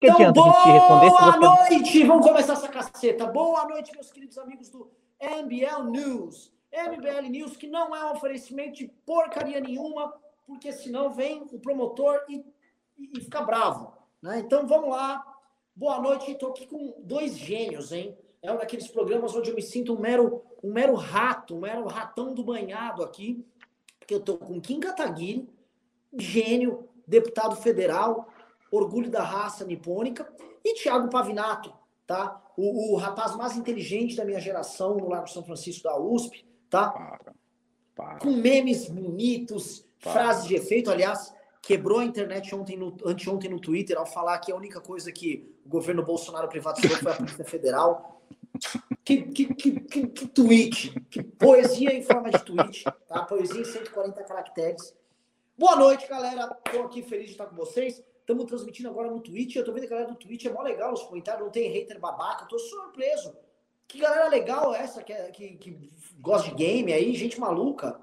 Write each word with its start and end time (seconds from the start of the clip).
Que 0.00 0.06
então, 0.08 0.28
adianta 0.28 0.40
a 0.40 0.44
gente 0.44 0.70
responder 0.70 1.10
boa 1.10 1.20
se 1.20 1.38
você... 1.38 1.38
noite! 1.38 2.04
Vamos 2.04 2.26
começar 2.26 2.52
essa 2.54 2.68
caceta. 2.68 3.26
Boa 3.26 3.68
noite, 3.68 3.92
meus 3.92 4.10
queridos 4.10 4.38
amigos 4.38 4.70
do 4.70 4.90
MBL 5.20 5.90
News. 5.90 6.50
MBL 6.72 7.28
News, 7.28 7.54
que 7.54 7.66
não 7.66 7.94
é 7.94 8.06
um 8.06 8.12
oferecimento 8.12 8.78
de 8.78 8.88
porcaria 9.04 9.60
nenhuma, 9.60 10.10
porque 10.46 10.72
senão 10.72 11.10
vem 11.10 11.42
o 11.52 11.58
promotor 11.58 12.18
e, 12.30 12.42
e, 12.98 13.10
e 13.14 13.20
fica 13.20 13.42
bravo. 13.42 13.92
Né? 14.22 14.38
Então 14.38 14.66
vamos 14.66 14.88
lá. 14.88 15.22
Boa 15.76 16.00
noite. 16.00 16.30
Estou 16.30 16.48
aqui 16.48 16.66
com 16.66 16.94
dois 17.02 17.36
gênios, 17.36 17.92
hein? 17.92 18.16
É 18.42 18.50
um 18.50 18.56
daqueles 18.56 18.88
programas 18.88 19.36
onde 19.36 19.50
eu 19.50 19.54
me 19.54 19.60
sinto 19.60 19.92
um 19.92 20.00
mero, 20.00 20.42
um 20.64 20.72
mero 20.72 20.94
rato, 20.94 21.54
um 21.54 21.60
mero 21.60 21.86
ratão 21.86 22.32
do 22.32 22.42
banhado 22.42 23.02
aqui, 23.02 23.44
porque 23.98 24.14
eu 24.14 24.18
estou 24.20 24.38
com 24.38 24.58
Kim 24.62 24.80
Kataguiri, 24.80 25.46
gênio, 26.16 26.88
deputado 27.06 27.54
federal, 27.56 28.30
orgulho 28.70 29.10
da 29.10 29.22
raça 29.22 29.64
nipônica, 29.64 30.30
e 30.64 30.74
Thiago 30.74 31.08
Pavinato, 31.08 31.72
tá? 32.06 32.40
O, 32.56 32.94
o, 32.94 32.96
rapaz 32.96 33.34
mais 33.34 33.56
inteligente 33.56 34.16
da 34.16 34.24
minha 34.24 34.40
geração 34.40 34.96
no 34.96 35.08
Largo 35.08 35.28
São 35.28 35.42
Francisco 35.42 35.84
da 35.84 35.98
USP, 35.98 36.46
tá? 36.68 36.90
Para, 36.90 37.34
para. 37.94 38.18
Com 38.18 38.32
memes 38.32 38.88
bonitos, 38.88 39.86
para. 40.00 40.12
frases 40.12 40.46
de 40.46 40.54
efeito, 40.54 40.90
aliás, 40.90 41.32
quebrou 41.62 42.00
a 42.00 42.04
internet 42.04 42.54
ontem 42.54 42.76
no, 42.76 42.96
anteontem 43.04 43.50
no 43.50 43.60
Twitter 43.60 43.96
ao 43.96 44.06
falar 44.06 44.38
que 44.38 44.52
a 44.52 44.56
única 44.56 44.80
coisa 44.80 45.10
que 45.10 45.56
o 45.64 45.68
governo 45.68 46.04
Bolsonaro 46.04 46.48
privatizou 46.48 46.96
foi 46.98 47.12
a 47.12 47.16
Polícia 47.16 47.44
Federal. 47.44 48.22
Que, 49.04 49.22
que, 49.22 49.54
que, 49.54 49.80
que, 49.80 50.06
que 50.08 50.28
tweet, 50.28 51.00
que 51.08 51.22
poesia 51.22 51.94
em 51.94 52.02
forma 52.02 52.30
de 52.30 52.44
tweet, 52.44 52.84
tá? 53.08 53.24
Poesia 53.24 53.60
em 53.60 53.64
140 53.64 54.22
caracteres. 54.24 54.94
Boa 55.56 55.76
noite, 55.76 56.06
galera. 56.06 56.56
Estou 56.66 56.84
aqui 56.84 57.02
feliz 57.02 57.26
de 57.26 57.32
estar 57.32 57.46
com 57.46 57.56
vocês. 57.56 58.02
Estamos 58.30 58.46
transmitindo 58.46 58.88
agora 58.88 59.10
no 59.10 59.18
Twitch. 59.18 59.56
Eu 59.56 59.64
tô 59.64 59.72
vendo 59.72 59.88
que 59.88 59.92
a 59.92 59.96
galera 59.96 60.12
do 60.12 60.16
Twitch 60.16 60.44
é 60.44 60.52
mó 60.52 60.62
legal 60.62 60.92
os 60.92 61.02
comentários, 61.02 61.42
não 61.42 61.50
tem 61.50 61.68
hater 61.68 61.98
babaca. 61.98 62.46
Tô 62.46 62.60
surpreso. 62.60 63.34
Que 63.88 63.98
galera 63.98 64.28
legal 64.28 64.72
é 64.72 64.82
essa 64.82 65.02
que, 65.02 65.12
é, 65.12 65.32
que, 65.32 65.56
que 65.56 65.90
gosta 66.20 66.48
de 66.48 66.54
game 66.54 66.92
aí, 66.92 67.12
gente 67.16 67.40
maluca. 67.40 67.98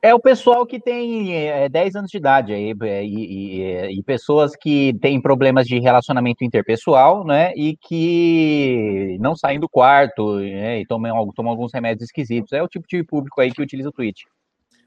É 0.00 0.14
o 0.14 0.20
pessoal 0.20 0.64
que 0.64 0.78
tem 0.78 1.34
é, 1.34 1.68
10 1.68 1.96
anos 1.96 2.10
de 2.10 2.18
idade 2.18 2.52
aí, 2.52 2.72
é, 2.82 3.04
e, 3.04 3.14
e, 3.14 3.98
e, 3.98 4.02
pessoas 4.04 4.54
que 4.54 4.94
têm 5.00 5.20
problemas 5.20 5.66
de 5.66 5.80
relacionamento 5.80 6.44
interpessoal, 6.44 7.24
né? 7.24 7.52
E 7.56 7.76
que 7.76 9.16
não 9.18 9.34
saem 9.34 9.58
do 9.58 9.68
quarto 9.68 10.36
né, 10.36 10.82
e 10.82 10.86
tomam, 10.86 11.32
tomam 11.34 11.50
alguns 11.50 11.72
remédios 11.72 12.04
esquisitos. 12.04 12.52
É 12.52 12.62
o 12.62 12.68
tipo 12.68 12.86
de 12.86 13.02
público 13.02 13.40
aí 13.40 13.50
que 13.50 13.62
utiliza 13.62 13.88
o 13.88 13.92
Twitch. 13.92 14.22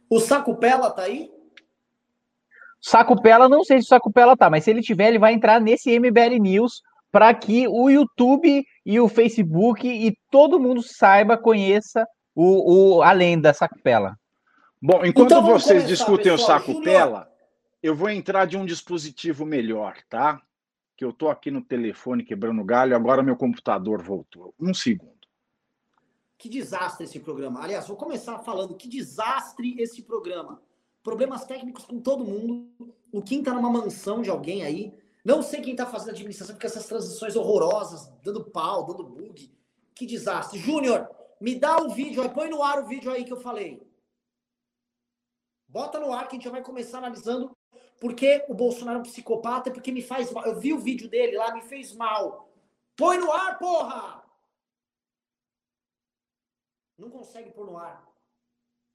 O 0.10 0.22
Saco 0.22 0.56
Pela 0.56 0.90
tá 0.92 1.02
aí? 1.02 1.30
Sacupela, 2.82 3.50
não 3.50 3.64
sei 3.64 3.80
se 3.80 3.86
o 3.86 3.90
Sacupela 3.90 4.38
tá, 4.38 4.50
mas 4.50 4.64
se 4.64 4.70
ele 4.70 4.82
tiver, 4.82 5.10
ele 5.10 5.20
vai 5.20 5.34
entrar 5.34 5.60
nesse 5.60 5.98
MBL 6.00 6.40
News 6.40 6.82
para 7.12 7.34
que 7.34 7.68
o 7.68 7.90
YouTube 7.90 8.64
e 8.86 9.00
o 9.00 9.08
Facebook 9.08 9.88
e 9.88 10.16
todo 10.30 10.60
mundo 10.60 10.82
saiba, 10.84 11.38
conheça 11.38 12.06
o, 12.36 12.98
o 12.98 13.02
a 13.02 13.12
lenda 13.12 13.54
Sacupela. 13.54 14.16
Bom, 14.82 15.04
enquanto 15.04 15.32
então, 15.32 15.44
vocês 15.44 15.84
começar, 15.84 15.88
discutem 15.88 16.32
pessoal, 16.32 16.60
o 16.60 16.62
Sacupela, 16.62 17.32
eu 17.82 17.96
vou 17.96 18.10
entrar 18.10 18.46
de 18.46 18.58
um 18.58 18.66
dispositivo 18.66 19.46
melhor, 19.46 19.96
tá? 20.08 20.40
Que 20.96 21.04
eu 21.04 21.12
tô 21.12 21.30
aqui 21.30 21.50
no 21.50 21.64
telefone 21.64 22.24
quebrando 22.24 22.64
galho, 22.64 22.96
agora 22.96 23.24
meu 23.24 23.36
computador 23.36 24.02
voltou. 24.02 24.54
Um 24.60 24.74
segundo. 24.74 25.18
Que 26.38 26.48
desastre 26.48 27.06
esse 27.06 27.20
programa. 27.20 27.64
Aliás, 27.64 27.88
vou 27.88 27.98
começar 27.98 28.38
falando 28.40 28.76
que 28.76 28.88
desastre 28.88 29.76
esse 29.80 30.04
programa 30.04 30.62
problemas 31.08 31.46
técnicos 31.46 31.86
com 31.86 32.02
todo 32.02 32.26
mundo. 32.26 32.94
O 33.14 33.22
Kim 33.22 33.42
tá 33.42 33.54
numa 33.54 33.72
mansão 33.72 34.22
de 34.22 34.30
alguém 34.30 34.66
aí. 34.66 34.94
Não 35.24 35.42
sei 35.42 35.62
quem 35.62 35.74
tá 35.74 35.86
fazendo 35.86 36.10
administração, 36.10 36.54
porque 36.54 36.68
essas 36.68 36.86
transições 36.86 37.34
horrorosas, 37.38 38.12
dando 38.22 38.44
pau, 38.44 38.86
dando 38.86 39.06
bug. 39.06 39.50
Que 39.96 40.06
desastre. 40.06 40.60
Júnior, 40.60 41.10
me 41.40 41.58
dá 41.58 41.78
o 41.78 41.88
vídeo 41.92 42.22
aí, 42.22 42.28
põe 42.28 42.50
no 42.50 42.62
ar 42.62 42.84
o 42.84 42.88
vídeo 42.88 43.10
aí 43.10 43.24
que 43.24 43.32
eu 43.32 43.40
falei. 43.40 43.82
Bota 45.66 45.98
no 45.98 46.12
ar 46.12 46.28
que 46.28 46.36
a 46.36 46.38
gente 46.38 46.44
já 46.44 46.52
vai 46.52 46.62
começar 46.62 46.98
analisando 46.98 47.56
porque 48.02 48.46
o 48.50 48.54
Bolsonaro 48.54 48.98
é 48.98 49.00
um 49.00 49.04
psicopata, 49.04 49.72
porque 49.72 49.94
me 49.94 50.02
faz 50.02 50.30
mal. 50.34 50.46
Eu 50.46 50.60
vi 50.60 50.74
o 50.74 50.80
vídeo 50.80 51.10
dele 51.10 51.38
lá, 51.38 51.54
me 51.54 51.62
fez 51.62 51.96
mal. 51.96 52.52
Põe 52.98 53.18
no 53.18 53.32
ar, 53.32 53.58
porra! 53.58 54.26
Não 56.98 57.10
consegue 57.10 57.50
pôr 57.52 57.66
no 57.66 57.78
ar. 57.78 58.06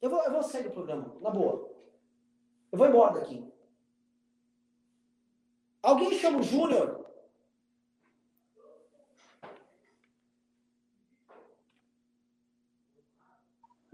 Eu 0.03 0.11
vou, 0.11 0.23
eu 0.23 0.31
vou 0.31 0.43
sair 0.43 0.65
do 0.65 0.71
programa, 0.73 1.17
na 1.23 1.31
boa. 1.31 1.72
Eu 2.72 2.78
vou 2.78 2.88
embora 2.88 3.21
daqui. 3.21 3.44
Alguém 5.83 6.19
chama 6.19 6.38
o 6.38 6.43
Júnior? 6.43 7.03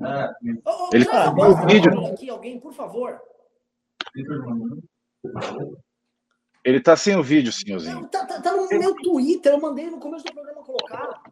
É. 0.00 0.30
Oh, 0.64 0.90
Ele 0.92 1.04
tá 1.04 1.32
o 1.32 1.66
vídeo. 1.66 2.06
Aqui, 2.06 2.30
alguém, 2.30 2.60
por 2.60 2.72
favor. 2.72 3.20
Ele 6.64 6.80
tá 6.80 6.96
sem 6.96 7.16
o 7.16 7.22
vídeo, 7.22 7.52
senhorzinho. 7.52 8.06
Tá, 8.08 8.24
tá, 8.24 8.40
tá, 8.40 8.52
no 8.52 8.68
meu 8.68 8.94
Twitter, 8.94 9.52
eu 9.52 9.60
mandei 9.60 9.90
no 9.90 9.98
começo 9.98 10.24
do 10.24 10.32
programa 10.32 10.62
colocar. 10.62 11.22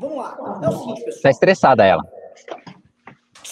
Vamos 0.00 0.16
lá. 0.16 0.38
É 0.62 0.68
o 0.68 0.78
seguinte, 0.78 1.04
pessoal. 1.04 1.22
Tá 1.22 1.30
estressada 1.30 1.84
ela. 1.84 2.02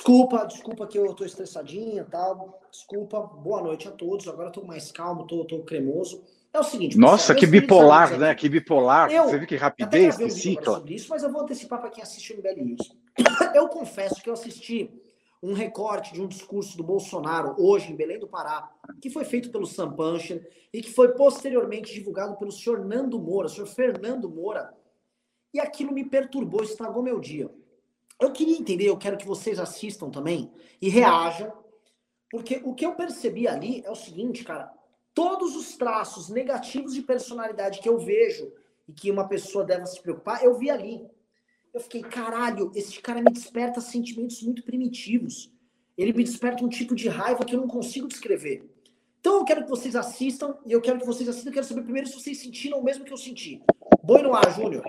Desculpa, 0.00 0.46
desculpa 0.46 0.86
que 0.86 0.98
eu 0.98 1.12
tô 1.12 1.26
estressadinha 1.26 2.06
tal. 2.10 2.58
Desculpa. 2.72 3.20
Boa 3.20 3.62
noite 3.62 3.86
a 3.86 3.90
todos. 3.90 4.26
Agora 4.26 4.48
eu 4.48 4.52
tô 4.52 4.64
mais 4.64 4.90
calmo, 4.90 5.26
tô, 5.26 5.44
tô 5.44 5.62
cremoso. 5.62 6.24
É 6.54 6.58
o 6.58 6.64
seguinte. 6.64 6.96
Nossa, 6.96 7.34
que 7.34 7.46
bipolar, 7.46 8.18
né? 8.18 8.34
Que 8.34 8.48
bipolar. 8.48 9.12
Eu, 9.12 9.24
Você 9.24 9.36
viu 9.36 9.46
que 9.46 9.56
rapidez, 9.56 10.16
que 10.16 10.30
cicla. 10.30 10.76
Sobre 10.76 10.94
isso, 10.94 11.06
mas 11.10 11.22
eu 11.22 11.30
vou 11.30 11.42
antecipar 11.42 11.80
para 11.80 11.90
quem 11.90 12.02
assiste 12.02 12.32
o 12.32 12.38
MBL 12.38 12.64
News. 12.64 12.96
Eu 13.54 13.68
confesso 13.68 14.22
que 14.22 14.30
eu 14.30 14.32
assisti 14.32 14.90
um 15.42 15.52
recorte 15.52 16.14
de 16.14 16.22
um 16.22 16.26
discurso 16.26 16.76
do 16.78 16.82
Bolsonaro 16.82 17.54
hoje 17.58 17.92
em 17.92 17.96
Belém 17.96 18.18
do 18.18 18.26
Pará, 18.26 18.70
que 19.02 19.10
foi 19.10 19.24
feito 19.24 19.50
pelo 19.50 19.66
Sam 19.66 19.92
Puncher 19.92 20.48
e 20.72 20.80
que 20.80 20.90
foi 20.90 21.08
posteriormente 21.12 21.92
divulgado 21.92 22.36
pelo 22.36 22.50
senhor 22.52 22.84
Nando 22.84 23.18
Moura, 23.18 23.48
senhor 23.48 23.66
Fernando 23.66 24.30
Moura. 24.30 24.72
E 25.52 25.60
aquilo 25.60 25.92
me 25.92 26.04
perturbou, 26.04 26.62
estragou 26.62 27.02
meu 27.02 27.20
dia. 27.20 27.50
Eu 28.20 28.32
queria 28.32 28.58
entender, 28.58 28.86
eu 28.86 28.98
quero 28.98 29.16
que 29.16 29.26
vocês 29.26 29.58
assistam 29.58 30.10
também 30.10 30.52
e 30.80 30.88
reajam, 30.88 31.52
porque 32.30 32.60
o 32.64 32.74
que 32.74 32.84
eu 32.84 32.94
percebi 32.94 33.48
ali 33.48 33.82
é 33.84 33.90
o 33.90 33.94
seguinte, 33.94 34.44
cara, 34.44 34.70
todos 35.14 35.56
os 35.56 35.76
traços 35.76 36.28
negativos 36.28 36.94
de 36.94 37.02
personalidade 37.02 37.80
que 37.80 37.88
eu 37.88 37.98
vejo 37.98 38.52
e 38.86 38.92
que 38.92 39.10
uma 39.10 39.26
pessoa 39.26 39.64
deve 39.64 39.86
se 39.86 40.00
preocupar, 40.00 40.44
eu 40.44 40.56
vi 40.58 40.70
ali. 40.70 41.08
Eu 41.72 41.80
fiquei, 41.80 42.02
caralho, 42.02 42.70
esse 42.74 43.00
cara 43.00 43.22
me 43.22 43.30
desperta 43.30 43.80
sentimentos 43.80 44.42
muito 44.42 44.62
primitivos. 44.62 45.50
Ele 45.96 46.12
me 46.12 46.24
desperta 46.24 46.64
um 46.64 46.68
tipo 46.68 46.94
de 46.94 47.08
raiva 47.08 47.44
que 47.44 47.54
eu 47.54 47.60
não 47.60 47.68
consigo 47.68 48.06
descrever. 48.06 48.68
Então 49.20 49.36
eu 49.38 49.44
quero 49.44 49.64
que 49.64 49.70
vocês 49.70 49.96
assistam, 49.96 50.56
e 50.66 50.72
eu 50.72 50.80
quero 50.80 50.98
que 50.98 51.06
vocês 51.06 51.28
assistam, 51.28 51.50
eu 51.50 51.54
quero 51.54 51.66
saber 51.66 51.82
primeiro 51.82 52.08
se 52.08 52.14
vocês 52.14 52.38
sentiram 52.38 52.80
o 52.80 52.84
mesmo 52.84 53.04
que 53.04 53.12
eu 53.12 53.18
senti. 53.18 53.62
Boi 54.02 54.22
no 54.22 54.34
ar, 54.34 54.54
Júnior. 54.54 54.82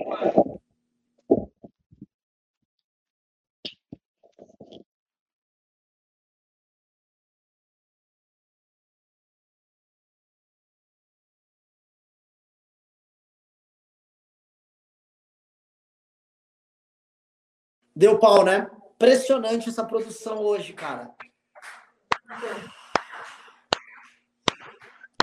Deu 17.95 18.17
pau, 18.17 18.43
né? 18.43 18.69
Impressionante 18.95 19.69
essa 19.69 19.83
produção 19.83 20.37
hoje, 20.37 20.73
cara. 20.73 21.11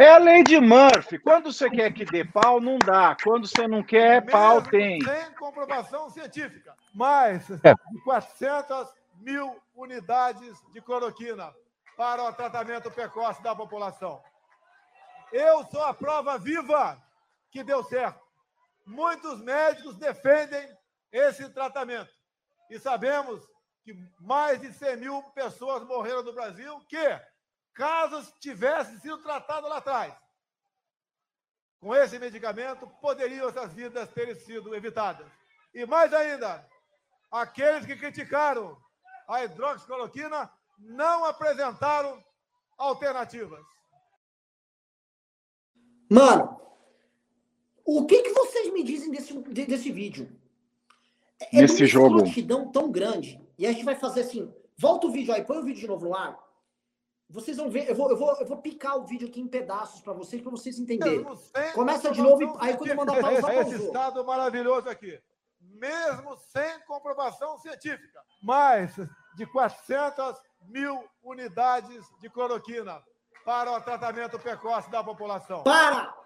É 0.01 0.11
a 0.11 0.19
lei 0.19 0.45
de 0.45 0.61
Murphy. 0.61 1.19
Quando 1.19 1.53
você 1.53 1.69
quer 1.69 1.93
que 1.93 2.05
dê 2.05 2.25
pau, 2.25 2.61
não 2.61 2.79
dá. 2.79 3.17
Quando 3.23 3.49
você 3.49 3.67
não 3.67 3.82
quer, 3.82 4.20
Mesmo 4.20 4.31
pau 4.31 4.62
tem. 4.62 5.00
Sem 5.03 5.32
comprovação 5.35 6.09
científica. 6.11 6.75
Mais 6.94 7.50
é. 7.50 7.75
de 7.75 8.00
400 8.05 8.93
mil 9.20 9.56
unidades 9.75 10.56
de 10.73 10.81
cloroquina 10.81 11.53
para 11.97 12.23
o 12.23 12.32
tratamento 12.32 12.91
precoce 12.93 13.43
da 13.43 13.56
população. 13.56 14.23
Eu 15.32 15.65
sou 15.67 15.82
a 15.82 15.93
prova 15.93 16.38
viva 16.38 16.97
que 17.50 17.65
deu 17.65 17.82
certo. 17.82 18.20
Muitos 18.87 19.43
médicos 19.43 19.97
defendem 19.97 20.69
esse 21.11 21.49
tratamento. 21.50 22.18
E 22.70 22.79
sabemos 22.79 23.47
que 23.82 23.94
mais 24.20 24.61
de 24.61 24.73
100 24.73 24.97
mil 24.97 25.23
pessoas 25.35 25.82
morreram 25.85 26.23
no 26.23 26.32
Brasil 26.32 26.79
que, 26.88 27.20
caso 27.75 28.32
tivessem 28.41 28.99
sido 28.99 29.19
tratadas 29.19 29.70
lá 29.70 29.79
atrás, 29.79 30.15
com 31.81 31.94
esse 31.94 32.19
medicamento, 32.19 32.88
poderiam 33.00 33.49
essas 33.49 33.73
vidas 33.73 34.11
terem 34.12 34.35
sido 34.35 34.75
evitadas. 34.75 35.31
E 35.73 35.87
mais 35.87 36.12
ainda, 36.12 36.69
aqueles 37.31 37.87
que 37.87 37.97
criticaram 37.97 38.76
a 39.29 39.44
hidroxicloroquina 39.44 40.53
não 40.79 41.25
apresentaram 41.25 42.23
alternativas. 42.76 43.65
Mano, 46.11 46.59
O 47.91 48.05
que, 48.05 48.23
que 48.23 48.32
vocês 48.35 48.70
me 48.70 48.82
dizem 48.82 49.11
desse, 49.11 49.32
desse 49.32 49.91
vídeo? 49.91 50.31
É 51.40 51.62
Nesse 51.62 51.87
jogo. 51.87 52.23
uma 52.23 52.73
tão 52.73 52.90
grande. 52.90 53.40
E 53.56 53.67
a 53.67 53.73
gente 53.73 53.85
vai 53.85 53.94
fazer 53.94 54.23
assim, 54.23 54.52
volta 54.76 55.06
o 55.06 55.11
vídeo 55.11 55.32
aí, 55.32 55.44
põe 55.44 55.58
o 55.58 55.64
vídeo 55.64 55.81
de 55.81 55.87
novo 55.87 56.06
no 56.06 56.14
ar. 56.14 56.38
Vocês 57.31 57.58
vão 57.58 57.69
ver, 57.69 57.88
eu 57.88 57.94
vou, 57.94 58.11
eu 58.11 58.17
vou, 58.17 58.35
eu 58.40 58.46
vou 58.46 58.56
picar 58.56 58.96
o 58.96 59.05
vídeo 59.05 59.29
aqui 59.29 59.40
em 59.40 59.46
pedaços 59.46 60.00
para 60.00 60.14
vocês, 60.14 60.40
para 60.40 60.50
vocês 60.50 60.79
entenderem. 60.79 61.26
Começa 61.75 62.11
de 62.11 62.23
novo, 62.23 62.56
aí 62.58 62.76
quando 62.76 62.90
eu 62.90 62.96
mandar 62.96 63.20
pausar, 63.20 63.55
Esse 63.58 63.75
estado 63.85 64.25
maravilhoso 64.25 64.88
aqui, 64.88 65.20
mesmo 65.61 66.37
sem 66.38 66.81
comprovação 66.87 67.58
científica, 67.58 68.20
mais 68.43 68.96
de 69.37 69.46
400 69.46 70.41
mil 70.69 71.05
unidades 71.23 72.02
de 72.19 72.31
cloroquina 72.31 73.02
para 73.44 73.73
o 73.73 73.81
tratamento 73.82 74.38
precoce 74.38 74.91
da 74.91 75.05
população. 75.05 75.64
Para! 75.64 76.17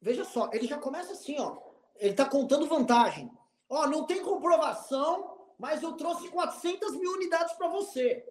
Veja 0.00 0.24
só, 0.24 0.48
ele 0.52 0.68
já 0.68 0.78
começa 0.78 1.12
assim, 1.12 1.40
ó. 1.40 1.65
Ele 1.98 2.10
está 2.10 2.24
contando 2.24 2.66
vantagem. 2.66 3.30
Ó, 3.68 3.86
não 3.86 4.04
tem 4.04 4.22
comprovação, 4.22 5.36
mas 5.58 5.82
eu 5.82 5.92
trouxe 5.92 6.28
400 6.28 6.96
mil 6.96 7.12
unidades 7.12 7.54
para 7.54 7.68
você. 7.68 8.24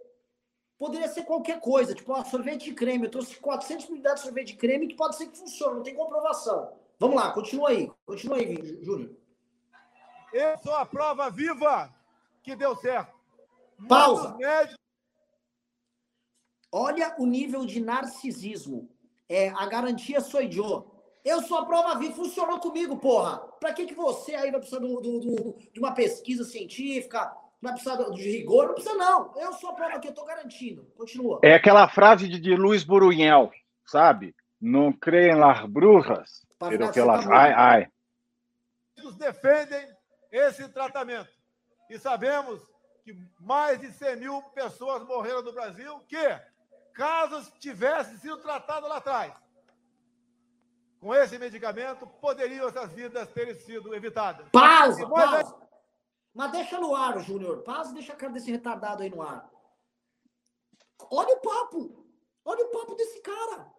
Poderia 0.78 1.08
ser 1.08 1.24
qualquer 1.24 1.60
coisa, 1.60 1.94
tipo, 1.96 2.12
ó, 2.12 2.24
sorvete 2.24 2.66
de 2.66 2.74
creme. 2.74 3.06
Eu 3.06 3.12
trouxe 3.12 3.36
400 3.38 3.86
mil 3.86 3.96
unidades 3.96 4.22
de 4.22 4.28
sorvete 4.28 4.48
de 4.48 4.58
creme 4.58 4.88
que 4.88 4.96
pode 4.96 5.16
ser 5.16 5.28
que 5.28 5.38
funcione, 5.38 5.76
não 5.76 5.84
tem 5.84 5.96
comprovação. 5.96 6.74
Vamos 7.00 7.16
lá, 7.16 7.32
continua 7.32 7.70
aí. 7.70 7.92
Continua 8.06 8.38
aí, 8.38 8.84
Júnior. 8.84 9.16
Eu 10.34 10.58
sou 10.60 10.74
a 10.74 10.86
prova 10.86 11.30
viva 11.30 11.94
que 12.44 12.56
deu 12.56 12.76
certo. 12.76 13.16
Pausa. 13.88 14.38
Olha 16.72 17.16
o 17.18 17.26
nível 17.26 17.66
de 17.66 17.80
narcisismo. 17.80 18.90
É, 19.30 19.50
a 19.50 19.66
garantia 19.66 20.20
sou 20.22 20.42
eu. 20.42 20.95
Eu 21.26 21.42
sou 21.42 21.58
a 21.58 21.66
prova 21.66 21.98
viva, 21.98 22.14
funcionou 22.14 22.60
comigo, 22.60 22.98
porra. 22.98 23.40
Pra 23.60 23.74
que, 23.74 23.88
que 23.88 23.96
você 23.96 24.36
aí 24.36 24.52
vai 24.52 24.60
precisar 24.60 24.80
do, 24.80 25.02
do, 25.02 25.20
do, 25.20 25.58
de 25.74 25.80
uma 25.80 25.92
pesquisa 25.92 26.44
científica? 26.44 27.36
Vai 27.60 27.74
precisar 27.74 27.96
de 28.12 28.22
rigor? 28.22 28.68
Não 28.68 28.74
precisa, 28.76 28.94
não. 28.94 29.34
Eu 29.36 29.52
sou 29.54 29.72
a 29.72 29.74
prova 29.74 30.00
que 30.00 30.08
eu 30.08 30.14
tô 30.14 30.24
garantindo. 30.24 30.86
Continua. 30.96 31.40
É 31.44 31.56
aquela 31.56 31.90
frase 31.90 32.28
de, 32.28 32.40
de 32.40 32.56
Luiz 32.56 32.84
Burunhel, 32.84 33.52
sabe? 33.88 34.36
Não 34.62 34.94
creem 34.94 35.36
las 35.36 35.66
brujas, 35.66 36.46
pero 36.60 36.92
que 36.92 37.00
elas... 37.00 37.26
Ai, 37.28 37.54
ai. 37.54 37.88
defendem 39.18 39.84
esse 40.32 40.68
tratamento. 40.70 41.30
E 41.90 41.98
sabemos 41.98 42.62
que 43.04 43.18
mais 43.40 43.80
de 43.80 43.92
100 43.92 44.16
mil 44.18 44.44
pessoas 44.54 45.04
morreram 45.04 45.42
no 45.42 45.54
Brasil 45.54 46.00
que, 46.08 46.40
caso 46.94 47.52
tivessem 47.60 48.18
sido 48.18 48.38
tratadas 48.38 48.88
lá 48.88 48.98
atrás, 48.98 49.34
com 51.06 51.14
esse 51.14 51.38
medicamento, 51.38 52.08
poderiam 52.20 52.68
essas 52.68 52.92
vidas 52.92 53.32
terem 53.32 53.54
sido 53.54 53.94
evitadas. 53.94 54.48
Pausa, 54.52 55.08
pausa. 55.08 55.56
Mas 56.34 56.52
deixa 56.52 56.80
no 56.80 56.96
ar, 56.96 57.20
Júnior. 57.20 57.62
Pausa 57.62 57.92
e 57.92 57.94
deixa 57.94 58.14
a 58.14 58.16
cara 58.16 58.34
desse 58.34 58.50
retardado 58.50 59.04
aí 59.04 59.10
no 59.12 59.22
ar. 59.22 59.48
Olha 61.12 61.36
o 61.36 61.40
papo. 61.42 62.08
Olha 62.44 62.66
o 62.66 62.70
papo 62.70 62.96
desse 62.96 63.22
cara. 63.22 63.72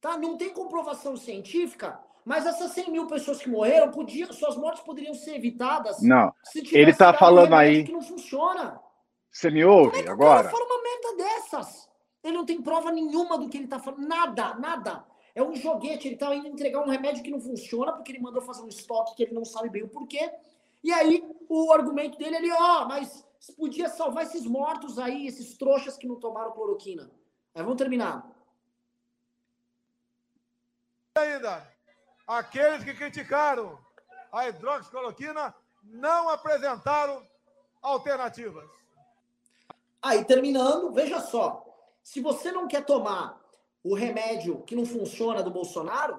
Tá? 0.00 0.18
Não 0.18 0.36
tem 0.36 0.52
comprovação 0.52 1.16
científica, 1.16 2.00
mas 2.24 2.44
essas 2.44 2.72
100 2.72 2.90
mil 2.90 3.06
pessoas 3.06 3.40
que 3.40 3.48
morreram, 3.48 3.92
podiam, 3.92 4.32
suas 4.32 4.56
mortes 4.56 4.82
poderiam 4.82 5.14
ser 5.14 5.36
evitadas. 5.36 6.02
Não. 6.02 6.34
ele 6.72 6.90
está 6.90 7.14
falando 7.14 7.54
aí. 7.54 7.84
Que 7.84 7.92
não 7.92 8.02
funciona. 8.02 8.80
Você 9.30 9.48
me 9.48 9.64
ouve 9.64 9.98
Como 9.98 10.08
é 10.08 10.10
agora? 10.10 10.48
Ele 10.48 10.56
fala 10.56 10.64
uma 10.64 10.82
merda 10.82 11.16
dessas. 11.18 11.88
Ele 12.24 12.36
não 12.36 12.44
tem 12.44 12.60
prova 12.60 12.90
nenhuma 12.90 13.38
do 13.38 13.48
que 13.48 13.58
ele 13.58 13.66
está 13.66 13.78
falando. 13.78 14.08
Nada, 14.08 14.54
nada. 14.54 15.11
É 15.34 15.42
um 15.42 15.54
joguete, 15.54 16.08
ele 16.08 16.16
tá 16.16 16.34
indo 16.34 16.48
entregar 16.48 16.80
um 16.80 16.90
remédio 16.90 17.22
que 17.22 17.30
não 17.30 17.40
funciona, 17.40 17.92
porque 17.92 18.12
ele 18.12 18.20
mandou 18.20 18.42
fazer 18.42 18.62
um 18.62 18.68
estoque 18.68 19.14
que 19.14 19.22
ele 19.22 19.34
não 19.34 19.44
sabe 19.44 19.70
bem 19.70 19.82
o 19.82 19.88
porquê. 19.88 20.30
E 20.84 20.92
aí, 20.92 21.24
o 21.48 21.72
argumento 21.72 22.18
dele 22.18 22.36
ali, 22.36 22.52
ó, 22.52 22.82
oh, 22.82 22.88
mas 22.88 23.26
podia 23.56 23.88
salvar 23.88 24.24
esses 24.24 24.44
mortos 24.44 24.98
aí, 24.98 25.26
esses 25.26 25.56
trouxas 25.56 25.96
que 25.96 26.06
não 26.06 26.16
tomaram 26.16 26.52
cloroquina. 26.52 27.10
Aí 27.54 27.62
vamos 27.62 27.78
terminar. 27.78 28.30
Ainda, 31.14 31.66
aqueles 32.26 32.84
que 32.84 32.94
criticaram 32.94 33.78
a 34.30 34.48
hidroxicloroquina 34.48 35.54
não 35.82 36.28
apresentaram 36.28 37.26
alternativas. 37.80 38.68
Aí, 40.00 40.24
terminando, 40.24 40.92
veja 40.92 41.20
só. 41.20 41.64
Se 42.02 42.20
você 42.20 42.50
não 42.50 42.66
quer 42.66 42.84
tomar 42.84 43.41
o 43.84 43.94
remédio 43.94 44.62
que 44.66 44.76
não 44.76 44.86
funciona 44.86 45.42
do 45.42 45.50
Bolsonaro, 45.50 46.18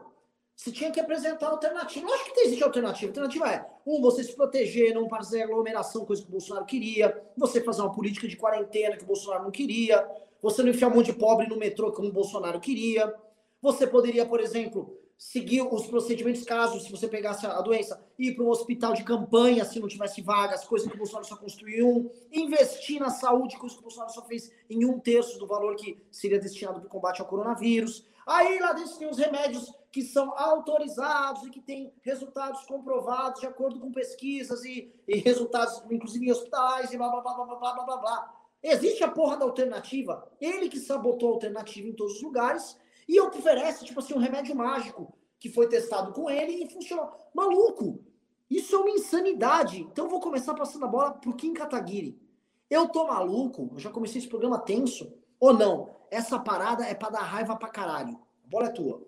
você 0.55 0.71
tinha 0.71 0.91
que 0.91 0.99
apresentar 0.99 1.47
alternativa. 1.47 2.07
Lógico 2.07 2.33
que 2.33 2.41
existe 2.41 2.63
alternativa. 2.63 3.07
A 3.07 3.09
alternativa 3.09 3.51
é, 3.51 3.65
um, 3.85 4.01
você 4.01 4.23
se 4.23 4.35
proteger, 4.35 4.93
não 4.93 5.09
fazer 5.09 5.43
aglomeração, 5.43 6.05
coisa 6.05 6.21
que 6.21 6.27
o 6.27 6.31
Bolsonaro 6.31 6.65
queria, 6.65 7.21
você 7.35 7.61
fazer 7.61 7.81
uma 7.81 7.91
política 7.91 8.27
de 8.27 8.37
quarentena 8.37 8.95
que 8.95 9.03
o 9.03 9.07
Bolsonaro 9.07 9.43
não 9.43 9.51
queria, 9.51 10.07
você 10.41 10.61
não 10.61 10.69
enfiar 10.69 10.89
um 10.89 10.95
monte 10.95 11.07
de 11.07 11.13
pobre 11.13 11.47
no 11.47 11.57
metrô 11.57 11.91
como 11.91 12.09
o 12.09 12.11
Bolsonaro 12.11 12.59
queria. 12.59 13.13
Você 13.61 13.87
poderia, 13.87 14.25
por 14.25 14.39
exemplo, 14.39 14.97
seguir 15.17 15.61
os 15.61 15.87
procedimentos, 15.87 16.43
caso 16.43 16.79
se 16.79 16.91
você 16.91 17.07
pegasse 17.07 17.45
a 17.45 17.61
doença, 17.61 18.03
ir 18.17 18.35
para 18.35 18.43
um 18.43 18.49
hospital 18.49 18.93
de 18.93 19.03
campanha 19.03 19.63
se 19.65 19.79
não 19.79 19.87
tivesse 19.87 20.21
vagas, 20.21 20.65
coisas 20.65 20.87
que 20.87 20.95
o 20.95 20.97
Bolsonaro 20.97 21.25
só 21.25 21.35
construiu 21.35 21.87
um, 21.87 22.11
investir 22.31 22.99
na 22.99 23.09
saúde, 23.09 23.57
coisa 23.57 23.75
que 23.75 23.81
o 23.81 23.83
Bolsonaro 23.83 24.13
só 24.13 24.25
fez 24.25 24.51
em 24.69 24.85
um 24.85 24.99
terço 24.99 25.39
do 25.39 25.47
valor 25.47 25.75
que 25.75 25.97
seria 26.11 26.39
destinado 26.39 26.79
para 26.79 26.87
o 26.87 26.89
combate 26.89 27.21
ao 27.21 27.27
coronavírus. 27.27 28.05
Aí 28.25 28.59
lá 28.59 28.73
dentro 28.73 28.97
tem 28.97 29.09
os 29.09 29.17
remédios 29.17 29.71
que 29.91 30.01
são 30.01 30.33
autorizados 30.37 31.43
e 31.43 31.49
que 31.49 31.61
têm 31.61 31.93
resultados 32.01 32.63
comprovados 32.65 33.41
de 33.41 33.47
acordo 33.47 33.79
com 33.79 33.91
pesquisas 33.91 34.63
e, 34.65 34.93
e 35.07 35.17
resultados, 35.19 35.83
inclusive 35.91 36.25
em 36.25 36.31
hospitais 36.31 36.91
e 36.91 36.97
blá 36.97 37.09
blá 37.09 37.21
blá 37.21 37.45
blá 37.45 37.55
blá 37.55 37.83
blá 37.83 37.97
blá. 37.97 38.33
Existe 38.63 39.03
a 39.03 39.11
porra 39.11 39.35
da 39.35 39.43
alternativa. 39.43 40.25
Ele 40.39 40.69
que 40.69 40.79
sabotou 40.79 41.29
a 41.29 41.33
alternativa 41.33 41.87
em 41.87 41.93
todos 41.93 42.15
os 42.15 42.21
lugares 42.21 42.77
e 43.07 43.19
oferece, 43.19 43.85
tipo 43.85 43.99
assim, 43.99 44.13
um 44.13 44.19
remédio 44.19 44.55
mágico 44.55 45.13
que 45.39 45.49
foi 45.49 45.67
testado 45.67 46.13
com 46.13 46.29
ele 46.29 46.63
e 46.63 46.69
funcionou. 46.69 47.11
Maluco! 47.33 48.03
Isso 48.49 48.75
é 48.75 48.79
uma 48.79 48.91
insanidade. 48.91 49.81
Então 49.81 50.07
vou 50.07 50.19
começar 50.19 50.53
passando 50.53 50.85
a 50.85 50.87
bola 50.87 51.11
pro 51.11 51.35
Kim 51.35 51.53
Kataguiri. 51.53 52.17
Eu 52.69 52.87
tô 52.87 53.05
maluco? 53.07 53.69
Eu 53.73 53.79
já 53.79 53.89
comecei 53.89 54.19
esse 54.19 54.29
programa 54.29 54.59
tenso? 54.59 55.13
Ou 55.39 55.53
não? 55.53 55.89
Essa 56.09 56.39
parada 56.39 56.85
é 56.85 56.93
para 56.93 57.09
dar 57.09 57.23
raiva 57.23 57.55
pra 57.55 57.69
caralho. 57.69 58.19
A 58.45 58.49
bola 58.49 58.67
é 58.67 58.71
tua. 58.71 59.01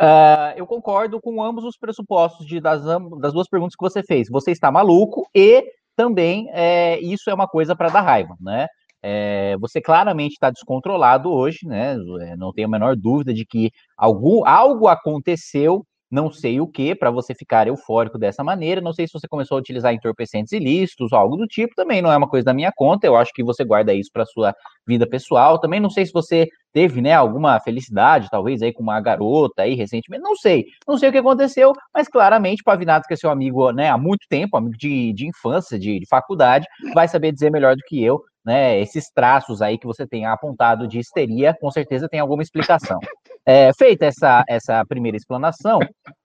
Uh, 0.00 0.56
eu 0.56 0.66
concordo 0.66 1.20
com 1.20 1.42
ambos 1.42 1.64
os 1.64 1.76
pressupostos 1.76 2.46
de, 2.46 2.60
das, 2.60 2.82
das 3.20 3.32
duas 3.32 3.48
perguntas 3.48 3.76
que 3.76 3.82
você 3.84 4.02
fez. 4.02 4.28
Você 4.28 4.50
está 4.50 4.72
maluco 4.72 5.28
e 5.34 5.64
também 5.94 6.48
é, 6.50 6.98
isso 7.00 7.30
é 7.30 7.34
uma 7.34 7.46
coisa 7.46 7.76
para 7.76 7.90
dar 7.90 8.00
raiva, 8.00 8.36
né? 8.40 8.66
É, 9.06 9.54
você 9.58 9.82
claramente 9.82 10.32
está 10.32 10.50
descontrolado 10.50 11.30
hoje, 11.30 11.58
né? 11.66 11.94
É, 12.22 12.36
não 12.38 12.54
tenho 12.54 12.66
a 12.68 12.70
menor 12.70 12.96
dúvida 12.96 13.34
de 13.34 13.44
que 13.44 13.70
algum, 13.98 14.46
algo 14.46 14.88
aconteceu, 14.88 15.84
não 16.14 16.30
sei 16.30 16.60
o 16.60 16.66
que, 16.68 16.94
para 16.94 17.10
você 17.10 17.34
ficar 17.34 17.66
eufórico 17.66 18.16
dessa 18.16 18.44
maneira. 18.44 18.80
Não 18.80 18.92
sei 18.92 19.04
se 19.04 19.12
você 19.12 19.26
começou 19.26 19.56
a 19.56 19.60
utilizar 19.60 19.92
entorpecentes 19.92 20.52
ilícitos 20.52 21.10
ou 21.10 21.18
algo 21.18 21.36
do 21.36 21.44
tipo, 21.44 21.74
também 21.74 22.00
não 22.00 22.12
é 22.12 22.16
uma 22.16 22.28
coisa 22.28 22.44
da 22.44 22.54
minha 22.54 22.70
conta. 22.72 23.04
Eu 23.04 23.16
acho 23.16 23.32
que 23.34 23.42
você 23.42 23.64
guarda 23.64 23.92
isso 23.92 24.10
para 24.12 24.24
sua 24.24 24.54
vida 24.86 25.08
pessoal. 25.08 25.58
Também 25.58 25.80
não 25.80 25.90
sei 25.90 26.06
se 26.06 26.12
você 26.12 26.46
teve, 26.72 27.02
né, 27.02 27.12
alguma 27.12 27.58
felicidade, 27.58 28.28
talvez 28.30 28.62
aí 28.62 28.72
com 28.72 28.82
uma 28.82 29.00
garota 29.00 29.62
aí 29.62 29.74
recentemente. 29.74 30.22
Não 30.22 30.36
sei, 30.36 30.66
não 30.86 30.96
sei 30.96 31.08
o 31.08 31.12
que 31.12 31.18
aconteceu, 31.18 31.72
mas 31.92 32.06
claramente 32.06 32.62
Pavinato, 32.62 33.08
que 33.08 33.14
é 33.14 33.16
seu 33.16 33.30
amigo, 33.30 33.72
né, 33.72 33.90
há 33.90 33.98
muito 33.98 34.26
tempo, 34.28 34.56
amigo 34.56 34.76
de, 34.76 35.12
de 35.12 35.26
infância, 35.26 35.78
de, 35.78 35.98
de 35.98 36.06
faculdade, 36.06 36.66
vai 36.94 37.08
saber 37.08 37.32
dizer 37.32 37.50
melhor 37.50 37.74
do 37.74 37.82
que 37.86 38.02
eu 38.02 38.22
né, 38.44 38.78
esses 38.78 39.10
traços 39.10 39.62
aí 39.62 39.78
que 39.78 39.86
você 39.86 40.06
tem 40.06 40.26
apontado 40.26 40.86
de 40.86 40.98
histeria, 40.98 41.56
com 41.58 41.70
certeza 41.70 42.08
tem 42.08 42.20
alguma 42.20 42.42
explicação. 42.42 43.00
É, 43.46 43.70
feita 43.74 44.06
essa, 44.06 44.42
essa 44.48 44.84
primeira 44.86 45.18
explanação, 45.18 45.78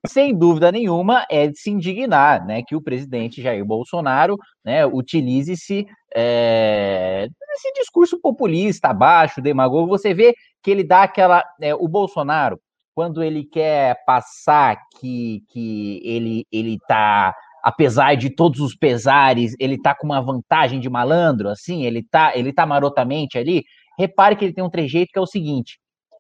sem 0.08 0.34
dúvida 0.34 0.72
nenhuma 0.72 1.26
é 1.30 1.48
de 1.48 1.60
se 1.60 1.70
indignar, 1.70 2.46
né, 2.46 2.64
que 2.66 2.78
o 2.78 2.82
presidente 2.82 3.42
Jair 3.42 3.66
Bolsonaro, 3.66 4.38
né, 4.64 4.86
utilize-se 4.86 5.86
é, 6.16 7.28
esse 7.56 7.74
discurso 7.74 8.20
populista, 8.22 8.88
abaixo, 8.88 9.42
demagogo, 9.42 9.90
você 9.90 10.14
vê 10.14 10.34
que 10.64 10.72
ele 10.72 10.84
dá 10.84 11.04
aquela, 11.04 11.44
é, 11.62 11.76
o 11.76 11.90
Bolsonaro, 11.90 12.58
quando 12.96 13.22
ele 13.22 13.44
quer 13.44 14.04
passar 14.06 14.78
que, 15.00 15.44
que 15.50 16.02
ele 16.04 16.46
ele 16.52 16.76
está 16.76 17.34
apesar 17.64 18.16
de 18.16 18.30
todos 18.30 18.60
os 18.60 18.76
pesares, 18.76 19.56
ele 19.60 19.82
tá 19.82 19.94
com 19.96 20.08
uma 20.08 20.22
vantagem 20.22 20.80
de 20.80 20.90
malandro, 20.90 21.50
assim, 21.50 21.84
ele 21.84 22.04
tá, 22.04 22.32
ele 22.36 22.54
tá 22.54 22.66
marotamente 22.66 23.38
ali. 23.38 23.64
Repare 23.98 24.36
que 24.36 24.46
ele 24.46 24.54
tem 24.54 24.64
um 24.64 24.70
trejeito 24.70 25.12
que 25.12 25.20
é 25.20 25.22
o 25.22 25.28
seguinte: 25.28 25.80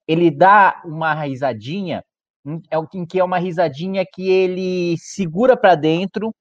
ele 0.09 0.31
dá 0.31 0.81
uma 0.83 1.13
risadinha, 1.13 2.03
é 2.71 2.77
em 2.97 3.05
que 3.05 3.19
é 3.19 3.23
uma 3.23 3.37
risadinha 3.37 4.03
que 4.11 4.27
ele 4.27 4.97
segura 4.97 5.55
para 5.55 5.75
dentro 5.75 6.33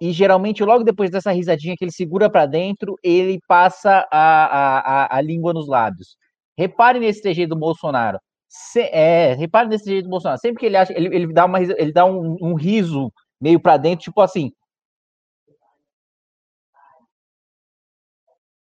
e 0.00 0.10
geralmente 0.10 0.64
logo 0.64 0.82
depois 0.82 1.10
dessa 1.10 1.30
risadinha 1.30 1.76
que 1.76 1.84
ele 1.84 1.92
segura 1.92 2.30
para 2.30 2.46
dentro, 2.46 2.96
ele 3.02 3.38
passa 3.46 4.08
a, 4.10 5.10
a, 5.10 5.18
a, 5.18 5.20
língua 5.20 5.52
nos 5.52 5.68
lábios. 5.68 6.16
Repare 6.56 6.98
nesse 6.98 7.20
trejeito 7.20 7.50
do 7.50 7.60
Bolsonaro. 7.60 8.18
Se, 8.48 8.80
é, 8.80 9.34
repare 9.34 9.68
nesse 9.68 9.84
jeito 9.84 10.04
do 10.04 10.10
Bolsonaro. 10.10 10.40
Sempre 10.40 10.60
que 10.60 10.66
ele 10.66 10.76
acha, 10.78 10.94
ele, 10.96 11.14
ele 11.14 11.30
dá, 11.30 11.44
uma, 11.44 11.60
ele 11.62 11.92
dá 11.92 12.06
um, 12.06 12.38
um 12.40 12.54
riso 12.54 13.12
meio 13.38 13.60
para 13.60 13.76
dentro, 13.76 14.04
tipo 14.04 14.22
assim. 14.22 14.50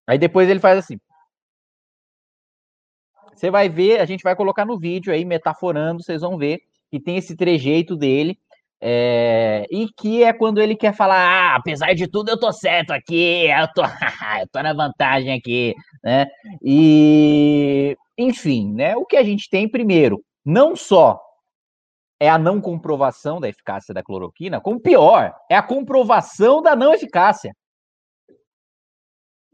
Aí 0.06 0.18
depois 0.18 0.46
ele 0.50 0.60
faz 0.60 0.78
assim. 0.78 0.98
Você 3.36 3.50
vai 3.50 3.68
ver, 3.68 4.00
a 4.00 4.06
gente 4.06 4.22
vai 4.22 4.34
colocar 4.34 4.64
no 4.64 4.78
vídeo 4.78 5.12
aí, 5.12 5.24
metaforando, 5.24 6.02
vocês 6.02 6.22
vão 6.22 6.38
ver 6.38 6.58
que 6.90 6.98
tem 6.98 7.18
esse 7.18 7.36
trejeito 7.36 7.94
dele. 7.94 8.38
É, 8.80 9.64
e 9.70 9.88
que 9.96 10.22
é 10.22 10.32
quando 10.32 10.60
ele 10.60 10.76
quer 10.76 10.94
falar, 10.94 11.18
ah, 11.18 11.56
apesar 11.56 11.94
de 11.94 12.06
tudo, 12.06 12.30
eu 12.30 12.38
tô 12.38 12.52
certo 12.52 12.92
aqui, 12.92 13.46
eu 13.48 13.68
tô, 13.74 13.82
eu 14.40 14.48
tô 14.52 14.62
na 14.62 14.72
vantagem 14.74 15.32
aqui, 15.32 15.74
né? 16.04 16.26
E, 16.62 17.96
enfim, 18.18 18.72
né? 18.72 18.96
O 18.96 19.04
que 19.06 19.16
a 19.16 19.22
gente 19.22 19.48
tem 19.48 19.68
primeiro, 19.68 20.22
não 20.44 20.76
só 20.76 21.20
é 22.20 22.28
a 22.28 22.38
não 22.38 22.60
comprovação 22.60 23.40
da 23.40 23.48
eficácia 23.48 23.94
da 23.94 24.02
cloroquina, 24.02 24.60
como 24.60 24.80
pior, 24.80 25.34
é 25.50 25.56
a 25.56 25.62
comprovação 25.62 26.62
da 26.62 26.76
não 26.76 26.92
eficácia. 26.92 27.54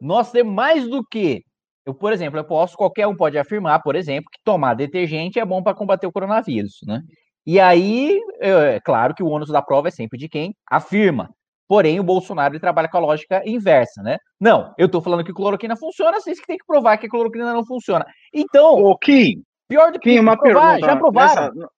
Nós 0.01 0.33
temos 0.33 0.53
mais 0.53 0.89
do 0.89 1.05
que 1.05 1.45
eu, 1.85 1.95
por 1.95 2.13
exemplo, 2.13 2.39
eu 2.39 2.45
posso, 2.45 2.77
qualquer 2.77 3.07
um 3.07 3.17
pode 3.17 3.37
afirmar, 3.37 3.83
por 3.83 3.97
exemplo, 3.97 4.31
que 4.31 4.39
tomar 4.45 4.75
detergente 4.75 5.39
é 5.39 5.45
bom 5.45 5.63
para 5.63 5.75
combater 5.75 6.07
o 6.07 6.13
coronavírus, 6.13 6.79
né? 6.87 7.03
E 7.45 7.59
aí, 7.59 8.21
é 8.41 8.79
claro 8.81 9.15
que 9.15 9.23
o 9.23 9.27
ônus 9.27 9.49
da 9.49 9.61
prova 9.61 9.89
é 9.89 9.91
sempre 9.91 10.17
de 10.17 10.29
quem 10.29 10.55
afirma. 10.71 11.29
Porém, 11.67 11.99
o 11.99 12.05
Bolsonaro 12.05 12.53
ele 12.53 12.61
trabalha 12.61 12.89
com 12.89 12.99
a 12.99 13.01
lógica 13.01 13.43
inversa, 13.45 14.03
né? 14.03 14.19
Não, 14.41 14.73
eu 14.79 14.87
estou 14.87 15.01
falando 15.01 15.25
que 15.25 15.33
cloroquina 15.33 15.75
funciona, 15.75 16.21
vocês 16.21 16.39
que 16.39 16.47
tem 16.47 16.59
que 16.59 16.67
provar 16.67 16.99
que 16.99 17.07
a 17.07 17.11
cloroquina 17.11 17.53
não 17.53 17.65
funciona. 17.65 18.07
Então, 18.33 18.75
Ô, 18.75 18.97
Kim, 18.97 19.43
pior 19.69 19.91
do 19.91 19.99
que 19.99 20.11
Kim, 20.11 20.21
uma 20.21 20.37
provar, 20.37 20.75
pergunta, 20.75 20.87
já 20.87 20.97
provaram. 20.97 21.55
Nessa, 21.55 21.71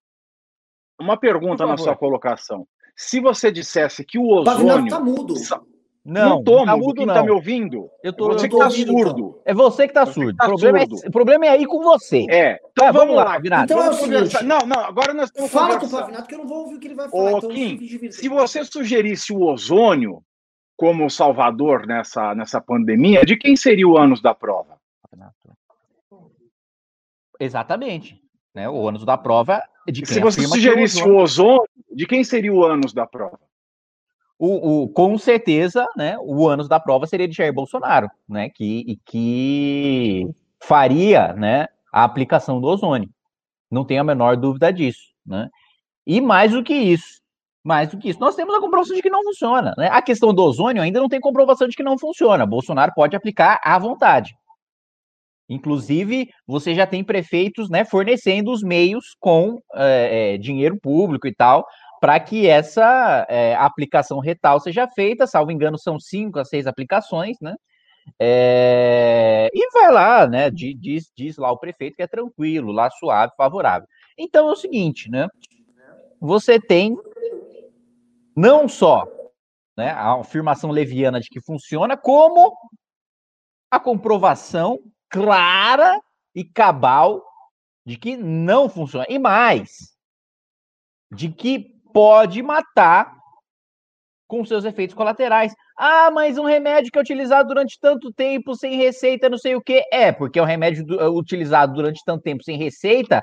uma 1.01 1.17
pergunta 1.17 1.67
na 1.67 1.77
sua 1.77 1.97
colocação. 1.97 2.67
Se 2.97 3.21
você 3.21 3.51
dissesse 3.51 4.05
que 4.05 4.19
o 4.19 4.27
ozônio... 4.27 4.89
Tá 4.89 5.01
mudo. 5.01 5.35
Não, 6.05 6.29
não 6.29 6.45
tô, 6.45 6.67
tá 6.67 6.77
mudo, 6.77 7.07
não. 7.07 7.15
tá 7.15 7.23
me 7.23 7.31
ouvindo? 7.31 7.91
Eu 8.03 8.13
tô, 8.13 8.27
você 8.27 8.45
eu 8.45 8.51
tô 8.51 8.57
que 8.57 8.63
tá 8.63 8.67
ouvindo, 8.67 8.93
surdo. 8.93 9.11
Então. 9.11 9.43
É 9.47 9.55
você 9.55 9.89
que 9.89 9.95
tá 9.95 10.05
você 10.05 10.13
surdo. 10.13 10.31
Que 10.33 10.37
tá 10.37 10.45
o, 10.45 10.49
problema 10.49 10.79
surdo. 10.81 10.97
É, 10.97 11.09
o 11.09 11.11
problema 11.11 11.47
é 11.47 11.49
aí 11.49 11.67
com 11.67 11.83
você. 11.83 12.27
É. 12.29 12.61
Então, 12.73 12.87
tá, 12.87 12.93
vamos 12.93 13.17
lá, 13.17 13.25
Pavinato. 13.25 13.73
Então 13.73 13.79
vamos 13.79 14.35
é. 14.35 14.43
Não, 14.43 14.59
não, 14.59 14.81
agora 14.81 15.15
nós 15.15 15.31
estamos 15.31 15.51
Fala 15.51 15.81
com 15.81 15.87
o 15.87 15.91
Pavinato 15.91 16.29
que 16.29 16.35
eu 16.35 16.39
não 16.41 16.47
vou 16.47 16.65
ouvir 16.65 16.77
o 16.77 16.81
que 16.81 16.89
ele 16.89 16.95
vai 16.95 17.09
falar. 17.09 17.33
Ô, 17.33 17.39
então, 17.39 17.49
Kim, 17.49 18.11
se 18.11 18.29
você 18.29 18.63
sugerisse 18.65 19.33
o 19.33 19.41
ozônio 19.43 20.23
como 20.77 21.09
salvador 21.09 21.87
nessa, 21.87 22.35
nessa 22.35 22.61
pandemia, 22.61 23.25
de 23.25 23.37
quem 23.37 23.57
seria 23.57 23.89
o 23.89 23.97
ânus 23.97 24.21
da 24.21 24.35
prova? 24.35 24.75
Exatamente. 27.41 28.21
Né? 28.55 28.69
O 28.69 28.87
ânus 28.87 29.05
da 29.05 29.17
prova 29.17 29.63
é 29.89 29.93
de 29.93 30.03
quem 30.03 30.15
Se 30.15 30.21
você 30.21 30.43
sugerisse 30.47 31.03
o 31.03 31.17
ozônio... 31.17 31.17
o 31.17 31.23
ozônio, 31.23 31.69
de 31.93 32.07
quem 32.07 32.23
seria 32.23 32.53
o 32.53 32.65
ânus 32.65 32.93
da 32.93 33.07
prova? 33.07 33.39
O, 34.45 34.83
o, 34.83 34.89
com 34.89 35.17
certeza, 35.17 35.87
né, 35.97 36.17
o 36.21 36.47
ânus 36.47 36.69
da 36.69 36.79
prova 36.79 37.07
seria 37.07 37.27
de 37.27 37.35
Jair 37.35 37.53
Bolsonaro, 37.53 38.11
né, 38.29 38.51
que, 38.51 38.99
que 39.07 40.29
faria, 40.63 41.33
né, 41.33 41.67
a 41.93 42.05
aplicação 42.05 42.61
do 42.61 42.67
ozônio. 42.67 43.09
Não 43.71 43.85
tenho 43.85 44.03
a 44.03 44.05
menor 44.05 44.37
dúvida 44.37 44.73
disso, 44.73 45.03
né? 45.27 45.49
E 46.07 46.21
mais 46.21 46.53
do 46.53 46.63
que 46.63 46.75
isso, 46.75 47.21
mais 47.65 47.89
do 47.89 47.99
que 47.99 48.11
isso, 48.11 48.21
nós 48.21 48.37
temos 48.37 48.55
a 48.55 48.61
comprovação 48.61 48.95
de 48.95 49.03
que 49.03 49.09
não 49.09 49.23
funciona, 49.25 49.75
né? 49.79 49.89
A 49.91 50.03
questão 50.03 50.35
do 50.35 50.43
ozônio 50.43 50.83
ainda 50.83 51.01
não 51.01 51.09
tem 51.09 51.21
comprovação 51.21 51.67
de 51.67 51.75
que 51.75 51.83
não 51.83 51.99
funciona. 51.99 52.45
Bolsonaro 52.45 52.93
pode 52.95 53.17
aplicar 53.17 53.61
à 53.65 53.79
vontade. 53.79 54.37
Inclusive, 55.49 56.29
você 56.47 56.75
já 56.75 56.87
tem 56.87 57.03
prefeitos, 57.03 57.69
né, 57.69 57.85
fornecendo 57.85 58.51
os 58.51 58.63
meios 58.63 59.17
com 59.19 59.61
é, 59.75 60.39
dinheiro 60.39 60.79
público 60.81 61.27
e 61.27 61.35
tal 61.35 61.67
para 62.05 62.21
que 62.21 62.47
essa 62.47 63.27
é, 63.31 63.55
aplicação 63.55 64.19
retal 64.19 64.61
seja 64.61 64.87
feita, 64.87 65.27
salvo 65.27 65.51
engano, 65.51 65.79
são 65.79 65.99
cinco 65.99 66.39
a 66.39 66.45
seis 66.45 66.67
aplicações, 66.67 67.39
né? 67.41 67.55
É, 68.21 69.49
e 69.55 69.71
vai 69.73 69.91
lá, 69.91 70.27
né? 70.27 70.51
Diz, 70.51 71.11
diz 71.17 71.39
lá 71.39 71.51
o 71.51 71.57
prefeito 71.57 71.97
que 71.97 72.03
é 72.03 72.07
tranquilo, 72.07 72.73
lá 72.73 72.91
suave, 72.91 73.33
favorável. 73.39 73.89
Então 74.19 74.51
é 74.51 74.53
o 74.53 74.57
seguinte, 74.57 75.11
né? 75.11 75.29
Você 76.21 76.61
tem 76.61 76.95
não 78.37 78.69
só 78.69 79.09
né, 79.75 79.89
a 79.89 80.13
afirmação 80.21 80.71
leviana 80.71 81.19
de 81.19 81.31
que 81.31 81.41
funciona, 81.41 81.97
como 81.97 82.55
a 83.71 83.81
comprovação 83.81 84.79
clara 85.09 85.99
e 86.35 86.45
cabal 86.45 87.25
de 87.83 87.97
que 87.97 88.15
não 88.15 88.69
funciona. 88.69 89.07
E 89.09 89.19
mais, 89.19 89.97
de 91.11 91.31
que 91.31 91.74
pode 91.95 92.43
matar 92.43 93.15
com 94.27 94.45
seus 94.45 94.65
efeitos 94.65 94.97
colaterais. 94.97 95.55
Ah, 95.79 96.11
mas 96.11 96.37
um 96.37 96.45
remédio 96.45 96.91
que 96.91 96.99
é 96.99 97.01
utilizado 97.01 97.49
durante 97.49 97.79
tanto 97.81 98.13
tempo 98.13 98.57
sem 98.57 98.77
receita, 98.77 99.29
não 99.29 99.39
sei 99.39 99.55
o 99.55 99.63
que. 99.63 99.85
É, 99.93 100.11
porque 100.11 100.39
é 100.39 100.43
um 100.43 100.47
remédio 100.47 100.85
do, 100.85 101.17
utilizado 101.17 101.73
durante 101.73 102.03
tanto 102.05 102.23
tempo 102.23 102.43
sem 102.43 102.59
receita, 102.59 103.23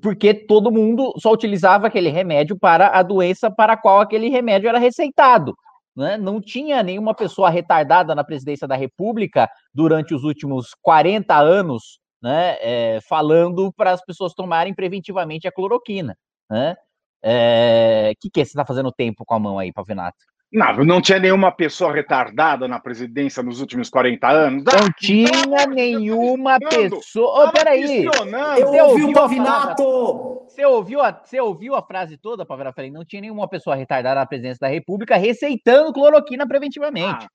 porque 0.00 0.32
todo 0.32 0.70
mundo 0.70 1.12
só 1.18 1.32
utilizava 1.32 1.88
aquele 1.88 2.08
remédio 2.08 2.56
para 2.56 2.88
a 2.88 3.02
doença 3.02 3.50
para 3.50 3.72
a 3.72 3.76
qual 3.76 4.00
aquele 4.00 4.28
remédio 4.28 4.68
era 4.68 4.78
receitado. 4.78 5.54
Né? 5.96 6.16
Não 6.16 6.40
tinha 6.40 6.82
nenhuma 6.82 7.14
pessoa 7.14 7.50
retardada 7.50 8.14
na 8.14 8.24
presidência 8.24 8.66
da 8.66 8.76
República 8.76 9.48
durante 9.74 10.14
os 10.14 10.22
últimos 10.22 10.68
40 10.82 11.36
anos 11.36 11.98
né, 12.22 12.56
é, 12.60 13.00
falando 13.08 13.72
para 13.72 13.90
as 13.90 14.02
pessoas 14.02 14.32
tomarem 14.32 14.72
preventivamente 14.72 15.48
a 15.48 15.52
cloroquina. 15.52 16.16
Né? 16.48 16.76
O 17.24 17.28
é... 17.28 18.12
que, 18.20 18.28
que 18.30 18.40
é? 18.40 18.44
Você 18.44 18.50
está 18.50 18.64
fazendo 18.64 18.90
tempo 18.90 19.24
com 19.24 19.34
a 19.34 19.38
mão 19.38 19.58
aí, 19.58 19.72
Pavinato? 19.72 20.18
Não, 20.52 20.84
não 20.84 21.00
tinha 21.00 21.18
nenhuma 21.18 21.50
pessoa 21.50 21.94
retardada 21.94 22.68
na 22.68 22.78
presidência 22.78 23.42
nos 23.42 23.58
últimos 23.60 23.88
40 23.88 24.28
anos. 24.28 24.64
Não 24.64 24.86
ah, 24.86 24.92
tinha 24.98 25.46
não, 25.46 25.74
nenhuma 25.74 26.58
pessoa. 26.58 27.48
Oh, 27.48 27.52
peraí. 27.52 28.04
Eu 28.04 28.88
ouvi 28.88 29.04
o 29.04 29.12
Pavinato! 29.14 30.42
Você 30.46 30.66
ouviu, 30.66 31.00
a, 31.00 31.10
você 31.10 31.40
ouviu 31.40 31.74
a 31.74 31.82
frase 31.82 32.18
toda, 32.18 32.44
Pavinato? 32.44 32.76
Falei, 32.76 32.90
não 32.90 33.02
tinha 33.02 33.22
nenhuma 33.22 33.48
pessoa 33.48 33.74
retardada 33.74 34.20
na 34.20 34.26
presidência 34.26 34.58
da 34.60 34.68
República 34.68 35.16
receitando 35.16 35.90
cloroquina 35.90 36.46
preventivamente. 36.46 37.26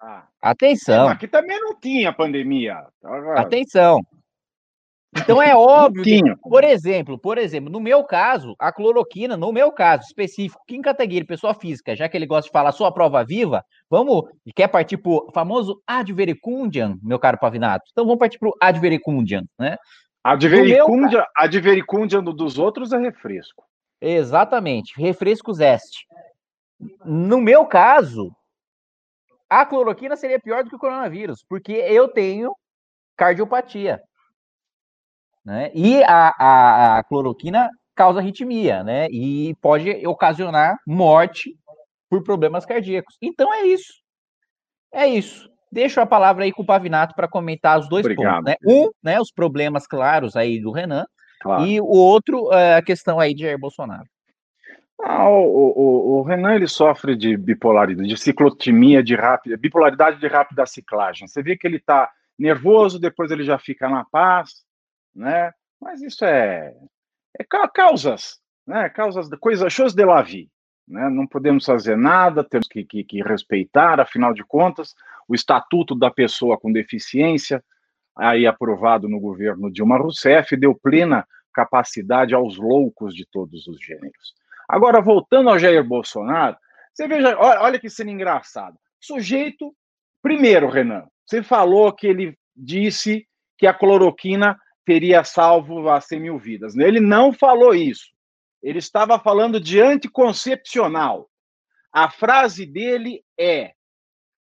Ah, 0.00 0.24
ah. 0.40 0.50
Atenção. 0.50 1.08
aqui 1.08 1.28
também 1.28 1.60
não 1.60 1.78
tinha 1.78 2.10
pandemia. 2.10 2.86
Atenção. 3.36 4.00
Então 5.16 5.42
é 5.42 5.54
óbvio, 5.56 6.02
que, 6.02 6.20
por 6.42 6.62
exemplo, 6.64 7.18
por 7.18 7.38
exemplo, 7.38 7.70
no 7.70 7.80
meu 7.80 8.04
caso, 8.04 8.54
a 8.58 8.72
cloroquina, 8.72 9.36
no 9.36 9.52
meu 9.52 9.72
caso 9.72 10.04
específico, 10.04 10.62
Kim 10.66 10.80
Kataguiri, 10.80 11.24
pessoa 11.24 11.54
física, 11.54 11.96
já 11.96 12.08
que 12.08 12.16
ele 12.16 12.26
gosta 12.26 12.46
de 12.46 12.52
falar 12.52 12.72
sua 12.72 12.92
prova 12.92 13.24
viva, 13.24 13.64
vamos, 13.88 14.24
e 14.46 14.52
quer 14.52 14.68
partir 14.68 14.98
pro 14.98 15.28
famoso 15.34 15.80
advericundian, 15.86 16.96
meu 17.02 17.18
caro 17.18 17.38
Pavinato. 17.38 17.84
Então 17.90 18.04
vamos 18.04 18.18
partir 18.18 18.38
pro 18.38 18.56
advericundian, 18.60 19.44
né? 19.58 19.76
Advericundian, 20.22 21.24
advericundian 21.34 22.22
dos 22.22 22.58
outros 22.58 22.92
é 22.92 22.98
refresco. 22.98 23.64
Exatamente, 24.00 24.94
refresco 24.96 25.52
zeste. 25.52 26.06
No 27.04 27.40
meu 27.40 27.66
caso, 27.66 28.30
a 29.48 29.66
cloroquina 29.66 30.16
seria 30.16 30.38
pior 30.38 30.62
do 30.62 30.70
que 30.70 30.76
o 30.76 30.78
coronavírus, 30.78 31.44
porque 31.48 31.72
eu 31.72 32.08
tenho 32.08 32.54
cardiopatia. 33.16 34.00
Né? 35.44 35.70
E 35.74 36.02
a, 36.04 36.34
a, 36.38 36.98
a 36.98 37.04
cloroquina 37.04 37.68
causa 37.94 38.20
arritmia, 38.20 38.82
né? 38.82 39.08
E 39.10 39.54
pode 39.60 40.06
ocasionar 40.06 40.76
morte 40.86 41.54
por 42.08 42.22
problemas 42.22 42.64
cardíacos. 42.64 43.16
Então 43.20 43.52
é 43.52 43.66
isso. 43.66 43.92
É 44.92 45.06
isso. 45.06 45.48
Deixo 45.70 46.00
a 46.00 46.06
palavra 46.06 46.44
aí 46.44 46.52
com 46.52 46.62
o 46.62 46.66
Pavinato 46.66 47.14
para 47.14 47.28
comentar 47.28 47.78
os 47.78 47.88
dois 47.88 48.04
Obrigado. 48.04 48.44
pontos. 48.44 48.44
Né? 48.44 48.56
Um, 48.66 48.90
né, 49.02 49.20
os 49.20 49.30
problemas 49.30 49.86
claros 49.86 50.34
aí 50.34 50.60
do 50.60 50.72
Renan, 50.72 51.04
claro. 51.40 51.64
e 51.64 51.80
o 51.80 51.84
outro, 51.84 52.52
é, 52.52 52.74
a 52.74 52.82
questão 52.82 53.20
aí 53.20 53.32
de 53.34 53.42
Jair 53.42 53.58
Bolsonaro. 53.58 54.04
Ah, 55.02 55.28
o, 55.28 55.44
o, 55.44 56.18
o, 56.18 56.22
Renan 56.22 56.54
ele 56.54 56.66
sofre 56.66 57.16
de 57.16 57.36
bipolaridade, 57.36 58.08
de 58.08 58.16
ciclotimia 58.18 59.02
de 59.02 59.14
rápida, 59.14 59.56
bipolaridade 59.56 60.20
de 60.20 60.26
rápida 60.26 60.66
ciclagem. 60.66 61.26
Você 61.26 61.42
vê 61.42 61.56
que 61.56 61.66
ele 61.66 61.76
está 61.76 62.10
nervoso, 62.38 62.98
depois 62.98 63.30
ele 63.30 63.44
já 63.44 63.58
fica 63.58 63.88
na 63.88 64.04
paz, 64.04 64.62
né? 65.20 65.52
Mas 65.78 66.00
isso 66.00 66.24
é, 66.24 66.74
é 67.38 67.44
causas, 67.74 68.40
né? 68.66 68.88
Causas, 68.88 69.28
coisas, 69.38 69.70
choses 69.72 69.94
de 69.94 70.04
la 70.04 70.22
vie. 70.22 70.48
Né? 70.88 71.08
Não 71.10 71.26
podemos 71.26 71.64
fazer 71.64 71.96
nada, 71.96 72.42
temos 72.42 72.66
que, 72.66 72.84
que, 72.84 73.04
que 73.04 73.22
respeitar, 73.22 74.00
afinal 74.00 74.32
de 74.32 74.42
contas, 74.42 74.94
o 75.28 75.34
estatuto 75.34 75.94
da 75.94 76.10
pessoa 76.10 76.58
com 76.58 76.72
deficiência, 76.72 77.62
aí 78.16 78.46
aprovado 78.46 79.08
no 79.08 79.20
governo 79.20 79.70
Dilma 79.70 79.98
Rousseff, 79.98 80.56
deu 80.56 80.74
plena 80.74 81.26
capacidade 81.52 82.34
aos 82.34 82.56
loucos 82.56 83.14
de 83.14 83.26
todos 83.26 83.66
os 83.66 83.78
gêneros. 83.78 84.34
Agora, 84.68 85.00
voltando 85.00 85.50
ao 85.50 85.58
Jair 85.58 85.84
Bolsonaro, 85.84 86.56
você 86.92 87.06
veja, 87.06 87.36
olha, 87.38 87.60
olha 87.60 87.78
que 87.78 87.90
cena 87.90 88.10
engraçada. 88.10 88.76
Sujeito, 88.98 89.74
primeiro, 90.22 90.68
Renan, 90.68 91.06
você 91.26 91.42
falou 91.42 91.92
que 91.92 92.06
ele 92.06 92.36
disse 92.56 93.26
que 93.58 93.66
a 93.66 93.74
cloroquina 93.74 94.58
teria 94.84 95.24
salvo 95.24 95.88
as 95.88 96.06
100 96.06 96.20
mil 96.20 96.38
vidas. 96.38 96.76
Ele 96.76 97.00
não 97.00 97.32
falou 97.32 97.74
isso. 97.74 98.10
Ele 98.62 98.78
estava 98.78 99.18
falando 99.18 99.60
de 99.60 99.80
anticoncepcional. 99.80 101.28
A 101.92 102.10
frase 102.10 102.66
dele 102.66 103.22
é, 103.38 103.72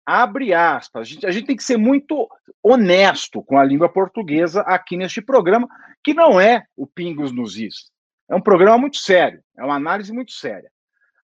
abre 0.07 0.53
aspas, 0.53 1.01
a 1.01 1.05
gente, 1.05 1.27
a 1.27 1.31
gente 1.31 1.47
tem 1.47 1.57
que 1.57 1.65
ser 1.65 1.77
muito 1.77 2.29
honesto 2.63 3.43
com 3.43 3.59
a 3.59 3.65
língua 3.65 3.89
portuguesa 3.89 4.63
aqui 4.63 4.97
neste 4.97 5.21
programa, 5.21 5.69
que 6.05 6.15
não 6.15 6.41
é 6.41 6.65
o 6.77 6.87
Pingos 6.87 7.33
nos 7.33 7.57
Is. 7.57 7.91
É 8.29 8.35
um 8.35 8.41
programa 8.41 8.79
muito 8.79 8.99
sério, 8.99 9.43
é 9.57 9.65
uma 9.65 9.77
análise 9.77 10.13
muito 10.13 10.33
séria. 10.33 10.71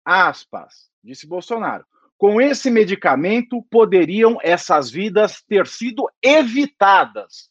Aspas, 0.05 0.89
disse 1.03 1.27
Bolsonaro. 1.27 1.85
Com 2.17 2.41
esse 2.41 2.69
medicamento, 2.69 3.65
poderiam 3.71 4.39
essas 4.43 4.91
vidas 4.91 5.41
ter 5.43 5.67
sido 5.69 6.11
evitadas. 6.21 7.49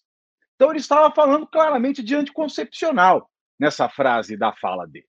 Então, 0.58 0.72
ele 0.72 0.80
estava 0.80 1.14
falando 1.14 1.46
claramente 1.46 2.02
de 2.02 2.16
anticoncepcional 2.16 3.30
nessa 3.60 3.88
frase 3.88 4.36
da 4.36 4.52
fala 4.52 4.88
dele. 4.88 5.08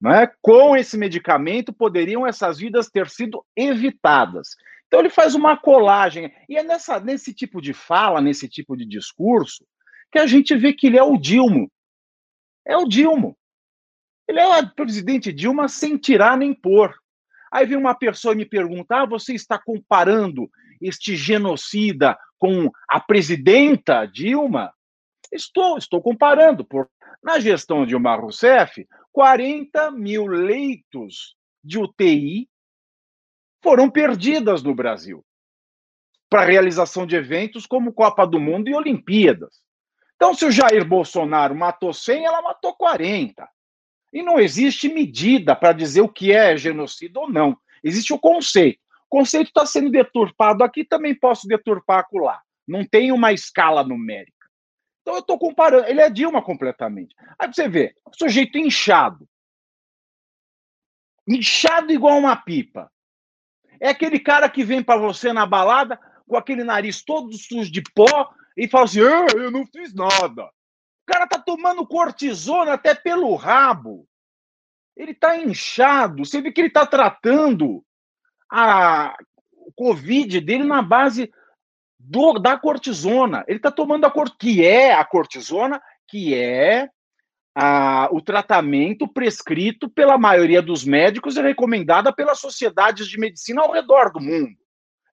Né? 0.00 0.28
Com 0.42 0.76
esse 0.76 0.98
medicamento, 0.98 1.72
poderiam 1.72 2.26
essas 2.26 2.58
vidas 2.58 2.90
ter 2.90 3.08
sido 3.08 3.46
evitadas. 3.56 4.56
Então, 4.88 4.98
ele 4.98 5.08
faz 5.08 5.36
uma 5.36 5.56
colagem. 5.56 6.34
E 6.48 6.58
é 6.58 6.64
nessa, 6.64 6.98
nesse 6.98 7.32
tipo 7.32 7.62
de 7.62 7.72
fala, 7.72 8.20
nesse 8.20 8.48
tipo 8.48 8.76
de 8.76 8.84
discurso, 8.84 9.64
que 10.10 10.18
a 10.18 10.26
gente 10.26 10.56
vê 10.56 10.72
que 10.72 10.88
ele 10.88 10.98
é 10.98 11.02
o 11.02 11.16
Dilma. 11.16 11.68
É 12.66 12.76
o 12.76 12.88
Dilma. 12.88 13.36
Ele 14.26 14.40
é 14.40 14.58
o 14.58 14.74
presidente 14.74 15.32
Dilma 15.32 15.68
sem 15.68 15.96
tirar 15.96 16.36
nem 16.36 16.52
pôr. 16.52 16.92
Aí 17.52 17.64
vem 17.64 17.78
uma 17.78 17.94
pessoa 17.94 18.34
e 18.34 18.36
me 18.36 18.44
pergunta: 18.44 19.02
ah, 19.02 19.06
você 19.06 19.32
está 19.32 19.58
comparando 19.58 20.50
este 20.80 21.16
genocida 21.16 22.18
com 22.38 22.70
a 22.88 23.00
presidenta 23.00 24.06
Dilma? 24.06 24.72
Estou, 25.32 25.78
estou 25.78 26.00
comparando. 26.00 26.64
Por, 26.64 26.88
na 27.22 27.38
gestão 27.38 27.82
de 27.82 27.88
Dilma 27.88 28.16
Rousseff, 28.16 28.86
40 29.12 29.90
mil 29.90 30.26
leitos 30.26 31.36
de 31.62 31.78
UTI 31.78 32.48
foram 33.62 33.90
perdidas 33.90 34.62
no 34.62 34.74
Brasil 34.74 35.24
para 36.28 36.44
realização 36.44 37.06
de 37.06 37.16
eventos 37.16 37.66
como 37.66 37.92
Copa 37.92 38.26
do 38.26 38.38
Mundo 38.38 38.68
e 38.68 38.74
Olimpíadas. 38.74 39.62
Então, 40.16 40.34
se 40.34 40.44
o 40.44 40.50
Jair 40.50 40.84
Bolsonaro 40.84 41.54
matou 41.54 41.92
100, 41.92 42.24
ela 42.24 42.42
matou 42.42 42.74
40. 42.74 43.48
E 44.12 44.22
não 44.22 44.38
existe 44.38 44.88
medida 44.88 45.54
para 45.54 45.72
dizer 45.72 46.00
o 46.00 46.08
que 46.08 46.32
é 46.32 46.56
genocídio 46.56 47.22
ou 47.22 47.30
não. 47.30 47.56
Existe 47.82 48.12
o 48.12 48.18
conceito. 48.18 48.80
Conceito 49.08 49.48
está 49.48 49.64
sendo 49.64 49.90
deturpado 49.90 50.62
aqui, 50.62 50.84
também 50.84 51.14
posso 51.14 51.48
deturpar 51.48 52.00
acolá. 52.00 52.42
Não 52.66 52.84
tem 52.84 53.10
uma 53.10 53.32
escala 53.32 53.82
numérica. 53.82 54.46
Então 55.00 55.14
eu 55.14 55.20
estou 55.20 55.38
comparando. 55.38 55.86
Ele 55.86 56.02
é 56.02 56.10
Dilma 56.10 56.42
completamente. 56.42 57.14
Aí 57.38 57.48
você 57.48 57.66
vê, 57.66 57.94
sujeito 58.14 58.58
inchado. 58.58 59.26
Inchado 61.26 61.92
igual 61.92 62.18
uma 62.18 62.36
pipa. 62.36 62.92
É 63.80 63.88
aquele 63.88 64.20
cara 64.20 64.50
que 64.50 64.64
vem 64.64 64.82
para 64.82 65.00
você 65.00 65.32
na 65.32 65.46
balada 65.46 65.98
com 66.26 66.36
aquele 66.36 66.62
nariz 66.62 67.02
todo 67.02 67.32
sujo 67.38 67.72
de 67.72 67.82
pó 67.94 68.30
e 68.56 68.68
fala 68.68 68.84
assim: 68.84 69.00
ah, 69.00 69.26
eu 69.34 69.50
não 69.50 69.66
fiz 69.66 69.94
nada. 69.94 70.44
O 70.44 71.10
cara 71.10 71.26
tá 71.26 71.38
tomando 71.38 71.86
cortisona 71.86 72.74
até 72.74 72.94
pelo 72.94 73.34
rabo. 73.34 74.06
Ele 74.94 75.14
tá 75.14 75.38
inchado. 75.38 76.24
Você 76.24 76.42
vê 76.42 76.52
que 76.52 76.60
ele 76.60 76.70
tá 76.70 76.86
tratando 76.86 77.82
a 78.50 79.16
Covid 79.76 80.40
dele 80.40 80.64
na 80.64 80.82
base 80.82 81.30
do, 81.98 82.38
da 82.38 82.58
cortisona. 82.58 83.44
Ele 83.46 83.58
está 83.58 83.70
tomando 83.70 84.04
a 84.04 84.10
cor, 84.10 84.30
que 84.38 84.64
é 84.64 84.94
a 84.94 85.04
cortisona, 85.04 85.80
que 86.08 86.34
é 86.34 86.88
a, 87.54 88.08
o 88.12 88.20
tratamento 88.20 89.06
prescrito 89.06 89.90
pela 89.90 90.16
maioria 90.16 90.62
dos 90.62 90.84
médicos 90.84 91.36
e 91.36 91.42
recomendada 91.42 92.12
pelas 92.12 92.38
sociedades 92.38 93.08
de 93.08 93.18
medicina 93.18 93.62
ao 93.62 93.72
redor 93.72 94.12
do 94.12 94.20
mundo. 94.20 94.56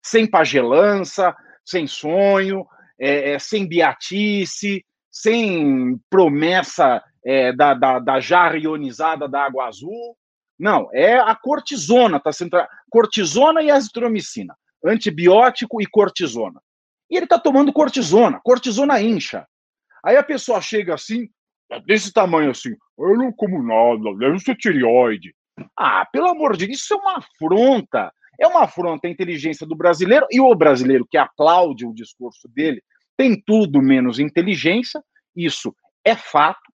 Sem 0.04 0.30
pagelança, 0.30 1.36
sem 1.65 1.88
sonho, 1.88 2.65
é, 3.00 3.32
é, 3.32 3.39
sem 3.39 3.67
beatice, 3.67 4.86
sem 5.12 6.00
promessa 6.10 7.04
é, 7.26 7.52
da, 7.52 7.74
da, 7.74 8.00
da 8.00 8.19
jarra 8.19 8.58
ionizada 8.58 9.28
da 9.28 9.43
água 9.43 9.67
azul. 9.67 10.15
Não, 10.58 10.89
é 10.94 11.18
a 11.18 11.36
cortisona, 11.36 12.20
tá 12.20 12.32
sendo 12.32 12.58
cortisona 12.89 13.62
e 13.62 13.70
azitromicina, 13.70 14.56
antibiótico 14.84 15.82
e 15.82 15.86
cortisona. 15.86 16.62
E 17.10 17.18
ele 17.18 17.26
está 17.26 17.38
tomando 17.38 17.74
cortisona, 17.74 18.39
cortisona 18.44 19.02
incha. 19.02 19.46
Aí 20.04 20.18
a 20.18 20.24
pessoa 20.24 20.62
chega 20.62 20.94
assim, 20.94 21.28
é 21.70 21.80
desse 21.82 22.13
tamanho 22.13 22.52
assim, 22.52 22.76
eu 22.98 23.18
não 23.18 23.32
como 23.32 23.62
nada, 23.62 24.18
deve 24.18 24.39
ser 24.39 24.56
tireoide. 24.56 25.36
Ah, 25.78 26.06
pelo 26.12 26.30
amor 26.30 26.56
de 26.56 26.68
Deus, 26.68 26.80
isso 26.80 26.94
é 26.94 26.98
uma 26.98 27.18
afronta. 27.18 28.12
É 28.39 28.48
uma 28.48 28.63
afronta 28.63 29.08
à 29.08 29.10
inteligência 29.12 29.65
do 29.65 29.76
brasileiro, 29.76 30.28
e 30.30 30.39
o 30.39 30.54
brasileiro 30.54 31.08
que 31.10 31.18
aplaude 31.18 31.86
o 31.86 31.94
discurso 31.94 32.48
dele 32.50 32.82
tem 33.18 33.41
tudo 33.41 33.82
menos 33.82 34.20
inteligência, 34.20 35.02
isso 35.36 35.74
é 36.04 36.15
fato. 36.15 36.72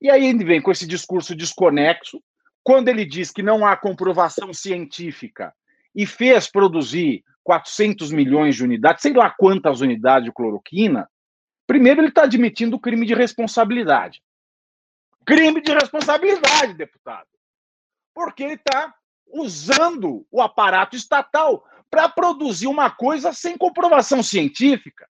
E 0.00 0.10
aí 0.10 0.26
ele 0.26 0.44
vem 0.44 0.60
com 0.60 0.70
esse 0.70 0.86
discurso 0.86 1.34
desconexo, 1.34 2.20
quando 2.68 2.88
ele 2.88 3.06
diz 3.06 3.30
que 3.30 3.42
não 3.42 3.66
há 3.66 3.74
comprovação 3.74 4.52
científica 4.52 5.54
e 5.94 6.04
fez 6.04 6.50
produzir 6.50 7.24
400 7.42 8.12
milhões 8.12 8.56
de 8.56 8.62
unidades, 8.62 9.00
sei 9.00 9.14
lá 9.14 9.30
quantas 9.30 9.80
unidades 9.80 10.26
de 10.26 10.32
cloroquina, 10.34 11.10
primeiro 11.66 12.02
ele 12.02 12.08
está 12.08 12.24
admitindo 12.24 12.76
o 12.76 12.78
crime 12.78 13.06
de 13.06 13.14
responsabilidade. 13.14 14.22
Crime 15.24 15.62
de 15.62 15.72
responsabilidade, 15.72 16.74
deputado. 16.74 17.26
Porque 18.12 18.44
ele 18.44 18.54
está 18.56 18.94
usando 19.32 20.26
o 20.30 20.42
aparato 20.42 20.94
estatal 20.94 21.66
para 21.90 22.06
produzir 22.06 22.66
uma 22.66 22.90
coisa 22.90 23.32
sem 23.32 23.56
comprovação 23.56 24.22
científica. 24.22 25.08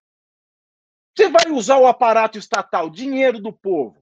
Você 1.13 1.27
vai 1.27 1.51
usar 1.51 1.75
o 1.75 1.87
aparato 1.87 2.37
estatal, 2.37 2.89
dinheiro 2.89 3.37
do 3.37 3.51
povo, 3.51 4.01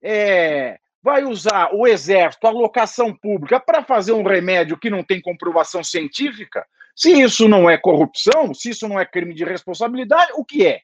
é, 0.00 0.78
vai 1.04 1.22
usar 1.22 1.68
o 1.74 1.86
exército, 1.86 2.46
a 2.46 2.50
locação 2.50 3.14
pública, 3.14 3.60
para 3.60 3.84
fazer 3.84 4.12
um 4.12 4.22
remédio 4.22 4.78
que 4.78 4.88
não 4.88 5.04
tem 5.04 5.20
comprovação 5.20 5.84
científica? 5.84 6.66
Se 6.96 7.12
isso 7.12 7.46
não 7.46 7.68
é 7.68 7.76
corrupção, 7.76 8.54
se 8.54 8.70
isso 8.70 8.88
não 8.88 8.98
é 8.98 9.04
crime 9.04 9.34
de 9.34 9.44
responsabilidade, 9.44 10.32
o 10.34 10.42
que 10.42 10.66
é? 10.66 10.80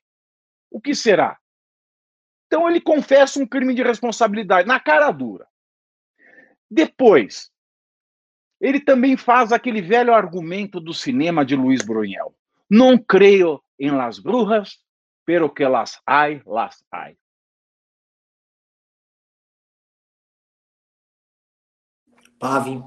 O 0.70 0.78
que 0.78 0.94
será? 0.94 1.38
Então 2.46 2.68
ele 2.68 2.82
confessa 2.82 3.40
um 3.40 3.46
crime 3.46 3.74
de 3.74 3.82
responsabilidade 3.82 4.68
na 4.68 4.78
cara 4.78 5.10
dura. 5.10 5.46
Depois, 6.70 7.50
ele 8.60 8.78
também 8.78 9.16
faz 9.16 9.52
aquele 9.52 9.80
velho 9.80 10.12
argumento 10.12 10.78
do 10.78 10.92
cinema 10.92 11.46
de 11.46 11.56
Luiz 11.56 11.80
Brunel. 11.82 12.34
Não 12.68 12.98
creio 12.98 13.62
em 13.78 13.90
las 13.90 14.18
brujas, 14.18 14.84
pero 15.24 15.48
que 15.48 15.64
las 15.64 15.98
hay, 16.06 16.42
las 16.44 16.84
hay. 16.92 17.16
Pave, 22.40 22.82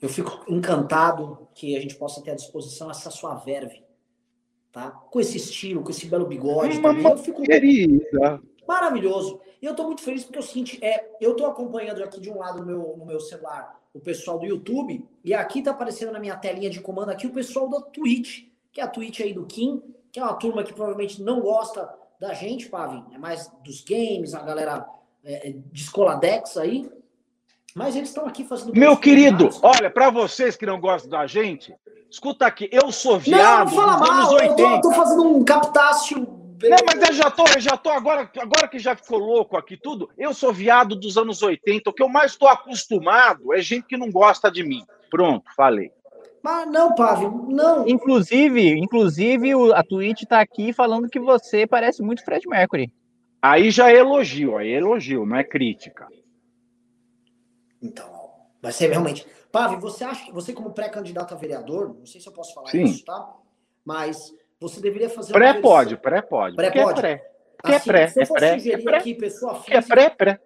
eu 0.00 0.10
fico 0.10 0.44
encantado 0.46 1.48
que 1.54 1.74
a 1.74 1.80
gente 1.80 1.96
possa 1.96 2.22
ter 2.22 2.32
à 2.32 2.34
disposição 2.34 2.90
essa 2.90 3.10
sua 3.10 3.34
verve, 3.34 3.82
tá? 4.70 4.90
Com 4.90 5.18
esse 5.18 5.38
estilo, 5.38 5.82
com 5.82 5.90
esse 5.90 6.06
belo 6.06 6.26
bigode. 6.26 6.78
Uma 6.78 6.90
também. 6.90 7.10
Eu 7.10 7.16
fico 7.16 7.42
querida. 7.42 8.42
maravilhoso. 8.68 9.40
E 9.60 9.64
eu 9.64 9.74
tô 9.74 9.84
muito 9.84 10.02
feliz 10.02 10.22
porque 10.22 10.38
é 10.38 10.42
o 10.42 10.44
seguinte, 10.44 10.78
é, 10.84 11.16
eu 11.18 11.34
tô 11.34 11.46
acompanhando 11.46 12.04
aqui 12.04 12.20
de 12.20 12.30
um 12.30 12.38
lado 12.38 12.60
no 12.60 12.66
meu, 12.66 12.94
no 12.98 13.06
meu 13.06 13.18
celular 13.18 13.80
o 13.92 13.98
pessoal 13.98 14.38
do 14.38 14.46
YouTube 14.46 15.04
e 15.24 15.34
aqui 15.34 15.62
tá 15.62 15.72
aparecendo 15.72 16.12
na 16.12 16.20
minha 16.20 16.36
telinha 16.36 16.70
de 16.70 16.80
comando 16.80 17.10
aqui 17.10 17.26
o 17.26 17.32
pessoal 17.32 17.68
da 17.68 17.80
Twitch, 17.80 18.44
que 18.70 18.80
é 18.80 18.84
a 18.84 18.88
Twitch 18.88 19.20
aí 19.20 19.32
do 19.32 19.46
Kim, 19.46 19.82
que 20.12 20.20
é 20.20 20.22
uma 20.22 20.34
turma 20.34 20.62
que 20.62 20.72
provavelmente 20.72 21.22
não 21.22 21.40
gosta 21.40 21.92
da 22.20 22.34
gente, 22.34 22.68
Pavin, 22.68 23.04
é 23.12 23.18
mais 23.18 23.50
dos 23.64 23.82
games, 23.82 24.34
a 24.34 24.42
galera 24.42 24.86
é, 25.24 25.50
de 25.50 25.82
Escoladex 25.82 26.56
aí. 26.56 26.88
Mas 27.74 27.94
eles 27.96 28.08
estão 28.08 28.26
aqui 28.26 28.44
fazendo. 28.44 28.72
Meu 28.76 28.96
querido, 28.96 29.48
olha, 29.62 29.90
para 29.90 30.10
vocês 30.10 30.56
que 30.56 30.66
não 30.66 30.80
gostam 30.80 31.10
da 31.10 31.26
gente, 31.26 31.74
escuta 32.10 32.46
aqui, 32.46 32.68
eu 32.72 32.90
sou 32.90 33.18
viado 33.18 33.70
não, 33.70 33.76
não 33.76 33.86
fala 33.86 33.98
dos 33.98 34.08
mal, 34.08 34.18
anos 34.18 34.32
80. 34.32 34.60
Eu 34.60 34.80
tô, 34.80 34.80
tô 34.80 34.92
fazendo 34.92 35.22
um 35.22 35.44
captácio. 35.44 36.18
Não, 36.62 36.76
mas 36.86 37.08
eu 37.08 37.14
já 37.14 37.30
tô, 37.30 37.44
eu 37.54 37.60
já 37.60 37.76
tô 37.76 37.88
agora, 37.90 38.30
agora 38.38 38.68
que 38.68 38.78
já 38.78 38.94
ficou 38.94 39.18
louco 39.18 39.56
aqui 39.56 39.78
tudo, 39.78 40.10
eu 40.18 40.34
sou 40.34 40.52
viado 40.52 40.94
dos 40.94 41.16
anos 41.16 41.42
80. 41.42 41.88
O 41.88 41.92
que 41.92 42.02
eu 42.02 42.08
mais 42.08 42.32
estou 42.32 42.48
acostumado 42.48 43.54
é 43.54 43.62
gente 43.62 43.86
que 43.86 43.96
não 43.96 44.10
gosta 44.10 44.50
de 44.50 44.62
mim. 44.62 44.84
Pronto, 45.10 45.44
falei. 45.56 45.90
Mas 46.42 46.70
não, 46.70 46.94
Pavio, 46.94 47.46
não. 47.48 47.86
Inclusive, 47.86 48.78
inclusive 48.78 49.52
a 49.74 49.82
Twitch 49.82 50.24
tá 50.24 50.40
aqui 50.40 50.72
falando 50.72 51.08
que 51.08 51.20
você 51.20 51.66
parece 51.66 52.02
muito 52.02 52.24
Fred 52.24 52.46
Mercury. 52.48 52.90
Aí 53.42 53.70
já 53.70 53.90
é 53.90 53.96
elogio, 53.96 54.56
aí 54.56 54.72
é 54.72 54.78
elogio, 54.78 55.24
não 55.24 55.36
é 55.36 55.44
crítica. 55.44 56.06
Então, 57.82 58.30
vai 58.60 58.72
ser 58.72 58.88
realmente. 58.88 59.26
Pavi, 59.50 59.76
você 59.76 60.04
acha 60.04 60.24
que 60.24 60.32
você, 60.32 60.52
como 60.52 60.72
pré-candidato 60.72 61.34
a 61.34 61.36
vereador, 61.36 61.94
não 61.98 62.06
sei 62.06 62.20
se 62.20 62.28
eu 62.28 62.32
posso 62.32 62.54
falar 62.54 62.70
Sim. 62.70 62.84
isso, 62.84 63.04
tá? 63.04 63.34
Mas 63.84 64.34
você 64.60 64.80
deveria 64.80 65.08
fazer. 65.08 65.32
Pré 65.32 65.54
pode, 65.54 65.96
pré 65.96 66.22
pode. 66.22 66.56
Pré 66.56 66.66
é 66.66 66.94
pré. 66.94 67.30
Assim, 67.62 67.74
é 67.74 67.92
pré, 67.92 68.08
se 68.08 68.22
eu 68.22 68.26
for 68.26 68.36
é 68.36 68.40
pré, 68.40 68.58
sugerir 68.58 68.80
é 68.80 68.82
pré, 68.82 68.96
aqui, 68.96 69.14
pessoa 69.14 69.54
física, 69.56 69.78
é 69.78 69.82
pré, 69.82 70.10
pré. 70.10 70.40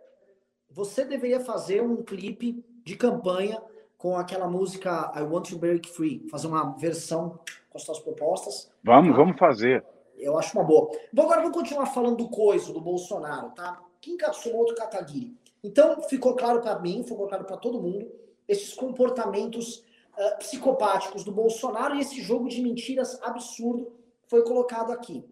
você 0.69 1.05
deveria 1.05 1.39
fazer 1.41 1.81
um 1.81 2.03
clipe 2.03 2.65
de 2.85 2.97
campanha 2.97 3.63
com 3.97 4.17
aquela 4.17 4.49
música 4.49 5.13
I 5.17 5.23
Want 5.23 5.49
to 5.49 5.59
Break 5.59 5.89
Free, 5.89 6.27
fazer 6.29 6.49
uma 6.49 6.77
versão 6.77 7.39
com 7.71 7.79
as 7.79 7.85
suas 7.85 8.01
propostas. 8.01 8.71
Vamos, 8.83 9.13
tá? 9.13 9.17
vamos 9.17 9.39
fazer. 9.39 9.85
Eu 10.19 10.39
acho 10.39 10.57
uma 10.59 10.65
boa. 10.65 10.91
Bom, 11.13 11.23
agora 11.23 11.41
vamos 11.41 11.57
continuar 11.57 11.87
falando 11.87 12.17
do 12.17 12.29
coiso, 12.29 12.73
do 12.73 12.81
Bolsonaro, 12.81 13.51
tá? 13.51 13.81
Kim 14.01 14.17
Katsumoto 14.17 14.75
Kataguiri. 14.75 15.37
Então, 15.65 16.03
ficou 16.03 16.37
claro 16.37 16.61
para 16.61 16.79
mim, 16.79 17.03
ficou 17.03 17.27
claro 17.27 17.47
para 17.47 17.57
todo 17.57 17.81
mundo, 17.81 18.07
esses 18.47 18.75
comportamentos 18.75 19.79
uh, 19.79 20.39
psicopáticos 20.39 21.25
do 21.25 21.33
Bolsonaro 21.33 21.97
e 21.97 22.01
esse 22.01 22.21
jogo 22.21 22.51
de 22.51 22.61
mentiras 22.61 23.19
absurdo 23.23 23.91
foi 24.27 24.45
colocado 24.45 24.93
aqui. 24.93 25.25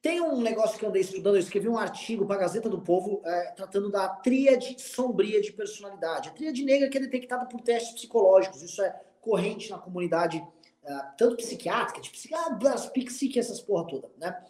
Tem 0.00 0.20
um 0.20 0.40
negócio 0.40 0.78
que 0.78 0.84
eu 0.84 0.88
andei 0.88 1.02
estudando, 1.02 1.34
eu 1.34 1.40
escrevi 1.40 1.68
um 1.68 1.76
artigo 1.76 2.24
para 2.24 2.36
a 2.36 2.38
Gazeta 2.38 2.68
do 2.68 2.80
Povo 2.80 3.20
é, 3.24 3.50
tratando 3.50 3.90
da 3.90 4.08
tríade 4.08 4.80
sombria 4.80 5.42
de 5.42 5.52
personalidade. 5.52 6.28
A 6.28 6.32
tríade 6.32 6.64
negra 6.64 6.88
que 6.88 6.96
é 6.96 7.00
detectada 7.00 7.44
por 7.46 7.60
testes 7.60 7.94
psicológicos, 7.94 8.62
isso 8.62 8.80
é 8.80 8.98
corrente 9.20 9.70
na 9.70 9.78
comunidade, 9.78 10.38
uh, 10.38 11.16
tanto 11.18 11.36
psiquiátrica, 11.36 12.00
de 12.00 12.10
psiquiatras, 12.10 12.86
psique, 12.86 13.40
essas 13.40 13.60
porra 13.60 13.88
toda, 13.88 14.08
né? 14.16 14.40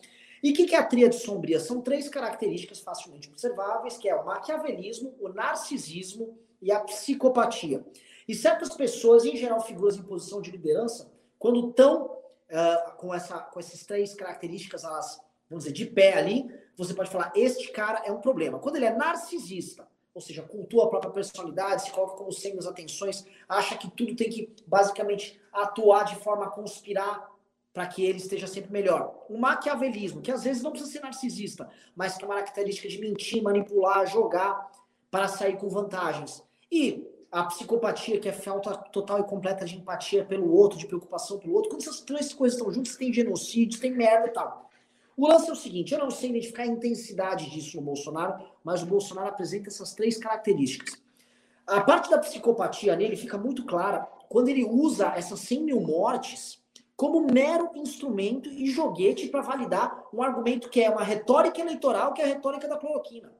E 0.42 0.50
o 0.50 0.55
que, 0.55 0.66
que 0.66 0.74
é 0.74 0.79
a 0.79 0.87
tríade 0.87 1.16
sombria? 1.16 1.61
São 1.61 1.81
três 1.81 2.09
características 2.09 2.81
facilmente 2.81 3.29
observáveis, 3.29 3.98
que 3.98 4.09
é 4.09 4.14
o 4.14 4.24
maquiavelismo, 4.24 5.14
o 5.20 5.29
narcisismo 5.29 6.38
e 6.62 6.72
a 6.72 6.81
psicopatia. 6.81 7.85
E 8.26 8.35
certas 8.35 8.74
pessoas, 8.74 9.24
em 9.24 9.37
geral 9.37 9.61
figuras 9.61 9.96
em 9.96 10.03
posição 10.03 10.40
de 10.40 10.50
liderança, 10.50 11.11
quando 11.38 11.70
estão 11.70 12.05
uh, 12.05 12.96
com, 12.96 13.14
essa, 13.14 13.38
com 13.38 13.61
essas 13.61 13.85
três 13.85 14.14
características, 14.14 14.85
elas, 14.85 15.20
vamos 15.48 15.64
dizer, 15.64 15.74
de 15.74 15.87
pé 15.87 16.14
ali, 16.14 16.50
você 16.76 16.94
pode 16.94 17.11
falar, 17.11 17.33
este 17.35 17.70
cara 17.72 18.03
é 18.07 18.12
um 18.12 18.20
problema. 18.20 18.59
Quando 18.59 18.76
ele 18.76 18.87
é 18.87 18.94
narcisista, 18.94 19.88
ou 20.14 20.20
seja, 20.20 20.42
cultua 20.42 20.85
a 20.85 20.88
própria 20.88 21.11
personalidade, 21.11 21.83
se 21.83 21.90
coloca 21.90 22.16
como 22.16 22.33
centro 22.33 22.59
das 22.59 22.66
atenções, 22.66 23.24
acha 23.48 23.76
que 23.76 23.90
tudo 23.90 24.16
tem 24.16 24.29
que 24.29 24.55
basicamente 24.66 25.40
atuar 25.53 26.05
de 26.05 26.16
forma 26.16 26.46
a 26.46 26.50
conspirar 26.50 27.31
para 27.72 27.87
que 27.87 28.04
ele 28.04 28.18
esteja 28.18 28.46
sempre 28.46 28.72
melhor. 28.72 29.24
O 29.28 29.38
maquiavelismo, 29.38 30.20
que 30.20 30.33
às 30.33 30.44
vezes 30.44 30.62
não 30.62 30.70
precisa 30.70 30.92
ser 30.92 31.00
narcisista, 31.00 31.68
mas 31.94 32.16
que 32.16 32.24
é 32.24 32.26
uma 32.26 32.35
característica 32.35 32.88
de 32.88 32.98
mentir, 32.98 33.42
manipular, 33.42 34.06
jogar 34.06 34.70
para 35.11 35.28
sair 35.28 35.56
com 35.56 35.68
vantagens. 35.68 36.42
E 36.70 37.06
a 37.30 37.44
psicopatia, 37.44 38.18
que 38.18 38.28
é 38.28 38.33
falta 38.33 38.76
total 38.76 39.20
e 39.20 39.24
completa 39.24 39.64
de 39.64 39.76
empatia 39.76 40.24
pelo 40.24 40.52
outro, 40.52 40.78
de 40.78 40.87
preocupação 40.87 41.38
pelo 41.38 41.54
outro. 41.54 41.70
Quando 41.70 41.83
essas 41.83 42.00
três 42.00 42.33
coisas 42.33 42.59
estão 42.59 42.72
juntas, 42.72 42.96
tem 42.96 43.12
genocídio, 43.12 43.80
tem 43.80 43.92
merda 43.92 44.26
e 44.26 44.30
tal. 44.33 44.68
O 45.16 45.28
lance 45.28 45.48
é 45.48 45.52
o 45.52 45.56
seguinte: 45.56 45.92
eu 45.92 46.00
não 46.00 46.11
sei 46.11 46.30
identificar 46.30 46.64
a 46.64 46.66
intensidade 46.66 47.50
disso 47.50 47.76
no 47.76 47.83
Bolsonaro, 47.83 48.44
mas 48.64 48.83
o 48.83 48.87
Bolsonaro 48.87 49.28
apresenta 49.28 49.68
essas 49.68 49.94
três 49.94 50.18
características. 50.18 51.00
A 51.66 51.80
parte 51.83 52.11
da 52.11 52.18
psicopatia 52.18 52.96
nele 52.96 53.16
fica 53.16 53.38
muito 53.38 53.64
clara 53.64 54.00
quando 54.28 54.48
ele 54.48 54.64
usa 54.64 55.12
essas 55.14 55.40
100 55.40 55.62
mil 55.62 55.80
mortes 55.80 56.59
como 57.00 57.22
mero 57.22 57.70
instrumento 57.76 58.50
e 58.50 58.66
joguete 58.66 59.26
para 59.28 59.40
validar 59.40 60.06
um 60.12 60.22
argumento 60.22 60.68
que 60.68 60.82
é 60.82 60.90
uma 60.90 61.02
retórica 61.02 61.58
eleitoral, 61.58 62.12
que 62.12 62.20
é 62.20 62.26
a 62.26 62.28
retórica 62.28 62.68
da 62.68 62.76
cloroquina. 62.76 63.32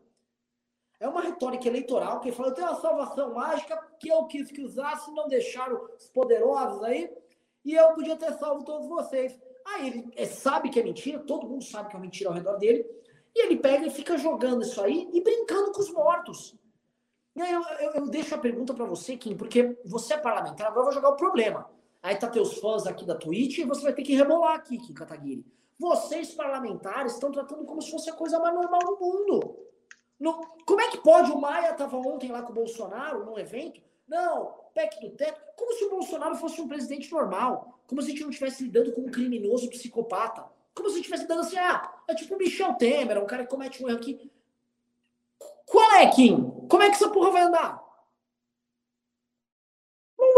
É 0.99 1.07
uma 1.07 1.21
retórica 1.21 1.69
eleitoral 1.69 2.21
que 2.21 2.33
fala, 2.33 2.49
eu 2.49 2.55
tenho 2.55 2.69
uma 2.69 2.81
salvação 2.81 3.35
mágica 3.35 3.77
que 4.01 4.09
eu 4.09 4.25
quis 4.25 4.51
que 4.51 4.63
usasse, 4.63 5.13
não 5.13 5.29
deixaram 5.29 5.79
os 5.95 6.09
poderosos 6.09 6.83
aí, 6.85 7.15
e 7.63 7.75
eu 7.75 7.93
podia 7.93 8.17
ter 8.17 8.33
salvo 8.39 8.65
todos 8.65 8.89
vocês. 8.89 9.39
Aí 9.67 9.89
ele 9.89 10.11
é, 10.17 10.25
sabe 10.25 10.71
que 10.71 10.81
é 10.81 10.83
mentira, 10.83 11.19
todo 11.19 11.47
mundo 11.47 11.63
sabe 11.63 11.91
que 11.91 11.97
é 11.97 12.01
mentira 12.01 12.31
ao 12.31 12.37
redor 12.37 12.57
dele, 12.57 12.83
e 13.35 13.45
ele 13.45 13.59
pega 13.59 13.87
e 13.87 13.91
fica 13.91 14.17
jogando 14.17 14.63
isso 14.63 14.81
aí 14.81 15.07
e 15.13 15.21
brincando 15.21 15.71
com 15.71 15.83
os 15.83 15.93
mortos. 15.93 16.57
E 17.37 17.43
aí 17.43 17.53
eu, 17.53 17.63
eu, 17.79 17.93
eu 17.93 18.07
deixo 18.09 18.35
a 18.35 18.39
pergunta 18.39 18.73
para 18.73 18.87
você, 18.87 19.19
Kim, 19.19 19.37
porque 19.37 19.79
você 19.85 20.15
é 20.15 20.17
parlamentar, 20.17 20.69
agora 20.69 20.81
eu 20.81 20.85
vou 20.85 20.95
jogar 20.95 21.11
o 21.11 21.17
problema. 21.17 21.79
Aí 22.03 22.17
tá 22.17 22.29
teus 22.29 22.59
fãs 22.59 22.87
aqui 22.87 23.05
da 23.05 23.15
Twitch 23.15 23.59
e 23.59 23.65
você 23.65 23.83
vai 23.83 23.93
ter 23.93 24.03
que 24.03 24.15
rebolar 24.15 24.55
aqui, 24.55 24.79
Kim 24.79 24.95
Kataguiri. 24.95 25.45
Vocês 25.79 26.33
parlamentares 26.35 27.15
estão 27.15 27.33
tratando 27.33 27.65
como 27.65 27.81
se 27.81 27.91
fosse 27.91 28.11
a 28.11 28.15
coisa 28.15 28.39
mais 28.39 28.55
normal 28.55 28.81
do 28.81 28.99
mundo. 28.99 29.57
No, 30.19 30.35
como 30.67 30.81
é 30.81 30.91
que 30.91 30.99
pode? 30.99 31.31
O 31.31 31.41
Maia 31.41 31.71
estava 31.71 31.97
ontem 31.97 32.31
lá 32.31 32.43
com 32.43 32.53
o 32.53 32.55
Bolsonaro 32.55 33.25
num 33.25 33.39
evento. 33.39 33.81
Não, 34.07 34.55
PEC 34.75 35.01
do 35.01 35.11
teto. 35.17 35.41
Como 35.57 35.73
se 35.73 35.85
o 35.85 35.91
Bolsonaro 35.91 36.37
fosse 36.37 36.61
um 36.61 36.69
presidente 36.69 37.11
normal. 37.11 37.81
Como 37.87 38.03
se 38.03 38.09
a 38.09 38.11
gente 38.11 38.23
não 38.23 38.31
estivesse 38.31 38.63
lidando 38.63 38.93
com 38.93 39.03
um 39.03 39.11
criminoso 39.11 39.71
psicopata. 39.71 40.45
Como 40.75 40.89
se 40.89 40.95
a 40.95 40.97
gente 40.97 41.07
estivesse 41.07 41.23
lidando 41.23 41.41
assim, 41.41 41.59
ah, 41.59 42.03
é 42.09 42.15
tipo 42.15 42.35
o 42.35 42.39
Michel 42.39 42.75
Temer, 42.75 43.23
um 43.23 43.27
cara 43.27 43.45
que 43.45 43.51
comete 43.51 43.83
um 43.83 43.89
erro 43.89 43.99
aqui. 43.99 44.31
Qual 45.65 45.93
é, 45.93 46.11
Kim? 46.11 46.51
Como 46.69 46.83
é 46.83 46.91
que 46.91 46.97
essa 46.97 47.09
porra 47.09 47.31
vai 47.31 47.43
andar? 47.43 47.83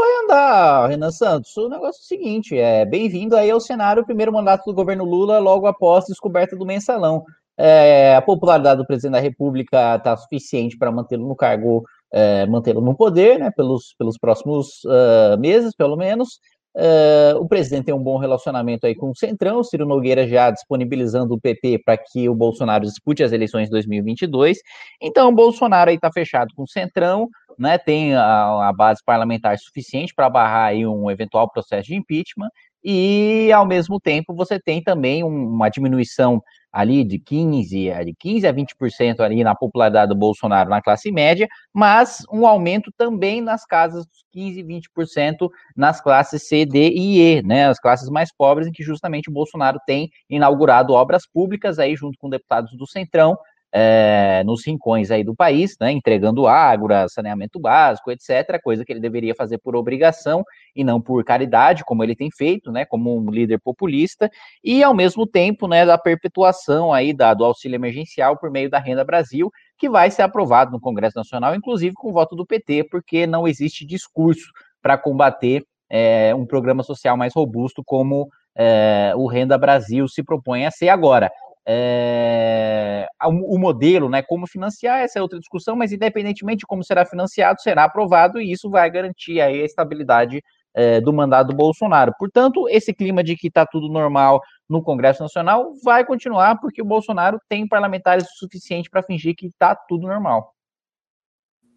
Vai 0.02 0.10
andar, 0.24 0.88
Renan 0.88 1.12
Santos. 1.12 1.56
O 1.56 1.68
negócio 1.68 2.00
é 2.00 2.02
o 2.02 2.08
seguinte: 2.08 2.58
é 2.58 2.84
bem-vindo 2.84 3.36
aí 3.36 3.48
ao 3.48 3.60
cenário, 3.60 4.04
primeiro 4.04 4.32
mandato 4.32 4.64
do 4.64 4.74
governo 4.74 5.04
Lula, 5.04 5.38
logo 5.38 5.64
após 5.68 6.06
a 6.06 6.08
descoberta 6.08 6.56
do 6.56 6.66
mensalão. 6.66 7.22
É, 7.56 8.16
a 8.16 8.20
popularidade 8.20 8.78
do 8.78 8.86
presidente 8.86 9.12
da 9.12 9.20
República 9.20 9.94
está 9.94 10.16
suficiente 10.16 10.76
para 10.76 10.90
mantê-lo 10.90 11.28
no 11.28 11.36
cargo, 11.36 11.84
é, 12.12 12.44
mantê-lo 12.46 12.80
no 12.80 12.96
poder, 12.96 13.38
né, 13.38 13.52
pelos, 13.56 13.94
pelos 13.96 14.18
próximos 14.18 14.82
uh, 14.86 15.38
meses, 15.38 15.72
pelo 15.72 15.96
menos. 15.96 16.40
Uh, 16.74 17.36
o 17.38 17.46
presidente 17.46 17.84
tem 17.84 17.94
um 17.94 18.02
bom 18.02 18.16
relacionamento 18.16 18.86
aí 18.86 18.94
com 18.94 19.10
o 19.10 19.16
Centrão, 19.16 19.60
o 19.60 19.64
Ciro 19.64 19.84
Nogueira 19.84 20.26
já 20.26 20.50
disponibilizando 20.50 21.34
o 21.34 21.40
PP 21.40 21.82
para 21.84 21.98
que 21.98 22.30
o 22.30 22.34
Bolsonaro 22.34 22.84
dispute 22.84 23.22
as 23.22 23.30
eleições 23.30 23.66
de 23.66 23.70
2022. 23.72 24.58
Então, 25.00 25.28
o 25.28 25.34
Bolsonaro 25.34 25.90
aí 25.90 25.96
está 25.96 26.10
fechado 26.10 26.48
com 26.56 26.62
o 26.62 26.68
Centrão, 26.68 27.28
né, 27.58 27.78
tem 27.78 28.14
a, 28.14 28.68
a 28.68 28.72
base 28.72 29.02
parlamentar 29.04 29.58
suficiente 29.58 30.14
para 30.14 30.30
barrar 30.30 30.68
aí 30.68 30.86
um 30.86 31.10
eventual 31.10 31.50
processo 31.50 31.88
de 31.88 31.94
impeachment, 31.94 32.50
e 32.84 33.50
ao 33.52 33.64
mesmo 33.64 34.00
tempo 34.00 34.34
você 34.34 34.58
tem 34.58 34.82
também 34.82 35.22
um, 35.22 35.46
uma 35.48 35.68
diminuição 35.68 36.42
ali 36.72 37.04
de 37.04 37.18
15, 37.18 37.88
eh, 37.88 38.04
de 38.04 38.14
15 38.18 38.46
a 38.46 38.52
20% 38.52 39.20
ali 39.20 39.44
na 39.44 39.54
popularidade 39.54 40.08
do 40.08 40.18
Bolsonaro 40.18 40.70
na 40.70 40.80
classe 40.80 41.12
média, 41.12 41.46
mas 41.72 42.24
um 42.32 42.46
aumento 42.46 42.90
também 42.96 43.42
nas 43.42 43.64
casas 43.66 44.06
dos 44.06 44.24
15, 44.32 44.62
20% 44.62 45.50
nas 45.76 46.00
classes 46.00 46.48
C, 46.48 46.64
D 46.64 46.88
e 46.88 47.20
E, 47.20 47.42
né, 47.42 47.68
as 47.68 47.78
classes 47.78 48.08
mais 48.08 48.34
pobres 48.34 48.66
em 48.66 48.72
que 48.72 48.82
justamente 48.82 49.28
o 49.28 49.32
Bolsonaro 49.32 49.78
tem 49.86 50.10
inaugurado 50.30 50.94
obras 50.94 51.24
públicas 51.30 51.78
aí 51.78 51.94
junto 51.94 52.16
com 52.18 52.30
deputados 52.30 52.74
do 52.76 52.86
Centrão, 52.86 53.36
é, 53.72 54.42
nos 54.44 54.66
rincões 54.66 55.10
aí 55.10 55.24
do 55.24 55.34
país, 55.34 55.76
né, 55.80 55.90
entregando 55.90 56.46
água, 56.46 57.08
saneamento 57.08 57.58
básico, 57.58 58.10
etc., 58.10 58.60
coisa 58.62 58.84
que 58.84 58.92
ele 58.92 59.00
deveria 59.00 59.34
fazer 59.34 59.58
por 59.58 59.74
obrigação 59.74 60.44
e 60.76 60.84
não 60.84 61.00
por 61.00 61.24
caridade, 61.24 61.84
como 61.84 62.04
ele 62.04 62.14
tem 62.14 62.30
feito, 62.30 62.70
né, 62.70 62.84
como 62.84 63.16
um 63.16 63.30
líder 63.30 63.58
populista, 63.60 64.30
e 64.62 64.82
ao 64.82 64.94
mesmo 64.94 65.26
tempo, 65.26 65.66
né, 65.66 65.86
da 65.86 65.96
perpetuação 65.96 66.92
aí 66.92 67.14
da, 67.14 67.32
do 67.32 67.44
auxílio 67.44 67.76
emergencial 67.76 68.36
por 68.36 68.50
meio 68.50 68.68
da 68.68 68.78
Renda 68.78 69.04
Brasil, 69.04 69.50
que 69.78 69.88
vai 69.88 70.10
ser 70.10 70.22
aprovado 70.22 70.70
no 70.70 70.80
Congresso 70.80 71.16
Nacional, 71.16 71.54
inclusive 71.54 71.94
com 71.94 72.10
o 72.10 72.12
voto 72.12 72.36
do 72.36 72.46
PT, 72.46 72.88
porque 72.90 73.26
não 73.26 73.48
existe 73.48 73.86
discurso 73.86 74.50
para 74.82 74.98
combater 74.98 75.64
é, 75.88 76.34
um 76.34 76.46
programa 76.46 76.82
social 76.82 77.16
mais 77.16 77.34
robusto 77.34 77.82
como 77.84 78.28
é, 78.56 79.12
o 79.16 79.26
Renda 79.26 79.56
Brasil 79.56 80.06
se 80.08 80.22
propõe 80.22 80.66
a 80.66 80.70
ser 80.70 80.88
agora 80.88 81.30
é, 81.66 83.06
o, 83.24 83.58
modelo, 83.58 84.08
né, 84.08 84.22
como 84.22 84.46
financiar, 84.46 85.00
essa 85.00 85.18
é 85.18 85.22
outra 85.22 85.38
discussão, 85.38 85.76
mas 85.76 85.92
independentemente 85.92 86.60
de 86.60 86.66
como 86.66 86.82
será 86.82 87.06
financiado, 87.06 87.60
será 87.60 87.84
aprovado 87.84 88.40
e 88.40 88.50
isso 88.50 88.68
vai 88.68 88.90
garantir 88.90 89.40
aí 89.40 89.62
a 89.62 89.64
estabilidade 89.64 90.42
é, 90.74 91.00
do 91.00 91.12
mandato 91.12 91.48
do 91.48 91.56
Bolsonaro. 91.56 92.12
Portanto, 92.18 92.68
esse 92.68 92.92
clima 92.92 93.22
de 93.22 93.36
que 93.36 93.48
está 93.48 93.66
tudo 93.66 93.88
normal 93.88 94.40
no 94.68 94.82
Congresso 94.82 95.22
Nacional 95.22 95.72
vai 95.84 96.04
continuar, 96.04 96.58
porque 96.60 96.82
o 96.82 96.86
Bolsonaro 96.86 97.38
tem 97.48 97.68
parlamentares 97.68 98.24
o 98.24 98.38
suficiente 98.38 98.90
para 98.90 99.02
fingir 99.02 99.34
que 99.36 99.46
está 99.46 99.74
tudo 99.74 100.06
normal. 100.06 100.52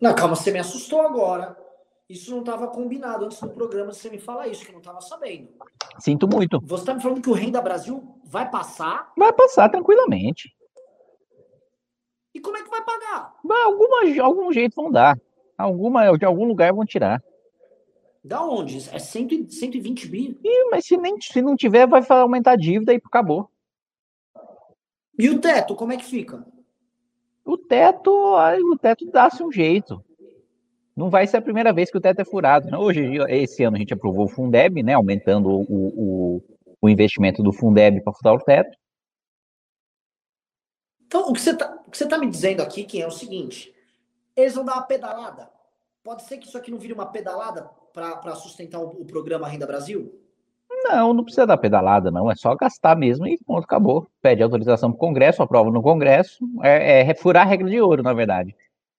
Não, 0.02 0.13
calma, 0.15 0.36
você 0.36 0.52
me 0.52 0.60
assustou 0.60 1.02
agora. 1.02 1.56
Isso 2.07 2.29
não 2.29 2.41
estava 2.41 2.67
combinado 2.67 3.25
antes 3.25 3.39
do 3.39 3.49
programa 3.49 3.91
você 3.91 4.09
me 4.09 4.19
falar 4.19 4.47
isso, 4.47 4.63
que 4.63 4.69
eu 4.69 4.73
não 4.73 4.79
estava 4.79 5.01
sabendo. 5.01 5.49
Sinto 5.99 6.27
muito. 6.27 6.61
Você 6.63 6.83
está 6.83 6.93
me 6.93 7.01
falando 7.01 7.21
que 7.21 7.29
o 7.29 7.33
Renda 7.33 7.59
Brasil 7.59 8.19
vai 8.23 8.49
passar? 8.49 9.11
Vai 9.17 9.33
passar 9.33 9.69
tranquilamente. 9.69 10.55
E 12.33 12.39
como 12.39 12.57
é 12.57 12.63
que 12.63 12.69
vai 12.69 12.83
pagar? 12.83 13.35
Vai, 13.43 13.63
alguma, 13.63 14.23
algum 14.23 14.51
jeito 14.51 14.75
vão 14.75 14.91
dar. 14.91 15.19
Alguma, 15.57 16.15
de 16.15 16.25
algum 16.25 16.45
lugar 16.45 16.73
vão 16.73 16.85
tirar. 16.85 17.23
Da 18.23 18.43
onde? 18.43 18.77
É 18.91 18.99
100, 18.99 19.49
120 19.49 20.07
bi? 20.07 20.39
Ih, 20.43 20.69
mas 20.69 20.85
se, 20.85 20.97
nem, 20.97 21.19
se 21.19 21.41
não 21.41 21.55
tiver, 21.55 21.87
vai 21.87 22.03
aumentar 22.09 22.51
a 22.51 22.57
dívida 22.57 22.93
e 22.93 22.97
acabou. 22.97 23.49
E 25.17 25.29
o 25.29 25.39
teto, 25.39 25.75
como 25.75 25.93
é 25.93 25.97
que 25.97 26.05
fica? 26.05 26.45
O 27.43 27.57
teto, 27.57 28.11
o 28.11 28.77
teto 28.77 29.05
dá-se 29.09 29.43
um 29.43 29.51
jeito 29.51 30.03
não 30.95 31.10
vai 31.10 31.27
ser 31.27 31.38
a 31.38 31.41
primeira 31.41 31.73
vez 31.73 31.91
que 31.91 31.97
o 31.97 32.01
teto 32.01 32.21
é 32.21 32.25
furado. 32.25 32.69
Né? 32.71 32.77
Hoje, 32.77 33.17
esse 33.29 33.63
ano, 33.63 33.75
a 33.75 33.79
gente 33.79 33.93
aprovou 33.93 34.25
o 34.25 34.29
Fundeb, 34.29 34.81
né, 34.81 34.93
aumentando 34.93 35.49
o, 35.49 35.65
o, 35.69 36.43
o 36.81 36.89
investimento 36.89 37.43
do 37.43 37.51
Fundeb 37.51 38.01
para 38.01 38.13
furar 38.13 38.36
o 38.36 38.39
teto. 38.39 38.77
Então, 41.05 41.29
o 41.29 41.34
que 41.34 41.41
você 41.41 41.51
está 41.51 41.77
tá 42.10 42.17
me 42.17 42.29
dizendo 42.29 42.62
aqui, 42.62 42.84
que 42.84 43.01
é 43.01 43.08
o 43.08 43.12
seguinte: 43.12 43.73
eles 44.36 44.55
vão 44.55 44.65
dar 44.65 44.73
uma 44.73 44.84
pedalada. 44.84 45.49
Pode 46.03 46.23
ser 46.23 46.38
que 46.38 46.47
isso 46.47 46.58
aqui 46.58 46.71
não 46.71 46.77
vire 46.77 46.93
uma 46.93 47.08
pedalada 47.08 47.69
para 47.93 48.36
sustentar 48.36 48.79
o, 48.79 49.01
o, 49.01 49.05
programa 49.05 49.47
Renda 49.47 49.65
Brasil? 49.65 50.21
Não, 50.69 51.13
não 51.13 51.23
precisa 51.23 51.47
dar 51.47 51.58
pedalada, 51.58 52.12
não. 52.12 52.29
É 52.29 52.36
só 52.36 52.55
gastar 52.55 52.95
mesmo 52.95 53.25
e 53.25 53.38
ponto, 53.43 53.63
acabou. 53.63 54.08
Pede 54.21 54.43
autorização 54.43 54.91
para 54.91 54.97
o 54.97 54.99
Congresso, 54.99 55.41
aprova 55.41 55.71
no 55.71 55.81
Congresso. 55.81 56.38
É, 56.62 57.10
é 57.10 57.15
furar 57.15 57.45
a 57.45 57.49
regra 57.49 57.69
de 57.69 57.81
ouro, 57.81 58.03
na 58.03 58.13
verdade. 58.13 58.55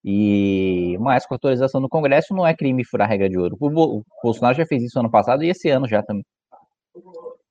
E 0.08 0.96
mais 1.00 1.26
com 1.26 1.34
autorização 1.34 1.80
do 1.80 1.88
Congresso 1.88 2.32
não 2.32 2.46
é 2.46 2.54
crime 2.54 2.84
furar 2.84 3.08
a 3.08 3.10
regra 3.10 3.28
de 3.28 3.36
ouro. 3.36 3.56
O 3.58 4.04
Bolsonaro 4.22 4.56
já 4.56 4.64
fez 4.64 4.84
isso 4.84 5.00
ano 5.00 5.10
passado 5.10 5.42
e 5.42 5.50
esse 5.50 5.68
ano 5.68 5.88
já 5.88 6.00
também. 6.00 6.24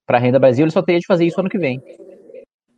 Para 0.06 0.18
a 0.18 0.22
Renda 0.22 0.40
Brasil, 0.40 0.64
ele 0.64 0.72
só 0.72 0.82
teria 0.82 1.02
de 1.02 1.06
fazer 1.06 1.26
isso 1.26 1.38
ano 1.38 1.50
que 1.50 1.58
vem. 1.58 1.84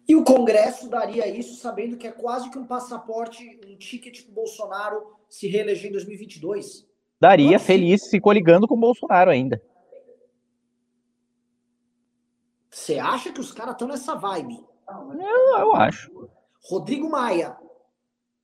E 0.07 0.15
o 0.15 0.23
Congresso 0.23 0.89
daria 0.89 1.27
isso 1.27 1.61
sabendo 1.61 1.95
que 1.95 2.07
é 2.07 2.11
quase 2.11 2.49
que 2.49 2.57
um 2.57 2.65
passaporte, 2.65 3.59
um 3.67 3.77
ticket 3.77 4.23
para 4.23 4.31
o 4.31 4.35
Bolsonaro 4.35 5.15
se 5.29 5.47
reeleger 5.47 5.89
em 5.89 5.91
2022? 5.91 6.87
Daria, 7.21 7.51
Nossa. 7.51 7.65
feliz, 7.65 8.09
se 8.09 8.19
coligando 8.19 8.67
com 8.67 8.73
o 8.73 8.79
Bolsonaro 8.79 9.29
ainda. 9.29 9.61
Você 12.71 12.97
acha 12.97 13.31
que 13.31 13.39
os 13.39 13.51
caras 13.51 13.73
estão 13.73 13.87
nessa 13.87 14.15
vibe? 14.15 14.57
Eu, 14.89 15.59
eu 15.59 15.75
acho. 15.75 16.29
Rodrigo 16.63 17.07
Maia. 17.09 17.55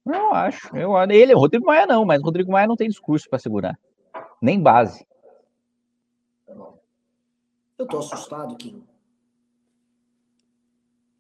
Eu 0.06 0.34
acho. 0.34 0.76
Eu, 0.76 0.94
ele, 1.10 1.34
Rodrigo 1.34 1.66
Maia 1.66 1.86
não, 1.86 2.06
mas 2.06 2.22
Rodrigo 2.22 2.52
Maia 2.52 2.68
não 2.68 2.76
tem 2.76 2.90
discurso 2.90 3.30
para 3.30 3.40
segurar. 3.40 3.80
Nem 4.42 4.62
base. 4.62 5.06
Eu 7.78 7.88
tô 7.88 7.98
assustado, 8.00 8.56
Kim. 8.56 8.84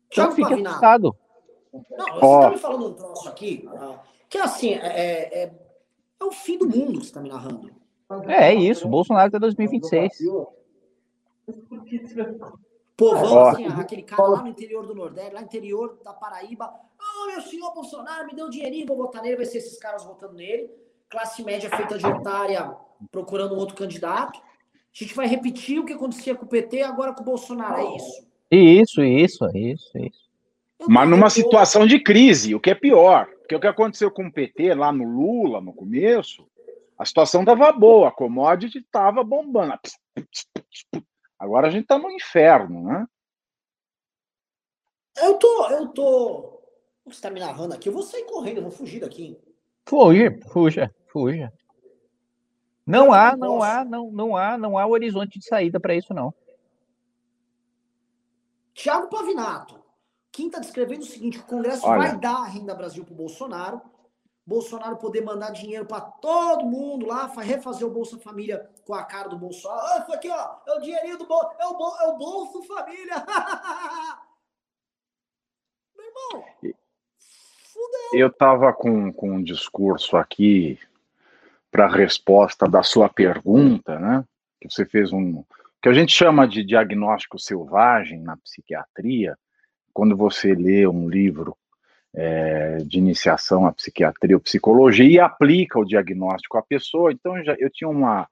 Tiago 0.10 0.34
então 0.34 0.50
fique 0.50 0.67
assustado. 0.67 1.15
Não, 1.74 2.06
você 2.06 2.26
oh. 2.26 2.39
tá 2.41 2.50
me 2.52 2.58
falando 2.58 2.88
um 2.88 2.93
troço 2.93 3.28
aqui, 3.28 3.67
que 4.30 4.38
assim, 4.38 4.74
é, 4.74 4.78
é, 4.78 5.43
é, 5.43 5.54
é 6.19 6.24
o 6.24 6.32
fim 6.32 6.58
do 6.58 6.67
mundo 6.67 7.00
que 7.00 7.08
você 7.08 7.13
tá 7.13 7.19
me 7.19 7.30
narrando. 7.30 7.72
É, 8.28 8.52
é 8.52 8.54
isso, 8.54 8.88
Bolsonaro 8.88 9.28
até 9.28 9.39
2026. 9.39 10.19
Povão, 12.96 13.34
oh. 13.34 13.48
assim, 13.48 13.65
aquele 13.65 14.04
cara 14.04 14.24
lá 14.24 14.41
no 14.43 14.50
interior 14.50 14.86
do 14.86 14.93
Nordeste, 14.93 15.34
lá 15.34 15.39
no 15.39 15.48
interior 15.48 15.98
da 16.04 16.13
Paraíba. 16.13 16.72
Meu 17.28 17.42
senhor 17.42 17.74
Bolsonaro 17.74 18.28
me 18.28 18.36
deu 18.36 18.48
um 18.48 18.50
dinheirinho, 18.50 18.86
vou 18.86 18.98
votar 18.98 19.22
nele, 19.22 19.38
vai 19.38 19.46
ser 19.46 19.60
esses 19.60 19.78
caras 19.78 20.04
votando 20.04 20.34
nele. 20.34 20.70
Classe 21.10 21.44
média 21.44 21.70
feita 21.70 21.98
de 21.98 22.06
otária 22.06 22.76
procurando 23.12 23.56
um 23.56 23.58
outro 23.58 23.76
candidato. 23.76 24.40
A 24.40 25.04
gente 25.04 25.14
vai 25.14 25.28
repetir 25.28 25.80
o 25.80 25.86
que 25.86 25.94
acontecia 25.94 26.36
com 26.36 26.46
o 26.46 26.50
PT 26.50 26.82
agora 26.84 27.14
com 27.14 27.22
o 27.22 27.26
Bolsonaro, 27.26 27.82
é 27.82 27.96
isso. 27.96 28.28
Isso, 28.52 29.04
isso, 29.04 29.58
isso, 29.58 29.98
isso. 29.98 30.30
Mas 30.88 31.10
numa 31.10 31.30
situação 31.30 31.88
de 31.88 32.00
crise, 32.00 32.54
o 32.54 32.60
que 32.60 32.70
é 32.70 32.76
pior. 32.76 33.28
Porque 33.40 33.56
o 33.56 33.60
que 33.60 33.68
aconteceu 33.68 34.12
com 34.12 34.28
o 34.28 34.32
PT 34.32 34.74
lá 34.74 34.92
no 34.92 35.04
Lula, 35.04 35.60
no 35.60 35.74
começo, 35.74 36.48
a 36.98 37.06
situação 37.06 37.42
estava 37.42 37.72
boa, 37.72 38.10
a 38.10 38.12
commodity 38.12 38.80
estava 38.80 39.24
bombando. 39.24 39.74
Agora 41.38 41.68
a 41.68 41.70
gente 41.70 41.84
está 41.84 41.98
no 41.98 42.10
inferno, 42.12 42.84
né? 42.84 43.06
Eu 45.18 45.36
tô, 45.36 45.70
eu 45.70 45.88
tô. 45.90 46.62
Você 47.06 47.16
está 47.16 47.30
me 47.30 47.39
narrando 47.39 47.74
aqui? 47.74 47.89
Eu 47.89 47.94
vou 47.94 48.04
sair 48.04 48.24
correndo, 48.26 48.58
eu 48.58 48.63
vou 48.63 48.72
fugir 48.72 49.02
daqui. 49.02 49.38
Fuja, 49.86 50.39
fuja, 50.52 50.96
fuja. 51.08 51.52
Não 52.86 53.13
há, 53.13 53.36
não 53.36 53.62
há, 53.63 53.84
não, 53.86 54.12
não 54.12 54.36
há, 54.38 54.58
não 54.58 54.78
há 54.78 54.86
horizonte 54.86 55.39
de 55.39 55.46
saída 55.46 55.80
para 55.80 55.96
isso, 55.96 56.13
não. 56.13 56.34
Tiago 58.74 59.08
Pavinato. 59.08 59.82
Quem 60.32 60.48
está 60.48 60.60
descrevendo 60.60 61.02
o 61.02 61.06
seguinte: 61.06 61.39
o 61.39 61.44
Congresso 61.44 61.86
Olha. 61.86 62.10
vai 62.10 62.18
dar 62.20 62.38
a 62.38 62.46
renda 62.46 62.74
Brasil 62.74 63.06
para 63.06 63.13
o 63.13 63.18
Bolsonaro. 63.18 63.82
Bolsonaro 64.46 64.98
poder 64.98 65.22
mandar 65.22 65.52
dinheiro 65.52 65.86
para 65.86 66.02
todo 66.02 66.66
mundo 66.66 67.06
lá, 67.06 67.28
refazer 67.28 67.88
o 67.88 67.92
Bolsa 67.92 68.20
Família 68.20 68.70
com 68.84 68.94
a 68.94 69.04
cara 69.04 69.30
do 69.30 69.38
Bolsonaro. 69.38 69.82
Ah, 69.86 70.00
isso 70.00 70.13
aqui, 70.13 70.30
ó, 70.30 70.58
é 70.68 70.74
o 70.74 70.82
dinheirinho 70.82 71.18
do 71.18 71.26
bolso, 71.26 71.52
é 71.58 71.63
é 71.63 72.08
o 72.08 72.18
Bolsa 72.18 72.62
Família. 72.68 73.16
Meu 75.96 76.06
irmão. 76.06 76.44
Eu 78.14 78.30
tava 78.30 78.72
com, 78.74 79.12
com 79.12 79.32
um 79.32 79.44
discurso 79.44 80.18
aqui 80.18 80.80
para 81.72 81.86
a 81.86 81.96
resposta 81.96 82.68
da 82.68 82.84
sua 82.84 83.10
pergunta, 83.10 84.00
né? 84.00 84.24
Que 84.62 84.70
você 84.70 84.86
fez 84.86 85.12
um, 85.12 85.44
que 85.82 85.90
a 85.90 85.94
gente 85.94 86.14
chama 86.14 86.48
de 86.48 86.64
diagnóstico 86.64 87.38
selvagem 87.38 88.22
na 88.22 88.38
psiquiatria, 88.38 89.38
quando 89.94 90.16
você 90.16 90.54
lê 90.54 90.88
um 90.88 91.10
livro 91.10 91.58
é, 92.14 92.78
de 92.78 93.00
iniciação 93.00 93.66
à 93.66 93.74
psiquiatria 93.74 94.36
ou 94.36 94.42
psicologia 94.42 95.06
e 95.06 95.20
aplica 95.20 95.80
o 95.80 95.86
diagnóstico 95.86 96.58
à 96.58 96.64
pessoa, 96.64 97.12
então 97.12 97.44
já, 97.44 97.56
eu 97.60 97.70
tinha 97.70 97.90
uma 97.90 98.28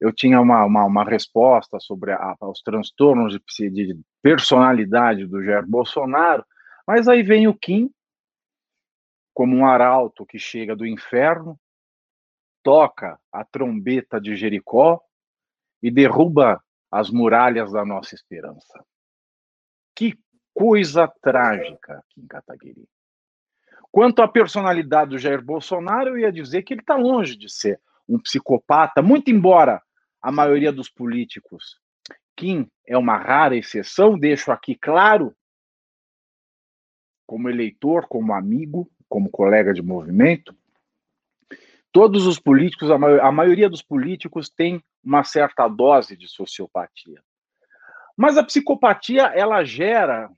eu 0.00 0.10
tinha 0.10 0.40
uma, 0.40 0.64
uma, 0.64 0.84
uma 0.86 1.04
resposta 1.04 1.78
sobre 1.78 2.12
a, 2.12 2.34
os 2.40 2.62
transtornos 2.62 3.38
de, 3.58 3.68
de, 3.68 4.00
personalidade 4.22 5.26
do 5.26 5.44
Jair 5.44 5.66
Bolsonaro, 5.66 6.42
mas 6.86 7.06
aí 7.06 7.22
vem 7.22 7.46
o 7.46 7.52
Kim, 7.52 7.90
como 9.32 9.56
um 9.56 9.66
arauto 9.66 10.26
que 10.26 10.38
chega 10.38 10.76
do 10.76 10.86
inferno, 10.86 11.58
toca 12.62 13.18
a 13.32 13.44
trombeta 13.44 14.20
de 14.20 14.36
Jericó 14.36 15.00
e 15.82 15.90
derruba 15.90 16.62
as 16.90 17.10
muralhas 17.10 17.72
da 17.72 17.84
nossa 17.84 18.14
esperança. 18.14 18.84
Que 19.94 20.18
coisa 20.52 21.08
trágica 21.22 21.98
aqui 21.98 22.20
em 22.20 22.26
Cataguiri. 22.26 22.88
Quanto 23.90 24.22
à 24.22 24.28
personalidade 24.28 25.10
do 25.10 25.18
Jair 25.18 25.42
Bolsonaro, 25.42 26.10
eu 26.10 26.18
ia 26.18 26.32
dizer 26.32 26.62
que 26.62 26.74
ele 26.74 26.80
está 26.80 26.96
longe 26.96 27.36
de 27.36 27.48
ser 27.48 27.80
um 28.08 28.18
psicopata, 28.18 29.02
muito 29.02 29.30
embora 29.30 29.82
a 30.20 30.30
maioria 30.30 30.72
dos 30.72 30.88
políticos, 30.88 31.80
Kim 32.36 32.70
é 32.86 32.96
uma 32.96 33.16
rara 33.16 33.56
exceção, 33.56 34.18
deixo 34.18 34.50
aqui 34.52 34.74
claro, 34.74 35.34
como 37.26 37.48
eleitor, 37.48 38.06
como 38.08 38.32
amigo, 38.32 38.90
como 39.10 39.28
colega 39.28 39.74
de 39.74 39.82
movimento, 39.82 40.56
todos 41.92 42.26
os 42.26 42.38
políticos, 42.38 42.90
a, 42.90 42.94
a 42.94 43.32
maioria 43.32 43.68
dos 43.68 43.82
políticos 43.82 44.48
tem 44.48 44.82
uma 45.02 45.24
certa 45.24 45.66
dose 45.66 46.16
de 46.16 46.28
sociopatia. 46.28 47.20
Mas 48.16 48.38
a 48.38 48.44
psicopatia, 48.44 49.24
ela 49.34 49.64
gera, 49.64 50.30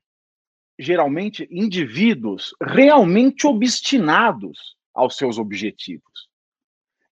geralmente, 0.78 1.46
indivíduos 1.50 2.54
realmente 2.62 3.46
obstinados 3.46 4.76
aos 4.94 5.16
seus 5.16 5.36
objetivos. 5.36 6.28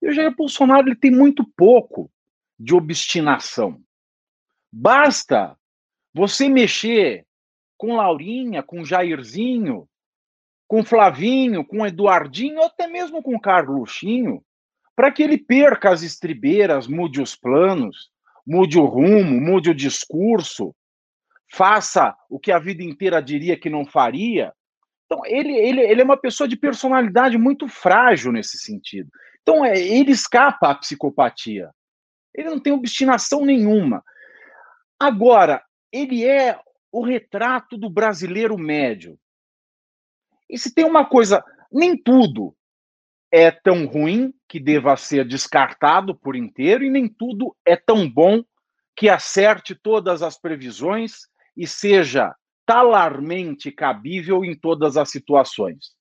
E 0.01 0.07
o 0.07 0.13
Jair 0.13 0.33
Bolsonaro 0.33 0.87
ele 0.87 0.95
tem 0.95 1.11
muito 1.11 1.43
pouco 1.57 2.09
de 2.57 2.73
obstinação. 2.73 3.81
Basta 4.71 5.57
você 6.13 6.47
mexer 6.47 7.25
com 7.77 7.95
Laurinha, 7.95 8.63
com 8.63 8.85
Jairzinho, 8.85 9.89
com 10.69 10.86
Flavinho, 10.86 11.65
com 11.65 11.84
Eduardinho, 11.86 12.62
até 12.62 12.86
mesmo 12.86 13.23
com 13.23 13.39
Carluxinho, 13.39 14.43
para 14.95 15.12
que 15.12 15.23
ele 15.23 15.36
perca 15.36 15.89
as 15.89 16.03
estribeiras, 16.03 16.86
mude 16.86 17.19
os 17.19 17.36
planos, 17.36 18.12
mude 18.45 18.77
o 18.77 18.86
rumo, 18.86 19.41
mude 19.41 19.71
o 19.71 19.75
discurso, 19.75 20.75
faça 21.51 22.15
o 22.29 22.39
que 22.39 22.51
a 22.51 22.60
vida 22.60 22.84
inteira 22.84 23.19
diria 23.19 23.58
que 23.58 23.67
não 23.67 23.84
faria. 23.84 24.53
Então, 25.08 25.25
ele, 25.25 25.53
ele, 25.53 25.82
ele 25.82 26.01
é 26.01 26.05
uma 26.05 26.15
pessoa 26.15 26.47
de 26.47 26.55
personalidade 26.55 27.36
muito 27.36 27.67
frágil 27.67 28.32
nesse 28.32 28.60
sentido. 28.60 29.10
Então, 29.41 29.65
é, 29.65 29.75
ele 29.75 30.12
escapa 30.12 30.69
à 30.69 30.75
psicopatia. 30.75 31.71
Ele 32.36 32.47
não 32.51 32.60
tem 32.60 32.71
obstinação 32.71 33.43
nenhuma. 33.43 34.03
Agora, 34.99 35.63
ele 35.91 36.23
é 36.23 36.60
o 36.91 37.03
retrato 37.03 37.75
do 37.75 37.89
brasileiro 37.89 38.55
médio. 38.55 39.17
E 40.49 40.57
se 40.57 40.73
tem 40.73 40.85
uma 40.85 41.05
coisa, 41.05 41.43
nem 41.71 41.95
tudo 41.95 42.55
é 43.31 43.51
tão 43.51 43.85
ruim 43.85 44.33
que 44.47 44.59
deva 44.59 44.97
ser 44.97 45.25
descartado 45.27 46.15
por 46.15 46.35
inteiro, 46.35 46.83
e 46.83 46.89
nem 46.89 47.07
tudo 47.07 47.55
é 47.63 47.75
tão 47.75 48.09
bom 48.09 48.43
que 48.95 49.07
acerte 49.07 49.75
todas 49.75 50.23
as 50.23 50.39
previsões 50.39 51.27
e 51.55 51.67
seja 51.67 52.33
talarmente 52.65 53.71
cabível 53.71 54.43
em 54.43 54.55
todas 54.55 54.97
as 54.97 55.09
situações. 55.09 55.91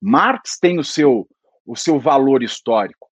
Marx 0.00 0.58
tem 0.60 0.78
o 0.78 0.84
seu, 0.84 1.26
o 1.66 1.74
seu 1.74 1.98
valor 1.98 2.42
histórico. 2.42 3.08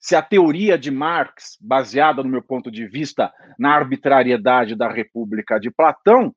Se 0.00 0.14
a 0.14 0.22
teoria 0.22 0.78
de 0.78 0.90
Marx, 0.90 1.56
baseada, 1.60 2.22
no 2.22 2.28
meu 2.28 2.42
ponto 2.42 2.70
de 2.70 2.86
vista, 2.86 3.32
na 3.58 3.74
arbitrariedade 3.74 4.74
da 4.74 4.88
República 4.88 5.58
de 5.58 5.70
Platão, 5.70 6.34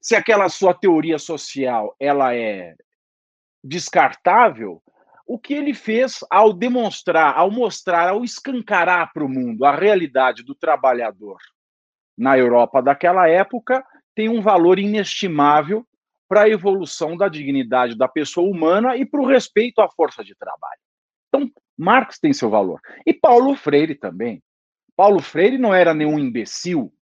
se 0.00 0.16
aquela 0.16 0.48
sua 0.48 0.74
teoria 0.74 1.18
social 1.18 1.94
ela 1.98 2.34
é 2.34 2.74
descartável, 3.62 4.82
o 5.26 5.38
que 5.38 5.54
ele 5.54 5.74
fez 5.74 6.24
ao 6.28 6.52
demonstrar, 6.52 7.36
ao 7.36 7.50
mostrar, 7.50 8.08
ao 8.08 8.24
escancarar 8.24 9.12
para 9.12 9.24
o 9.24 9.28
mundo 9.28 9.64
a 9.64 9.74
realidade 9.74 10.42
do 10.42 10.54
trabalhador 10.54 11.38
na 12.18 12.36
Europa 12.36 12.82
daquela 12.82 13.28
época, 13.28 13.84
tem 14.14 14.28
um 14.28 14.42
valor 14.42 14.78
inestimável 14.78 15.86
para 16.28 16.42
a 16.42 16.48
evolução 16.48 17.16
da 17.16 17.28
dignidade 17.28 17.96
da 17.96 18.08
pessoa 18.08 18.48
humana 18.48 18.96
e 18.96 19.06
para 19.06 19.20
o 19.20 19.26
respeito 19.26 19.80
à 19.80 19.88
força 19.88 20.24
de 20.24 20.34
trabalho. 20.34 20.80
Então, 21.28 21.50
Marx 21.76 22.18
tem 22.18 22.32
seu 22.32 22.50
valor. 22.50 22.80
E 23.06 23.12
Paulo 23.12 23.54
Freire 23.56 23.94
também. 23.94 24.42
Paulo 24.96 25.20
Freire 25.20 25.58
não 25.58 25.72
era 25.72 25.94
nenhum 25.94 26.18
imbecil. 26.18 26.92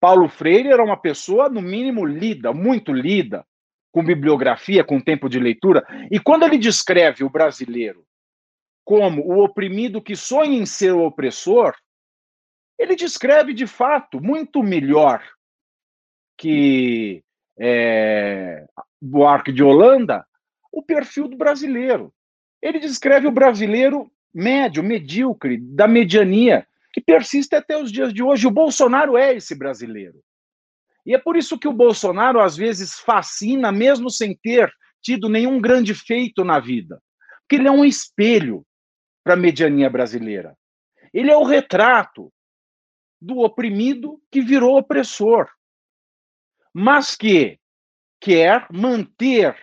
Paulo 0.00 0.28
Freire 0.28 0.68
era 0.68 0.82
uma 0.82 0.96
pessoa, 0.96 1.48
no 1.48 1.60
mínimo, 1.60 2.04
lida, 2.04 2.52
muito 2.52 2.92
lida, 2.92 3.44
com 3.90 4.04
bibliografia, 4.04 4.84
com 4.84 5.00
tempo 5.00 5.28
de 5.28 5.38
leitura. 5.38 5.84
E 6.10 6.20
quando 6.20 6.44
ele 6.44 6.58
descreve 6.58 7.24
o 7.24 7.30
brasileiro 7.30 8.04
como 8.84 9.22
o 9.22 9.42
oprimido 9.44 10.00
que 10.00 10.16
sonha 10.16 10.56
em 10.56 10.64
ser 10.64 10.92
o 10.92 11.04
opressor, 11.04 11.74
ele 12.78 12.94
descreve 12.94 13.52
de 13.52 13.66
fato 13.66 14.22
muito 14.22 14.62
melhor 14.62 15.22
que 16.38 17.22
é, 17.58 18.64
Buarque 19.02 19.52
de 19.52 19.62
Holanda 19.62 20.24
o 20.70 20.82
perfil 20.82 21.26
do 21.26 21.36
brasileiro. 21.36 22.12
Ele 22.62 22.78
descreve 22.78 23.26
o 23.26 23.32
brasileiro 23.32 24.10
médio, 24.32 24.82
medíocre, 24.82 25.58
da 25.58 25.88
mediania, 25.88 26.67
que 26.98 27.00
persiste 27.00 27.54
até 27.54 27.80
os 27.80 27.92
dias 27.92 28.12
de 28.12 28.22
hoje. 28.22 28.46
O 28.46 28.50
Bolsonaro 28.50 29.16
é 29.16 29.34
esse 29.34 29.54
brasileiro. 29.54 30.20
E 31.06 31.14
é 31.14 31.18
por 31.18 31.36
isso 31.36 31.58
que 31.58 31.68
o 31.68 31.72
Bolsonaro 31.72 32.40
às 32.40 32.56
vezes 32.56 32.98
fascina, 32.98 33.70
mesmo 33.70 34.10
sem 34.10 34.36
ter 34.36 34.72
tido 35.00 35.28
nenhum 35.28 35.60
grande 35.60 35.94
feito 35.94 36.44
na 36.44 36.58
vida. 36.58 37.00
Porque 37.42 37.56
ele 37.56 37.68
é 37.68 37.70
um 37.70 37.84
espelho 37.84 38.66
para 39.24 39.34
a 39.34 39.36
mediania 39.36 39.88
brasileira. 39.88 40.56
Ele 41.14 41.30
é 41.30 41.36
o 41.36 41.44
retrato 41.44 42.32
do 43.20 43.38
oprimido 43.38 44.20
que 44.30 44.40
virou 44.40 44.76
opressor, 44.76 45.48
mas 46.74 47.16
que 47.16 47.58
quer 48.20 48.66
manter 48.70 49.56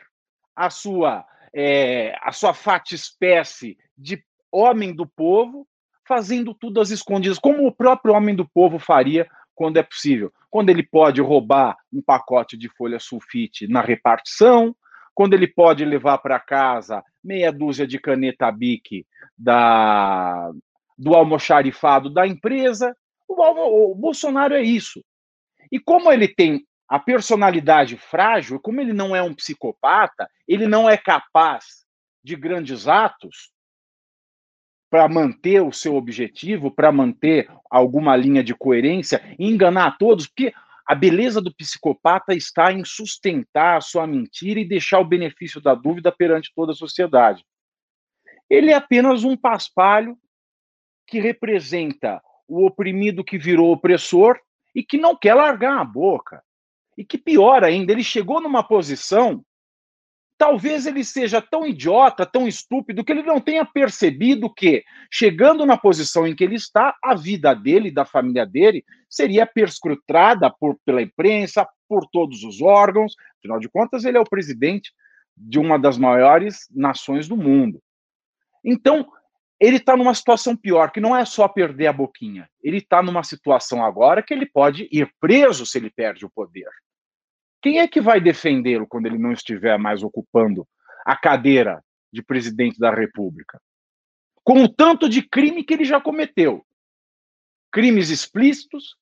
a 0.56 0.70
sua 0.70 1.26
é, 1.54 2.18
a 2.22 2.34
sua 2.34 2.54
fata 2.54 2.94
espécie 2.94 3.78
de 3.98 4.22
homem 4.52 4.94
do 4.94 5.08
povo, 5.08 5.66
fazendo 6.08 6.54
tudo 6.54 6.80
às 6.80 6.90
escondidas, 6.90 7.40
como 7.40 7.66
o 7.66 7.72
próprio 7.72 8.14
homem 8.14 8.36
do 8.36 8.48
povo 8.48 8.80
faria 8.80 9.28
quando 9.54 9.78
é 9.78 9.84
possível. 9.84 10.32
Quando 10.50 10.70
ele 10.70 10.84
pode 10.84 11.22
roubar 11.22 11.76
um 11.92 12.02
pacote 12.02 12.58
de 12.58 12.70
folha 12.70 13.00
sulfite 13.00 13.68
na 13.68 13.82
repartição, 13.82 14.76
quando 15.14 15.34
ele 15.34 15.48
pode 15.48 15.84
levar 15.86 16.18
para 16.18 16.40
casa 16.40 17.04
meia 17.24 17.52
dúzia 17.52 17.88
de 17.88 17.98
caneta 17.98 18.52
Bic 18.52 19.06
da, 19.38 20.52
do 20.98 21.16
almoxarifado 21.16 22.10
da 22.10 22.28
empresa. 22.28 22.96
O, 23.28 23.92
o 23.92 23.96
Bolsonaro 23.96 24.54
é 24.54 24.62
isso. 24.62 25.04
E 25.72 25.80
como 25.80 26.12
ele 26.12 26.28
tem 26.28 26.66
a 26.88 27.00
personalidade 27.00 27.98
frágil, 27.98 28.60
como 28.60 28.80
ele 28.80 28.94
não 28.94 29.16
é 29.16 29.24
um 29.24 29.34
psicopata, 29.34 30.30
ele 30.48 30.68
não 30.68 30.88
é 30.88 30.96
capaz 30.96 31.86
de 32.24 32.36
grandes 32.36 32.88
atos 32.88 33.52
para 34.96 35.10
manter 35.10 35.62
o 35.62 35.74
seu 35.74 35.98
objetivo, 35.98 36.72
para 36.72 36.90
manter 36.90 37.52
alguma 37.70 38.16
linha 38.16 38.42
de 38.42 38.56
coerência 38.56 39.22
e 39.38 39.46
enganar 39.46 39.98
todos, 39.98 40.26
porque 40.26 40.54
a 40.88 40.96
beleza 40.96 41.42
do 41.42 41.54
psicopata 41.54 42.34
está 42.34 42.72
em 42.72 42.86
sustentar 42.86 43.76
a 43.76 43.82
sua 43.82 44.08
mentira 44.08 44.58
e 44.58 44.64
deixar 44.64 45.02
o 45.02 45.06
benefício 45.06 45.60
da 45.60 45.76
dúvida 45.76 46.14
perante 46.14 46.50
toda 46.56 46.72
a 46.72 46.76
sociedade. 46.76 47.44
Ele 48.50 48.72
é 48.72 48.76
apenas 48.76 49.26
um 49.26 49.36
paspalho 49.36 50.18
que 51.06 51.20
representa 51.20 52.22
o 52.48 52.66
oprimido 52.66 53.22
que 53.22 53.38
virou 53.38 53.74
opressor 53.74 54.40
e 54.74 54.82
que 54.82 54.98
não 54.98 55.14
quer 55.14 55.34
largar 55.34 55.78
a 55.78 55.84
boca. 55.84 56.42
E 56.98 57.04
que 57.04 57.18
pior 57.18 57.66
ainda, 57.66 57.92
ele 57.92 58.02
chegou 58.02 58.40
numa 58.40 58.64
posição, 58.64 59.44
talvez 60.38 60.86
ele 60.86 61.04
seja 61.04 61.42
tão 61.42 61.66
idiota, 61.66 62.26
tão 62.26 62.48
estúpido, 62.48 63.04
que 63.04 63.12
ele 63.12 63.24
não 63.24 63.40
tenha 63.40 63.66
percebido 63.66 64.54
que, 64.54 64.84
chegando 65.12 65.66
na 65.66 65.78
posição 65.78 66.28
em 66.28 66.36
que 66.36 66.44
ele 66.44 66.56
está, 66.56 66.96
a 67.04 67.16
vida 67.16 67.54
dele 67.54 67.92
da 67.92 68.06
família 68.06 68.46
dele 68.46 68.84
seria 69.10 69.46
perscrutada 69.46 70.50
por, 70.50 70.78
pela 70.86 71.02
imprensa, 71.02 71.68
por 71.88 72.06
todos 72.12 72.44
os 72.44 72.62
órgãos. 72.62 73.14
Afinal 73.40 73.60
de 73.60 73.70
contas, 73.70 74.04
ele 74.04 74.18
é 74.18 74.22
o 74.22 74.30
presidente 74.30 74.92
de 75.36 75.60
uma 75.60 75.78
das 75.78 75.98
maiores 75.98 76.68
nações 76.72 77.28
do 77.28 77.38
mundo. 77.38 77.82
Então, 78.64 79.08
ele 79.60 79.78
está 79.78 79.96
numa 79.96 80.14
situação 80.14 80.56
pior, 80.56 80.92
que 80.92 81.00
não 81.00 81.16
é 81.16 81.24
só 81.24 81.48
perder 81.48 81.88
a 81.88 81.94
boquinha. 81.94 82.50
Ele 82.62 82.78
está 82.78 83.02
numa 83.02 83.24
situação 83.24 83.84
agora 83.84 84.22
que 84.22 84.34
ele 84.34 84.46
pode 84.46 84.88
ir 84.92 85.10
preso 85.20 85.66
se 85.66 85.78
ele 85.78 85.90
perde 85.90 86.26
o 86.26 86.30
poder. 86.30 86.70
Quem 87.66 87.80
é 87.80 87.88
que 87.88 88.00
vai 88.00 88.22
defendê-lo 88.22 88.86
quando 88.86 89.08
ele 89.08 89.18
não 89.18 89.32
estiver 89.32 89.76
mais 89.80 90.04
ocupando 90.04 90.68
a 91.04 91.18
cadeira 91.18 91.84
de 92.14 92.22
presidente 92.22 92.78
da 92.78 92.94
República? 92.94 93.60
Com 94.44 94.64
o 94.64 94.70
tanto 94.70 95.10
de 95.10 95.28
crime 95.28 95.64
que 95.64 95.74
ele 95.74 95.84
já 95.84 96.00
cometeu. 96.00 96.64
Crimes 97.72 98.12
explícitos, 98.12 98.96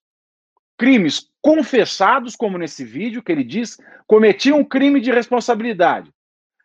crimes 0.78 1.30
confessados, 1.42 2.38
como 2.38 2.58
nesse 2.58 2.86
vídeo 2.86 3.22
que 3.22 3.34
ele 3.34 3.44
diz, 3.44 3.78
cometi 4.08 4.54
um 4.54 4.64
crime 4.64 5.02
de 5.02 5.12
responsabilidade. 5.12 6.10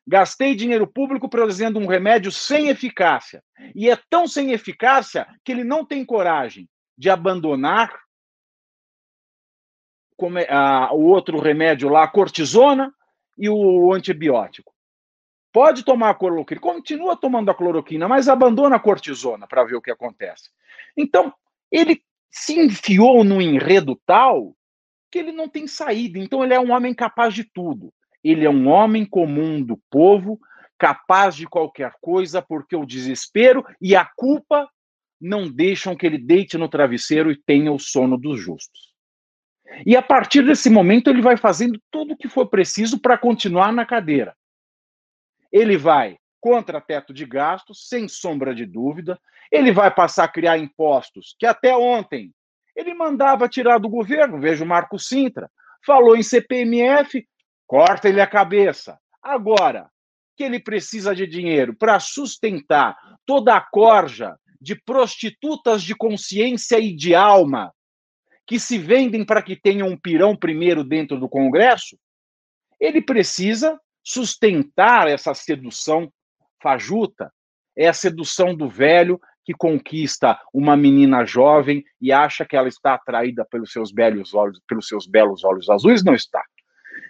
Gastei 0.07 0.55
dinheiro 0.55 0.87
público 0.87 1.29
produzindo 1.29 1.81
um 1.81 1.87
remédio 1.89 2.31
sem 2.31 2.69
eficácia. 2.69 3.43
E 3.75 3.91
é 3.91 3.99
tão 4.09 4.29
sem 4.29 4.53
eficácia 4.53 5.27
que 5.45 5.51
ele 5.51 5.65
não 5.65 5.85
tem 5.85 6.05
coragem 6.05 6.69
de 6.97 7.11
abandonar 7.11 7.93
a, 10.49 10.93
o 10.93 11.05
outro 11.05 11.39
remédio 11.39 11.89
lá, 11.89 12.05
a 12.05 12.09
cortisona 12.09 12.93
e 13.37 13.49
o 13.49 13.93
antibiótico. 13.93 14.73
Pode 15.53 15.85
tomar 15.85 16.11
a 16.11 16.15
cloroquina, 16.15 16.61
continua 16.61 17.17
tomando 17.17 17.51
a 17.51 17.55
cloroquina, 17.55 18.07
mas 18.09 18.29
abandona 18.29 18.77
a 18.77 18.81
cortisona 18.81 19.47
para 19.47 19.65
ver 19.65 19.77
o 19.77 19.81
que 19.81 19.91
acontece. 19.91 20.51
Então, 20.97 21.33
ele 21.71 22.03
se 22.31 22.59
enfiou 22.59 23.25
num 23.25 23.41
enredo 23.41 23.99
tal 24.05 24.55
que 25.11 25.19
ele 25.19 25.33
não 25.33 25.49
tem 25.49 25.67
saída. 25.67 26.19
Então, 26.19 26.45
ele 26.45 26.53
é 26.53 26.61
um 26.61 26.73
homem 26.73 26.93
capaz 26.93 27.33
de 27.33 27.45
tudo. 27.45 27.93
Ele 28.23 28.45
é 28.45 28.51
um 28.51 28.69
homem 28.69 29.07
comum 29.07 29.63
do 29.63 29.81
povo, 29.91 30.39
capaz 30.77 31.35
de 31.35 31.47
qualquer 31.47 31.93
coisa, 32.01 32.43
porque 32.43 32.77
o 32.77 32.85
desespero 32.85 33.65
e 33.81 33.97
a 33.97 34.05
culpa 34.05 34.69
não 35.21 35.51
deixam 35.51 35.97
que 35.97 36.07
ele 36.07 36.19
deite 36.19 36.59
no 36.59 36.69
travesseiro 36.69 37.31
e 37.31 37.37
tenha 37.37 37.73
o 37.73 37.79
sono 37.79 38.17
dos 38.19 38.41
justos. 38.41 38.88
E 39.87 39.97
a 39.97 40.03
partir 40.03 40.43
desse 40.43 40.71
momento, 40.71 41.09
ele 41.09 41.23
vai 41.23 41.37
fazendo 41.37 41.81
tudo 41.91 42.15
o 42.15 42.17
que 42.17 42.29
for 42.29 42.47
preciso 42.47 42.99
para 42.99 43.19
continuar 43.19 43.73
na 43.73 43.85
cadeira. 43.85 44.35
Ele 45.53 45.77
vai 45.77 46.19
contra 46.41 46.81
teto 46.81 47.13
de 47.13 47.25
gastos, 47.27 47.89
sem 47.89 48.09
sombra 48.09 48.55
de 48.55 48.65
dúvida. 48.65 49.19
Ele 49.51 49.73
vai 49.73 49.91
passar 49.91 50.25
a 50.25 50.29
criar 50.29 50.59
impostos 50.59 51.35
que 51.39 51.47
até 51.47 51.77
ontem 51.77 52.33
ele 52.77 52.95
mandava 52.95 53.49
tirar 53.49 53.79
do 53.79 53.89
governo. 53.89 54.41
Veja 54.41 54.65
o 54.65 54.67
Marco 54.67 54.99
Sintra. 54.99 55.51
Falou 55.85 56.17
em 56.17 56.23
CPMF, 56.23 57.27
corta 57.67 58.09
ele 58.09 58.21
a 58.21 58.27
cabeça. 58.27 58.99
Agora, 59.23 59.91
que 60.37 60.45
ele 60.45 60.61
precisa 60.61 61.15
de 61.15 61.27
dinheiro 61.27 61.75
para 61.75 61.99
sustentar 61.99 62.97
toda 63.27 63.57
a 63.57 63.61
corja 63.61 64.37
de 64.61 64.75
prostitutas 64.77 65.83
de 65.83 65.95
consciência 65.95 66.79
e 66.79 66.95
de 66.95 67.15
alma 67.15 67.73
que 68.49 68.59
se 68.59 68.79
vendem 68.79 69.27
para 69.27 69.43
que 69.43 69.55
tenham 69.55 69.87
um 69.89 69.97
pirão 69.97 70.35
primeiro 70.35 70.83
dentro 70.83 71.21
do 71.21 71.29
Congresso, 71.29 71.99
ele 72.81 73.03
precisa 73.03 73.79
sustentar 74.03 75.07
essa 75.07 75.35
sedução 75.35 76.11
fajuta. 76.63 77.31
É 77.77 77.89
a 77.89 77.93
sedução 77.93 78.55
do 78.55 78.67
velho 78.67 79.21
que 79.45 79.53
conquista 79.53 80.41
uma 80.53 80.79
menina 80.79 81.27
jovem 81.27 81.85
e 82.01 82.11
acha 82.11 82.47
que 82.47 82.57
ela 82.57 82.69
está 82.69 82.95
atraída 82.95 83.45
pelos 83.45 83.71
seus 83.71 83.93
belos 83.93 84.33
olhos, 84.33 84.59
pelos 84.67 84.89
seus 84.89 85.07
belos 85.07 85.45
olhos 85.45 85.69
azuis, 85.69 86.03
não 86.03 86.15
está. 86.15 86.43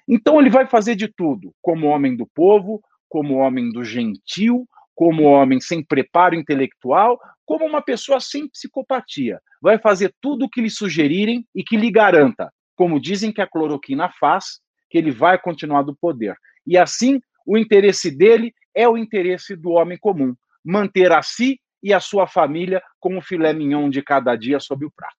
Então 0.09 0.41
ele 0.41 0.51
vai 0.51 0.66
fazer 0.66 0.97
de 0.97 1.07
tudo, 1.07 1.55
como 1.62 1.86
homem 1.86 2.16
do 2.16 2.26
povo, 2.26 2.82
como 3.09 3.36
homem 3.36 3.70
do 3.70 3.84
gentil, 3.84 4.68
como 4.99 5.22
homem 5.22 5.61
sem 5.61 5.80
preparo 5.80 6.34
intelectual, 6.34 7.20
como 7.46 7.64
uma 7.64 7.80
pessoa 7.80 8.18
sem 8.18 8.49
psicopatia. 8.49 9.40
Vai 9.62 9.78
fazer 9.78 10.12
tudo 10.20 10.46
o 10.46 10.51
que 10.51 10.61
lhe 10.61 10.68
sugerirem 10.68 11.46
e 11.55 11.62
que 11.62 11.76
lhe 11.76 11.88
garanta, 11.88 12.53
como 12.74 13.01
dizem 13.01 13.30
que 13.30 13.40
a 13.40 13.46
cloroquina 13.46 14.11
faz, 14.18 14.59
que 14.90 14.99
ele 14.99 15.12
vai 15.12 15.38
continuar 15.40 15.82
do 15.82 15.94
poder. 15.94 16.34
E 16.66 16.76
assim, 16.76 17.20
o 17.46 17.57
interesse 17.57 18.11
dele 18.11 18.53
é 18.74 18.88
o 18.88 18.99
interesse 18.99 19.55
do 19.55 19.70
homem 19.70 19.96
comum, 19.96 20.34
manter 20.64 21.12
a 21.12 21.22
si 21.22 21.61
e 21.80 21.94
a 21.94 22.01
sua 22.01 22.26
família 22.26 22.82
como 22.99 23.22
filé 23.22 23.53
mignon 23.53 23.88
de 23.90 24.03
cada 24.03 24.34
dia 24.34 24.59
sob 24.59 24.84
o 24.84 24.90
prato. 24.90 25.14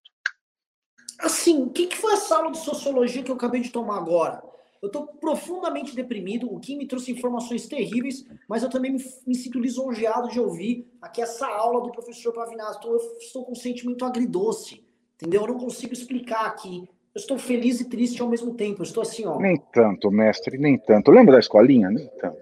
Assim, 1.21 1.63
o 1.63 1.69
que 1.69 1.95
foi 1.95 2.11
essa 2.15 2.35
aula 2.35 2.51
de 2.51 2.57
sociologia 2.57 3.23
que 3.23 3.31
eu 3.31 3.35
acabei 3.35 3.61
de 3.61 3.69
tomar 3.69 3.95
agora? 3.95 4.41
Eu 4.81 4.87
estou 4.87 5.07
profundamente 5.07 5.93
deprimido. 5.93 6.51
O 6.51 6.59
Kim 6.59 6.77
me 6.77 6.87
trouxe 6.87 7.11
informações 7.11 7.67
terríveis, 7.67 8.25
mas 8.47 8.63
eu 8.63 8.69
também 8.69 8.93
me, 8.93 9.03
me, 9.27 9.35
sinto 9.35 9.59
lisonjeado 9.59 10.29
de 10.29 10.39
ouvir 10.39 10.87
aqui 11.01 11.21
essa 11.21 11.47
aula 11.47 11.81
do 11.81 11.91
professor 11.91 12.31
Pavinato. 12.33 12.77
Então, 12.79 12.91
eu 12.91 13.17
estou 13.19 13.43
com 13.43 13.51
um 13.51 13.55
sentimento 13.55 14.05
agridoce, 14.05 14.83
entendeu? 15.15 15.41
Eu 15.41 15.47
não 15.47 15.57
consigo 15.57 15.91
explicar 15.91 16.45
aqui. 16.45 16.87
estou 17.13 17.37
feliz 17.37 17.81
e 17.81 17.89
triste 17.89 18.21
ao 18.21 18.29
mesmo 18.29 18.53
tempo. 18.53 18.81
Eu 18.81 18.85
estou 18.85 19.03
assim, 19.03 19.25
ó. 19.25 19.37
Nem 19.37 19.57
tanto, 19.73 20.09
mestre, 20.09 20.57
nem 20.57 20.77
tanto. 20.77 21.11
Lembra 21.11 21.33
da 21.33 21.39
escolinha? 21.39 21.89
Nem 21.89 22.07
tanto. 22.17 22.39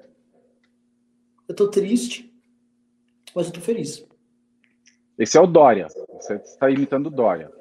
Eu 1.47 1.53
estou 1.53 1.71
triste, 1.71 2.31
mas 3.33 3.47
eu 3.47 3.49
estou 3.49 3.63
feliz. 3.63 4.05
Esse 5.17 5.37
é 5.37 5.41
o 5.41 5.47
Dória. 5.47 5.87
Você 6.19 6.35
está 6.35 6.69
imitando 6.69 7.07
o 7.07 7.11
Dória. 7.11 7.51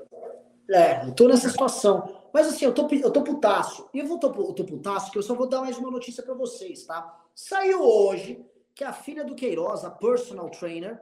É, 0.69 1.05
eu 1.05 1.11
estou 1.11 1.29
nessa 1.29 1.49
situação. 1.49 2.16
Mas 2.37 2.49
assim, 2.49 2.67
eu 2.67 2.75
tô, 2.75 2.87
eu 2.93 3.11
tô 3.11 3.25
putaço. 3.25 3.89
E 3.95 3.99
eu, 3.99 4.07
vou, 4.07 4.19
tô, 4.19 4.27
eu 4.27 4.53
tô 4.53 4.63
putaço, 4.63 5.11
que 5.11 5.17
eu 5.17 5.23
só 5.23 5.35
vou 5.35 5.49
dar 5.49 5.63
mais 5.63 5.79
uma 5.79 5.91
notícia 5.91 6.23
para 6.23 6.35
vocês, 6.35 6.85
tá? 6.85 7.19
Saiu 7.35 7.81
hoje 7.81 8.45
que 8.75 8.85
a 8.85 8.93
filha 8.93 9.25
do 9.25 9.35
Queiroz, 9.35 9.87
a 9.87 9.91
personal 9.91 10.51
trainer, 10.51 11.01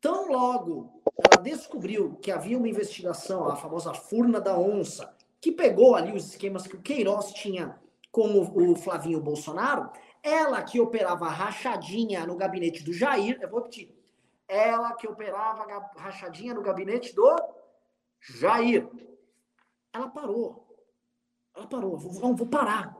tão 0.00 0.30
logo 0.30 1.02
ela 1.16 1.42
descobriu 1.42 2.14
que 2.22 2.30
havia 2.30 2.56
uma 2.56 2.68
investigação, 2.68 3.48
a 3.48 3.56
famosa 3.56 3.92
furna 3.92 4.40
da 4.40 4.56
onça, 4.56 5.12
que 5.40 5.50
pegou 5.50 5.96
ali 5.96 6.12
os 6.12 6.28
esquemas 6.28 6.64
que 6.64 6.76
o 6.76 6.80
Queiroz 6.80 7.32
tinha 7.32 7.76
com 8.12 8.28
o, 8.38 8.70
o 8.70 8.76
Flavinho 8.76 9.20
Bolsonaro, 9.20 9.90
ela 10.22 10.62
que 10.62 10.78
operava 10.78 11.28
rachadinha 11.28 12.24
no 12.24 12.36
gabinete 12.36 12.84
do 12.84 12.92
Jair, 12.92 13.36
eu 13.42 13.50
vou 13.50 13.58
repetir, 13.58 13.92
ela 14.46 14.92
que 14.92 15.08
operava 15.08 15.66
rachadinha 15.96 16.54
no 16.54 16.62
gabinete 16.62 17.12
do 17.16 17.36
Jair, 18.20 18.88
ela 19.92 20.06
parou. 20.08 20.67
Ela 21.58 21.66
parou, 21.66 21.98
vou, 21.98 22.36
vou 22.36 22.46
parar. 22.46 22.96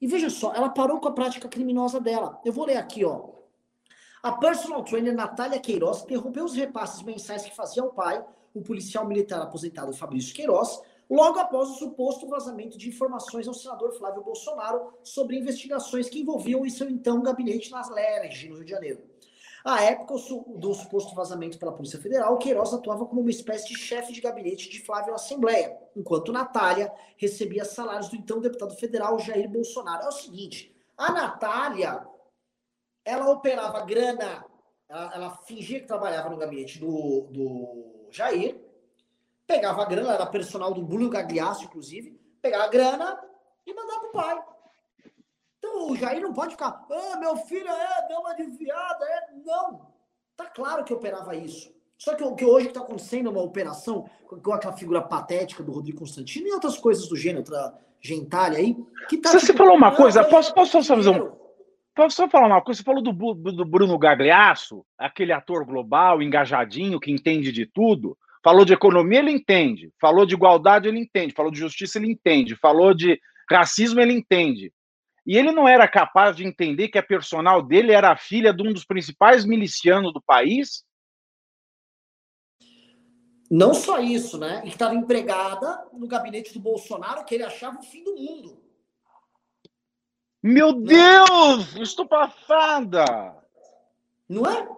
E 0.00 0.06
veja 0.08 0.28
só, 0.28 0.52
ela 0.52 0.68
parou 0.68 0.98
com 0.98 1.06
a 1.06 1.12
prática 1.12 1.48
criminosa 1.48 2.00
dela. 2.00 2.40
Eu 2.44 2.52
vou 2.52 2.66
ler 2.66 2.76
aqui, 2.76 3.04
ó. 3.04 3.30
A 4.20 4.32
personal 4.32 4.82
trainer 4.82 5.14
Natália 5.14 5.60
Queiroz 5.60 6.02
interrompeu 6.02 6.44
os 6.44 6.54
repasses 6.54 7.02
mensais 7.02 7.44
que 7.44 7.54
fazia 7.54 7.84
ao 7.84 7.92
pai, 7.92 8.24
o 8.52 8.62
policial 8.62 9.06
militar 9.06 9.40
aposentado 9.40 9.92
Fabrício 9.92 10.34
Queiroz, 10.34 10.82
logo 11.08 11.38
após 11.38 11.70
o 11.70 11.74
suposto 11.74 12.26
vazamento 12.26 12.76
de 12.76 12.88
informações 12.88 13.46
ao 13.46 13.54
senador 13.54 13.92
Flávio 13.96 14.24
Bolsonaro 14.24 14.92
sobre 15.04 15.38
investigações 15.38 16.08
que 16.08 16.20
envolviam 16.20 16.62
o 16.62 16.70
seu 16.70 16.90
então 16.90 17.22
gabinete 17.22 17.70
nas 17.70 17.88
LERJ, 17.88 18.48
no 18.48 18.56
Rio 18.56 18.64
de 18.64 18.70
Janeiro. 18.72 19.02
À 19.64 19.82
época 19.82 20.14
do 20.58 20.74
suposto 20.74 21.14
vazamento 21.14 21.58
pela 21.58 21.72
Polícia 21.72 21.98
Federal, 21.98 22.36
Queiroz 22.36 22.74
atuava 22.74 23.06
como 23.06 23.22
uma 23.22 23.30
espécie 23.30 23.68
de 23.68 23.78
chefe 23.78 24.12
de 24.12 24.20
gabinete 24.20 24.68
de 24.68 24.84
Flávio 24.84 25.14
Assembleia, 25.14 25.74
enquanto 25.96 26.32
Natália 26.32 26.92
recebia 27.16 27.64
salários 27.64 28.10
do 28.10 28.16
então 28.16 28.42
deputado 28.42 28.76
federal 28.76 29.18
Jair 29.18 29.48
Bolsonaro. 29.48 30.04
É 30.04 30.08
o 30.08 30.12
seguinte, 30.12 30.76
a 30.98 31.10
Natália, 31.10 32.06
ela 33.06 33.30
operava 33.30 33.80
grana, 33.86 34.44
ela, 34.86 35.14
ela 35.14 35.30
fingia 35.46 35.80
que 35.80 35.86
trabalhava 35.86 36.28
no 36.28 36.36
gabinete 36.36 36.78
do, 36.78 37.26
do 37.30 38.08
Jair, 38.10 38.60
pegava 39.46 39.80
a 39.80 39.86
grana, 39.86 40.12
era 40.12 40.26
personal 40.26 40.74
do 40.74 40.82
Bulho 40.82 41.08
Gagliasso, 41.08 41.64
inclusive, 41.64 42.20
pegava 42.42 42.64
a 42.64 42.68
grana 42.68 43.18
e 43.66 43.72
mandava 43.72 44.00
pro 44.00 44.12
pai. 44.12 44.53
Então 45.74 45.90
o 45.90 45.96
Jair 45.96 46.22
não 46.22 46.32
pode 46.32 46.52
ficar, 46.52 46.86
ah, 46.88 47.18
meu 47.18 47.36
filho 47.36 47.68
é, 47.68 48.08
deu 48.08 48.20
uma 48.20 48.32
desviada, 48.34 49.04
é. 49.04 49.26
Não. 49.44 49.92
Tá 50.36 50.46
claro 50.46 50.84
que 50.84 50.94
operava 50.94 51.34
isso. 51.34 51.72
Só 51.98 52.14
que 52.14 52.22
o 52.22 52.34
que 52.34 52.44
hoje 52.44 52.68
está 52.68 52.80
acontecendo 52.80 53.28
é 53.28 53.32
uma 53.32 53.42
operação 53.42 54.08
com 54.26 54.52
aquela 54.52 54.76
figura 54.76 55.00
patética 55.02 55.62
do 55.62 55.72
Rodrigo 55.72 55.98
Constantino 55.98 56.46
e 56.46 56.52
outras 56.52 56.76
coisas 56.76 57.08
do 57.08 57.16
gênero, 57.16 57.40
outra 57.40 57.74
gentalha 58.00 58.58
aí. 58.58 58.76
Que 59.08 59.18
tá, 59.18 59.30
você, 59.30 59.46
tipo, 59.46 59.58
falou 59.58 59.76
uma 59.76 59.94
coisa, 59.94 60.24
posso, 60.24 60.54
posso 60.54 60.82
só 60.82 60.96
fazer 60.96 61.10
um. 61.10 61.32
Posso 61.94 62.16
só 62.16 62.28
falar 62.28 62.46
uma 62.46 62.62
coisa? 62.62 62.78
Você 62.78 62.84
falou 62.84 63.02
do, 63.02 63.12
do 63.12 63.64
Bruno 63.64 63.96
Gagliasso, 63.98 64.84
aquele 64.98 65.32
ator 65.32 65.64
global, 65.64 66.20
engajadinho, 66.20 67.00
que 67.00 67.12
entende 67.12 67.52
de 67.52 67.66
tudo. 67.66 68.16
Falou 68.42 68.64
de 68.64 68.72
economia, 68.72 69.20
ele 69.20 69.30
entende. 69.30 69.92
Falou 70.00 70.26
de 70.26 70.34
igualdade, 70.34 70.88
ele 70.88 70.98
entende. 70.98 71.32
Falou 71.32 71.52
de 71.52 71.58
justiça, 71.58 71.98
ele 71.98 72.10
entende. 72.10 72.56
Falou 72.56 72.92
de 72.92 73.18
racismo, 73.48 74.00
ele 74.00 74.12
entende. 74.12 74.72
E 75.26 75.36
ele 75.36 75.52
não 75.52 75.66
era 75.66 75.88
capaz 75.88 76.36
de 76.36 76.44
entender 76.44 76.88
que 76.88 76.98
a 76.98 77.02
personal 77.02 77.62
dele 77.62 77.92
era 77.92 78.12
a 78.12 78.16
filha 78.16 78.52
de 78.52 78.62
um 78.62 78.72
dos 78.72 78.84
principais 78.84 79.44
milicianos 79.44 80.12
do 80.12 80.20
país? 80.20 80.84
Não 83.50 83.72
só 83.72 84.00
isso, 84.00 84.38
né? 84.38 84.60
E 84.64 84.68
que 84.68 84.74
estava 84.74 84.94
empregada 84.94 85.86
no 85.92 86.06
gabinete 86.06 86.52
do 86.52 86.60
Bolsonaro, 86.60 87.24
que 87.24 87.34
ele 87.34 87.44
achava 87.44 87.78
o 87.78 87.82
fim 87.82 88.02
do 88.02 88.16
mundo. 88.16 88.62
Meu 90.42 90.72
não. 90.72 90.82
Deus! 90.82 91.76
Estou 91.76 92.06
passada! 92.06 93.04
Não 94.28 94.44
é? 94.46 94.68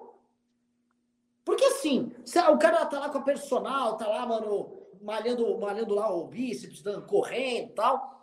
Porque 1.45 1.65
assim, 1.65 2.13
o 2.51 2.59
cara 2.59 2.85
tá 2.87 2.99
lá 2.99 3.09
com 3.09 3.19
a 3.19 3.23
personal, 3.23 3.97
tá 3.97 4.07
lá, 4.07 4.27
mano, 4.27 4.83
malhando, 5.01 5.59
malhando 5.59 5.95
lá 5.95 6.13
o 6.13 6.27
bíceps, 6.27 6.83
correndo 7.07 7.71
e 7.71 7.75
tal. 7.75 8.16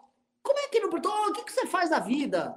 Como 0.43 0.59
é 0.59 0.67
que 0.67 0.79
não 0.79 0.89
perguntou? 0.89 1.11
Oh, 1.11 1.29
o 1.29 1.33
que, 1.33 1.45
que 1.45 1.51
você 1.51 1.65
faz 1.65 1.89
da 1.89 1.99
vida? 1.99 2.55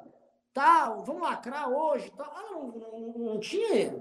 Tá, 0.52 0.90
vamos 1.06 1.22
lacrar 1.22 1.68
hoje? 1.68 2.10
Tá. 2.10 2.24
Ah, 2.24 2.50
não, 2.50 2.68
não, 2.68 3.14
não 3.18 3.40
tinha. 3.40 3.94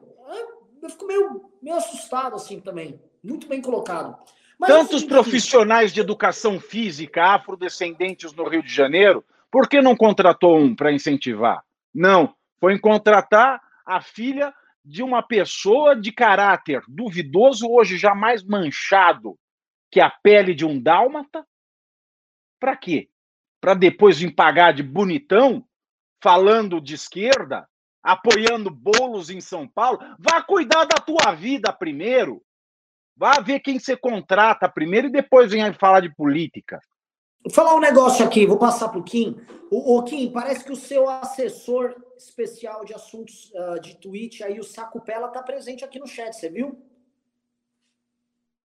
Eu 0.82 0.90
fico 0.90 1.06
meio, 1.06 1.50
meio 1.62 1.78
assustado 1.78 2.36
assim 2.36 2.60
também. 2.60 3.00
Muito 3.24 3.48
bem 3.48 3.62
colocado. 3.62 4.18
Mas, 4.58 4.72
Tantos 4.72 4.98
assim, 4.98 5.08
profissionais 5.08 5.94
de 5.94 6.00
educação 6.00 6.60
física 6.60 7.36
afrodescendentes 7.36 8.34
no 8.34 8.48
Rio 8.48 8.64
de 8.64 8.74
Janeiro, 8.74 9.24
por 9.52 9.68
que 9.68 9.82
não 9.82 9.96
contratou 9.96 10.58
um 10.58 10.76
para 10.76 10.92
incentivar? 10.92 11.64
Não, 11.94 12.36
foi 12.60 12.74
em 12.74 12.80
contratar 12.80 13.62
a 13.86 14.02
filha 14.02 14.54
de 14.84 15.04
uma 15.04 15.22
pessoa 15.22 15.96
de 15.96 16.12
caráter 16.12 16.84
duvidoso, 16.88 17.68
hoje 17.70 17.98
já 17.98 18.14
mais 18.14 18.44
manchado 18.44 19.38
que 19.92 20.00
a 20.00 20.10
pele 20.10 20.54
de 20.54 20.66
um 20.66 20.80
dálmata. 20.80 21.46
Para 22.60 22.76
quê? 22.78 23.10
Para 23.66 23.74
depois 23.74 24.20
vir 24.20 24.32
pagar 24.32 24.74
de 24.74 24.84
bonitão, 24.84 25.66
falando 26.22 26.80
de 26.80 26.94
esquerda, 26.94 27.68
apoiando 28.04 28.70
bolos 28.70 29.32
em 29.32 29.42
São 29.42 29.68
Paulo. 29.68 29.98
Vá 30.20 30.40
cuidar 30.44 30.86
da 30.86 30.98
tua 30.98 31.34
vida 31.34 31.74
primeiro. 31.74 32.44
Vá 33.18 33.40
ver 33.40 33.60
quem 33.62 33.80
você 33.80 33.98
contrata 33.98 34.70
primeiro 34.70 35.08
e 35.08 35.12
depois 35.12 35.52
venha 35.52 35.74
falar 35.74 36.02
de 36.02 36.14
política. 36.14 36.80
Vou 37.44 37.52
falar 37.52 37.74
um 37.74 37.80
negócio 37.80 38.24
aqui, 38.24 38.46
vou 38.46 38.60
passar 38.60 38.88
para 38.90 39.00
o 39.00 39.04
Kim. 39.04 39.36
O, 39.72 40.04
Kim, 40.04 40.32
parece 40.32 40.64
que 40.64 40.72
o 40.72 40.76
seu 40.76 41.10
assessor 41.10 41.96
especial 42.16 42.86
de 42.86 42.94
assuntos 42.94 43.52
uh, 43.56 43.82
de 43.82 43.96
Twitch, 43.96 44.42
aí 44.42 44.60
o 44.60 44.64
Saco 44.64 45.02
Pela, 45.02 45.30
está 45.30 45.42
presente 45.42 45.84
aqui 45.84 45.98
no 45.98 46.06
chat, 46.06 46.34
você 46.34 46.50
viu? 46.50 46.68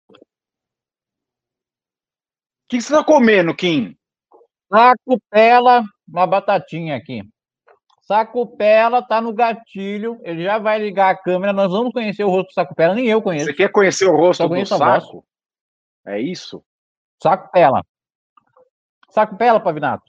O 0.09 0.19
que 2.67 2.81
você 2.81 2.95
está 2.95 3.05
comendo, 3.05 3.55
Kim? 3.55 3.95
Sacupela, 4.69 5.85
uma 6.09 6.27
batatinha 6.27 6.97
aqui. 6.97 7.23
Sacupela 8.03 9.03
tá 9.03 9.21
no 9.21 9.33
gatilho, 9.33 10.21
ele 10.23 10.45
já 10.45 10.59
vai 10.59 10.79
ligar 10.79 11.11
a 11.11 11.17
câmera, 11.17 11.53
nós 11.53 11.71
vamos 11.71 11.93
conhecer 11.93 12.23
o 12.23 12.31
rosto 12.31 12.49
do 12.49 12.53
Sacupela, 12.53 12.95
nem 12.95 13.07
eu 13.07 13.21
conheço. 13.21 13.47
Você 13.47 13.55
quer 13.55 13.71
conhecer 13.71 14.07
o 14.07 14.17
rosto 14.17 14.49
do 14.49 14.67
saco? 14.67 15.25
É 16.07 16.21
isso? 16.21 16.63
Sacupela. 17.21 17.85
Sacupela, 19.11 19.59
Pavinato. 19.59 20.05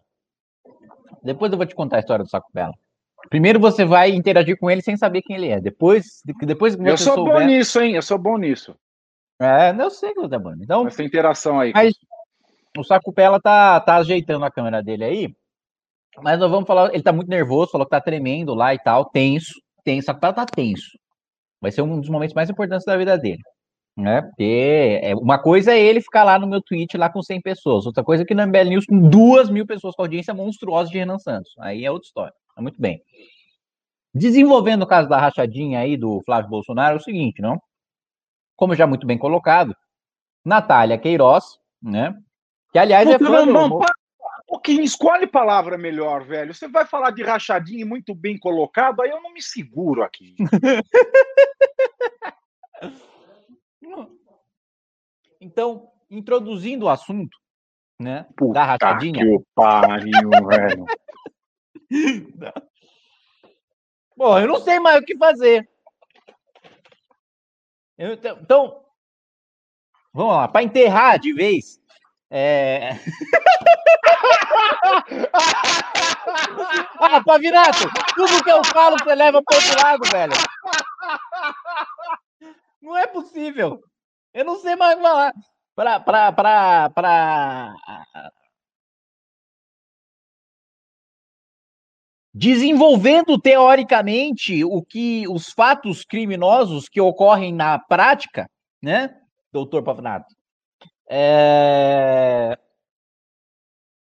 Depois 1.24 1.52
eu 1.52 1.58
vou 1.58 1.66
te 1.66 1.74
contar 1.74 1.98
a 1.98 2.00
história 2.00 2.24
do 2.24 2.30
Sacupela. 2.30 2.74
Primeiro 3.30 3.60
você 3.60 3.84
vai 3.84 4.12
interagir 4.12 4.58
com 4.60 4.70
ele 4.70 4.82
sem 4.82 4.96
saber 4.96 5.22
quem 5.22 5.36
ele 5.36 5.50
é. 5.50 5.60
Depois, 5.60 6.22
depois 6.24 6.76
que 6.76 6.82
você 6.82 6.92
Eu 6.92 6.98
sou 6.98 7.16
souber... 7.16 7.34
bom 7.34 7.40
nisso, 7.42 7.82
hein? 7.82 7.96
Eu 7.96 8.02
sou 8.02 8.18
bom 8.18 8.38
nisso. 8.38 8.76
É, 9.40 9.72
eu 9.72 9.90
sei 9.90 10.14
que 10.14 10.22
você 10.22 10.36
é 10.36 10.40
bom. 10.40 10.54
Então, 10.60 10.88
essa 10.88 11.04
interação 11.04 11.60
aí. 11.60 11.72
Mas, 11.74 11.96
o 12.82 12.84
Sacupela 12.84 13.40
tá, 13.40 13.80
tá 13.80 13.98
ajeitando 13.98 14.46
a 14.46 14.52
câmera 14.52 14.82
dele 14.82 15.04
aí. 15.04 15.36
Mas 16.22 16.40
nós 16.40 16.50
vamos 16.50 16.68
falar. 16.68 16.94
Ele 16.94 17.04
tá 17.04 17.14
muito 17.14 17.30
nervoso, 17.30 17.72
falou 17.72 17.86
que 17.86 17.92
tá 17.92 18.02
tremendo 18.02 18.54
lá 18.54 18.74
e 18.74 18.80
tal, 18.80 19.06
tenso. 19.06 19.54
Tenso, 19.84 20.06
Sacupela 20.06 20.34
tá 20.34 20.46
tenso. 20.46 20.98
Vai 21.62 21.72
ser 21.72 21.82
um 21.82 22.00
dos 22.00 22.10
momentos 22.10 22.34
mais 22.34 22.50
importantes 22.50 22.86
da 22.86 22.98
vida 22.98 23.18
dele. 23.18 23.42
Né? 23.98 24.22
Porque 24.22 25.00
é, 25.02 25.16
uma 25.16 25.40
coisa 25.40 25.74
é 25.74 25.80
ele 25.80 26.02
ficar 26.02 26.24
lá 26.24 26.38
no 26.38 26.46
meu 26.46 26.62
tweet 26.62 26.96
lá 26.98 27.10
com 27.10 27.24
100 27.24 27.42
pessoas, 27.42 27.88
outra 27.88 28.04
coisa 28.04 28.22
é 28.22 28.26
que 28.28 28.36
no 28.36 28.46
MBL 28.46 28.70
News 28.70 28.86
com 28.86 29.10
2 29.10 29.50
mil 29.50 29.66
pessoas 29.66 29.96
com 29.96 30.04
audiência 30.04 30.36
monstruosa 30.36 30.92
de 30.92 31.00
Renan 31.00 31.18
Santos. 31.18 31.52
Aí 31.58 31.84
é 31.84 31.90
outra 31.90 32.06
história. 32.06 32.34
Tá 32.56 32.62
muito 32.62 32.80
bem. 32.80 33.02
Desenvolvendo 34.14 34.84
o 34.84 34.88
caso 34.88 35.10
da 35.10 35.20
rachadinha 35.20 35.80
aí 35.80 35.98
do 35.98 36.22
Flávio 36.26 36.50
Bolsonaro, 36.50 36.98
é 36.98 37.00
o 37.00 37.04
seguinte, 37.04 37.42
não? 37.42 37.60
Como 38.56 38.76
já 38.76 38.86
muito 38.86 39.08
bem 39.08 39.18
colocado, 39.18 39.76
Natália 40.46 40.98
Queiroz, 40.98 41.58
né? 41.82 42.16
Que, 42.72 42.80
aliás, 42.80 43.08
é 43.10 43.18
fã 43.18 43.46
não, 43.46 43.80
O 44.48 44.60
que 44.60 44.72
escolhe 44.74 45.26
palavra 45.28 45.78
melhor, 45.78 46.24
velho. 46.24 46.54
Você 46.54 46.68
vai 46.68 46.86
falar 46.86 47.12
de 47.12 47.24
rachadinho 47.24 47.88
muito 47.88 48.14
bem 48.14 48.38
colocado, 48.38 49.02
aí 49.02 49.10
eu 49.10 49.22
não 49.22 49.34
me 49.34 49.42
seguro 49.42 50.04
aqui. 50.04 50.36
então, 55.40 55.92
introduzindo 56.10 56.86
o 56.86 56.90
assunto, 56.90 57.38
né, 58.00 58.28
Puta 58.36 58.54
da 58.54 58.64
rachadinha. 58.64 59.24
Que 59.24 59.44
pariu, 59.56 60.30
velho. 60.48 60.86
Bom, 64.16 64.40
eu 64.40 64.48
não 64.48 64.60
sei 64.60 64.80
mais 64.80 65.02
o 65.02 65.06
que 65.06 65.18
fazer. 65.18 65.70
Eu, 67.98 68.14
então, 68.14 68.86
vamos 70.14 70.34
lá, 70.34 70.48
para 70.48 70.64
enterrar 70.64 71.20
de 71.20 71.34
vez, 71.34 71.82
é... 72.30 72.92
ah, 77.00 77.24
Pavinato, 77.24 77.90
tudo 78.16 78.44
que 78.44 78.52
eu 78.52 78.64
falo 78.66 78.98
você 78.98 79.16
leva 79.16 79.42
pro 79.42 79.56
outro 79.56 79.82
lado, 79.82 80.04
velho. 80.12 80.34
Não 82.82 82.98
é 82.98 83.08
possível. 83.08 83.82
Eu 84.34 84.46
não 84.46 84.58
sei 84.60 84.76
mais 84.76 85.00
falar. 85.00 85.34
Pra, 85.76 86.00
pra, 86.00 86.32
pra, 86.32 86.90
pra... 86.90 87.74
Desenvolvendo 92.34 93.40
teoricamente 93.40 94.64
o 94.64 94.84
que 94.84 95.28
os 95.28 95.50
fatos 95.50 96.04
criminosos 96.04 96.88
que 96.88 97.02
ocorrem 97.02 97.52
na 97.52 97.80
prática, 97.80 98.48
né, 98.82 99.10
doutor 99.52 99.84
Pavinato? 99.84 100.37
É... 101.10 102.58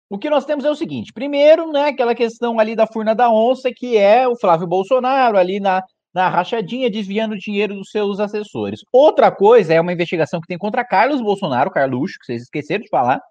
O 0.09 0.17
que 0.17 0.29
nós 0.29 0.45
temos 0.45 0.63
é 0.65 0.69
o 0.69 0.75
seguinte: 0.75 1.11
primeiro, 1.13 1.71
né, 1.71 1.89
aquela 1.89 2.15
questão 2.15 2.59
ali 2.59 2.75
da 2.75 2.87
furna 2.87 3.13
da 3.13 3.29
onça, 3.29 3.71
que 3.75 3.97
é 3.97 4.27
o 4.27 4.37
Flávio 4.37 4.67
Bolsonaro 4.67 5.37
ali 5.37 5.59
na, 5.59 5.83
na 6.13 6.29
rachadinha, 6.29 6.89
desviando 6.89 7.37
dinheiro 7.37 7.75
dos 7.75 7.91
seus 7.91 8.19
assessores. 8.19 8.81
Outra 8.91 9.31
coisa 9.31 9.73
é 9.73 9.81
uma 9.81 9.93
investigação 9.93 10.39
que 10.41 10.47
tem 10.47 10.57
contra 10.57 10.85
Carlos 10.85 11.21
Bolsonaro, 11.21 11.71
Carluxo, 11.71 12.17
que 12.19 12.25
vocês 12.25 12.43
esqueceram 12.43 12.83
de 12.83 12.89
falar. 12.89 13.21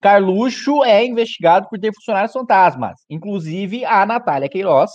Carluxo 0.00 0.84
é 0.84 1.04
investigado 1.04 1.68
por 1.68 1.78
ter 1.78 1.92
funcionários 1.94 2.32
fantasmas, 2.32 3.00
inclusive 3.10 3.84
a 3.84 4.06
Natália 4.06 4.48
Queiroz, 4.48 4.90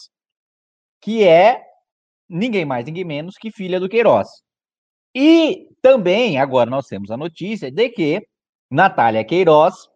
que 1.02 1.24
é 1.24 1.62
ninguém 2.30 2.66
mais, 2.66 2.86
ninguém 2.86 3.04
menos 3.04 3.36
que 3.40 3.52
filha 3.52 3.80
do 3.80 3.90
Queiroz. 3.90 4.28
E 5.16 5.68
também, 5.82 6.38
agora 6.40 6.70
nós 6.70 6.88
temos 6.88 7.12
a 7.12 7.18
notícia 7.18 7.72
de 7.72 7.90
que 7.90 8.26
Natália 8.70 9.24
Queiroz 9.24 9.88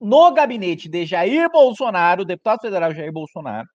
no 0.00 0.32
gabinete 0.32 0.88
de 0.88 1.06
Jair 1.06 1.50
Bolsonaro, 1.50 2.24
deputado 2.24 2.60
federal 2.60 2.92
Jair 2.94 3.12
Bolsonaro, 3.12 3.68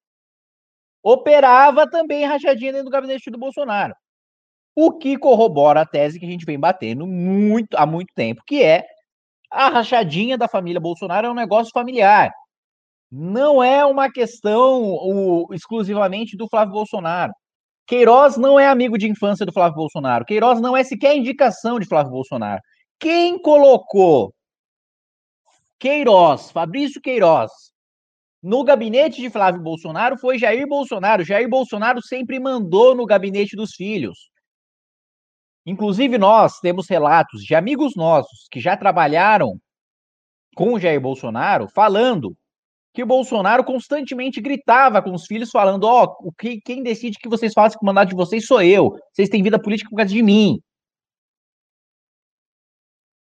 operava 1.03 1.89
também 1.89 2.25
rachadinha 2.25 2.71
dentro 2.71 2.85
do 2.85 2.91
gabinete 2.91 3.31
do 3.31 3.39
Bolsonaro. 3.39 3.95
O 4.75 4.97
que 4.97 5.17
corrobora 5.17 5.81
a 5.81 5.85
tese 5.85 6.19
que 6.19 6.25
a 6.25 6.29
gente 6.29 6.45
vem 6.45 6.59
batendo 6.59 7.05
muito 7.07 7.75
há 7.75 7.85
muito 7.85 8.13
tempo, 8.13 8.41
que 8.45 8.63
é 8.63 8.85
a 9.49 9.67
rachadinha 9.69 10.37
da 10.37 10.47
família 10.47 10.79
Bolsonaro 10.79 11.27
é 11.27 11.31
um 11.31 11.35
negócio 11.35 11.71
familiar. 11.73 12.31
Não 13.11 13.61
é 13.61 13.85
uma 13.85 14.09
questão 14.09 14.83
o, 14.83 15.53
exclusivamente 15.53 16.37
do 16.37 16.47
Flávio 16.47 16.73
Bolsonaro. 16.73 17.33
Queiroz 17.91 18.37
não 18.37 18.57
é 18.57 18.65
amigo 18.65 18.97
de 18.97 19.09
infância 19.09 19.45
do 19.45 19.51
Flávio 19.51 19.75
Bolsonaro. 19.75 20.23
Queiroz 20.23 20.61
não 20.61 20.77
é 20.77 20.81
sequer 20.81 21.13
indicação 21.13 21.77
de 21.77 21.85
Flávio 21.85 22.13
Bolsonaro. 22.13 22.61
Quem 22.97 23.37
colocou 23.37 24.33
Queiroz, 25.77 26.51
Fabrício 26.51 27.01
Queiroz, 27.01 27.51
no 28.41 28.63
gabinete 28.63 29.19
de 29.19 29.29
Flávio 29.29 29.61
Bolsonaro 29.61 30.17
foi 30.17 30.39
Jair 30.39 30.65
Bolsonaro. 30.65 31.25
Jair 31.25 31.49
Bolsonaro 31.49 32.01
sempre 32.01 32.39
mandou 32.39 32.95
no 32.95 33.05
gabinete 33.05 33.57
dos 33.57 33.73
filhos. 33.73 34.29
Inclusive, 35.65 36.17
nós 36.17 36.61
temos 36.61 36.87
relatos 36.87 37.43
de 37.43 37.55
amigos 37.55 37.93
nossos 37.93 38.47
que 38.49 38.61
já 38.61 38.77
trabalharam 38.77 39.59
com 40.55 40.75
o 40.75 40.79
Jair 40.79 41.01
Bolsonaro 41.01 41.67
falando 41.67 42.37
que 42.93 43.05
Bolsonaro 43.05 43.63
constantemente 43.63 44.41
gritava 44.41 45.01
com 45.01 45.13
os 45.13 45.25
filhos, 45.25 45.51
falando: 45.51 45.85
Ó, 45.85 46.15
oh, 46.19 46.31
quem 46.33 46.83
decide 46.83 47.17
que 47.17 47.29
vocês 47.29 47.53
façam 47.53 47.79
com 47.79 47.85
o 47.85 47.87
mandato 47.87 48.09
de 48.09 48.15
vocês 48.15 48.45
sou 48.45 48.61
eu. 48.61 48.97
Vocês 49.13 49.29
têm 49.29 49.43
vida 49.43 49.61
política 49.61 49.89
por 49.89 49.97
causa 49.97 50.13
de 50.13 50.21
mim. 50.21 50.61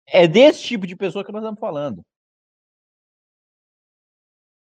É 0.07 0.27
desse 0.27 0.63
tipo 0.63 0.85
de 0.85 0.95
pessoa 0.95 1.23
que 1.23 1.31
nós 1.31 1.41
estamos 1.41 1.59
falando. 1.59 2.03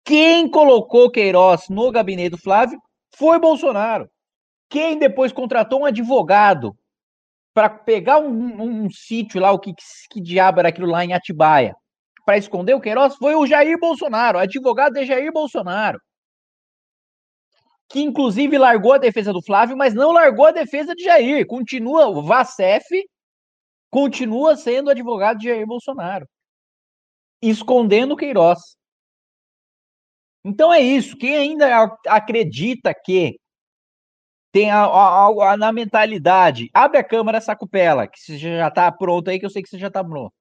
Quem 0.05 0.49
colocou 0.49 1.11
Queiroz 1.11 1.69
no 1.69 1.91
gabinete 1.91 2.31
do 2.31 2.37
Flávio 2.37 2.79
foi 3.15 3.39
Bolsonaro. 3.39 4.09
Quem 4.69 4.97
depois 4.97 5.31
contratou 5.31 5.81
um 5.81 5.85
advogado 5.85 6.75
para 7.53 7.69
pegar 7.69 8.19
um, 8.19 8.29
um, 8.29 8.85
um, 8.85 8.89
sítio 8.89 9.41
lá, 9.41 9.51
o 9.51 9.59
que, 9.59 9.73
que 10.09 10.21
diabo 10.21 10.59
era 10.59 10.69
aquilo 10.69 10.87
lá 10.87 11.03
em 11.03 11.13
Atibaia, 11.13 11.75
para 12.29 12.37
esconder 12.37 12.75
o 12.75 12.79
Queiroz, 12.79 13.15
foi 13.15 13.33
o 13.33 13.47
Jair 13.47 13.79
Bolsonaro, 13.79 14.37
advogado 14.37 14.93
de 14.93 15.03
Jair 15.03 15.33
Bolsonaro. 15.33 15.99
Que 17.89 18.01
inclusive 18.01 18.55
largou 18.55 18.93
a 18.93 18.99
defesa 18.99 19.33
do 19.33 19.41
Flávio, 19.41 19.75
mas 19.75 19.95
não 19.95 20.11
largou 20.11 20.45
a 20.45 20.51
defesa 20.51 20.93
de 20.93 21.05
Jair. 21.05 21.47
Continua, 21.47 22.05
o 22.05 22.21
Vacef 22.21 22.85
continua 23.89 24.55
sendo 24.55 24.91
advogado 24.91 25.39
de 25.39 25.47
Jair 25.47 25.65
Bolsonaro, 25.65 26.29
escondendo 27.41 28.13
o 28.13 28.15
Queiroz. 28.15 28.59
Então 30.45 30.71
é 30.71 30.79
isso. 30.79 31.17
Quem 31.17 31.35
ainda 31.35 31.97
acredita 32.05 32.93
que 32.93 33.39
tem 34.51 34.69
algo 34.69 35.57
na 35.57 35.73
mentalidade, 35.73 36.69
abre 36.75 36.99
a 36.99 37.03
câmera 37.03 37.41
sacupela, 37.41 38.07
que 38.07 38.19
você 38.19 38.37
já 38.37 38.67
está 38.67 38.91
pronto 38.91 39.31
aí, 39.31 39.39
que 39.39 39.47
eu 39.47 39.49
sei 39.49 39.63
que 39.63 39.69
você 39.69 39.79
já 39.79 39.87
está 39.87 40.03
pronto. 40.03 40.31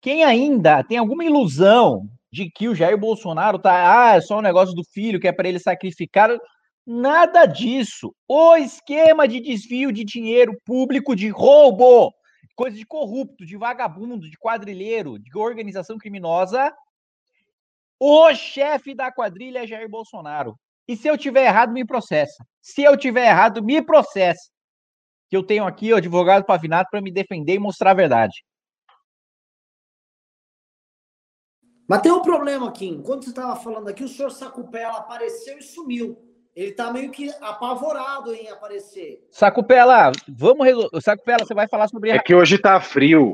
Quem 0.00 0.24
ainda 0.24 0.82
tem 0.84 0.98
alguma 0.98 1.24
ilusão 1.24 2.08
de 2.30 2.50
que 2.50 2.68
o 2.68 2.74
Jair 2.74 2.98
Bolsonaro 2.98 3.58
tá, 3.58 4.10
ah, 4.10 4.16
é 4.16 4.20
só 4.20 4.38
um 4.38 4.42
negócio 4.42 4.74
do 4.74 4.84
filho 4.84 5.18
que 5.18 5.28
é 5.28 5.32
para 5.32 5.48
ele 5.48 5.58
sacrificar, 5.58 6.30
nada 6.86 7.46
disso. 7.46 8.14
O 8.28 8.56
esquema 8.56 9.26
de 9.26 9.40
desvio 9.40 9.92
de 9.92 10.04
dinheiro 10.04 10.56
público 10.64 11.16
de 11.16 11.28
roubo, 11.28 12.12
coisa 12.54 12.76
de 12.76 12.84
corrupto, 12.84 13.44
de 13.44 13.56
vagabundo, 13.56 14.28
de 14.28 14.36
quadrilheiro, 14.38 15.18
de 15.18 15.36
organização 15.36 15.96
criminosa 15.98 16.72
o 18.00 18.32
chefe 18.32 18.94
da 18.94 19.10
quadrilha 19.10 19.64
é 19.64 19.66
Jair 19.66 19.88
Bolsonaro. 19.88 20.56
E 20.86 20.96
se 20.96 21.08
eu 21.08 21.18
tiver 21.18 21.46
errado, 21.46 21.72
me 21.72 21.84
processa. 21.84 22.44
Se 22.62 22.82
eu 22.82 22.96
tiver 22.96 23.26
errado, 23.26 23.62
me 23.62 23.82
processa. 23.82 24.50
Que 25.28 25.36
eu 25.36 25.42
tenho 25.42 25.64
aqui 25.64 25.92
o 25.92 25.96
advogado 25.96 26.44
Pavinato 26.44 26.88
para 26.90 27.00
me 27.00 27.10
defender 27.10 27.54
e 27.54 27.58
mostrar 27.58 27.90
a 27.90 27.94
verdade. 27.94 28.44
Mas 31.88 32.02
tem 32.02 32.12
um 32.12 32.20
problema 32.20 32.68
aqui. 32.68 32.86
Enquanto 32.86 33.24
você 33.24 33.30
estava 33.30 33.56
falando 33.56 33.88
aqui, 33.88 34.04
o 34.04 34.08
senhor 34.08 34.30
Sacupela 34.30 34.98
apareceu 34.98 35.58
e 35.58 35.62
sumiu. 35.62 36.22
Ele 36.54 36.70
está 36.70 36.92
meio 36.92 37.10
que 37.10 37.30
apavorado 37.40 38.34
em 38.34 38.50
aparecer. 38.50 39.26
Sacupela, 39.30 40.12
vamos 40.28 40.66
resolver. 40.66 41.00
Sacupela, 41.00 41.46
você 41.46 41.54
vai 41.54 41.68
falar 41.68 41.88
sobre. 41.88 42.10
É 42.10 42.18
que 42.18 42.34
hoje 42.34 42.56
está 42.56 42.78
frio. 42.80 43.32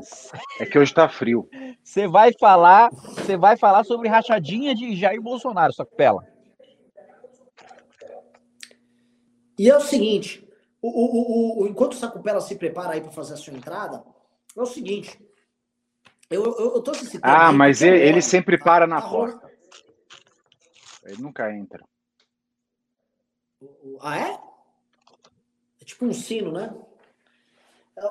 É 0.59 0.65
que 0.65 0.77
hoje 0.77 0.91
está 0.91 1.09
frio. 1.09 1.49
Você 1.83 2.07
vai 2.07 2.31
falar, 2.39 2.89
você 2.91 3.35
vai 3.35 3.57
falar 3.57 3.83
sobre 3.83 4.07
rachadinha 4.07 4.73
de 4.73 4.95
Jair 4.95 5.21
Bolsonaro, 5.21 5.73
Sacupela. 5.73 6.23
E 9.57 9.69
é 9.69 9.75
o 9.75 9.81
seguinte, 9.81 10.47
o, 10.81 10.87
o, 10.87 11.63
o, 11.63 11.67
enquanto 11.67 11.93
o 11.93 11.97
Sacupela 11.97 12.39
se 12.39 12.55
prepara 12.55 12.93
aí 12.93 13.01
para 13.01 13.11
fazer 13.11 13.33
a 13.33 13.37
sua 13.37 13.53
entrada, 13.53 14.03
é 14.55 14.61
o 14.61 14.65
seguinte. 14.65 15.19
Eu, 16.29 16.43
eu, 16.43 16.75
eu 16.75 16.81
tô 16.81 16.91
Ah, 17.21 17.51
mas 17.51 17.81
ele, 17.81 17.99
ele, 17.99 18.21
sempre 18.21 18.57
para 18.57 18.87
na 18.87 19.01
porta. 19.01 19.51
Ele 21.03 21.21
nunca 21.21 21.53
entra. 21.53 21.83
Ah, 24.01 24.17
é? 24.17 24.39
É 25.79 25.85
tipo 25.85 26.05
um 26.05 26.13
sino, 26.13 26.51
né? 26.51 26.75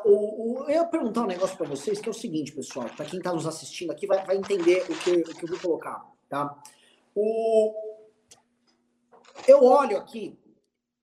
Eu 0.04 0.64
ia 0.68 0.84
perguntar 0.86 1.22
um 1.22 1.26
negócio 1.26 1.56
para 1.56 1.68
vocês 1.68 2.00
que 2.00 2.08
é 2.08 2.10
o 2.10 2.14
seguinte, 2.14 2.52
pessoal, 2.52 2.88
para 2.96 3.04
quem 3.04 3.18
está 3.18 3.32
nos 3.32 3.46
assistindo 3.46 3.90
aqui 3.90 4.06
vai, 4.06 4.24
vai 4.24 4.36
entender 4.36 4.82
o 4.90 4.96
que, 4.98 5.10
o 5.10 5.36
que 5.36 5.44
eu 5.44 5.48
vou 5.48 5.58
colocar, 5.58 6.06
tá? 6.28 6.56
O, 7.14 7.74
eu 9.46 9.62
olho 9.62 9.98
aqui 9.98 10.38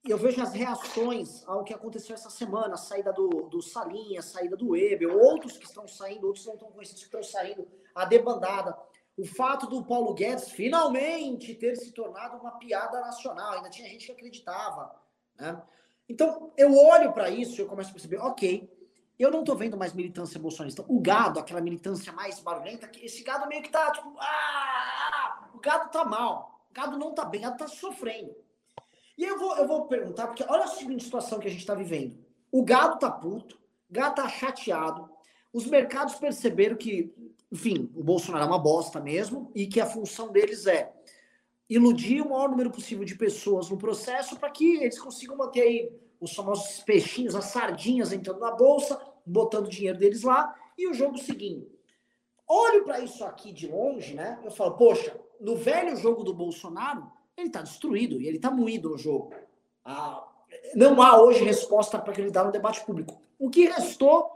eu 0.03 0.17
vejo 0.17 0.41
as 0.41 0.53
reações 0.53 1.47
ao 1.47 1.63
que 1.63 1.73
aconteceu 1.73 2.15
essa 2.15 2.29
semana, 2.29 2.73
a 2.73 2.77
saída 2.77 3.13
do, 3.13 3.27
do 3.49 3.61
Salinha, 3.61 4.19
a 4.19 4.23
saída 4.23 4.57
do 4.57 4.75
Ebel, 4.75 5.19
outros 5.19 5.57
que 5.57 5.65
estão 5.65 5.87
saindo, 5.87 6.25
outros 6.25 6.45
não 6.45 6.55
estão 6.55 6.71
conhecidos 6.71 7.03
que 7.03 7.07
estão 7.07 7.23
saindo, 7.23 7.67
a 7.93 8.05
debandada. 8.05 8.75
O 9.15 9.25
fato 9.25 9.67
do 9.67 9.85
Paulo 9.85 10.13
Guedes 10.13 10.49
finalmente 10.49 11.53
ter 11.53 11.75
se 11.75 11.91
tornado 11.91 12.37
uma 12.37 12.57
piada 12.57 12.99
nacional, 13.01 13.53
ainda 13.53 13.69
tinha 13.69 13.87
gente 13.87 14.05
que 14.05 14.11
acreditava, 14.11 14.95
né? 15.37 15.61
Então, 16.09 16.51
eu 16.57 16.75
olho 16.75 17.13
para 17.13 17.29
isso 17.29 17.55
e 17.55 17.59
eu 17.59 17.67
começo 17.67 17.91
a 17.91 17.93
perceber, 17.93 18.17
ok, 18.17 18.69
eu 19.19 19.29
não 19.29 19.41
estou 19.41 19.55
vendo 19.55 19.77
mais 19.77 19.93
militância 19.93 20.39
bolsonarista. 20.39 20.83
O 20.87 20.99
gado, 20.99 21.39
aquela 21.39 21.61
militância 21.61 22.11
mais 22.11 22.39
barulhenta, 22.39 22.89
esse 23.01 23.23
gado 23.23 23.47
meio 23.47 23.61
que 23.61 23.69
tá, 23.69 23.91
tipo, 23.91 24.11
ah, 24.19 25.49
o 25.53 25.59
gado 25.59 25.91
tá 25.91 26.03
mal, 26.03 26.65
o 26.69 26.73
gado 26.73 26.97
não 26.97 27.13
tá 27.13 27.23
bem, 27.23 27.39
o 27.39 27.43
gado 27.43 27.57
tá 27.57 27.67
sofrendo. 27.67 28.35
E 29.21 29.23
eu 29.23 29.37
vou, 29.37 29.55
eu 29.55 29.67
vou 29.67 29.85
perguntar, 29.85 30.25
porque 30.25 30.43
olha 30.49 30.63
a 30.63 30.67
seguinte 30.67 31.03
situação 31.03 31.37
que 31.37 31.47
a 31.47 31.51
gente 31.51 31.59
está 31.59 31.75
vivendo. 31.75 32.17
O 32.51 32.63
gado 32.63 32.97
tá 32.97 33.11
puto, 33.11 33.55
o 33.87 33.93
gado 33.93 34.15
tá 34.15 34.27
chateado, 34.27 35.07
os 35.53 35.67
mercados 35.67 36.15
perceberam 36.15 36.75
que, 36.75 37.13
enfim, 37.51 37.91
o 37.95 38.03
Bolsonaro 38.03 38.45
é 38.45 38.47
uma 38.47 38.57
bosta 38.57 38.99
mesmo 38.99 39.51
e 39.53 39.67
que 39.67 39.79
a 39.79 39.85
função 39.85 40.31
deles 40.31 40.65
é 40.65 40.91
iludir 41.69 42.19
o 42.21 42.31
maior 42.31 42.49
número 42.49 42.71
possível 42.71 43.05
de 43.05 43.15
pessoas 43.15 43.69
no 43.69 43.77
processo 43.77 44.39
para 44.39 44.49
que 44.49 44.77
eles 44.77 44.99
consigam 44.99 45.37
manter 45.37 45.61
aí 45.61 45.93
os 46.19 46.33
famosos 46.33 46.81
peixinhos, 46.83 47.35
as 47.35 47.45
sardinhas 47.45 48.11
entrando 48.11 48.39
na 48.39 48.49
bolsa, 48.49 48.99
botando 49.23 49.67
o 49.67 49.69
dinheiro 49.69 49.99
deles 49.99 50.23
lá 50.23 50.51
e 50.75 50.89
o 50.89 50.95
jogo 50.95 51.19
seguindo. 51.19 51.69
olho 52.47 52.83
para 52.83 52.99
isso 53.01 53.23
aqui 53.23 53.51
de 53.51 53.67
longe, 53.67 54.15
né? 54.15 54.39
Eu 54.43 54.49
falo, 54.49 54.75
poxa, 54.75 55.15
no 55.39 55.55
velho 55.57 55.95
jogo 55.95 56.23
do 56.23 56.33
Bolsonaro, 56.33 57.20
ele 57.37 57.47
está 57.47 57.61
destruído 57.61 58.21
e 58.21 58.27
ele 58.27 58.37
está 58.37 58.51
moído 58.51 58.89
no 58.89 58.97
jogo. 58.97 59.33
Ah, 59.83 60.27
não 60.75 61.01
há 61.01 61.21
hoje 61.21 61.43
resposta 61.43 61.97
para 61.99 62.13
que 62.13 62.21
ele 62.21 62.31
dá 62.31 62.43
no 62.43 62.51
debate 62.51 62.85
público. 62.85 63.21
O 63.39 63.49
que 63.49 63.65
restou 63.65 64.29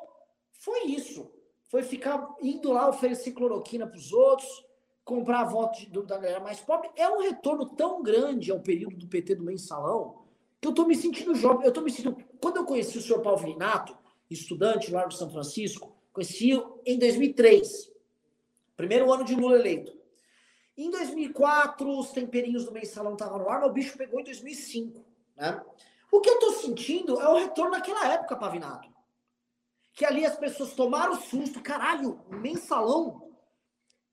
foi 0.53 0.85
isso. 0.85 1.31
Foi 1.69 1.83
ficar 1.83 2.35
indo 2.41 2.71
lá 2.71 2.89
oferecer 2.89 3.31
cloroquina 3.31 3.85
para 3.85 3.97
os 3.97 4.13
outros, 4.13 4.65
comprar 5.03 5.43
voto 5.45 5.79
de, 5.79 5.89
da 6.03 6.17
galera 6.17 6.39
mais 6.39 6.59
pobre. 6.59 6.89
É 6.95 7.09
um 7.09 7.21
retorno 7.21 7.65
tão 7.67 8.01
grande 8.01 8.51
ao 8.51 8.59
período 8.59 8.95
do 8.95 9.07
PT 9.07 9.35
do 9.35 9.43
mensalão 9.43 10.23
que 10.59 10.67
eu 10.67 10.71
estou 10.71 10.87
me 10.87 10.95
sentindo 10.95 11.35
jovem. 11.35 11.63
Eu 11.63 11.69
estou 11.69 11.83
me 11.83 11.91
sentindo. 11.91 12.17
Quando 12.41 12.57
eu 12.57 12.65
conheci 12.65 12.97
o 12.97 13.01
senhor 13.01 13.21
Paulo 13.21 13.39
Vinato, 13.39 13.95
estudante 14.29 14.91
lá 14.91 15.05
de 15.05 15.15
São 15.15 15.29
Francisco, 15.29 15.95
conheci 16.11 16.51
em 16.85 16.97
2003, 16.97 17.91
primeiro 18.75 19.11
ano 19.13 19.23
de 19.23 19.35
Lula 19.35 19.57
eleito. 19.57 19.94
Em 20.77 20.89
2004, 20.89 21.89
os 21.97 22.11
temperinhos 22.11 22.65
do 22.65 22.71
mensalão 22.71 23.13
estavam 23.13 23.39
no 23.39 23.49
ar, 23.49 23.61
mas 23.61 23.69
o 23.69 23.73
bicho 23.73 23.97
pegou 23.97 24.19
em 24.19 24.25
2005. 24.25 25.05
Né? 25.37 25.61
O 26.11 26.19
que 26.19 26.29
eu 26.29 26.33
estou 26.33 26.51
sentindo 26.53 27.19
é 27.21 27.29
o 27.29 27.37
retorno 27.37 27.71
daquela 27.71 28.13
época, 28.13 28.35
Pavinato. 28.35 28.89
Que 29.93 30.03
ali 30.03 30.25
as 30.25 30.37
pessoas 30.37 30.73
tomaram 30.73 31.15
susto, 31.15 31.61
caralho, 31.61 32.19
mensalão. 32.29 33.31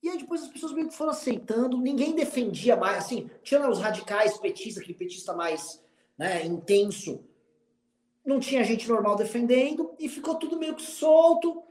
E 0.01 0.09
aí 0.09 0.19
depois 0.19 0.43
as 0.43 0.49
pessoas 0.49 0.73
meio 0.73 0.89
que 0.89 0.97
foram 0.97 1.11
aceitando, 1.11 1.77
ninguém 1.77 2.15
defendia 2.15 2.77
mais, 2.77 3.05
assim, 3.05 3.29
tinha 3.43 3.69
os 3.69 3.81
radicais 3.81 4.39
petistas, 4.39 4.83
aquele 4.83 4.99
petista 4.99 5.33
mais 5.35 5.83
né, 6.17 6.45
intenso. 6.45 7.25
Não 8.25 8.39
tinha 8.39 8.63
gente 8.63 8.89
normal 8.89 9.17
defendendo 9.17 9.95
e 9.99 10.09
ficou 10.09 10.37
tudo 10.37 10.59
meio 10.59 10.77
que 10.77 10.83
solto 10.83 11.63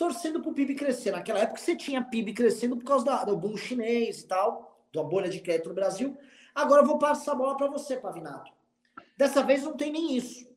torcendo 0.00 0.40
para 0.40 0.50
o 0.50 0.54
PIB 0.54 0.76
crescer. 0.76 1.10
Naquela 1.10 1.40
época 1.40 1.60
você 1.60 1.76
tinha 1.76 2.02
PIB 2.02 2.32
crescendo 2.32 2.74
por 2.74 2.84
causa 2.86 3.04
da, 3.04 3.22
do 3.22 3.36
boom 3.36 3.54
chinês 3.54 4.22
e 4.22 4.26
tal, 4.26 4.82
da 4.94 5.02
bolha 5.02 5.28
de 5.28 5.40
crédito 5.40 5.68
no 5.68 5.74
Brasil. 5.74 6.16
Agora 6.54 6.80
eu 6.80 6.86
vou 6.86 6.96
passar 6.96 7.32
a 7.32 7.34
bola 7.34 7.54
para 7.54 7.66
você, 7.66 7.98
Pavinato. 7.98 8.50
Dessa 9.14 9.42
vez 9.42 9.62
não 9.62 9.76
tem 9.76 9.92
nem 9.92 10.16
isso. 10.16 10.48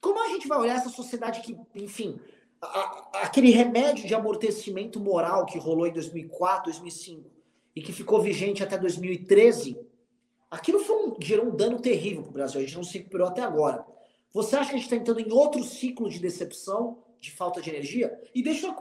Como 0.00 0.20
a 0.20 0.26
gente 0.26 0.48
vai 0.48 0.58
olhar 0.58 0.74
essa 0.74 0.88
sociedade 0.88 1.40
que, 1.40 1.56
enfim, 1.72 2.18
a, 2.60 2.66
a, 2.66 3.10
aquele 3.22 3.52
remédio 3.52 4.08
de 4.08 4.14
amortecimento 4.16 4.98
moral 4.98 5.46
que 5.46 5.56
rolou 5.56 5.86
em 5.86 5.92
2004, 5.92 6.72
2005 6.72 7.30
e 7.76 7.80
que 7.80 7.92
ficou 7.92 8.20
vigente 8.20 8.64
até 8.64 8.76
2013, 8.76 9.78
aquilo 10.50 10.80
foi 10.80 10.96
um, 10.96 11.16
gerou 11.20 11.46
um 11.46 11.54
dano 11.54 11.78
terrível 11.80 12.22
para 12.24 12.30
o 12.30 12.34
Brasil. 12.34 12.60
A 12.60 12.64
gente 12.64 12.76
não 12.76 12.82
se 12.82 12.98
recuperou 12.98 13.28
até 13.28 13.40
agora. 13.40 13.86
Você 14.32 14.56
acha 14.56 14.70
que 14.70 14.74
a 14.74 14.78
gente 14.78 14.86
está 14.86 14.96
entrando 14.96 15.20
em 15.20 15.32
outro 15.32 15.62
ciclo 15.62 16.10
de 16.10 16.18
decepção? 16.18 17.04
De 17.20 17.30
falta 17.30 17.60
de 17.60 17.70
energia. 17.70 18.18
E 18.34 18.42
deixa 18.42 18.66
eu 18.66 18.74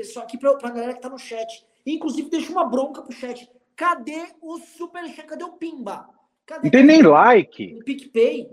isso 0.00 0.20
aqui 0.20 0.38
para 0.38 0.50
a 0.50 0.70
galera 0.70 0.92
que 0.92 0.98
está 0.98 1.08
no 1.08 1.18
chat. 1.18 1.66
Inclusive, 1.86 2.30
deixa 2.30 2.50
uma 2.52 2.64
bronca 2.64 3.02
pro 3.02 3.12
chat. 3.12 3.50
Cadê 3.76 4.26
o 4.40 4.58
superchat? 4.58 5.26
Cadê 5.26 5.44
o 5.44 5.52
Pimba? 5.52 6.08
Cadê 6.46 6.64
não 6.64 6.70
tem 6.70 6.84
nem 6.84 7.02
like. 7.02 7.74
O 7.74 7.84
PicPay. 7.84 8.48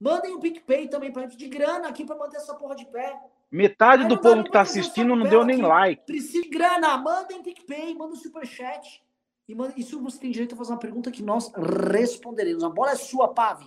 Mandem 0.00 0.34
o 0.34 0.40
PicPay 0.40 0.88
também 0.88 1.12
para 1.12 1.26
de 1.26 1.48
grana 1.48 1.88
aqui 1.88 2.04
para 2.04 2.16
manter 2.16 2.36
essa 2.36 2.54
porra 2.54 2.76
de 2.76 2.86
pé. 2.86 3.18
Metade 3.50 4.06
do 4.06 4.20
povo 4.20 4.42
que 4.42 4.50
está 4.50 4.60
assistindo 4.60 5.16
não 5.16 5.28
deu 5.28 5.44
nem 5.44 5.56
aqui. 5.56 5.66
like. 5.66 6.06
Precisa 6.06 6.42
de 6.42 6.48
grana. 6.48 6.96
Mandem 6.98 7.42
PicPay, 7.42 7.94
manda 7.94 8.12
o 8.12 8.16
superchat. 8.16 9.02
E 9.48 9.54
manda, 9.54 9.72
isso 9.76 10.00
você 10.00 10.20
tem 10.20 10.30
direito 10.30 10.54
a 10.54 10.58
fazer 10.58 10.72
uma 10.72 10.78
pergunta 10.78 11.10
que 11.10 11.22
nós 11.22 11.50
responderemos. 11.90 12.62
A 12.62 12.68
bola 12.68 12.92
é 12.92 12.96
sua, 12.96 13.32
Pave. 13.32 13.66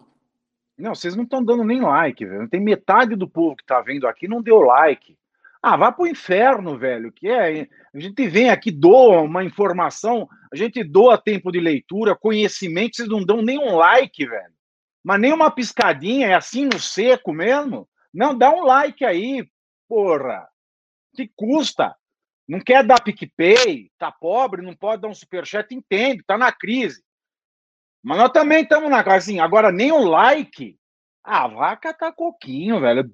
Não, 0.82 0.96
vocês 0.96 1.16
não 1.16 1.24
estão 1.24 1.44
dando 1.44 1.64
nem 1.64 1.82
like, 1.82 2.26
velho. 2.26 2.50
Tem 2.50 2.60
metade 2.60 3.16
do 3.16 3.30
povo 3.30 3.56
que 3.56 3.64
está 3.64 3.80
vendo 3.82 4.08
aqui 4.08 4.28
não 4.28 4.42
deu 4.42 4.60
like. 4.60 5.16
Ah, 5.62 5.78
vá 5.78 5.92
pro 5.92 6.08
inferno, 6.08 6.78
velho. 6.78 7.12
Que 7.12 7.30
é, 7.30 7.68
a 7.94 8.00
gente 8.00 8.28
vem 8.28 8.50
aqui, 8.50 8.72
doa 8.72 9.22
uma 9.22 9.44
informação, 9.44 10.28
a 10.52 10.56
gente 10.56 10.84
doa 10.84 11.22
tempo 11.22 11.52
de 11.52 11.60
leitura, 11.60 12.16
conhecimento, 12.16 12.96
vocês 12.96 13.08
não 13.08 13.24
dão 13.24 13.44
nem 13.44 13.60
um 13.60 13.76
like, 13.76 14.26
velho. 14.26 14.54
Mas 15.04 15.22
nem 15.22 15.32
uma 15.32 15.52
piscadinha, 15.52 16.30
é 16.30 16.34
assim 16.34 16.66
no 16.66 16.80
seco 16.80 17.32
mesmo. 17.32 17.88
Não, 18.12 18.36
dá 18.36 18.52
um 18.52 18.64
like 18.66 19.06
aí, 19.06 19.48
porra. 19.88 20.48
Que 21.16 21.30
custa? 21.36 21.96
Não 22.48 22.60
quer 22.60 22.84
dar 22.84 23.02
PicPay, 23.02 23.92
tá 24.00 24.12
pobre, 24.12 24.62
não 24.62 24.76
pode 24.76 25.02
dar 25.02 25.08
um 25.08 25.14
superchat, 25.14 25.74
entende, 25.74 26.24
tá 26.26 26.38
na 26.38 26.52
crise. 26.52 27.04
Mas 28.04 28.18
nós 28.18 28.32
também 28.32 28.64
estamos 28.64 28.90
na 28.90 29.04
casa, 29.04 29.18
assim, 29.18 29.40
agora 29.40 29.72
nem 29.72 29.92
um 29.92 30.06
like. 30.06 30.76
Ah, 31.24 31.48
vai 31.48 31.78
catar 31.78 32.12
coquinho, 32.14 32.80
velho. 32.80 33.10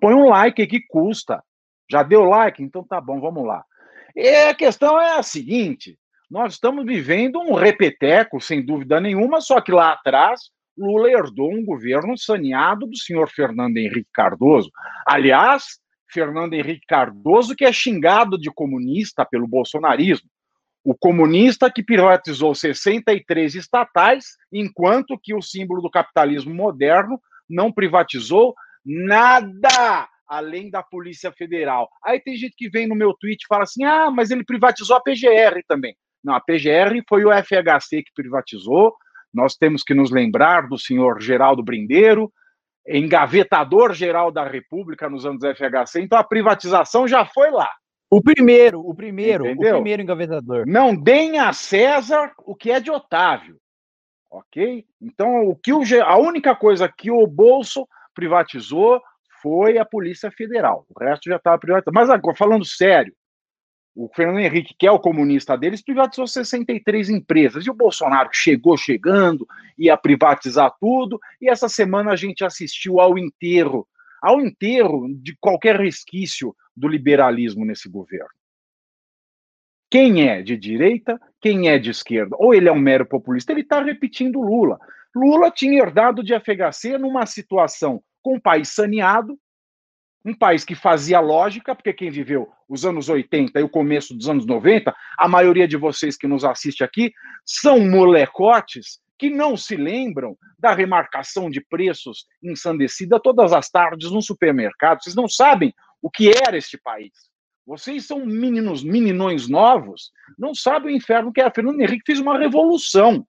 Põe 0.00 0.14
um 0.14 0.28
like 0.28 0.66
que 0.66 0.80
custa. 0.88 1.42
Já 1.90 2.02
deu 2.02 2.24
like? 2.24 2.62
Então 2.62 2.82
tá 2.82 3.00
bom, 3.00 3.20
vamos 3.20 3.46
lá. 3.46 3.64
E 4.14 4.28
a 4.48 4.54
questão 4.54 5.00
é 5.00 5.16
a 5.16 5.22
seguinte: 5.22 5.96
nós 6.28 6.54
estamos 6.54 6.84
vivendo 6.84 7.38
um 7.38 7.54
repeteco, 7.54 8.40
sem 8.40 8.64
dúvida 8.64 9.00
nenhuma, 9.00 9.40
só 9.40 9.60
que 9.60 9.70
lá 9.70 9.92
atrás 9.92 10.50
Lula 10.76 11.10
herdou 11.10 11.50
um 11.50 11.64
governo 11.64 12.18
saneado 12.18 12.86
do 12.86 12.96
senhor 12.96 13.30
Fernando 13.30 13.76
Henrique 13.78 14.10
Cardoso. 14.12 14.70
Aliás, 15.06 15.78
Fernando 16.10 16.52
Henrique 16.52 16.84
Cardoso, 16.86 17.54
que 17.54 17.64
é 17.64 17.72
xingado 17.72 18.36
de 18.36 18.50
comunista 18.50 19.24
pelo 19.24 19.46
bolsonarismo 19.46 20.28
o 20.86 20.94
comunista 20.94 21.68
que 21.68 21.82
privatizou 21.82 22.54
63 22.54 23.56
estatais, 23.56 24.36
enquanto 24.52 25.18
que 25.20 25.34
o 25.34 25.42
símbolo 25.42 25.82
do 25.82 25.90
capitalismo 25.90 26.54
moderno 26.54 27.20
não 27.50 27.72
privatizou 27.72 28.54
nada 28.84 30.08
além 30.28 30.70
da 30.70 30.84
Polícia 30.84 31.32
Federal. 31.32 31.88
Aí 32.04 32.20
tem 32.20 32.36
gente 32.36 32.54
que 32.56 32.70
vem 32.70 32.86
no 32.86 32.94
meu 32.94 33.12
tweet 33.14 33.42
e 33.42 33.46
fala 33.48 33.64
assim: 33.64 33.82
ah, 33.82 34.12
mas 34.12 34.30
ele 34.30 34.44
privatizou 34.44 34.96
a 34.96 35.00
PGR 35.00 35.60
também. 35.66 35.96
Não, 36.22 36.34
a 36.34 36.40
PGR 36.40 37.02
foi 37.08 37.24
o 37.24 37.32
FHC 37.32 38.04
que 38.04 38.14
privatizou. 38.14 38.94
Nós 39.34 39.56
temos 39.56 39.82
que 39.82 39.92
nos 39.92 40.12
lembrar 40.12 40.68
do 40.68 40.78
senhor 40.78 41.20
Geraldo 41.20 41.64
Brindeiro, 41.64 42.32
engavetador 42.86 43.92
geral 43.92 44.30
da 44.30 44.46
República 44.46 45.10
nos 45.10 45.26
anos 45.26 45.42
FHC. 45.42 46.00
Então 46.00 46.16
a 46.16 46.22
privatização 46.22 47.08
já 47.08 47.26
foi 47.26 47.50
lá. 47.50 47.70
O 48.16 48.22
primeiro, 48.22 48.80
o 48.80 48.94
primeiro, 48.94 49.46
Entendeu? 49.46 49.72
o 49.72 49.74
primeiro 49.74 50.02
engavetador. 50.02 50.64
Não 50.66 50.96
deem 50.96 51.38
a 51.38 51.52
César 51.52 52.32
o 52.46 52.54
que 52.54 52.70
é 52.70 52.80
de 52.80 52.90
Otávio. 52.90 53.58
Ok? 54.30 54.86
Então, 55.02 55.46
o 55.46 55.54
que 55.54 55.70
o, 55.70 55.82
a 56.02 56.16
única 56.16 56.56
coisa 56.56 56.88
que 56.88 57.10
o 57.10 57.26
Bolso 57.26 57.86
privatizou 58.14 59.02
foi 59.42 59.76
a 59.76 59.84
Polícia 59.84 60.30
Federal. 60.30 60.86
O 60.88 60.98
resto 60.98 61.28
já 61.28 61.36
estava 61.36 61.58
privatizado. 61.58 61.94
Mas 61.94 62.08
agora, 62.08 62.34
falando 62.34 62.64
sério, 62.64 63.12
o 63.94 64.08
Fernando 64.08 64.40
Henrique, 64.40 64.74
que 64.78 64.86
é 64.86 64.90
o 64.90 64.98
comunista 64.98 65.54
deles, 65.54 65.82
privatizou 65.82 66.26
63 66.26 67.10
empresas. 67.10 67.66
E 67.66 67.70
o 67.70 67.74
Bolsonaro 67.74 68.30
chegou 68.32 68.78
chegando, 68.78 69.46
ia 69.76 69.94
privatizar 69.94 70.74
tudo. 70.80 71.20
E 71.38 71.50
essa 71.50 71.68
semana 71.68 72.12
a 72.12 72.16
gente 72.16 72.42
assistiu 72.42 72.98
ao 72.98 73.18
enterro 73.18 73.86
ao 74.22 74.40
enterro 74.40 75.06
de 75.14 75.36
qualquer 75.38 75.76
resquício 75.76 76.56
do 76.76 76.88
liberalismo 76.88 77.64
nesse 77.64 77.88
governo. 77.88 78.30
Quem 79.90 80.28
é 80.28 80.42
de 80.42 80.56
direita, 80.56 81.20
quem 81.40 81.68
é 81.68 81.78
de 81.78 81.90
esquerda? 81.90 82.36
Ou 82.38 82.52
ele 82.52 82.68
é 82.68 82.72
um 82.72 82.78
mero 82.78 83.06
populista? 83.06 83.52
Ele 83.52 83.60
está 83.60 83.80
repetindo 83.80 84.40
Lula. 84.40 84.78
Lula 85.14 85.50
tinha 85.50 85.80
herdado 85.80 86.22
de 86.22 86.34
FHC 86.38 86.98
numa 86.98 87.24
situação 87.24 88.02
com 88.22 88.34
um 88.36 88.40
país 88.40 88.74
saneado, 88.74 89.38
um 90.24 90.34
país 90.34 90.64
que 90.64 90.74
fazia 90.74 91.20
lógica, 91.20 91.74
porque 91.74 91.92
quem 91.92 92.10
viveu 92.10 92.48
os 92.68 92.84
anos 92.84 93.08
80 93.08 93.60
e 93.60 93.62
o 93.62 93.68
começo 93.68 94.12
dos 94.14 94.28
anos 94.28 94.44
90, 94.44 94.94
a 95.16 95.28
maioria 95.28 95.68
de 95.68 95.76
vocês 95.76 96.16
que 96.16 96.26
nos 96.26 96.44
assiste 96.44 96.82
aqui, 96.82 97.12
são 97.44 97.78
molecotes 97.80 99.00
que 99.18 99.30
não 99.30 99.56
se 99.56 99.76
lembram 99.76 100.36
da 100.58 100.74
remarcação 100.74 101.48
de 101.48 101.60
preços 101.60 102.26
ensandecida 102.42 103.20
todas 103.20 103.52
as 103.52 103.70
tardes 103.70 104.10
no 104.10 104.20
supermercado. 104.20 105.02
Vocês 105.02 105.14
não 105.14 105.28
sabem 105.28 105.72
o 106.02 106.10
que 106.10 106.30
era 106.30 106.56
este 106.56 106.78
país. 106.78 107.12
Vocês 107.66 108.06
são 108.06 108.24
meninos, 108.24 108.84
meninões 108.84 109.48
novos, 109.48 110.12
não 110.38 110.54
sabem 110.54 110.94
o 110.94 110.96
inferno 110.96 111.32
que 111.32 111.40
é. 111.40 111.50
Fernando 111.50 111.80
Henrique 111.80 112.04
fez 112.06 112.20
uma 112.20 112.38
revolução 112.38 113.26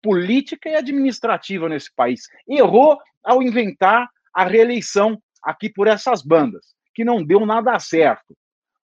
política 0.00 0.68
e 0.68 0.74
administrativa 0.76 1.68
nesse 1.68 1.92
país. 1.94 2.22
Errou 2.48 2.98
ao 3.24 3.42
inventar 3.42 4.08
a 4.32 4.44
reeleição 4.44 5.20
aqui 5.42 5.68
por 5.68 5.88
essas 5.88 6.22
bandas, 6.22 6.74
que 6.94 7.04
não 7.04 7.24
deu 7.24 7.44
nada 7.44 7.78
certo. 7.78 8.36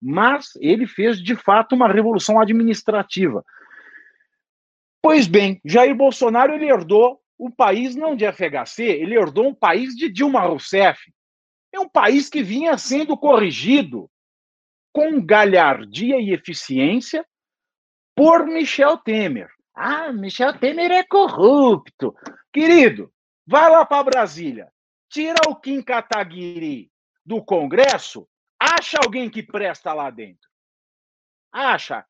Mas 0.01 0.51
ele 0.61 0.87
fez, 0.87 1.23
de 1.23 1.35
fato, 1.35 1.75
uma 1.75 1.89
revolução 1.89 2.41
administrativa. 2.41 3.45
Pois 5.03 5.27
bem, 5.27 5.61
Jair 5.65 5.95
Bolsonaro 5.95 6.55
ele 6.55 6.71
herdou 6.71 7.21
um 7.39 7.51
país 7.51 7.95
não 7.95 8.17
de 8.17 8.25
FHC, 8.27 8.83
ele 8.83 9.15
herdou 9.15 9.49
um 9.49 9.55
país 9.55 9.95
de 9.95 10.11
Dilma 10.11 10.41
Rousseff. 10.41 11.01
É 11.77 11.81
um 11.81 11.89
país 11.91 12.31
que 12.31 12.43
vinha 12.43 12.79
sendo 12.79 13.19
corrigido 13.19 14.11
com 14.95 15.21
galhardia 15.21 16.19
e 16.19 16.33
eficiência 16.33 17.23
por 18.15 18.47
Michel 18.47 18.97
Temer. 18.97 19.51
Ah, 19.75 20.11
Michel 20.11 20.59
Temer 20.59 20.91
é 20.91 21.05
corrupto. 21.05 22.15
Querido, 22.51 23.13
vai 23.47 23.71
lá 23.71 23.85
para 23.85 24.05
Brasília, 24.05 24.73
tira 25.11 25.37
o 25.47 25.55
Kim 25.55 25.83
Kataguiri 25.83 26.91
do 27.27 27.45
Congresso, 27.45 28.27
acha 28.59 28.97
alguém 29.05 29.29
que 29.29 29.43
presta 29.43 29.93
lá 29.93 30.09
dentro. 30.09 30.49
Acha, 31.53 32.07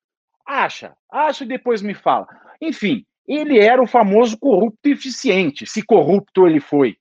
acha, 0.46 0.96
acha 1.10 1.42
e 1.42 1.48
depois 1.48 1.82
me 1.82 1.92
fala. 1.92 2.28
Enfim, 2.60 3.04
ele 3.26 3.58
era 3.58 3.82
o 3.82 3.88
famoso 3.88 4.38
corrupto 4.38 4.88
eficiente, 4.88 5.66
se 5.66 5.82
corrupto 5.82 6.46
ele 6.46 6.60
foi. 6.60 6.96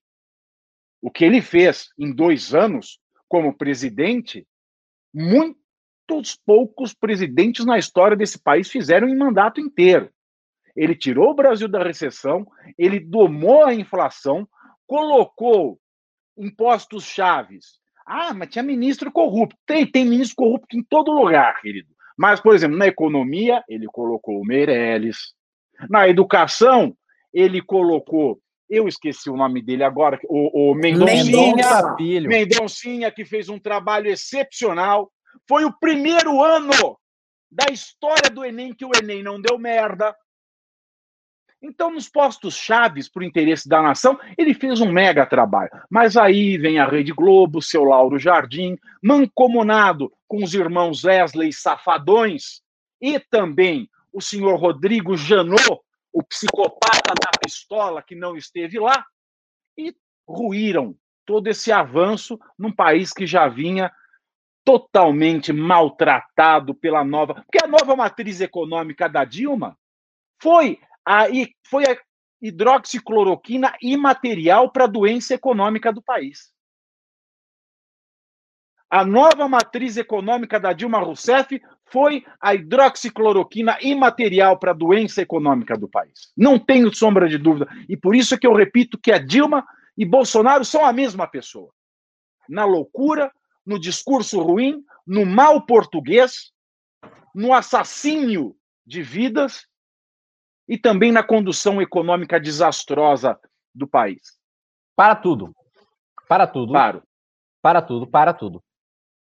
O 1.06 1.12
que 1.12 1.24
ele 1.24 1.40
fez 1.40 1.90
em 2.00 2.12
dois 2.12 2.56
anos 2.56 3.00
como 3.30 3.56
presidente, 3.56 4.44
muitos 5.14 6.36
poucos 6.44 6.96
presidentes 6.96 7.64
na 7.64 7.78
história 7.78 8.18
desse 8.18 8.40
país 8.40 8.72
fizeram 8.72 9.08
em 9.08 9.16
mandato 9.16 9.62
inteiro. 9.62 10.10
Ele 10.76 10.96
tirou 10.96 11.30
o 11.30 11.36
Brasil 11.36 11.68
da 11.68 11.84
recessão, 11.84 12.48
ele 12.76 13.00
domou 13.00 13.64
a 13.64 13.72
inflação, 13.72 14.50
colocou 14.88 15.80
impostos 16.36 17.04
chaves. 17.04 17.80
Ah, 18.04 18.34
mas 18.34 18.50
tinha 18.50 18.64
ministro 18.64 19.12
corrupto. 19.12 19.56
Tem, 19.64 19.86
tem 19.86 20.06
ministro 20.06 20.38
corrupto 20.38 20.76
em 20.76 20.82
todo 20.82 21.12
lugar, 21.12 21.62
querido. 21.62 21.90
Mas, 22.18 22.42
por 22.42 22.56
exemplo, 22.56 22.80
na 22.80 22.88
economia, 22.88 23.64
ele 23.70 23.86
colocou 23.86 24.42
o 24.42 24.44
Meirelles. 24.44 25.36
Na 25.88 26.10
educação, 26.10 26.98
ele 27.32 27.62
colocou 27.62 28.42
eu 28.76 28.88
esqueci 28.88 29.30
o 29.30 29.38
nome 29.38 29.62
dele 29.62 29.84
agora, 29.84 30.20
o, 30.28 30.72
o 30.72 30.76
Mendoncinha, 30.76 31.96
Mendoncinha, 32.28 33.12
que 33.12 33.24
fez 33.24 33.48
um 33.48 33.58
trabalho 33.58 34.10
excepcional. 34.10 35.12
Foi 35.48 35.64
o 35.64 35.74
primeiro 35.80 36.44
ano 36.44 36.98
da 37.50 37.72
história 37.72 38.30
do 38.30 38.44
Enem 38.44 38.74
que 38.74 38.86
o 38.86 38.92
Enem 38.96 39.24
não 39.24 39.40
deu 39.40 39.58
merda. 39.58 40.16
Então, 41.62 41.90
nos 41.90 42.08
postos 42.08 42.56
chaves 42.56 43.10
para 43.10 43.22
o 43.22 43.26
interesse 43.26 43.68
da 43.68 43.82
nação, 43.82 44.20
ele 44.38 44.54
fez 44.54 44.82
um 44.82 44.92
mega 44.92 45.26
trabalho. 45.26 45.72
Mas 45.90 46.16
aí 46.16 46.58
vem 46.58 46.78
a 46.80 46.86
Rede 46.86 47.12
Globo, 47.12 47.62
seu 47.62 47.84
Lauro 47.84 48.20
Jardim, 48.20 48.78
mancomunado 49.02 50.12
com 50.28 50.44
os 50.44 50.54
irmãos 50.54 51.04
Wesley 51.04 51.52
Safadões 51.52 52.62
e 53.02 53.20
também 53.20 53.90
o 54.14 54.22
senhor 54.22 54.56
Rodrigo 54.58 55.18
Janot, 55.18 55.80
o 56.16 56.24
psicopata 56.24 57.14
da 57.14 57.30
pistola 57.44 58.02
que 58.02 58.16
não 58.16 58.38
esteve 58.38 58.80
lá, 58.80 59.06
e 59.78 59.94
ruíram 60.26 60.98
todo 61.26 61.48
esse 61.48 61.74
avanço 61.74 62.40
num 62.58 62.72
país 62.72 63.12
que 63.12 63.28
já 63.28 63.50
vinha 63.50 63.92
totalmente 64.64 65.52
maltratado 65.52 66.74
pela 66.74 67.04
nova. 67.04 67.34
Porque 67.34 67.62
a 67.62 67.68
nova 67.68 67.98
matriz 67.98 68.40
econômica 68.40 69.10
da 69.10 69.26
Dilma 69.26 69.78
foi 70.42 70.80
a, 71.06 71.26
foi 71.68 71.84
a 71.84 72.00
hidroxicloroquina 72.42 73.76
imaterial 73.82 74.72
para 74.72 74.86
a 74.86 74.88
doença 74.88 75.34
econômica 75.34 75.92
do 75.92 76.02
país. 76.02 76.54
A 78.90 79.04
nova 79.04 79.50
matriz 79.50 79.98
econômica 79.98 80.58
da 80.62 80.72
Dilma 80.72 81.00
Rousseff 81.00 81.62
foi 81.88 82.26
a 82.42 82.56
hidroxicloroquina 82.56 83.78
imaterial 83.82 84.58
para 84.58 84.72
a 84.72 84.76
doença 84.76 85.22
econômica 85.22 85.78
do 85.78 85.88
país. 85.88 86.32
Não 86.36 86.58
tenho 86.58 86.94
sombra 86.94 87.30
de 87.30 87.38
dúvida. 87.38 87.68
E 87.88 87.96
por 87.96 88.16
isso 88.16 88.34
é 88.34 88.38
que 88.38 88.48
eu 88.48 88.54
repito 88.54 88.98
que 88.98 89.12
a 89.12 89.18
Dilma 89.18 89.66
e 89.98 90.06
Bolsonaro 90.06 90.66
são 90.66 90.86
a 90.86 90.92
mesma 90.92 91.28
pessoa. 91.28 91.72
Na 92.50 92.66
loucura, 92.66 93.32
no 93.66 93.80
discurso 93.80 94.42
ruim, 94.42 94.84
no 95.06 95.26
mal 95.26 95.66
português, 95.66 96.52
no 97.34 97.54
assassínio 97.54 98.56
de 98.86 99.02
vidas 99.02 99.68
e 100.68 100.78
também 100.78 101.12
na 101.12 101.24
condução 101.24 101.82
econômica 101.82 102.40
desastrosa 102.40 103.40
do 103.74 103.88
país. 103.88 104.38
Para 104.96 105.16
tudo. 105.16 105.56
Para 106.28 106.48
tudo. 106.48 106.74
Paro. 106.74 107.04
Para 107.62 107.82
tudo, 107.82 108.08
para 108.08 108.34
tudo. 108.34 108.64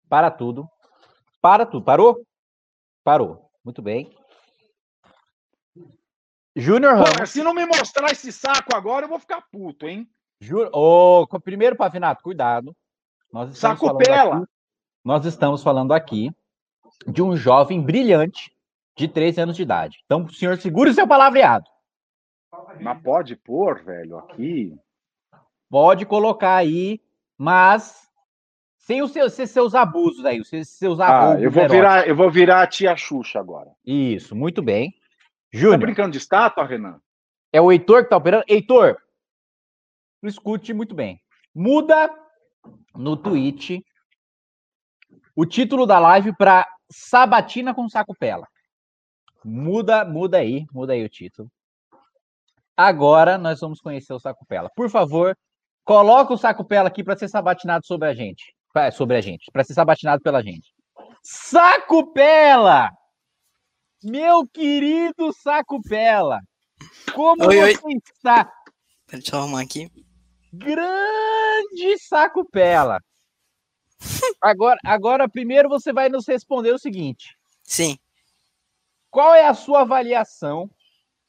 Para 0.09 0.30
tudo. 0.30 0.68
Para 1.40 1.66
tudo. 1.66 1.84
Parou? 1.84 2.28
Parou. 3.09 3.51
Muito 3.65 3.81
bem. 3.81 4.15
Júnior 6.55 6.93
Ramos. 6.93 7.31
se 7.31 7.43
não 7.43 7.55
me 7.55 7.65
mostrar 7.65 8.13
esse 8.13 8.31
saco 8.31 8.77
agora, 8.77 9.07
eu 9.07 9.09
vou 9.09 9.19
ficar 9.19 9.41
puto, 9.51 9.89
hein? 9.89 10.07
Ju... 10.43 10.69
Oh, 10.75 11.27
primeiro, 11.41 11.75
Pavinato, 11.75 12.23
cuidado. 12.23 12.77
Nós 13.33 13.57
saco 13.57 13.97
pela. 13.97 14.37
Aqui, 14.37 14.47
nós 15.03 15.25
estamos 15.25 15.63
falando 15.63 15.93
aqui 15.93 16.31
de 17.07 17.23
um 17.23 17.35
jovem 17.35 17.81
brilhante 17.81 18.55
de 18.95 19.09
13 19.09 19.41
anos 19.41 19.57
de 19.57 19.63
idade. 19.63 20.03
Então, 20.05 20.25
o 20.25 20.31
senhor 20.31 20.59
segure 20.59 20.91
o 20.91 20.95
seu 20.95 21.09
palavreado. 21.09 21.65
Mas 22.79 23.03
pode 23.03 23.37
pôr, 23.37 23.83
velho, 23.83 24.19
aqui. 24.19 24.79
Pode 25.71 26.05
colocar 26.05 26.57
aí, 26.57 27.01
mas 27.39 28.08
sem 28.89 29.03
os 29.03 29.12
seus, 29.12 29.34
seus 29.34 29.74
abusos 29.74 30.24
aí, 30.24 30.41
os 30.41 30.49
seus 30.49 30.99
abusos. 30.99 31.36
Ah, 31.36 31.41
eu 31.43 31.51
vou, 31.51 31.68
virar, 31.68 32.09
eu 32.09 32.16
vou 32.16 32.30
virar 32.30 32.62
a 32.62 32.66
tia 32.66 32.97
Xuxa 32.97 33.39
agora. 33.39 33.70
Isso, 33.84 34.34
muito 34.34 34.62
bem. 34.62 34.95
Júnior. 35.53 35.78
Tá 35.78 35.84
brincando 35.84 36.12
de 36.12 36.16
estátua, 36.16 36.64
Renan? 36.64 36.99
É 37.53 37.61
o 37.61 37.70
Heitor 37.70 38.05
que 38.05 38.09
tá 38.09 38.16
operando. 38.16 38.45
Heitor, 38.49 38.97
escute 40.22 40.72
muito 40.72 40.95
bem. 40.95 41.20
Muda 41.55 42.11
no 42.95 43.14
tweet 43.14 43.84
o 45.36 45.45
título 45.45 45.84
da 45.84 45.99
live 45.99 46.34
para 46.34 46.66
Sabatina 46.91 47.74
com 47.74 47.91
Saco 47.91 48.16
Pela. 48.18 48.49
Muda, 49.45 50.03
muda 50.03 50.39
aí, 50.39 50.64
muda 50.72 50.95
aí 50.95 51.05
o 51.05 51.11
título. 51.11 51.51
Agora 52.74 53.36
nós 53.36 53.61
vamos 53.61 53.82
conhecer 53.82 54.14
o 54.14 54.18
Saco 54.18 54.47
Pela. 54.47 54.70
Por 54.74 54.89
favor, 54.89 55.36
coloca 55.84 56.32
o 56.32 56.39
Saco 56.39 56.64
Pela 56.64 56.89
aqui 56.89 57.05
para 57.05 57.18
ser 57.18 57.28
sabatinado 57.28 57.86
sobre 57.86 58.09
a 58.09 58.14
gente 58.14 58.57
sobre 58.93 59.16
a 59.16 59.21
gente, 59.21 59.51
para 59.53 59.64
ser 59.64 59.75
sabatinado 59.75 60.23
pela 60.23 60.43
gente. 60.43 60.73
Saco 61.23 62.12
Pela! 62.12 62.91
Meu 64.03 64.47
querido 64.47 65.33
Saco 65.33 65.81
Pela! 65.83 66.41
Como 67.14 67.45
oi, 67.47 67.75
você 67.75 67.87
oi. 67.87 67.95
está? 68.14 68.51
Deixa 69.11 69.35
eu 69.35 69.41
arrumar 69.41 69.62
aqui. 69.62 69.91
Grande 70.53 71.99
Saco 71.99 72.49
Pela! 72.51 73.01
Agora, 74.41 74.79
agora, 74.85 75.29
primeiro 75.29 75.69
você 75.69 75.93
vai 75.93 76.09
nos 76.09 76.27
responder 76.27 76.73
o 76.73 76.79
seguinte. 76.79 77.37
Sim. 77.64 77.99
Qual 79.11 79.35
é 79.35 79.47
a 79.47 79.55
sua 79.55 79.81
avaliação 79.81 80.71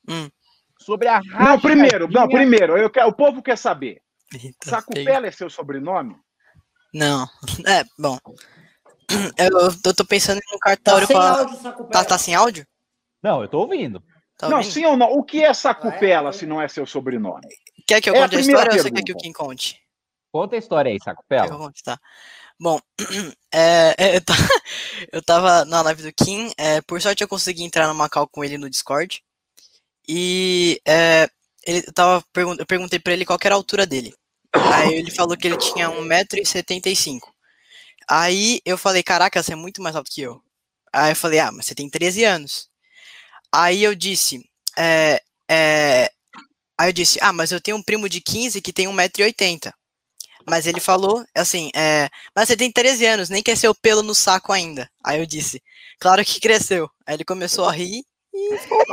hum. 0.08 0.30
sobre 0.78 1.08
a 1.08 1.20
Não, 1.22 1.60
primeiro, 1.60 2.08
não, 2.10 2.28
primeiro, 2.28 2.78
eu 2.78 2.90
quero, 2.90 3.08
o 3.10 3.14
povo 3.14 3.42
quer 3.42 3.58
saber. 3.58 4.02
Eita, 4.34 4.70
Saco 4.70 4.94
Pela 4.94 5.28
é 5.28 5.32
seu 5.32 5.50
sobrenome? 5.50 6.16
Não. 6.94 7.28
É, 7.66 7.84
bom. 7.98 8.18
Eu, 9.38 9.50
eu 9.84 9.96
tô 9.96 10.06
pensando 10.06 10.40
no 10.52 10.60
cartório 10.60 11.08
tá 11.08 11.14
pra... 11.16 11.30
áudio, 11.40 11.88
tá, 11.92 12.06
tá 12.06 12.18
sem 12.20 12.36
áudio? 12.36 12.64
Não, 13.24 13.42
eu 13.42 13.48
tô 13.48 13.62
ouvindo. 13.62 14.04
Tá 14.38 14.48
não, 14.48 14.62
sim 14.62 14.86
ou 14.86 14.96
não? 14.96 15.12
O 15.12 15.24
que 15.24 15.44
é 15.44 15.52
Sacupela 15.52 16.30
é, 16.30 16.32
se 16.32 16.46
não 16.46 16.62
é 16.62 16.68
seu 16.68 16.86
sobrenome? 16.86 17.48
Quer 17.88 18.02
que 18.02 18.10
eu 18.10 18.14
é 18.14 18.22
conte 18.22 18.36
a, 18.36 18.38
a 18.38 18.42
história 18.42 18.70
pergunta. 18.70 18.78
ou 18.78 18.84
você 18.84 18.92
quer 18.92 19.04
que 19.04 19.12
o 19.12 19.18
Kim 19.18 19.34
conte? 19.34 19.82
Conta 20.32 20.56
a 20.56 20.60
história 20.60 20.92
aí, 20.92 21.00
Sacupela. 21.04 21.48
Eu 21.48 21.72
tá. 21.84 22.00
Bom, 22.60 22.80
é, 23.52 23.96
é, 23.98 24.18
eu, 24.18 24.22
eu 25.12 25.24
tava 25.24 25.66
na 25.66 25.82
live 25.82 26.04
do 26.04 26.14
Kim, 26.14 26.52
é, 26.58 26.80
por 26.82 27.02
sorte 27.02 27.24
eu 27.24 27.28
consegui 27.28 27.64
entrar 27.64 27.88
no 27.88 27.96
Macau 27.96 28.28
com 28.28 28.44
ele 28.44 28.58
no 28.58 28.70
Discord. 28.70 29.24
E 30.08 30.80
é, 30.88 31.28
ele 31.66 31.84
eu 31.88 31.94
tava, 31.94 32.24
eu 32.58 32.66
perguntei 32.66 33.00
pra 33.00 33.14
ele 33.14 33.26
qual 33.26 33.40
era 33.44 33.56
a 33.56 33.58
altura 33.58 33.86
dele. 33.86 34.14
Aí 34.54 34.96
ele 34.96 35.12
falou 35.12 35.38
que 35.38 35.48
ele 35.48 35.58
tinha 35.58 35.90
1,75m. 35.90 37.20
Aí 38.10 38.60
eu 38.66 38.78
falei, 38.78 39.04
caraca, 39.04 39.42
você 39.42 39.54
é 39.54 39.56
muito 39.56 39.82
mais 39.82 39.96
alto 39.96 40.12
que 40.12 40.22
eu. 40.22 40.42
Aí 40.92 41.12
eu 41.12 41.16
falei, 41.16 41.40
ah, 41.40 41.52
mas 41.52 41.68
você 41.68 41.76
tem 41.76 41.90
13 41.90 42.24
anos. 42.24 42.70
Aí 43.52 43.84
eu 43.84 43.94
disse, 43.94 44.44
é, 44.78 45.22
é... 45.50 46.12
aí 46.78 46.90
eu 46.90 46.94
disse, 46.94 47.20
ah, 47.22 47.32
mas 47.34 47.52
eu 47.52 47.62
tenho 47.62 47.78
um 47.78 47.84
primo 47.84 48.10
de 48.10 48.22
15 48.22 48.62
que 48.62 48.74
tem 48.74 48.88
1,80m. 48.88 49.72
Mas 50.50 50.66
ele 50.66 50.80
falou 50.80 51.24
assim, 51.36 51.70
é, 51.76 52.10
mas 52.36 52.48
você 52.48 52.58
tem 52.58 52.72
13 52.72 53.06
anos, 53.06 53.30
nem 53.30 53.44
cresceu 53.44 53.76
pelo 53.76 54.02
no 54.02 54.16
saco 54.16 54.52
ainda. 54.52 54.90
Aí 55.04 55.20
eu 55.20 55.26
disse, 55.26 55.62
claro 56.00 56.26
que 56.26 56.40
cresceu. 56.40 56.90
Aí 57.06 57.16
ele 57.16 57.24
começou 57.24 57.66
a 57.66 57.72
rir 57.72 58.04
e 58.34 58.58
ficou, 58.58 58.84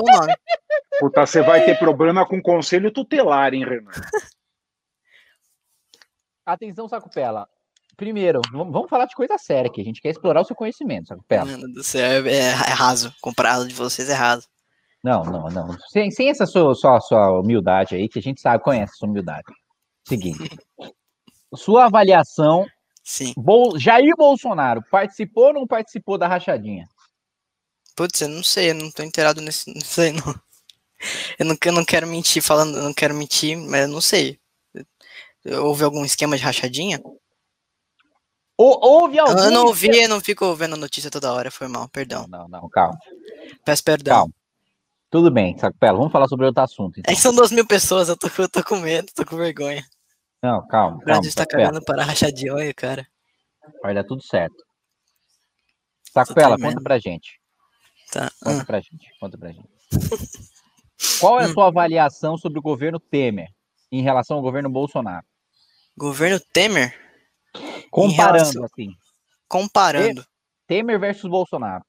o 0.00 0.10
nome. 0.10 0.34
Puta, 0.98 1.24
você 1.24 1.42
vai 1.42 1.64
ter 1.64 1.78
problema 1.78 2.26
com 2.26 2.42
conselho 2.42 2.90
tutelar, 2.90 3.54
hein, 3.54 3.64
Renan? 3.64 3.92
Atenção, 6.46 6.88
Sacupela. 6.88 7.48
Primeiro, 7.96 8.40
vamos 8.52 8.88
falar 8.88 9.06
de 9.06 9.14
coisa 9.16 9.36
séria 9.36 9.68
aqui. 9.68 9.80
A 9.80 9.84
gente 9.84 10.00
quer 10.00 10.10
explorar 10.10 10.42
o 10.42 10.44
seu 10.44 10.54
conhecimento, 10.54 11.08
Sacupela. 11.08 11.44
Mano 11.44 11.72
do 11.72 11.82
céu, 11.82 12.24
é, 12.26 12.36
é 12.36 12.50
raso. 12.50 13.12
Comprado 13.20 13.66
de 13.66 13.74
vocês 13.74 14.08
é 14.08 14.14
raso. 14.14 14.46
Não, 15.02 15.24
não, 15.24 15.48
não. 15.48 15.76
Sem, 15.88 16.10
sem 16.10 16.28
essa 16.28 16.46
sua, 16.46 16.74
sua, 16.74 17.00
sua 17.00 17.40
humildade 17.40 17.96
aí, 17.96 18.08
que 18.08 18.18
a 18.18 18.22
gente 18.22 18.40
sabe, 18.40 18.62
conhece 18.62 18.92
a 18.92 18.96
sua 18.96 19.08
humildade. 19.08 19.44
Seguinte. 20.06 20.56
sua 21.54 21.86
avaliação. 21.86 22.64
Sim. 23.02 23.32
Bol 23.36 23.78
Jair 23.78 24.14
Bolsonaro 24.16 24.82
participou 24.90 25.46
ou 25.46 25.54
não 25.54 25.66
participou 25.66 26.18
da 26.18 26.28
rachadinha? 26.28 26.86
Putz, 27.96 28.20
eu 28.20 28.28
não 28.28 28.44
sei, 28.44 28.70
eu 28.70 28.74
não 28.74 28.90
tô 28.90 29.02
inteirado 29.02 29.40
nesse, 29.40 29.70
nisso 29.74 30.00
aí, 30.00 30.12
não. 30.12 30.34
Eu 31.38 31.46
não, 31.46 31.56
eu 31.64 31.72
não 31.72 31.84
quero 31.84 32.06
mentir 32.06 32.42
falando, 32.42 32.76
eu 32.76 32.82
não 32.82 32.92
quero 32.94 33.14
mentir, 33.14 33.56
mas 33.56 33.82
eu 33.82 33.88
não 33.88 34.00
sei. 34.00 34.38
Houve 35.60 35.84
algum 35.84 36.04
esquema 36.04 36.36
de 36.36 36.42
rachadinha? 36.42 37.00
Ou, 38.56 38.78
houve 38.82 39.18
algum... 39.18 39.38
Eu 39.38 39.50
não 39.50 39.66
ouvi, 39.66 39.88
eu 39.88 40.08
não 40.08 40.20
fico 40.20 40.54
vendo 40.54 40.76
notícia 40.76 41.10
toda 41.10 41.32
hora, 41.32 41.50
foi 41.50 41.68
mal, 41.68 41.88
perdão. 41.88 42.26
Não, 42.26 42.48
não, 42.48 42.68
calma. 42.68 42.98
Peço 43.64 43.84
perdão. 43.84 44.14
Calma. 44.14 44.34
Tudo 45.10 45.30
bem, 45.30 45.56
Sacupela, 45.56 45.98
vamos 45.98 46.12
falar 46.12 46.26
sobre 46.26 46.46
outro 46.46 46.62
assunto. 46.62 46.98
Então. 46.98 47.12
É 47.12 47.14
que 47.14 47.20
são 47.20 47.34
duas 47.34 47.52
mil 47.52 47.66
pessoas, 47.66 48.08
eu 48.08 48.16
tô, 48.16 48.28
eu 48.38 48.48
tô 48.48 48.64
com 48.64 48.76
medo, 48.76 49.12
tô 49.14 49.24
com 49.24 49.36
vergonha. 49.36 49.84
Não, 50.42 50.66
calma. 50.66 50.96
O 50.96 51.04
Brasil 51.04 51.28
está 51.28 51.46
cagando 51.46 51.82
para 51.82 52.04
rachar 52.04 52.32
de 52.32 52.50
olho, 52.50 52.74
cara. 52.74 53.06
Vai 53.82 53.94
dar 53.94 54.04
tudo 54.04 54.22
certo. 54.22 54.56
Sacupela, 56.12 56.58
conta 56.58 56.80
pra 56.80 56.98
gente. 56.98 57.40
Tá. 58.10 58.30
Conta 58.42 58.62
ah. 58.62 58.64
pra 58.64 58.80
gente, 58.80 59.10
conta 59.20 59.38
pra 59.38 59.52
gente. 59.52 59.68
Qual 61.20 61.38
é 61.40 61.44
a 61.44 61.48
hum. 61.48 61.52
sua 61.52 61.68
avaliação 61.68 62.36
sobre 62.36 62.58
o 62.58 62.62
governo 62.62 62.98
Temer 62.98 63.48
em 63.92 64.02
relação 64.02 64.36
ao 64.36 64.42
governo 64.42 64.70
Bolsonaro? 64.70 65.26
Governo 65.96 66.38
Temer? 66.52 66.94
Comparando, 67.90 68.34
relação... 68.34 68.64
assim. 68.64 68.94
Comparando. 69.48 70.26
Temer 70.66 71.00
versus 71.00 71.30
Bolsonaro. 71.30 71.84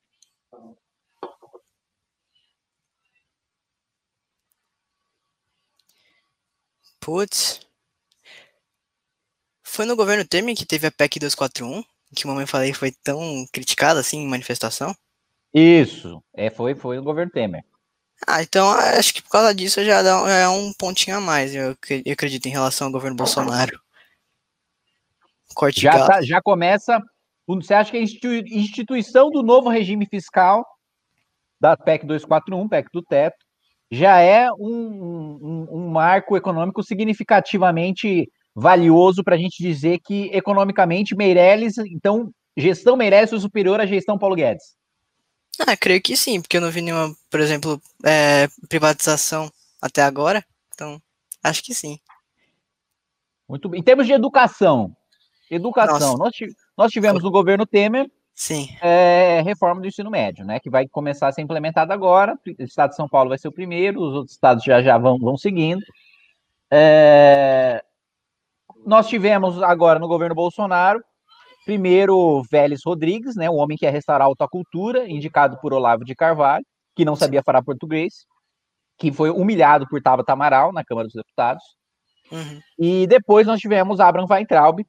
Putz. 7.01 7.59
Foi 9.63 9.85
no 9.85 9.95
governo 9.95 10.25
Temer 10.25 10.55
que 10.55 10.65
teve 10.65 10.87
a 10.87 10.91
PEC 10.91 11.19
241, 11.19 11.83
que 12.15 12.25
o 12.25 12.27
mamãe 12.27 12.45
falei 12.45 12.73
foi 12.73 12.91
tão 13.03 13.45
criticada 13.51 13.99
assim 13.99 14.19
em 14.19 14.27
manifestação? 14.27 14.95
Isso, 15.53 16.23
é, 16.33 16.49
foi, 16.49 16.75
foi 16.75 16.97
no 16.97 17.03
governo 17.03 17.31
Temer. 17.31 17.63
Ah, 18.25 18.41
então 18.41 18.71
acho 18.71 19.13
que 19.13 19.21
por 19.21 19.29
causa 19.29 19.53
disso 19.53 19.83
já, 19.83 20.01
dá, 20.01 20.25
já 20.25 20.33
é 20.33 20.49
um 20.49 20.73
pontinho 20.73 21.17
a 21.17 21.21
mais, 21.21 21.53
eu, 21.53 21.75
eu 22.05 22.13
acredito, 22.13 22.45
em 22.47 22.51
relação 22.51 22.87
ao 22.87 22.93
governo 22.93 23.15
Bolsonaro. 23.15 23.79
Corte 25.57 25.81
já, 25.81 26.05
tá, 26.05 26.21
já 26.21 26.39
começa. 26.39 27.01
Você 27.47 27.73
acha 27.73 27.89
que 27.89 27.97
a 27.97 28.01
instituição 28.01 29.31
do 29.31 29.41
novo 29.41 29.69
regime 29.69 30.05
fiscal 30.05 30.63
da 31.59 31.75
PEC 31.75 32.05
241, 32.05 32.69
PEC 32.69 32.89
do 32.93 33.01
teto, 33.01 33.37
já 33.89 34.19
é 34.19 34.51
um, 34.51 34.69
um, 35.41 35.67
um 35.71 35.89
marco 35.89 36.37
econômico 36.37 36.83
significativamente 36.83 38.29
valioso 38.53 39.23
para 39.23 39.33
a 39.33 39.37
gente 39.37 39.57
dizer 39.57 39.99
que 40.05 40.29
economicamente 40.31 41.15
Meirelles, 41.15 41.77
então, 41.79 42.29
gestão 42.55 42.95
Meirelles 42.95 43.33
é 43.33 43.39
superior 43.39 43.79
à 43.79 43.85
gestão 43.87 44.17
Paulo 44.17 44.35
Guedes? 44.35 44.75
Ah, 45.59 45.75
creio 45.75 46.01
que 46.01 46.15
sim, 46.15 46.39
porque 46.39 46.57
eu 46.57 46.61
não 46.61 46.69
vi 46.69 46.81
nenhuma, 46.81 47.15
por 47.31 47.39
exemplo, 47.39 47.81
é, 48.05 48.47
privatização 48.69 49.51
até 49.81 50.03
agora, 50.03 50.45
então 50.75 51.01
acho 51.43 51.63
que 51.63 51.73
sim. 51.73 51.97
Muito 53.49 53.69
bem. 53.69 53.79
Em 53.79 53.83
termos 53.83 54.05
de 54.05 54.13
educação, 54.13 54.95
educação, 55.49 56.17
nós, 56.17 56.33
nós 56.77 56.91
tivemos 56.91 57.23
no 57.23 57.31
governo 57.31 57.65
Temer 57.65 58.09
Sim. 58.37 58.67
É, 58.83 59.41
reforma 59.41 59.81
do 59.81 59.87
ensino 59.87 60.11
médio, 60.11 60.45
né? 60.45 60.59
Que 60.59 60.69
vai 60.69 60.87
começar 60.87 61.27
a 61.27 61.31
ser 61.31 61.41
implementada 61.41 61.91
agora. 61.91 62.37
O 62.59 62.63
estado 62.63 62.91
de 62.91 62.95
São 62.95 63.09
Paulo 63.09 63.29
vai 63.29 63.37
ser 63.39 63.47
o 63.47 63.51
primeiro, 63.51 63.99
os 63.99 64.13
outros 64.13 64.33
estados 64.33 64.63
já 64.63 64.79
já 64.79 64.95
vão, 64.95 65.17
vão 65.17 65.35
seguindo. 65.35 65.81
É, 66.71 67.83
nós 68.85 69.07
tivemos 69.07 69.61
agora 69.63 69.97
no 69.97 70.07
governo 70.07 70.35
Bolsonaro, 70.35 71.03
primeiro 71.65 72.43
Vélez 72.51 72.81
Rodrigues, 72.85 73.35
né? 73.35 73.49
O 73.49 73.55
homem 73.55 73.75
que 73.75 73.85
ia 73.85 73.91
restaurar 73.91 74.27
a 74.27 74.29
autocultura, 74.29 75.09
indicado 75.09 75.57
por 75.59 75.73
Olavo 75.73 76.05
de 76.05 76.13
Carvalho, 76.13 76.63
que 76.95 77.03
não 77.03 77.15
sabia 77.15 77.41
falar 77.41 77.63
português, 77.63 78.27
que 78.99 79.11
foi 79.11 79.31
humilhado 79.31 79.87
por 79.89 79.99
Tabata 79.99 80.33
Amaral 80.33 80.71
na 80.71 80.85
Câmara 80.85 81.07
dos 81.07 81.15
Deputados. 81.15 81.63
Uhum. 82.31 82.59
E 82.77 83.07
depois 83.07 83.47
nós 83.47 83.59
tivemos 83.59 83.99
Abraham 83.99 84.27
Weintraub, 84.29 84.85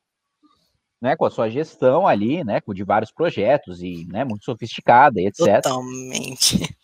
né, 1.00 1.16
com 1.16 1.24
a 1.24 1.30
sua 1.30 1.48
gestão 1.48 2.06
ali, 2.06 2.42
né, 2.44 2.60
de 2.74 2.84
vários 2.84 3.12
projetos 3.12 3.82
e, 3.82 4.06
né, 4.08 4.24
muito 4.24 4.44
sofisticada 4.44 5.20
e 5.20 5.26
etc. 5.26 5.62
Totalmente. 5.62 6.76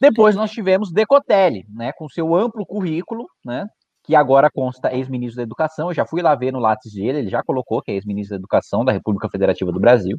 Depois 0.00 0.34
nós 0.34 0.50
tivemos 0.50 0.92
Decotelli, 0.92 1.64
né, 1.68 1.92
com 1.92 2.08
seu 2.08 2.34
amplo 2.34 2.66
currículo, 2.66 3.26
né, 3.44 3.66
que 4.04 4.14
agora 4.14 4.50
consta 4.50 4.92
ex-ministro 4.92 5.36
da 5.36 5.42
Educação. 5.42 5.88
Eu 5.88 5.94
já 5.94 6.04
fui 6.04 6.20
lá 6.20 6.34
ver 6.34 6.52
no 6.52 6.58
lápis 6.58 6.92
dele, 6.92 7.18
ele 7.18 7.30
já 7.30 7.42
colocou 7.42 7.80
que 7.80 7.92
é 7.92 7.94
ex-ministro 7.94 8.36
da 8.36 8.40
Educação 8.40 8.84
da 8.84 8.92
República 8.92 9.28
Federativa 9.28 9.72
do 9.72 9.80
Brasil. 9.80 10.18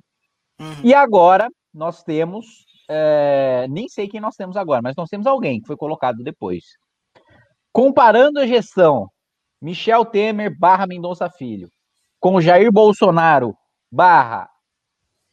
Uhum. 0.59 0.81
E 0.83 0.93
agora 0.93 1.49
nós 1.73 2.01
temos, 2.03 2.45
é, 2.89 3.67
nem 3.69 3.89
sei 3.89 4.07
quem 4.07 4.21
nós 4.21 4.35
temos 4.35 4.55
agora, 4.55 4.81
mas 4.81 4.95
nós 4.95 5.09
temos 5.09 5.27
alguém 5.27 5.59
que 5.59 5.67
foi 5.67 5.75
colocado 5.75 6.23
depois. 6.23 6.63
Comparando 7.71 8.39
a 8.39 8.47
gestão 8.47 9.09
Michel 9.61 10.05
Temer 10.05 10.57
barra 10.57 10.87
Mendonça 10.87 11.29
Filho 11.29 11.69
com 12.23 12.39
Jair 12.39 12.71
Bolsonaro 12.71 13.53
barra 13.91 14.47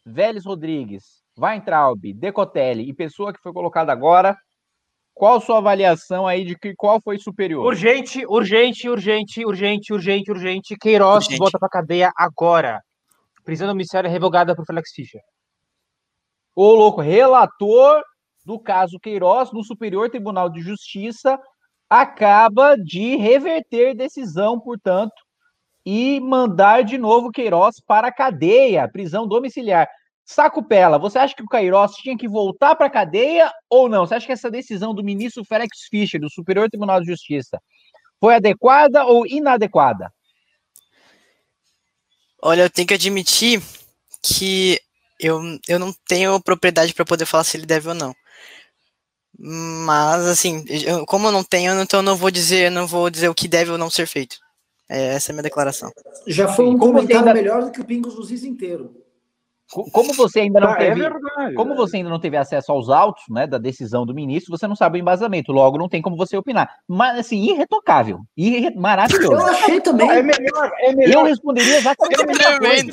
Vélez 0.04 0.44
Rodrigues, 0.44 1.22
Weintraub, 1.38 2.12
Decotelli 2.14 2.88
e 2.88 2.92
pessoa 2.92 3.32
que 3.32 3.40
foi 3.40 3.52
colocada 3.52 3.92
agora, 3.92 4.36
qual 5.14 5.36
a 5.36 5.40
sua 5.40 5.58
avaliação 5.58 6.26
aí 6.26 6.44
de 6.44 6.58
que 6.58 6.74
qual 6.74 7.00
foi 7.00 7.16
superior? 7.16 7.64
Urgente, 7.64 8.26
urgente, 8.26 8.88
urgente, 8.88 9.46
urgente, 9.46 9.92
urgente, 9.92 10.32
urgente. 10.32 10.76
Queiroz 10.76 11.26
urgente. 11.26 11.38
volta 11.38 11.60
para 11.60 11.68
cadeia 11.68 12.10
agora. 12.16 12.80
Prisão 13.44 13.68
domiciliar 13.68 14.10
revogada 14.10 14.56
por 14.56 14.66
Felix 14.66 14.90
Fischer. 14.92 15.20
Ô, 16.56 16.74
louco, 16.74 17.00
relator 17.00 18.02
do 18.44 18.58
caso 18.58 18.98
Queiroz 18.98 19.52
no 19.52 19.62
Superior 19.62 20.10
Tribunal 20.10 20.50
de 20.50 20.60
Justiça 20.60 21.38
acaba 21.88 22.74
de 22.74 23.14
reverter 23.14 23.94
decisão, 23.94 24.58
portanto, 24.58 25.14
e 25.84 26.20
mandar 26.20 26.84
de 26.84 26.98
novo 26.98 27.30
Queiroz 27.30 27.76
para 27.86 28.08
a 28.08 28.12
cadeia, 28.12 28.88
prisão 28.88 29.26
domiciliar. 29.26 29.88
Saco 30.24 30.62
Pela, 30.62 30.98
você 30.98 31.18
acha 31.18 31.34
que 31.34 31.42
o 31.42 31.48
Queiroz 31.48 31.92
tinha 31.92 32.16
que 32.16 32.28
voltar 32.28 32.76
para 32.76 32.86
a 32.86 32.90
cadeia 32.90 33.50
ou 33.68 33.88
não? 33.88 34.06
Você 34.06 34.14
acha 34.14 34.26
que 34.26 34.32
essa 34.32 34.50
decisão 34.50 34.94
do 34.94 35.02
ministro 35.02 35.44
Felix 35.44 35.88
Fischer, 35.90 36.20
do 36.20 36.30
Superior 36.30 36.68
Tribunal 36.68 37.00
de 37.00 37.06
Justiça, 37.06 37.60
foi 38.20 38.36
adequada 38.36 39.04
ou 39.04 39.26
inadequada? 39.26 40.12
Olha, 42.40 42.62
eu 42.62 42.70
tenho 42.70 42.86
que 42.86 42.94
admitir 42.94 43.60
que 44.22 44.78
eu, 45.18 45.40
eu 45.68 45.78
não 45.78 45.92
tenho 46.06 46.40
propriedade 46.40 46.94
para 46.94 47.04
poder 47.04 47.26
falar 47.26 47.44
se 47.44 47.56
ele 47.56 47.66
deve 47.66 47.88
ou 47.88 47.94
não. 47.94 48.14
Mas, 49.36 50.26
assim, 50.26 50.64
eu, 50.68 51.04
como 51.06 51.28
eu 51.28 51.32
não 51.32 51.42
tenho, 51.42 51.72
então 51.80 52.00
eu 52.00 52.04
não 52.04 52.16
vou 52.16 52.30
dizer, 52.30 52.70
não 52.70 52.86
vou 52.86 53.10
dizer 53.10 53.28
o 53.28 53.34
que 53.34 53.48
deve 53.48 53.70
ou 53.70 53.78
não 53.78 53.90
ser 53.90 54.06
feito. 54.06 54.36
É, 54.90 55.14
essa 55.14 55.30
é 55.30 55.32
a 55.32 55.34
minha 55.34 55.44
declaração. 55.44 55.88
Já 56.26 56.48
foi 56.48 56.66
um 56.66 56.76
como 56.76 56.94
comentário 56.94 57.28
ainda... 57.28 57.34
melhor 57.34 57.62
do 57.62 57.70
que 57.70 57.80
o 57.80 57.84
Pingos 57.84 58.16
dos 58.16 58.32
Is 58.32 58.42
inteiro. 58.42 58.92
Como 59.92 60.12
você 60.14 60.40
ainda 60.40 60.58
não 60.58 60.70
ah, 60.70 60.76
teve, 60.76 61.04
é 61.04 61.52
como 61.54 61.76
você 61.76 61.98
ainda 61.98 62.10
não 62.10 62.18
teve 62.18 62.36
acesso 62.36 62.72
aos 62.72 62.88
autos, 62.88 63.22
né, 63.30 63.46
da 63.46 63.56
decisão 63.56 64.04
do 64.04 64.12
ministro, 64.12 64.50
você 64.50 64.66
não 64.66 64.74
sabe 64.74 64.98
o 64.98 65.00
embasamento, 65.00 65.52
logo 65.52 65.78
não 65.78 65.88
tem 65.88 66.02
como 66.02 66.16
você 66.16 66.36
opinar. 66.36 66.68
Mas 66.88 67.20
assim, 67.20 67.52
irretocável, 67.52 68.18
irre... 68.36 68.74
maravilhoso. 68.74 69.32
Eu 69.32 69.46
achei 69.46 69.80
também. 69.80 70.10
É 70.10 70.22
melhor, 70.24 70.72
é 70.80 70.92
melhor. 70.92 71.20
Eu 71.20 71.24
responderia 71.24 71.76
exatamente. 71.76 72.20
É 72.20 72.26
melhor, 72.26 72.58
velho 72.58 72.90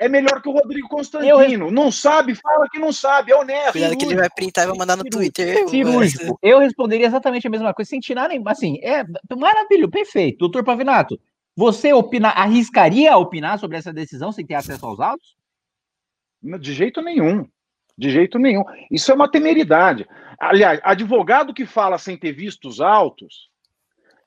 é 0.00 0.08
melhor 0.08 0.40
que 0.40 0.48
o 0.48 0.52
Rodrigo 0.52 0.88
Constantino. 0.88 1.42
Eu... 1.42 1.70
Não 1.70 1.92
sabe, 1.92 2.34
fala 2.34 2.66
que 2.72 2.78
não 2.78 2.90
sabe, 2.90 3.32
é 3.32 3.36
honesto. 3.36 3.72
Cuidado 3.72 3.98
que 3.98 4.04
ele 4.06 4.16
vai 4.16 4.30
printar 4.30 4.64
e 4.64 4.68
vai 4.68 4.78
mandar 4.78 4.96
no 4.96 5.04
Twitter. 5.04 5.68
Cirúrgico. 5.68 6.38
Eu 6.42 6.58
responderia 6.58 7.06
exatamente 7.06 7.46
a 7.46 7.50
mesma 7.50 7.74
coisa, 7.74 7.90
sem 7.90 8.00
tirar 8.00 8.30
nem. 8.30 8.42
Assim, 8.46 8.78
é 8.82 9.04
maravilhoso, 9.36 9.90
perfeito. 9.90 10.38
Doutor 10.38 10.64
Pavinato, 10.64 11.20
você 11.54 11.92
opina, 11.92 12.30
arriscaria 12.30 13.14
opinar 13.14 13.58
sobre 13.58 13.76
essa 13.76 13.92
decisão 13.92 14.32
sem 14.32 14.46
ter 14.46 14.54
acesso 14.54 14.86
aos 14.86 14.98
autos? 14.98 15.36
De 16.42 16.72
jeito 16.72 17.02
nenhum. 17.02 17.46
De 17.96 18.08
jeito 18.08 18.38
nenhum. 18.38 18.64
Isso 18.90 19.12
é 19.12 19.14
uma 19.14 19.30
temeridade. 19.30 20.08
Aliás, 20.38 20.80
advogado 20.82 21.52
que 21.52 21.66
fala 21.66 21.98
sem 21.98 22.16
ter 22.16 22.32
visto 22.32 22.66
os 22.66 22.80
autos, 22.80 23.50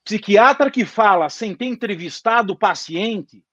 psiquiatra 0.04 0.70
que 0.70 0.86
fala 0.86 1.28
sem 1.30 1.56
ter 1.56 1.66
entrevistado 1.66 2.54
o 2.54 2.56
paciente, 2.56 3.44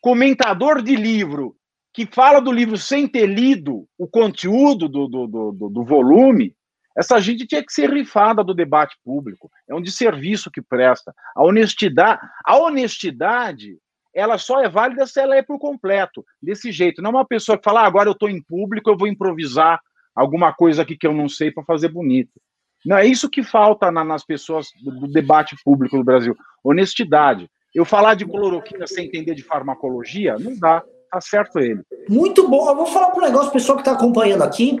comentador 0.00 0.82
de 0.82 0.96
livro 0.96 1.56
que 1.92 2.06
fala 2.06 2.40
do 2.40 2.52
livro 2.52 2.78
sem 2.78 3.06
ter 3.06 3.26
lido 3.26 3.86
o 3.98 4.06
conteúdo 4.06 4.88
do, 4.88 5.08
do, 5.08 5.26
do, 5.26 5.68
do, 5.68 5.84
volume, 5.84 6.54
essa 6.96 7.20
gente 7.20 7.46
tinha 7.46 7.64
que 7.64 7.72
ser 7.72 7.90
rifada 7.90 8.44
do 8.44 8.54
debate 8.54 8.96
público. 9.04 9.50
É 9.68 9.74
um 9.74 9.82
desserviço 9.82 10.50
que 10.50 10.62
presta. 10.62 11.12
A 11.34 11.44
honestidade, 11.44 12.20
a 12.44 12.56
honestidade, 12.56 13.76
ela 14.14 14.38
só 14.38 14.60
é 14.60 14.68
válida 14.68 15.06
se 15.06 15.20
ela 15.20 15.36
é 15.36 15.42
por 15.42 15.58
completo, 15.58 16.24
desse 16.40 16.70
jeito. 16.70 17.02
Não 17.02 17.10
é 17.10 17.14
uma 17.14 17.26
pessoa 17.26 17.58
que 17.58 17.64
fala, 17.64 17.82
ah, 17.82 17.86
agora 17.86 18.08
eu 18.08 18.12
estou 18.12 18.28
em 18.28 18.42
público, 18.42 18.90
eu 18.90 18.96
vou 18.96 19.08
improvisar 19.08 19.80
alguma 20.14 20.52
coisa 20.52 20.82
aqui 20.82 20.96
que 20.96 21.06
eu 21.06 21.12
não 21.12 21.28
sei 21.28 21.50
para 21.50 21.64
fazer 21.64 21.88
bonito. 21.88 22.40
Não 22.84 22.96
é 22.96 23.06
isso 23.06 23.28
que 23.28 23.42
falta 23.42 23.90
na, 23.90 24.02
nas 24.04 24.24
pessoas 24.24 24.68
do, 24.82 24.90
do 24.90 25.08
debate 25.08 25.56
público 25.64 25.96
do 25.96 26.04
Brasil. 26.04 26.36
Honestidade. 26.64 27.48
Eu 27.74 27.84
falar 27.84 28.14
de 28.14 28.26
cloroquina 28.26 28.86
sem 28.86 29.06
entender 29.06 29.34
de 29.34 29.42
farmacologia, 29.42 30.36
não 30.38 30.58
dá. 30.58 30.82
Tá 31.10 31.20
certo 31.20 31.58
ele. 31.58 31.82
Muito 32.08 32.48
bom. 32.48 32.68
Eu 32.68 32.76
vou 32.76 32.86
falar 32.86 33.10
para 33.10 33.18
um 33.18 33.26
negócio, 33.26 33.50
pessoal 33.50 33.76
que 33.76 33.82
está 33.82 33.92
acompanhando 33.92 34.42
aqui. 34.42 34.80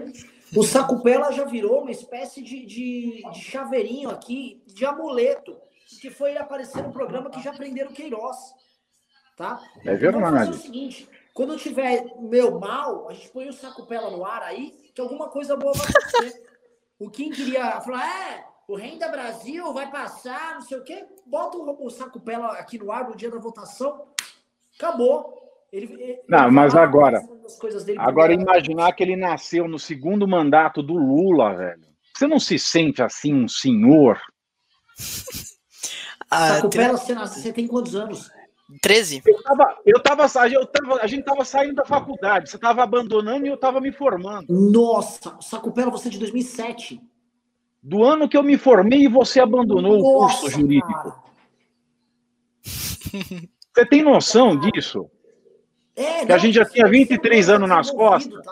O 0.54 0.62
Sacupela 0.62 1.32
já 1.32 1.44
virou 1.44 1.82
uma 1.82 1.90
espécie 1.90 2.42
de, 2.42 2.64
de, 2.64 3.22
de, 3.32 3.40
chaveirinho 3.40 4.10
aqui, 4.10 4.62
de 4.66 4.84
amuleto, 4.84 5.56
que 6.00 6.10
foi 6.10 6.36
aparecer 6.36 6.82
no 6.82 6.92
programa 6.92 7.30
que 7.30 7.42
já 7.42 7.52
prenderam 7.52 7.92
Queiroz. 7.92 8.36
tá? 9.36 9.60
É 9.84 9.94
verdade. 9.94 10.50
o 10.50 10.54
seguinte, 10.54 11.08
quando 11.34 11.52
eu 11.52 11.58
tiver 11.58 12.04
meu 12.20 12.58
mal, 12.58 13.08
a 13.08 13.14
gente 13.14 13.30
põe 13.30 13.48
o 13.48 13.52
saco 13.52 13.86
pela 13.86 14.10
no 14.10 14.24
ar 14.24 14.42
aí, 14.42 14.72
que 14.94 15.00
alguma 15.00 15.28
coisa 15.28 15.56
boa 15.56 15.72
vai 15.72 15.86
acontecer. 15.86 16.42
o 16.98 17.10
Kim 17.10 17.30
queria 17.30 17.80
falar, 17.80 18.06
é, 18.06 18.44
o 18.70 18.76
Renda 18.76 19.08
Brasil 19.08 19.72
vai 19.72 19.90
passar, 19.90 20.54
não 20.54 20.60
sei 20.60 20.78
o 20.78 20.84
quê. 20.84 21.04
Bota 21.26 21.58
o, 21.58 21.86
o 21.86 21.90
saco 21.90 22.20
pela 22.20 22.52
aqui 22.52 22.78
no 22.78 22.92
ar 22.92 23.08
no 23.08 23.16
dia 23.16 23.28
da 23.28 23.38
votação. 23.38 24.06
Acabou. 24.78 25.40
Ele, 25.72 25.92
ele 25.92 26.20
não, 26.28 26.50
mas 26.52 26.76
agora, 26.76 27.20
agora 27.98 28.32
imaginar 28.32 28.92
que 28.92 29.02
ele 29.02 29.16
nasceu 29.16 29.66
no 29.66 29.78
segundo 29.78 30.26
mandato 30.26 30.84
do 30.84 30.94
Lula, 30.94 31.54
velho. 31.54 31.82
Você 32.14 32.28
não 32.28 32.38
se 32.38 32.60
sente 32.60 33.02
assim 33.02 33.34
um 33.34 33.48
senhor? 33.48 34.20
Ah, 36.32 36.54
Sacupela, 36.54 36.96
você, 36.96 37.12
você 37.12 37.52
tem 37.52 37.66
quantos 37.66 37.96
anos? 37.96 38.30
13. 38.80 39.20
Eu 39.26 39.42
tava, 39.42 39.78
eu 39.84 40.00
tava, 40.00 40.48
eu 40.48 40.64
tava, 40.64 41.02
a 41.02 41.06
gente 41.08 41.24
tava 41.24 41.44
saindo 41.44 41.74
da 41.74 41.84
faculdade, 41.84 42.48
você 42.48 42.56
tava 42.56 42.84
abandonando 42.84 43.46
e 43.46 43.48
eu 43.48 43.56
tava 43.56 43.80
me 43.80 43.90
formando. 43.90 44.46
Nossa, 44.48 45.36
Sacupela, 45.40 45.90
você 45.90 46.06
é 46.06 46.12
de 46.12 46.20
2007. 46.20 47.00
Do 47.82 48.04
ano 48.04 48.28
que 48.28 48.36
eu 48.36 48.42
me 48.42 48.58
formei 48.58 49.04
e 49.04 49.08
você 49.08 49.40
abandonou 49.40 49.98
Nossa, 49.98 50.36
o 50.36 50.40
curso 50.40 50.50
jurídico. 50.50 50.92
Cara. 50.92 51.30
Você 53.74 53.86
tem 53.86 54.02
noção 54.02 54.58
disso? 54.58 55.10
É, 55.96 56.26
que 56.26 56.32
a 56.32 56.38
gente 56.38 56.54
já 56.54 56.64
tinha 56.64 56.88
23 56.88 57.48
anos 57.48 57.68
nas 57.68 57.90
costas. 57.90 58.44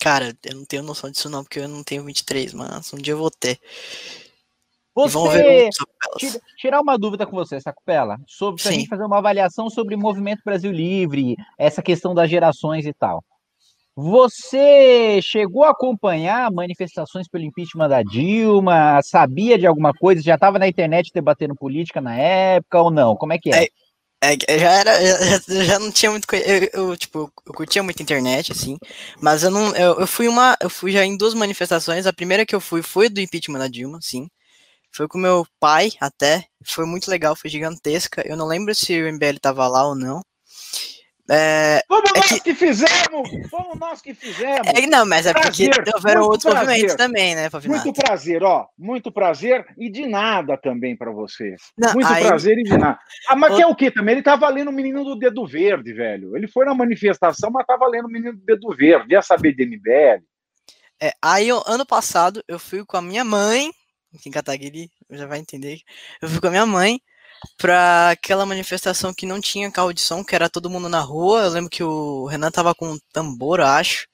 Cara, 0.00 0.36
eu 0.44 0.56
não 0.56 0.64
tenho 0.64 0.82
noção 0.82 1.10
disso 1.10 1.30
não, 1.30 1.42
porque 1.42 1.60
eu 1.60 1.68
não 1.68 1.82
tenho 1.82 2.04
23, 2.04 2.52
mas 2.54 2.92
um 2.92 2.98
dia 2.98 3.14
eu 3.14 3.18
vou 3.18 3.30
ter. 3.30 3.58
Você 4.94 5.70
tira, 6.18 6.40
tirar 6.56 6.80
uma 6.80 6.96
dúvida 6.96 7.26
com 7.26 7.32
você, 7.32 7.60
Sacupela, 7.60 8.16
sobre 8.28 8.62
a 8.68 8.70
gente 8.70 8.88
fazer 8.88 9.04
uma 9.04 9.18
avaliação 9.18 9.68
sobre 9.68 9.94
o 9.94 9.98
movimento 9.98 10.42
Brasil 10.44 10.70
Livre, 10.70 11.36
essa 11.58 11.82
questão 11.82 12.14
das 12.14 12.30
gerações 12.30 12.86
e 12.86 12.92
tal. 12.92 13.24
Você 13.96 15.20
chegou 15.22 15.62
a 15.64 15.70
acompanhar 15.70 16.50
manifestações 16.50 17.28
pelo 17.28 17.44
impeachment 17.44 17.88
da 17.88 18.02
Dilma? 18.02 19.00
Sabia 19.02 19.56
de 19.56 19.66
alguma 19.66 19.92
coisa? 19.92 20.20
Já 20.20 20.34
estava 20.34 20.58
na 20.58 20.66
internet 20.66 21.12
debatendo 21.14 21.54
política 21.54 22.00
na 22.00 22.16
época 22.16 22.82
ou 22.82 22.90
não? 22.90 23.14
Como 23.14 23.32
é 23.32 23.38
que 23.38 23.50
é? 23.50 23.68
é, 24.24 24.36
é 24.48 24.58
já 24.58 24.72
era, 24.72 25.38
já, 25.38 25.62
já, 25.64 25.78
não 25.78 25.92
tinha 25.92 26.10
muito, 26.10 26.26
eu, 26.34 26.70
eu, 26.72 26.96
tipo, 26.96 27.30
eu 27.46 27.52
curtia 27.54 27.82
muito 27.82 28.02
internet, 28.02 28.50
assim, 28.50 28.78
mas 29.20 29.42
eu 29.42 29.50
não, 29.50 29.74
eu, 29.76 30.00
eu 30.00 30.06
fui 30.06 30.26
uma, 30.26 30.56
eu 30.60 30.70
fui 30.70 30.90
já 30.90 31.04
em 31.04 31.16
duas 31.16 31.34
manifestações. 31.34 32.06
A 32.06 32.12
primeira 32.12 32.44
que 32.46 32.54
eu 32.54 32.60
fui 32.60 32.82
foi 32.82 33.08
do 33.08 33.20
impeachment 33.20 33.58
da 33.58 33.68
Dilma, 33.68 34.00
sim. 34.02 34.28
Foi 34.92 35.08
com 35.08 35.18
meu 35.18 35.46
pai 35.60 35.90
até. 36.00 36.46
Foi 36.64 36.86
muito 36.86 37.10
legal, 37.10 37.36
foi 37.36 37.50
gigantesca. 37.50 38.22
Eu 38.26 38.36
não 38.36 38.46
lembro 38.46 38.74
se 38.74 39.00
o 39.02 39.08
MBL 39.08 39.38
tava 39.40 39.66
lá 39.68 39.86
ou 39.86 39.94
não. 39.94 40.22
É, 41.30 41.82
Fomos 41.88 42.10
é 42.10 42.18
nós 42.18 42.28
que... 42.28 42.40
que... 42.40 42.54
fizemos! 42.54 43.48
Fomos 43.50 43.78
nós 43.78 44.02
que 44.02 44.12
fizemos! 44.12 44.66
É, 44.66 44.86
não, 44.86 45.06
mas 45.06 45.24
é 45.24 45.32
prazer, 45.32 45.74
porque 45.74 45.90
houveram 45.94 46.22
outros 46.22 46.44
prazer. 46.44 46.68
movimentos 46.68 46.96
também, 46.96 47.34
né, 47.34 47.48
Pavinato? 47.48 47.84
Muito 47.84 47.98
prazer, 47.98 48.42
ó. 48.42 48.66
Muito 48.76 49.10
prazer 49.10 49.66
e 49.78 49.88
de 49.88 50.06
nada 50.06 50.58
também 50.58 50.94
para 50.94 51.10
você. 51.10 51.56
Não, 51.78 51.94
muito 51.94 52.12
aí... 52.12 52.24
prazer 52.24 52.58
e 52.58 52.62
de 52.62 52.76
nada. 52.76 52.98
Ah, 53.28 53.36
mas 53.36 53.52
o... 53.52 53.56
que 53.56 53.62
é 53.62 53.66
o 53.66 53.74
que 53.74 53.90
também? 53.90 54.16
Ele 54.16 54.22
tava 54.22 54.48
lendo 54.50 54.68
o 54.68 54.72
menino 54.72 55.02
do 55.02 55.16
dedo 55.16 55.46
verde, 55.46 55.94
velho. 55.94 56.36
Ele 56.36 56.46
foi 56.46 56.66
na 56.66 56.74
manifestação, 56.74 57.50
mas 57.50 57.66
tava 57.66 57.86
lendo 57.86 58.06
o 58.06 58.10
menino 58.10 58.36
do 58.36 58.44
dedo 58.44 58.74
verde. 58.76 59.14
Ia 59.14 59.22
saber 59.22 59.54
de 59.54 59.64
MBL. 59.64 60.22
É, 61.02 61.12
aí, 61.22 61.48
ano 61.66 61.86
passado, 61.86 62.42
eu 62.46 62.58
fui 62.58 62.84
com 62.84 62.96
a 62.98 63.02
minha 63.02 63.24
mãe 63.24 63.70
em 64.24 64.30
Kataguiri, 64.30 64.90
já 65.10 65.26
vai 65.26 65.38
entender. 65.38 65.80
Eu 66.20 66.28
fui 66.28 66.40
com 66.40 66.46
a 66.46 66.50
minha 66.50 66.66
mãe 66.66 67.00
pra 67.56 68.10
aquela 68.10 68.46
manifestação 68.46 69.12
que 69.14 69.26
não 69.26 69.40
tinha 69.40 69.70
carro 69.70 69.92
de 69.92 70.00
som, 70.00 70.24
que 70.24 70.34
era 70.34 70.48
todo 70.48 70.70
mundo 70.70 70.88
na 70.88 71.00
rua. 71.00 71.42
Eu 71.42 71.50
lembro 71.50 71.70
que 71.70 71.82
o 71.82 72.26
Renan 72.26 72.50
tava 72.50 72.74
com 72.74 72.92
um 72.92 72.98
tambor, 73.12 73.60
acho. 73.60 74.06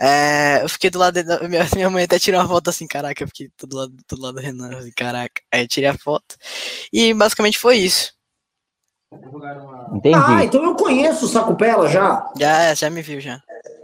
É, 0.00 0.62
eu 0.62 0.68
fiquei 0.68 0.90
do 0.90 0.98
lado 0.98 1.22
da 1.24 1.40
minha, 1.48 1.66
minha 1.74 1.90
mãe 1.90 2.04
até 2.04 2.18
tirou 2.18 2.40
uma 2.40 2.48
foto 2.48 2.70
assim, 2.70 2.86
caraca, 2.86 3.22
eu 3.22 3.26
fiquei 3.26 3.50
do 3.64 3.76
lado, 3.76 3.92
do 4.08 4.20
lado 4.20 4.34
do 4.34 4.40
Renan, 4.40 4.78
assim, 4.78 4.92
caraca. 4.96 5.42
Aí 5.52 5.62
eu 5.62 5.68
tirei 5.68 5.88
a 5.88 5.98
foto. 5.98 6.36
E 6.92 7.12
basicamente 7.12 7.58
foi 7.58 7.78
isso. 7.78 8.12
Entendi. 9.92 10.16
Ah, 10.16 10.44
então 10.44 10.62
eu 10.62 10.74
conheço 10.74 11.24
o 11.24 11.28
Sacupela 11.28 11.88
já. 11.88 12.30
Já, 12.38 12.74
já 12.74 12.90
me 12.90 13.02
viu 13.02 13.20
já. 13.20 13.40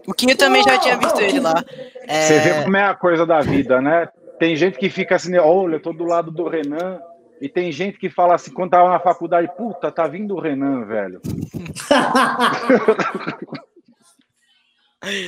O 0.06 0.12
Quinho 0.12 0.36
também 0.36 0.62
já 0.62 0.78
tinha 0.78 0.98
visto 0.98 1.18
ele 1.18 1.40
lá. 1.40 1.64
É... 2.06 2.22
Você 2.26 2.40
vê 2.40 2.62
como 2.62 2.76
é 2.76 2.84
a 2.84 2.94
coisa 2.94 3.24
da 3.24 3.40
vida, 3.40 3.80
né? 3.80 4.06
Tem 4.38 4.54
gente 4.54 4.78
que 4.78 4.90
fica 4.90 5.16
assim, 5.16 5.36
olha, 5.38 5.76
eu 5.76 5.82
tô 5.82 5.92
do 5.92 6.04
lado 6.04 6.30
do 6.30 6.46
Renan. 6.46 7.00
E 7.40 7.48
tem 7.48 7.72
gente 7.72 7.98
que 7.98 8.08
fala 8.08 8.34
assim, 8.34 8.52
quando 8.52 8.70
tava 8.70 8.88
na 8.88 9.00
faculdade, 9.00 9.50
puta, 9.56 9.90
tá 9.90 10.06
vindo 10.06 10.34
o 10.34 10.40
Renan, 10.40 10.84
velho. 10.84 11.20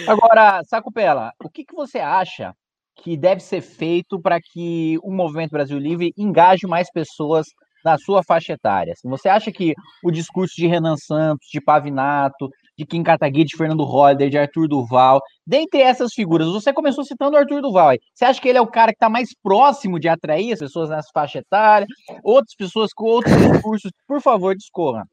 Agora, 0.08 0.62
Sacupela, 0.64 1.32
o 1.42 1.50
que, 1.50 1.64
que 1.64 1.74
você 1.74 1.98
acha 1.98 2.54
que 2.96 3.16
deve 3.16 3.40
ser 3.40 3.60
feito 3.60 4.20
para 4.20 4.40
que 4.40 4.98
o 5.02 5.10
Movimento 5.10 5.50
Brasil 5.50 5.78
Livre 5.78 6.14
engaje 6.16 6.66
mais 6.66 6.90
pessoas 6.90 7.46
na 7.84 7.98
sua 7.98 8.22
faixa 8.22 8.54
etária? 8.54 8.94
Você 9.04 9.28
acha 9.28 9.52
que 9.52 9.74
o 10.02 10.10
discurso 10.10 10.54
de 10.56 10.66
Renan 10.66 10.96
Santos, 10.96 11.46
de 11.52 11.60
Pavinato, 11.60 12.48
de 12.76 12.84
Kim 12.84 13.02
Kataguiri, 13.02 13.46
de 13.46 13.56
Fernando 13.56 13.84
Holliday, 13.84 14.28
de 14.28 14.38
Arthur 14.38 14.68
Duval. 14.68 15.20
Dentre 15.46 15.80
essas 15.80 16.12
figuras, 16.12 16.48
você 16.48 16.72
começou 16.72 17.04
citando 17.04 17.36
o 17.36 17.38
Arthur 17.38 17.62
Duval. 17.62 17.90
Aí. 17.90 18.00
Você 18.14 18.24
acha 18.24 18.40
que 18.40 18.48
ele 18.48 18.58
é 18.58 18.60
o 18.60 18.66
cara 18.66 18.92
que 18.92 18.96
está 18.96 19.08
mais 19.08 19.30
próximo 19.42 19.98
de 19.98 20.08
atrair 20.08 20.52
as 20.52 20.58
pessoas 20.58 20.90
nessa 20.90 21.08
faixa 21.12 21.38
etária? 21.38 21.86
Outras 22.22 22.54
pessoas 22.54 22.92
com 22.92 23.04
outros 23.04 23.34
discursos? 23.52 23.90
Por 24.06 24.20
favor, 24.20 24.54
discorra. 24.54 25.08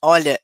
Olha, 0.00 0.38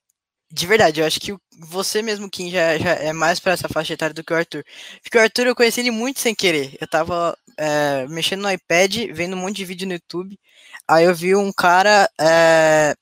de 0.51 0.67
verdade, 0.67 1.01
eu 1.01 1.07
acho 1.07 1.21
que 1.21 1.37
você 1.59 2.01
mesmo, 2.01 2.31
Kim, 2.31 2.51
já, 2.51 2.79
já 2.79 2.93
é 2.95 3.13
mais 3.13 3.39
para 3.39 3.53
essa 3.53 3.69
faixa 3.69 3.93
etária 3.93 4.15
do 4.15 4.25
que 4.25 4.33
o 4.33 4.37
Arthur. 4.37 4.65
Porque 5.03 5.19
o 5.19 5.21
Arthur 5.21 5.47
eu 5.47 5.55
conheci 5.55 5.81
ele 5.81 5.91
muito 5.91 6.21
sem 6.21 6.35
querer. 6.35 6.77
Eu 6.81 6.89
tava 6.89 7.37
é, 7.57 8.07
mexendo 8.09 8.43
no 8.43 8.51
iPad, 8.51 8.97
vendo 9.13 9.37
um 9.37 9.41
monte 9.41 9.57
de 9.57 9.65
vídeo 9.65 9.87
no 9.87 9.95
YouTube. 9.95 10.39
Aí 10.87 11.05
eu 11.05 11.15
vi 11.15 11.37
um 11.37 11.53
cara 11.53 12.09
é, 12.19 12.95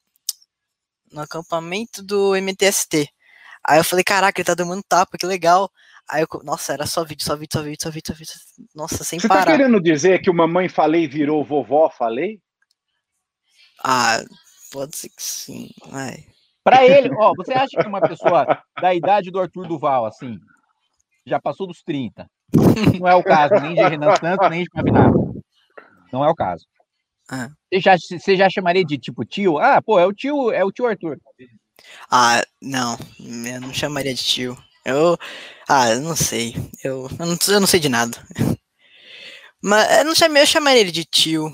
no 1.13 1.21
acampamento 1.21 2.03
do 2.03 2.35
MTST. 2.35 3.09
Aí 3.67 3.81
eu 3.81 3.85
falei, 3.85 4.05
caraca, 4.05 4.41
ele 4.41 4.47
tá 4.47 4.55
dando 4.55 4.81
tapa, 4.89 5.19
que 5.19 5.27
legal. 5.27 5.69
Aí 6.09 6.23
eu, 6.23 6.29
nossa, 6.45 6.73
era 6.73 6.87
só 6.87 7.05
vídeo, 7.05 7.25
só 7.25 7.35
vídeo, 7.35 7.53
só 7.53 7.63
vídeo, 7.63 7.83
só 7.83 7.91
vídeo, 7.91 8.07
só 8.07 8.15
vídeo. 8.15 8.35
Nossa, 8.75 9.03
sem 9.03 9.19
Você 9.19 9.27
parar. 9.27 9.41
Você 9.41 9.47
tá 9.47 9.57
querendo 9.57 9.81
dizer 9.81 10.21
que 10.21 10.31
o 10.31 10.35
mamãe 10.35 10.69
falei 10.69 11.09
virou 11.09 11.45
vovó 11.45 11.91
falei? 11.91 12.41
Ah, 13.85 14.23
pode 14.71 14.97
ser 14.97 15.09
que 15.09 15.23
sim, 15.23 15.71
vai. 15.89 16.25
Pra 16.63 16.87
ele, 16.87 17.11
ó, 17.17 17.33
você 17.37 17.53
acha 17.53 17.77
que 17.77 17.89
uma 17.89 18.01
pessoa 18.01 18.63
da 18.81 18.95
idade 18.95 19.31
do 19.31 19.41
Arthur 19.41 19.67
Duval, 19.67 20.07
assim, 20.07 20.39
já 21.25 21.41
passou 21.41 21.67
dos 21.67 21.83
30, 21.83 22.29
não 23.01 23.09
é 23.09 23.15
o 23.15 23.23
caso 23.23 23.55
nem 23.55 23.75
de 23.75 23.83
Renan 23.83 24.15
Santos, 24.17 24.51
nem 24.51 24.63
de 24.63 24.71
Pavinato. 24.71 25.43
Não 26.13 26.25
é 26.25 26.29
o 26.29 26.35
caso. 26.35 26.65
Ah. 27.29 27.51
Você, 27.73 27.81
já, 27.81 27.97
você 27.99 28.37
já 28.37 28.49
chamaria 28.49 28.85
de 28.85 28.97
tipo 28.97 29.25
tio? 29.25 29.59
Ah, 29.59 29.83
pô, 29.83 29.99
é 29.99 30.07
o 30.07 30.13
tio, 30.13 30.51
é 30.53 30.65
o 30.65 30.71
tio 30.71 30.87
Arthur. 30.87 31.19
Ah, 32.11 32.43
não, 32.61 32.99
eu 33.21 33.61
não 33.61 33.73
chamaria 33.75 34.15
de 34.15 34.23
tio. 34.23 34.57
Eu. 34.85 35.19
Ah, 35.69 35.91
eu 35.91 36.01
não 36.01 36.15
sei. 36.15 36.55
Eu, 36.83 37.09
eu, 37.19 37.27
não, 37.27 37.39
eu 37.49 37.61
não 37.61 37.67
sei 37.67 37.81
de 37.81 37.89
nada. 37.89 38.17
Mas 39.63 39.99
eu 39.99 40.05
não 40.05 40.15
chamei, 40.15 40.43
eu 40.43 40.47
chamaria 40.47 40.81
ele 40.81 40.93
de 40.93 41.05
tio. 41.05 41.53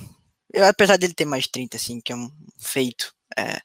Eu, 0.52 0.66
apesar 0.66 0.98
dele 0.98 1.14
ter 1.14 1.24
mais 1.24 1.44
de 1.44 1.50
30, 1.52 1.76
assim, 1.76 2.00
que 2.00 2.12
é 2.12 2.16
um 2.16 2.30
feito. 2.58 3.14
É, 3.38 3.60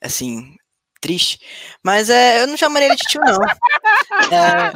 assim, 0.00 0.56
triste. 1.00 1.40
Mas 1.82 2.10
é, 2.10 2.42
eu 2.42 2.46
não 2.46 2.56
chamaria 2.56 2.88
ele 2.88 2.96
de 2.96 3.04
tio, 3.04 3.20
não. 3.22 3.38
É... 4.32 4.72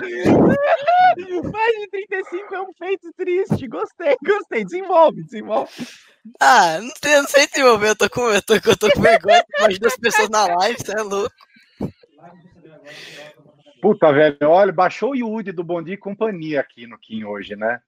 Mais 1.52 1.74
de 1.80 1.88
35 1.88 2.54
é 2.54 2.62
um 2.62 2.72
feito 2.74 3.12
triste. 3.16 3.68
Gostei, 3.68 4.16
gostei. 4.24 4.64
Desenvolve, 4.64 5.22
desenvolve. 5.24 5.70
Ah, 6.40 6.78
não, 6.80 6.92
sei, 7.02 7.16
não 7.16 7.28
sei 7.28 7.46
desenvolver. 7.46 7.88
Eu 7.90 7.96
tô 7.96 8.10
com, 8.10 8.22
eu 8.30 8.42
tô, 8.42 8.54
eu 8.54 8.76
tô 8.76 8.90
com 8.90 9.00
vergonha. 9.00 9.44
Mais 9.60 9.78
duas 9.78 9.96
pessoas 9.96 10.28
na 10.28 10.46
live, 10.46 10.78
você 10.78 10.92
é 10.92 11.02
louco. 11.02 11.34
Puta, 13.80 14.10
velho, 14.12 14.36
olha, 14.48 14.72
baixou 14.72 15.10
o 15.10 15.14
Yudi 15.14 15.52
do 15.52 15.62
Bom 15.62 15.82
Dia 15.82 15.94
e 15.94 15.98
Companhia 15.98 16.60
aqui 16.60 16.86
no 16.86 16.98
Kim 16.98 17.24
hoje, 17.24 17.54
né? 17.54 17.82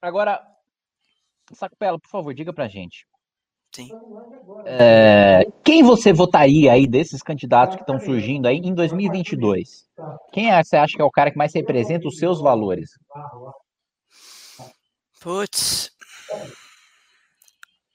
Agora, 0.00 0.42
Sacopela, 1.52 1.98
por 1.98 2.08
favor, 2.08 2.34
diga 2.34 2.52
pra 2.52 2.66
gente. 2.66 3.06
Sim. 3.74 3.90
É, 4.64 5.42
quem 5.64 5.82
você 5.82 6.12
votaria 6.12 6.72
aí 6.72 6.86
desses 6.86 7.22
candidatos 7.22 7.74
que 7.74 7.82
estão 7.82 7.98
surgindo 7.98 8.46
aí 8.46 8.58
em 8.58 8.74
2022? 8.74 9.84
Quem 10.32 10.50
é, 10.50 10.62
você 10.62 10.76
acha 10.76 10.96
que 10.96 11.02
é 11.02 11.04
o 11.04 11.10
cara 11.10 11.30
que 11.30 11.38
mais 11.38 11.52
representa 11.54 12.06
os 12.06 12.16
seus 12.16 12.40
valores? 12.40 12.90
Putz. 15.20 15.90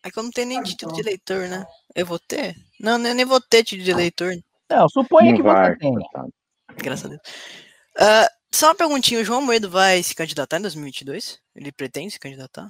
É 0.03 0.11
que 0.11 0.19
eu 0.19 0.23
não 0.23 0.31
tenho 0.31 0.47
nem 0.47 0.61
título 0.61 0.93
de 0.93 1.01
eleitor, 1.01 1.47
né? 1.49 1.65
Eu 1.95 2.05
vou 2.05 2.19
ter? 2.19 2.55
Não, 2.79 2.93
eu 2.93 3.15
nem 3.15 3.25
vou 3.25 3.41
ter 3.41 3.63
título 3.63 3.83
de 3.83 3.91
eleitor. 3.91 4.33
Não, 4.69 4.87
suponha 4.89 5.35
que 5.35 5.41
vai, 5.41 5.73
você 5.73 5.79
tenha. 5.79 5.99
Graças 6.77 7.05
a 7.05 7.09
Deus. 7.09 7.21
Uh, 7.97 8.29
só 8.53 8.67
uma 8.67 8.75
perguntinha, 8.75 9.19
o 9.19 9.23
João 9.25 9.41
Moedo 9.41 9.69
vai 9.69 10.01
se 10.03 10.15
candidatar 10.15 10.57
em 10.57 10.61
2022? 10.61 11.39
Ele 11.55 11.71
pretende 11.71 12.11
se 12.11 12.19
candidatar? 12.19 12.69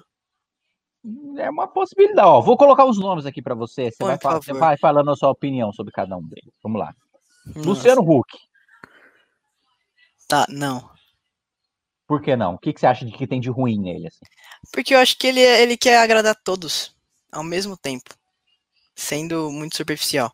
É 1.37 1.49
uma 1.49 1.67
possibilidade. 1.67 2.27
Ó, 2.27 2.41
vou 2.41 2.57
colocar 2.57 2.85
os 2.85 2.99
nomes 2.99 3.25
aqui 3.25 3.41
para 3.41 3.55
você. 3.55 3.91
Você 3.91 4.03
vai, 4.03 4.17
você 4.17 4.53
vai, 4.53 4.77
falando 4.77 5.11
a 5.11 5.15
sua 5.15 5.29
opinião 5.29 5.71
sobre 5.71 5.91
cada 5.91 6.15
um 6.17 6.23
deles. 6.23 6.53
Vamos 6.61 6.79
lá. 6.79 6.93
Nossa. 7.47 7.69
Luciano 7.69 8.01
Huck. 8.01 8.37
Tá, 10.27 10.45
não. 10.49 10.89
Por 12.07 12.21
que 12.21 12.35
não? 12.35 12.55
O 12.55 12.57
que, 12.57 12.73
que 12.73 12.79
você 12.79 12.87
acha 12.87 13.05
de 13.05 13.11
que 13.11 13.27
tem 13.27 13.39
de 13.39 13.49
ruim 13.49 13.79
nele? 13.79 14.07
Assim? 14.07 14.25
Porque 14.71 14.93
eu 14.93 14.99
acho 14.99 15.17
que 15.17 15.27
ele, 15.27 15.41
ele 15.41 15.77
quer 15.77 15.99
agradar 15.99 16.35
todos 16.43 16.95
ao 17.31 17.43
mesmo 17.43 17.77
tempo, 17.77 18.09
sendo 18.95 19.51
muito 19.51 19.75
superficial. 19.75 20.31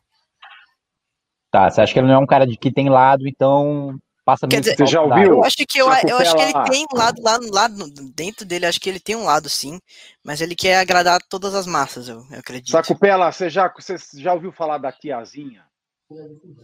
Tá, 1.52 1.70
você 1.70 1.82
acha 1.82 1.94
que 1.94 2.00
ele 2.00 2.08
não 2.08 2.16
é 2.16 2.18
um 2.18 2.26
cara 2.26 2.48
de 2.48 2.58
que 2.58 2.72
tem 2.72 2.90
lado, 2.90 3.28
então 3.28 4.00
passa 4.24 4.48
Quer 4.48 4.62
dizer, 4.62 4.76
Você 4.78 4.86
já 4.86 5.02
ouviu? 5.02 5.34
Eu 5.34 5.44
acho 5.44 5.58
que 5.58 5.80
eu, 5.80 5.88
eu 5.88 6.18
acho 6.18 6.36
que 6.36 6.42
ele 6.42 6.64
tem 6.70 6.86
um 6.94 6.98
lado 6.98 7.22
lá, 7.22 7.40
lá 7.52 7.70
dentro 8.16 8.46
dele, 8.46 8.66
acho 8.66 8.80
que 8.80 8.90
ele 8.90 9.00
tem 9.00 9.16
um 9.16 9.26
lado 9.26 9.50
sim, 9.50 9.80
mas 10.24 10.42
ele 10.42 10.56
quer 10.56 10.78
agradar 10.78 11.22
todas 11.30 11.54
as 11.54 11.68
massas, 11.68 12.08
eu, 12.08 12.26
eu 12.32 12.40
acredito. 12.40 12.72
Sacupela, 12.72 13.32
você 13.32 13.50
já, 13.50 13.72
você 13.74 13.96
já 14.16 14.34
ouviu 14.34 14.52
falar 14.52 14.78
da 14.78 14.92
tiazinha? 14.92 15.66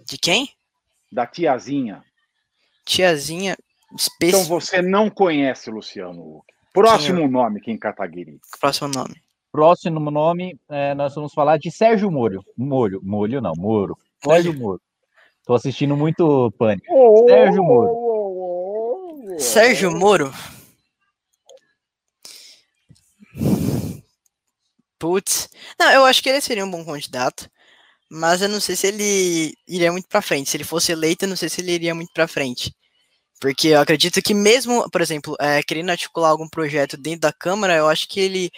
De 0.06 0.18
quem? 0.18 0.50
Da 1.12 1.26
tiazinha. 1.26 2.04
Tiazinha. 2.86 3.58
Então 4.22 4.44
você 4.44 4.82
não 4.82 5.10
conhece 5.10 5.70
Luciano 5.70 6.38
Huck. 6.38 6.46
Próximo 6.74 7.20
quem 7.20 7.28
nome 7.28 7.60
aqui 7.60 7.72
em 7.72 7.78
Cataguiri. 7.78 8.40
Próximo 8.60 8.90
nome. 8.90 9.16
Próximo 9.52 10.12
nome, 10.12 10.60
é, 10.70 10.94
nós 10.94 11.16
vamos 11.16 11.34
falar 11.34 11.58
de 11.58 11.72
Sérgio 11.72 12.12
Moro. 12.12 12.44
Molho, 12.56 13.02
Molho 13.04 13.42
não, 13.42 13.54
Moro. 13.58 13.98
Sérgio 14.24 14.54
Moro. 14.54 14.80
Tô 15.50 15.56
assistindo 15.56 15.98
muito 15.98 16.54
Pânico. 16.60 16.86
Oh, 16.92 17.28
Sérgio 17.28 17.64
Moro. 17.64 17.90
Oh, 17.92 19.34
oh, 19.34 19.40
Sérgio 19.40 19.90
Moro. 19.90 20.32
Putz. 25.00 25.50
Não, 25.80 25.90
eu 25.92 26.06
acho 26.06 26.22
que 26.22 26.30
ele 26.30 26.40
seria 26.40 26.64
um 26.64 26.70
bom 26.70 26.86
candidato. 26.86 27.50
Mas 28.12 28.44
eu 28.44 28.48
não 28.48 28.60
sei 28.60 28.76
se 28.76 28.86
ele 28.86 29.56
iria 29.68 29.92
muito 29.92 30.08
para 30.08 30.22
frente. 30.22 30.52
Se 30.52 30.56
ele 30.56 30.64
fosse 30.64 30.92
eleito, 30.92 31.26
eu 31.26 31.30
não 31.30 31.36
sei 31.36 31.50
se 31.50 31.62
ele 31.62 31.72
iria 31.72 31.96
muito 31.96 32.14
para 32.14 32.28
frente. 32.28 32.72
Porque 33.42 33.70
eu 33.70 33.82
acredito 33.82 34.22
que 34.22 34.36
mesmo, 34.36 34.88
por 34.92 35.02
exemplo, 35.02 35.36
é, 35.42 35.64
querendo 35.64 35.90
articular 35.90 36.30
algum 36.30 36.48
projeto 36.48 36.96
dentro 36.96 37.22
da 37.22 37.34
Câmara, 37.34 37.76
eu 37.76 37.90
acho 37.90 38.08
que 38.08 38.20
ele 38.20 38.52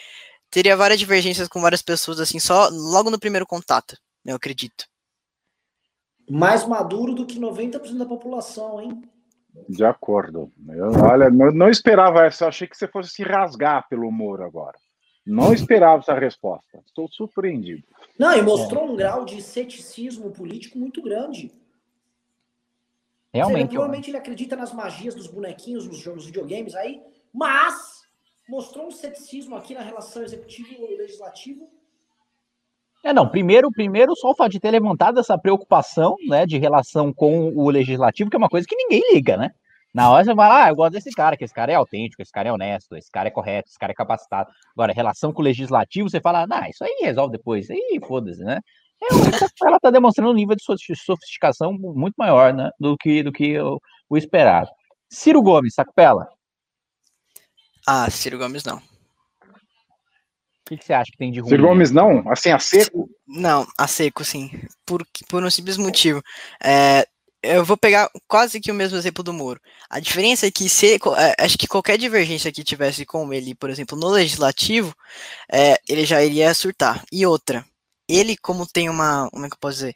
teria 0.50 0.76
várias 0.76 1.00
divergências 1.00 1.48
com 1.48 1.62
várias 1.62 1.82
pessoas, 1.82 2.20
assim, 2.20 2.38
só 2.38 2.68
logo 2.68 3.10
no 3.10 3.18
primeiro 3.18 3.48
contato, 3.48 3.96
eu 4.26 4.36
acredito. 4.36 4.91
Mais 6.32 6.66
maduro 6.66 7.14
do 7.14 7.26
que 7.26 7.40
90% 7.40 7.98
da 7.98 8.06
população, 8.06 8.82
hein? 8.82 9.02
De 9.68 9.84
acordo. 9.84 10.52
Eu, 10.70 10.92
olha, 11.04 11.30
não, 11.30 11.52
não 11.52 11.70
esperava 11.70 12.26
essa, 12.26 12.46
eu 12.46 12.48
achei 12.48 12.68
que 12.68 12.78
você 12.78 12.88
fosse 12.88 13.10
se 13.10 13.24
rasgar 13.24 13.88
pelo 13.90 14.08
humor 14.08 14.42
agora. 14.42 14.78
Não 15.26 15.52
esperava 15.54 16.02
essa 16.02 16.14
resposta. 16.14 16.82
Estou 16.86 17.10
surpreendido. 17.10 17.84
Não, 18.18 18.34
e 18.34 18.42
mostrou 18.42 18.88
é. 18.88 18.92
um 18.92 18.96
grau 18.96 19.26
de 19.26 19.42
ceticismo 19.42 20.32
político 20.32 20.80
muito 20.80 21.02
grande. 21.02 21.52
Realmente. 23.34 23.70
provavelmente 23.70 24.10
ele 24.10 24.18
acredita 24.18 24.56
nas 24.56 24.74
magias 24.74 25.16
dos 25.16 25.28
bonequinhos 25.28 25.88
nos 25.88 26.00
jogos 26.00 26.26
videogames 26.26 26.76
aí, 26.76 27.02
mas 27.34 28.02
mostrou 28.48 28.88
um 28.88 28.92
ceticismo 28.92 29.56
aqui 29.56 29.74
na 29.74 29.82
relação 29.82 30.22
executivo 30.22 30.86
e 30.86 30.98
legislativo. 30.98 31.70
É, 33.04 33.12
não, 33.12 33.28
primeiro, 33.28 33.72
primeiro 33.72 34.16
só 34.16 34.30
o 34.30 34.36
fato 34.36 34.52
de 34.52 34.60
ter 34.60 34.70
levantado 34.72 35.20
essa 35.20 35.38
preocupação, 35.38 36.16
né, 36.28 36.46
de 36.46 36.60
relação 36.60 37.12
com 37.12 37.52
o 37.56 37.70
legislativo, 37.70 38.30
que 38.30 38.36
é 38.36 38.38
uma 38.38 38.50
coisa 38.50 38.68
que 38.68 38.76
ninguém 38.76 39.02
liga, 39.14 39.36
né? 39.38 39.52
Na 39.94 40.10
hora 40.10 40.24
você 40.24 40.34
fala, 40.36 40.66
ah, 40.66 40.70
eu 40.70 40.76
gosto 40.76 40.94
desse 40.94 41.12
cara, 41.12 41.36
que 41.36 41.44
esse 41.44 41.54
cara 41.54 41.72
é 41.72 41.76
autêntico, 41.76 42.22
esse 42.22 42.32
cara 42.32 42.48
é 42.48 42.54
honesto, 42.54 42.96
esse 42.96 43.12
cara 43.12 43.28
é 43.28 43.32
correto, 43.32 43.70
esse 43.70 43.78
cara 43.78 43.92
é 43.92 43.96
capacitado. 43.96 44.50
Agora, 44.74 44.94
relação 44.94 45.34
com 45.34 45.42
o 45.42 45.46
legislativo, 45.46 46.10
você 46.10 46.22
fala, 46.22 46.46
ah, 46.50 46.70
isso 46.70 46.84
aí 46.84 47.00
resolve 47.02 47.34
depois, 47.34 47.70
aí 47.70 48.00
foda-se, 48.08 48.42
né? 48.42 48.60
É, 49.04 49.08
ela 49.66 49.78
está 49.78 49.90
demonstrando 49.90 50.32
um 50.32 50.36
nível 50.36 50.56
de 50.56 50.64
sofisticação 50.96 51.74
muito 51.74 52.14
maior, 52.18 52.54
né, 52.54 52.70
do 52.80 52.96
que, 52.96 53.24
do 53.24 53.32
que 53.32 53.60
o, 53.60 53.82
o 54.08 54.18
esperado. 54.18 54.70
Ciro 55.10 55.42
Gomes, 55.42 55.74
Sacupela. 55.74 56.28
Ah, 57.86 58.10
Ciro 58.10 58.38
Gomes 58.38 58.64
não. 58.64 58.91
O 60.72 60.74
que, 60.74 60.78
que, 60.78 60.86
você 60.86 60.94
acha 60.94 61.12
que 61.12 61.18
tem 61.18 61.32
de 61.34 61.42
ruim? 61.42 61.50
Ciro 61.50 61.68
Gomes 61.68 61.92
não? 61.92 62.24
Assim, 62.32 62.50
a 62.50 62.58
seco? 62.58 63.10
Não, 63.28 63.68
a 63.78 63.88
seco, 63.88 64.24
sim. 64.24 64.50
Por, 64.86 65.06
por 65.28 65.44
um 65.44 65.50
simples 65.50 65.76
motivo. 65.76 66.24
É, 66.64 67.06
eu 67.44 67.66
vou 67.66 67.76
pegar 67.76 68.10
quase 68.26 68.62
que 68.62 68.72
o 68.72 68.74
mesmo 68.74 68.98
exemplo 68.98 69.22
do 69.22 69.34
Moro. 69.34 69.60
A 69.90 70.00
diferença 70.00 70.48
é 70.48 70.52
que 70.52 70.70
se 70.70 70.96
é, 70.96 71.44
acho 71.44 71.58
que 71.58 71.68
qualquer 71.68 71.98
divergência 71.98 72.54
que 72.54 72.64
tivesse 72.64 73.06
com 73.06 73.34
ele, 73.34 73.54
por 73.54 73.70
exemplo, 73.70 74.00
no 74.00 74.08
legislativo, 74.08 74.96
é, 75.52 75.78
ele 75.90 76.06
já 76.06 76.24
iria 76.24 76.54
surtar. 76.54 77.04
E 77.12 77.26
outra, 77.26 77.66
ele 78.08 78.38
como 78.38 78.66
tem 78.66 78.88
uma, 78.88 79.30
como 79.30 79.46
é 79.46 79.50
que 79.50 79.56
eu 79.56 79.60
posso 79.60 79.76
dizer? 79.76 79.96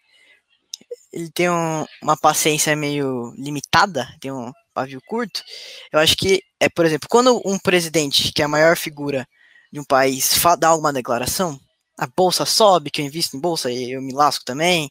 Ele 1.13 1.29
tem 1.31 1.49
um, 1.49 1.85
uma 2.03 2.17
paciência 2.17 2.75
meio 2.75 3.33
limitada, 3.37 4.09
tem 4.19 4.29
um 4.29 4.51
pavio 4.73 4.99
curto. 5.07 5.41
Eu 5.89 5.99
acho 5.99 6.17
que 6.17 6.41
é, 6.59 6.67
por 6.67 6.85
exemplo, 6.85 7.07
quando 7.09 7.41
um 7.45 7.57
presidente, 7.57 8.33
que 8.33 8.41
é 8.41 8.45
a 8.45 8.49
maior 8.49 8.75
figura 8.75 9.25
de 9.71 9.79
um 9.79 9.83
país, 9.83 10.41
dá 10.59 10.69
alguma 10.69 10.93
declaração, 10.93 11.59
a 11.97 12.07
bolsa 12.07 12.45
sobe, 12.45 12.89
que 12.89 13.01
eu 13.01 13.05
invisto 13.05 13.35
em 13.37 13.39
bolsa 13.39 13.71
e 13.71 13.91
eu 13.91 14.01
me 14.01 14.13
lasco 14.13 14.43
também 14.45 14.89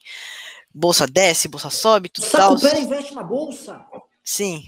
bolsa 0.74 1.06
desce, 1.06 1.48
bolsa 1.48 1.70
sobe, 1.70 2.08
tudo 2.08 2.28
tal. 2.28 2.58
Sacupela 2.58 2.84
investe 2.84 3.14
na 3.14 3.22
bolsa? 3.22 3.86
Sim. 4.24 4.64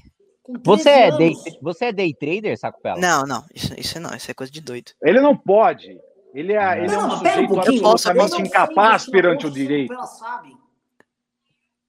Você 0.63 0.89
é, 0.89 1.11
day, 1.11 1.35
você 1.61 1.87
é 1.87 1.93
day 1.93 2.15
trader, 2.15 2.57
Sacupela? 2.57 3.01
Não, 3.01 3.27
não, 3.27 3.45
isso, 3.53 3.75
isso 3.77 3.99
não, 3.99 4.15
isso 4.15 4.31
é 4.31 4.35
coisa 4.35 4.53
de 4.53 4.61
doido. 4.61 4.93
Ele 5.03 5.21
não 5.21 5.37
pode. 5.37 5.99
Ele 6.33 6.53
é, 6.53 6.85
ele 6.85 6.95
é 6.95 6.99
um 6.99 7.11
sujeito 7.11 7.53
um 7.53 7.61
absolutamente 7.61 8.43
incapaz 8.43 9.07
perante 9.07 9.47
o 9.47 9.51
direito. 9.51 9.93
Sabe. 10.07 10.57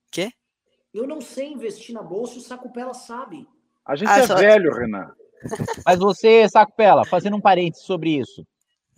Quê? 0.10 0.32
Eu 0.92 1.06
não 1.06 1.22
sei 1.22 1.50
investir 1.50 1.94
na 1.94 2.02
bolsa, 2.02 2.40
o 2.40 2.42
Sacupela 2.42 2.96
sabe. 2.96 3.48
A 3.86 3.96
gente 3.96 4.10
ah, 4.10 4.20
é 4.20 4.26
só... 4.26 4.36
velho, 4.36 4.74
Renan. 4.74 5.12
Mas 5.86 6.00
você, 6.00 6.48
Sacupela, 6.50 7.06
fazendo 7.06 7.38
um 7.38 7.42
parênteses 7.42 7.86
sobre 7.86 8.12
isso. 8.12 8.46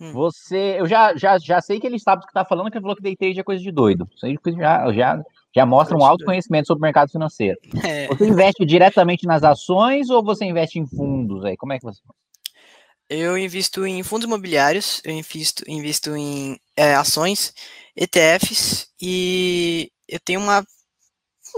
Hum. 0.00 0.12
Você, 0.12 0.76
eu 0.78 0.86
já, 0.86 1.14
já, 1.14 1.38
já 1.38 1.60
sei 1.60 1.78
que 1.78 1.86
ele 1.86 1.98
sabe 1.98 2.22
do 2.22 2.24
que 2.24 2.30
está 2.30 2.44
falando, 2.44 2.70
que 2.70 2.78
ele 2.78 2.82
falou 2.82 2.96
que 2.96 3.02
day 3.02 3.14
trade 3.14 3.38
é 3.38 3.44
coisa 3.44 3.62
de 3.62 3.70
doido. 3.70 4.08
Isso 4.14 4.24
aí 4.24 4.38
já, 4.56 4.92
já, 4.92 5.22
já 5.54 5.66
mostra 5.66 5.96
um 5.96 6.04
alto 6.04 6.24
conhecimento 6.24 6.68
sobre 6.68 6.80
o 6.80 6.86
mercado 6.86 7.10
financeiro. 7.10 7.58
É. 7.84 8.06
Você 8.08 8.26
investe 8.26 8.64
diretamente 8.64 9.26
nas 9.26 9.42
ações 9.42 10.08
ou 10.08 10.24
você 10.24 10.46
investe 10.46 10.78
em 10.78 10.86
fundos 10.86 11.44
aí? 11.44 11.56
Como 11.56 11.74
é 11.74 11.78
que 11.78 11.84
você 11.84 12.00
Eu 13.10 13.36
invisto 13.36 13.86
em 13.86 14.02
fundos 14.02 14.26
imobiliários, 14.26 15.02
eu 15.04 15.12
invisto, 15.12 15.62
invisto 15.68 16.16
em 16.16 16.58
é, 16.74 16.94
ações, 16.94 17.52
ETFs 17.94 18.88
e 19.00 19.92
eu 20.08 20.18
tenho 20.18 20.40
uma 20.40 20.64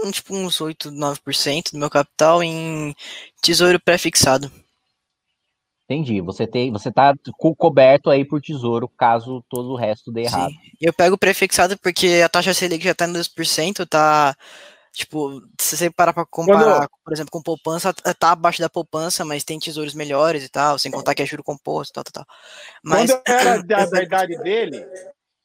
um, 0.03 0.11
tipo 0.11 0.35
uns 0.35 0.59
8, 0.59 0.91
9% 0.91 1.71
do 1.71 1.77
meu 1.77 1.89
capital 1.89 2.43
em 2.43 2.93
tesouro 3.41 3.79
pré-fixado. 3.79 4.51
Entendi. 5.93 6.21
Você 6.21 6.47
tem, 6.47 6.71
você 6.71 6.91
tá 6.91 7.13
co 7.37 7.55
coberto 7.55 8.09
aí 8.09 8.25
por 8.25 8.41
tesouro, 8.41 8.87
caso 8.87 9.43
todo 9.47 9.69
o 9.71 9.75
resto 9.75 10.11
dê 10.11 10.23
errado. 10.23 10.49
Sim. 10.49 10.57
Eu 10.81 10.91
pego 10.91 11.17
prefixado 11.17 11.77
porque 11.77 12.21
a 12.23 12.29
taxa 12.29 12.53
Selic 12.53 12.83
já 12.83 12.95
tá 12.95 13.07
em 13.07 13.13
2%, 13.13 13.85
tá 13.87 14.35
tipo, 14.91 15.41
se 15.59 15.77
você 15.77 15.89
parar 15.89 16.13
para 16.13 16.25
comparar, 16.25 16.87
Quando... 16.87 17.03
por 17.03 17.13
exemplo, 17.13 17.31
com 17.31 17.41
poupança, 17.41 17.93
tá 17.93 18.31
abaixo 18.31 18.61
da 18.61 18.69
poupança, 18.69 19.23
mas 19.23 19.43
tem 19.43 19.59
tesouros 19.59 19.93
melhores 19.93 20.43
e 20.43 20.49
tal, 20.49 20.79
sem 20.79 20.91
contar 20.91 21.13
que 21.13 21.21
é 21.21 21.25
juro 21.25 21.43
composto, 21.43 21.93
tal, 21.93 22.03
tal, 22.03 22.23
tal. 22.23 22.35
Mas 22.83 23.11
Quando 23.11 23.21
eu 23.27 23.35
era 23.35 23.61
da, 23.63 23.85
da 23.85 24.03
idade 24.03 24.37
dele, 24.37 24.85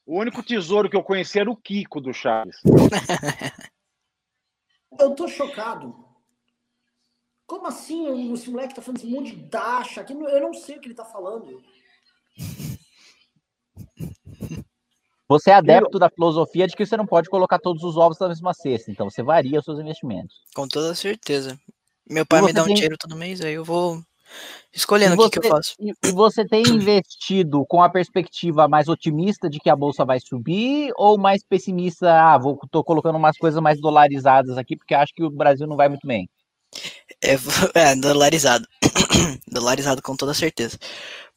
o 0.07 0.19
único 0.19 0.43
tesouro 0.43 0.89
que 0.89 0.97
eu 0.97 1.03
conhecia 1.03 1.43
era 1.43 1.51
o 1.51 1.57
Kiko 1.57 2.01
do 2.01 2.13
Chaves. 2.13 2.57
eu 4.99 5.15
tô 5.15 5.29
chocado. 5.29 6.08
Como 7.49 7.67
assim? 7.67 8.31
Esse 8.35 8.51
moleque 8.51 8.75
tá 8.75 8.83
falando 8.83 8.99
esse 8.99 9.07
monte 9.07 9.35
de 9.35 9.43
dacha 9.45 10.03
aqui. 10.03 10.13
Eu 10.13 10.41
não 10.41 10.53
sei 10.53 10.77
o 10.77 10.81
que 10.81 10.87
ele 10.87 10.95
tá 10.95 11.07
falando. 11.07 11.63
Você 15.27 15.51
é 15.51 15.55
adepto 15.55 15.99
da 15.99 16.11
filosofia 16.11 16.67
de 16.67 16.77
que 16.77 16.85
você 16.85 16.95
não 16.95 17.07
pode 17.07 17.31
colocar 17.31 17.59
todos 17.59 17.83
os 17.83 17.97
ovos 17.97 18.19
na 18.19 18.29
mesma 18.29 18.53
cesta, 18.53 18.91
então 18.91 19.11
você 19.11 19.23
varia 19.23 19.59
os 19.59 19.65
seus 19.65 19.79
investimentos. 19.79 20.37
Com 20.55 20.69
toda 20.69 20.95
certeza. 20.95 21.59
Meu 22.09 22.27
pai 22.27 22.43
me 22.43 22.53
dá 22.53 22.65
tem... 22.65 22.73
um 22.73 22.75
dinheiro 22.75 22.97
todo 22.99 23.17
mês, 23.17 23.41
aí 23.41 23.55
eu 23.55 23.65
vou 23.65 24.03
escolhendo 24.73 25.15
o 25.15 25.31
que, 25.31 25.41
que, 25.41 25.47
eu 25.47 25.51
faço. 25.51 25.75
E 25.79 26.13
você 26.13 26.47
tem 26.47 26.63
investido 26.67 27.65
com 27.67 27.83
a 27.83 27.89
perspectiva 27.89 28.69
mais 28.69 28.89
otimista 28.89 29.49
de 29.49 29.59
que 29.59 29.71
a 29.71 29.77
bolsa 29.77 30.05
vai 30.05 30.21
subir 30.21 30.93
ou 30.97 31.19
mais 31.19 31.43
pessimista? 31.43 32.11
Ah, 32.11 32.37
vou, 32.37 32.59
tô 32.71 32.85
colocando 32.85 33.17
umas 33.17 33.39
coisas 33.39 33.61
mais 33.63 33.81
dolarizadas 33.81 34.57
aqui 34.59 34.77
porque 34.77 34.95
acho 34.95 35.15
que 35.15 35.25
o 35.25 35.31
Brasil 35.31 35.67
não 35.67 35.77
vai 35.77 35.89
muito 35.89 36.07
bem. 36.07 36.29
É, 37.23 37.35
é 37.75 37.97
dolarizado. 37.97 38.67
dolarizado 39.47 40.03
com 40.03 40.17
toda 40.17 40.35
certeza. 40.35 40.79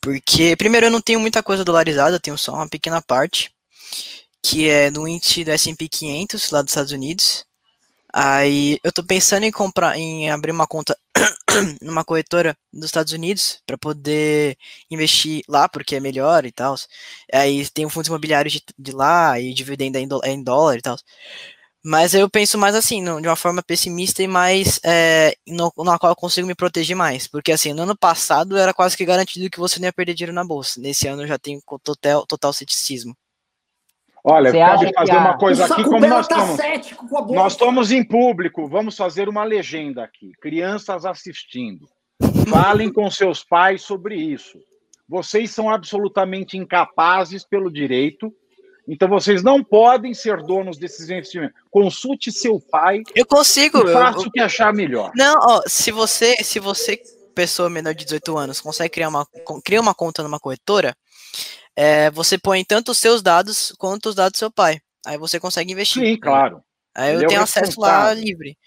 Porque, 0.02 0.56
primeiro, 0.56 0.88
eu 0.88 0.92
não 0.92 1.02
tenho 1.02 1.20
muita 1.20 1.44
coisa 1.44 1.64
dolarizada, 1.64 2.16
eu 2.16 2.20
tenho 2.20 2.38
só 2.38 2.54
uma 2.54 2.68
pequena 2.70 3.02
parte, 3.02 3.52
que 4.44 4.70
é 4.70 4.90
no 4.92 5.08
índice 5.08 5.44
do 5.44 5.52
S&P 5.52 5.88
500, 5.90 6.52
lá 6.52 6.62
dos 6.62 6.72
Estados 6.72 6.92
Unidos. 6.92 7.46
Aí 8.14 8.80
eu 8.84 8.92
tô 8.92 9.04
pensando 9.04 9.46
em 9.46 9.52
comprar, 9.52 9.98
em 9.98 10.30
abrir 10.30 10.52
uma 10.52 10.68
conta 10.68 10.98
numa 11.82 12.04
corretora 12.04 12.58
dos 12.74 12.86
Estados 12.86 13.14
Unidos 13.14 13.62
para 13.66 13.78
poder 13.78 14.58
investir 14.90 15.44
lá, 15.48 15.70
porque 15.70 15.96
é 15.96 16.00
melhor 16.00 16.46
e 16.46 16.52
tal. 16.52 16.76
Aí 17.34 17.68
tem 17.70 17.86
o 17.86 17.90
fundo 17.90 18.08
imobiliário 18.08 18.52
de, 18.52 18.62
de 18.78 18.92
lá 18.92 19.40
e 19.40 19.54
dividendo 19.54 19.98
é 20.24 20.32
em 20.32 20.44
dólar 20.44 20.78
e 20.78 20.82
tal. 20.82 20.98
Mas 21.84 22.14
eu 22.14 22.30
penso 22.30 22.60
mais 22.60 22.76
assim, 22.76 23.04
de 23.04 23.28
uma 23.28 23.36
forma 23.36 23.64
pessimista 23.64 24.22
e 24.22 24.28
mais 24.28 24.80
é, 24.86 25.36
no, 25.48 25.74
na 25.80 25.98
qual 25.98 26.12
eu 26.12 26.16
consigo 26.16 26.48
me 26.48 26.54
proteger 26.54 26.96
mais. 26.96 27.28
Porque 27.28 27.52
assim, 27.52 27.74
no 27.74 27.84
ano 27.84 27.98
passado 27.98 28.56
era 28.56 28.74
quase 28.74 28.96
que 28.96 29.04
garantido 29.04 29.50
que 29.50 29.60
você 29.60 29.80
não 29.80 29.88
ia 29.88 29.94
perder 29.94 30.14
dinheiro 30.14 30.34
na 30.34 30.44
bolsa. 30.44 30.80
Nesse 30.80 31.08
ano 31.08 31.24
eu 31.24 31.28
já 31.28 31.40
tenho 31.40 31.60
total, 31.84 32.26
total 32.28 32.54
ceticismo. 32.54 33.16
Olha, 34.24 34.52
Você 34.52 34.60
pode 34.60 34.94
fazer 34.94 35.12
a... 35.14 35.20
uma 35.20 35.38
coisa 35.38 35.66
aqui 35.66 35.84
como 35.84 36.08
nós 36.08 36.28
tá 36.28 36.54
estamos. 36.54 37.32
Nós 37.32 37.54
estamos 37.54 37.92
em 37.92 38.04
público, 38.04 38.68
vamos 38.68 38.96
fazer 38.96 39.28
uma 39.28 39.44
legenda 39.44 40.04
aqui. 40.04 40.34
Crianças 40.40 41.06
assistindo. 41.06 41.88
Falem 42.48 42.94
com 42.94 43.10
seus 43.10 43.44
pais 43.44 43.82
sobre 43.82 44.16
isso. 44.16 44.60
Vocês 45.10 45.50
são 45.50 45.70
absolutamente 45.70 46.56
incapazes 46.56 47.44
pelo 47.44 47.72
direito 47.72 48.32
então 48.88 49.08
vocês 49.08 49.44
não 49.44 49.64
podem 49.64 50.14
ser 50.14 50.38
donos 50.44 50.78
desses 50.78 51.10
investimentos. 51.10 51.56
Consulte 51.70 52.32
seu 52.32 52.60
pai. 52.60 53.04
Eu 53.16 53.26
consigo. 53.26 53.88
E 53.88 53.94
faça 53.94 54.20
eu, 54.20 54.24
o 54.24 54.32
que 54.32 54.40
achar 54.40 54.74
melhor. 54.74 55.12
Não, 55.16 55.38
ó, 55.40 55.62
se 55.68 55.92
você, 55.92 56.44
se 56.44 56.60
você, 56.60 57.02
pessoa 57.34 57.70
menor 57.70 57.94
de 57.94 58.06
18 58.06 58.38
anos, 58.38 58.62
consegue 58.62 58.90
criar 58.90 59.10
uma, 59.10 59.26
cria 59.64 59.80
uma 59.80 59.94
conta 59.94 60.24
numa 60.24 60.40
corretora, 60.40 60.96
é, 61.76 62.12
você 62.12 62.38
põe 62.38 62.64
tanto 62.64 62.92
os 62.92 63.00
seus 63.00 63.22
dados 63.22 63.74
quanto 63.78 64.10
os 64.10 64.16
dados 64.16 64.34
do 64.34 64.38
seu 64.38 64.52
pai. 64.52 64.80
Aí 65.06 65.18
você 65.18 65.40
consegue 65.40 65.72
investir. 65.72 66.06
Sim, 66.06 66.18
claro. 66.20 66.62
Aí 66.94 67.14
eu 67.14 67.22
é 67.22 67.28
tenho 67.28 67.42
acesso 67.42 67.80
lá 67.80 68.14
livre. 68.14 68.58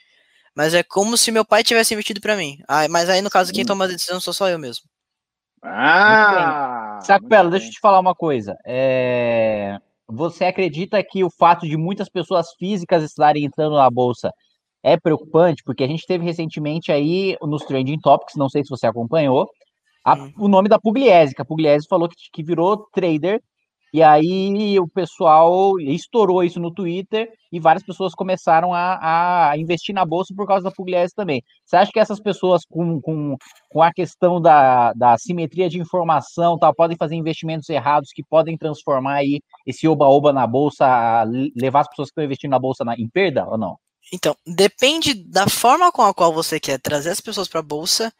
Mas 0.55 0.73
é 0.73 0.83
como 0.83 1.17
se 1.17 1.33
meu 1.33 1.45
pai 1.45 1.65
tivesse 1.65 1.95
investido 1.95 2.21
para 2.21 2.37
mim. 2.37 2.59
Ah, 2.69 2.89
mas 2.89 3.11
aí, 3.11 3.21
no 3.21 3.31
caso, 3.31 3.53
quem 3.53 3.65
hum. 3.65 3.67
toma 3.67 3.85
a 3.85 3.89
decisão 3.89 4.21
sou 4.21 4.33
só 4.33 4.49
eu 4.49 4.59
mesmo. 4.59 4.85
Ah! 5.63 7.01
Sacapela, 7.03 7.51
deixa 7.51 7.67
eu 7.67 7.71
te 7.73 7.81
falar 7.81 7.99
uma 7.99 8.15
coisa. 8.15 8.57
É... 8.65 9.79
Você 10.09 10.45
acredita 10.45 11.03
que 11.03 11.25
o 11.25 11.31
fato 11.31 11.67
de 11.67 11.77
muitas 11.77 12.09
pessoas 12.09 12.49
físicas 12.59 13.03
estarem 13.03 13.45
entrando 13.45 13.77
na 13.77 13.91
bolsa 13.91 14.31
é 14.83 14.99
preocupante? 14.99 15.63
Porque 15.65 15.83
a 15.83 15.87
gente 15.87 16.07
teve 16.07 16.25
recentemente 16.25 16.93
aí 16.93 17.37
nos 17.43 17.65
Trending 17.65 17.99
Topics, 18.01 18.37
não 18.37 18.49
sei 18.49 18.63
se 18.63 18.71
você 18.71 18.87
acompanhou, 18.87 19.49
a, 20.05 20.15
o 20.39 20.49
nome 20.49 20.69
da 20.69 20.79
Pugliese, 20.79 21.35
que 21.35 21.41
a 21.41 21.45
Pugliese 21.45 21.87
falou 21.89 22.09
que, 22.09 22.17
que 22.31 22.43
virou 22.43 22.87
trader, 22.93 23.41
e 23.95 24.03
aí 24.03 24.77
o 24.81 24.89
pessoal 24.89 25.79
estourou 25.79 26.43
isso 26.43 26.59
no 26.59 26.75
Twitter 26.75 27.33
e 27.53 27.61
várias 27.61 27.85
pessoas 27.85 28.13
começaram 28.13 28.75
a, 28.75 29.51
a 29.51 29.57
investir 29.57 29.95
na 29.95 30.05
bolsa 30.05 30.35
por 30.37 30.49
causa 30.49 30.65
da 30.65 30.73
Pugliese 30.73 31.15
também. 31.15 31.41
Você 31.65 31.77
acha 31.77 31.93
que 31.93 32.01
essas 32.01 32.19
pessoas 32.19 32.65
com, 32.69 33.01
com, 33.01 33.37
com 33.69 33.81
a 33.81 33.93
questão 33.93 34.43
da, 34.43 34.93
da 34.95 35.17
simetria 35.17 35.69
de 35.69 35.79
informação 35.79 36.59
tal, 36.59 36.75
podem 36.75 36.97
fazer 36.97 37.15
investimentos 37.15 37.69
errados 37.69 38.11
que 38.13 38.25
podem 38.25 38.59
transformar 38.59 39.19
aí 39.19 39.41
esse 39.65 39.87
oba-oba 39.87 40.33
na 40.33 40.45
bolsa, 40.45 41.23
levar 41.55 41.83
as 41.83 41.89
pessoas 41.89 42.09
que 42.09 42.15
estão 42.15 42.25
investindo 42.25 42.51
na 42.51 42.59
bolsa 42.59 42.85
na, 42.85 42.97
em 42.97 43.09
perda 43.09 43.47
ou 43.47 43.57
não? 43.57 43.77
Então, 44.13 44.35
depende 44.45 45.15
da 45.15 45.49
forma 45.49 45.93
com 45.93 46.03
a 46.03 46.13
qual 46.13 46.33
você 46.33 46.59
quer 46.59 46.81
trazer 46.81 47.11
as 47.11 47.21
pessoas 47.21 47.47
para 47.47 47.61
a 47.61 47.63
bolsa. 47.63 48.13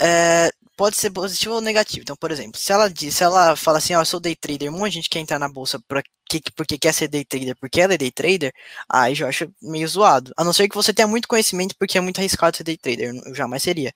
É, 0.00 0.48
pode 0.76 0.96
ser 0.96 1.10
positivo 1.10 1.54
ou 1.54 1.60
negativo. 1.60 2.02
Então, 2.02 2.16
por 2.16 2.30
exemplo, 2.30 2.58
se 2.60 2.72
ela 2.72 2.88
diz, 2.88 3.16
se 3.16 3.24
ela 3.24 3.56
fala 3.56 3.78
assim, 3.78 3.94
ó, 3.94 3.98
oh, 3.98 4.02
eu 4.02 4.06
sou 4.06 4.20
day 4.20 4.36
trader, 4.36 4.72
um 4.72 4.78
monte 4.78 4.90
de 4.90 4.96
gente 4.96 5.08
quer 5.10 5.20
entrar 5.20 5.38
na 5.38 5.48
bolsa 5.48 5.80
pra, 5.88 6.02
que, 6.28 6.40
porque 6.56 6.78
quer 6.78 6.92
ser 6.92 7.08
day 7.08 7.24
trader, 7.24 7.56
porque 7.60 7.80
ela 7.80 7.94
é 7.94 7.98
day 7.98 8.10
trader, 8.10 8.52
aí 8.88 9.18
eu 9.18 9.26
acho 9.26 9.50
meio 9.62 9.86
zoado. 9.88 10.32
A 10.36 10.44
não 10.44 10.52
ser 10.52 10.68
que 10.68 10.74
você 10.74 10.92
tenha 10.92 11.08
muito 11.08 11.28
conhecimento, 11.28 11.74
porque 11.78 11.98
é 11.98 12.00
muito 12.00 12.18
arriscado 12.18 12.56
ser 12.56 12.64
day 12.64 12.76
trader, 12.76 13.14
eu 13.24 13.34
jamais 13.34 13.62
seria. 13.62 13.92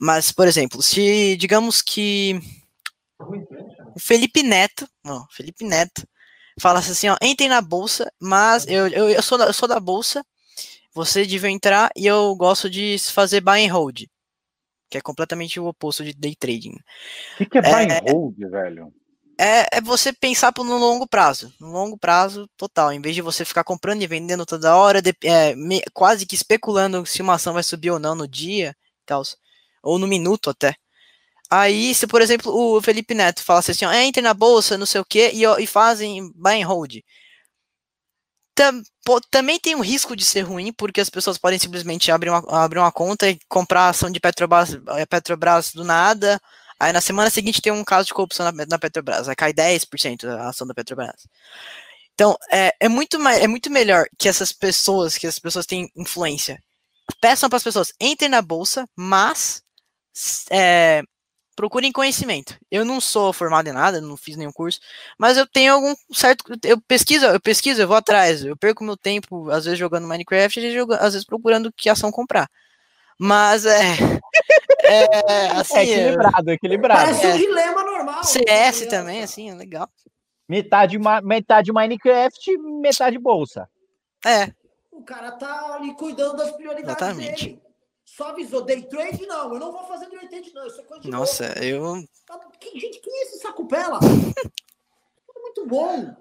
Mas, 0.00 0.32
por 0.32 0.48
exemplo, 0.48 0.82
se 0.82 1.36
digamos 1.36 1.82
que 1.82 2.40
o 3.94 4.00
Felipe 4.00 4.42
Neto, 4.42 4.88
não, 5.04 5.26
Felipe 5.30 5.64
Neto, 5.64 6.06
falasse 6.60 6.92
assim, 6.92 7.08
ó, 7.08 7.16
entrem 7.22 7.48
na 7.48 7.60
bolsa, 7.60 8.12
mas 8.20 8.66
eu, 8.66 8.88
eu, 8.88 9.10
eu, 9.10 9.22
sou 9.22 9.38
da, 9.38 9.46
eu 9.46 9.52
sou 9.52 9.68
da 9.68 9.80
bolsa, 9.80 10.24
você 10.94 11.26
deve 11.26 11.48
entrar 11.48 11.90
e 11.96 12.06
eu 12.06 12.34
gosto 12.36 12.68
de 12.68 12.98
fazer 12.98 13.40
buy 13.40 13.66
and 13.66 13.72
hold 13.72 14.02
que 14.90 14.98
é 14.98 15.00
completamente 15.00 15.60
o 15.60 15.66
oposto 15.66 16.04
de 16.04 16.12
day 16.12 16.34
trading. 16.34 16.76
O 17.34 17.38
que, 17.38 17.46
que 17.46 17.58
é 17.58 17.62
buy 17.62 17.84
and 17.84 18.12
hold, 18.12 18.36
velho? 18.38 18.92
É, 19.38 19.78
é 19.78 19.80
você 19.80 20.12
pensar 20.12 20.52
no 20.58 20.76
longo 20.76 21.08
prazo, 21.08 21.50
no 21.58 21.70
longo 21.70 21.96
prazo 21.96 22.46
total, 22.58 22.92
em 22.92 23.00
vez 23.00 23.14
de 23.14 23.22
você 23.22 23.42
ficar 23.42 23.64
comprando 23.64 24.02
e 24.02 24.06
vendendo 24.06 24.44
toda 24.44 24.76
hora, 24.76 25.00
de, 25.00 25.14
é, 25.24 25.54
me, 25.54 25.80
quase 25.94 26.26
que 26.26 26.34
especulando 26.34 27.06
se 27.06 27.22
uma 27.22 27.34
ação 27.34 27.54
vai 27.54 27.62
subir 27.62 27.90
ou 27.90 27.98
não 27.98 28.14
no 28.14 28.28
dia, 28.28 28.76
tal, 29.06 29.22
ou 29.82 29.98
no 29.98 30.06
minuto 30.06 30.50
até. 30.50 30.74
Aí, 31.50 31.94
se 31.94 32.06
por 32.06 32.20
exemplo 32.20 32.52
o 32.54 32.82
Felipe 32.82 33.14
Neto 33.14 33.42
falasse 33.42 33.70
assim, 33.70 33.86
ó, 33.86 33.92
entre 33.92 34.20
na 34.22 34.34
bolsa, 34.34 34.76
não 34.76 34.86
sei 34.86 35.00
o 35.00 35.04
que, 35.04 35.30
e, 35.30 35.44
e 35.62 35.66
fazem 35.66 36.30
buy 36.34 36.62
and 36.62 36.66
hold, 36.66 37.00
tam, 38.54 38.82
pô, 39.04 39.20
também 39.30 39.58
tem 39.58 39.74
um 39.74 39.80
risco 39.80 40.14
de 40.16 40.24
ser 40.24 40.42
ruim, 40.42 40.72
porque 40.72 41.00
as 41.00 41.10
pessoas 41.10 41.38
podem 41.38 41.58
simplesmente 41.58 42.10
abrir 42.10 42.30
uma, 42.30 42.44
abrir 42.64 42.78
uma 42.78 42.92
conta 42.92 43.28
e 43.28 43.38
comprar 43.48 43.88
ação 43.88 44.10
de 44.10 44.20
Petrobras, 44.20 44.74
eh, 44.74 45.06
Petrobras 45.06 45.72
do 45.72 45.84
nada. 45.84 46.40
Aí 46.78 46.92
na 46.92 47.00
semana 47.00 47.30
seguinte 47.30 47.60
tem 47.60 47.72
um 47.72 47.84
caso 47.84 48.06
de 48.06 48.14
corrupção 48.14 48.50
na, 48.50 48.66
na 48.66 48.78
Petrobras, 48.78 49.28
aí 49.28 49.36
cai 49.36 49.52
10% 49.52 50.24
a 50.28 50.48
ação 50.48 50.66
da 50.66 50.74
Petrobras. 50.74 51.26
Então, 52.14 52.36
é, 52.52 52.74
é, 52.80 52.88
muito, 52.88 53.16
é 53.28 53.46
muito 53.46 53.70
melhor 53.70 54.06
que 54.18 54.28
essas 54.28 54.52
pessoas, 54.52 55.16
que 55.16 55.26
as 55.26 55.38
pessoas 55.38 55.66
têm 55.66 55.90
influência, 55.96 56.62
peçam 57.20 57.48
para 57.48 57.56
as 57.56 57.62
pessoas, 57.62 57.92
entrem 58.00 58.28
na 58.30 58.42
bolsa, 58.42 58.86
mas 58.96 59.62
é, 60.50 61.02
procurem 61.60 61.92
conhecimento. 61.92 62.58
Eu 62.70 62.86
não 62.86 63.02
sou 63.02 63.34
formado 63.34 63.68
em 63.68 63.72
nada, 63.72 64.00
não 64.00 64.16
fiz 64.16 64.34
nenhum 64.34 64.50
curso, 64.50 64.80
mas 65.18 65.36
eu 65.36 65.46
tenho 65.46 65.74
algum 65.74 65.94
certo. 66.10 66.42
Eu 66.64 66.80
pesquiso, 66.80 67.26
eu 67.26 67.38
pesquiso, 67.38 67.82
eu 67.82 67.86
vou 67.86 67.98
atrás, 67.98 68.42
eu 68.42 68.56
perco 68.56 68.82
meu 68.82 68.96
tempo, 68.96 69.50
às 69.50 69.66
vezes 69.66 69.78
jogando 69.78 70.08
Minecraft, 70.08 70.58
às 70.98 71.12
vezes 71.12 71.24
procurando 71.26 71.70
que 71.70 71.90
ação 71.90 72.10
comprar. 72.10 72.48
Mas 73.18 73.66
é. 73.66 73.76
É, 74.82 75.50
assim, 75.50 75.76
é 75.76 75.82
equilibrado, 75.84 76.50
equilibrado. 76.50 77.00
Parece 77.02 77.26
um 77.26 77.36
dilema 77.36 77.84
normal. 77.84 78.24
CS 78.24 78.86
também, 78.86 79.22
assim, 79.22 79.50
é 79.50 79.54
legal. 79.54 79.88
Metade, 80.48 80.98
metade 81.22 81.70
Minecraft, 81.70 82.58
metade 82.80 83.18
bolsa. 83.18 83.68
É. 84.26 84.50
O 84.90 85.02
cara 85.02 85.32
tá 85.32 85.74
ali 85.74 85.94
cuidando 85.94 86.38
das 86.38 86.50
prioridades 86.52 87.02
Exatamente. 87.02 87.44
dele. 87.44 87.62
Só 88.20 88.28
avisou, 88.28 88.60
day 88.60 88.82
trade 88.82 89.26
não, 89.26 89.54
eu 89.54 89.58
não 89.58 89.72
vou 89.72 89.82
fazer 89.84 90.06
day 90.10 90.28
trade 90.28 90.52
não, 90.52 90.66
isso 90.66 90.78
é 90.78 90.84
coisa 90.84 91.02
de 91.02 91.10
Nossa, 91.10 91.44
louco. 91.46 91.64
eu... 91.64 92.04
Tá, 92.26 92.38
gente, 92.74 93.00
quem 93.00 93.18
é 93.18 93.22
esse 93.22 93.38
Sacupela? 93.38 93.98
é 95.34 95.40
muito 95.40 95.66
bom. 95.66 96.14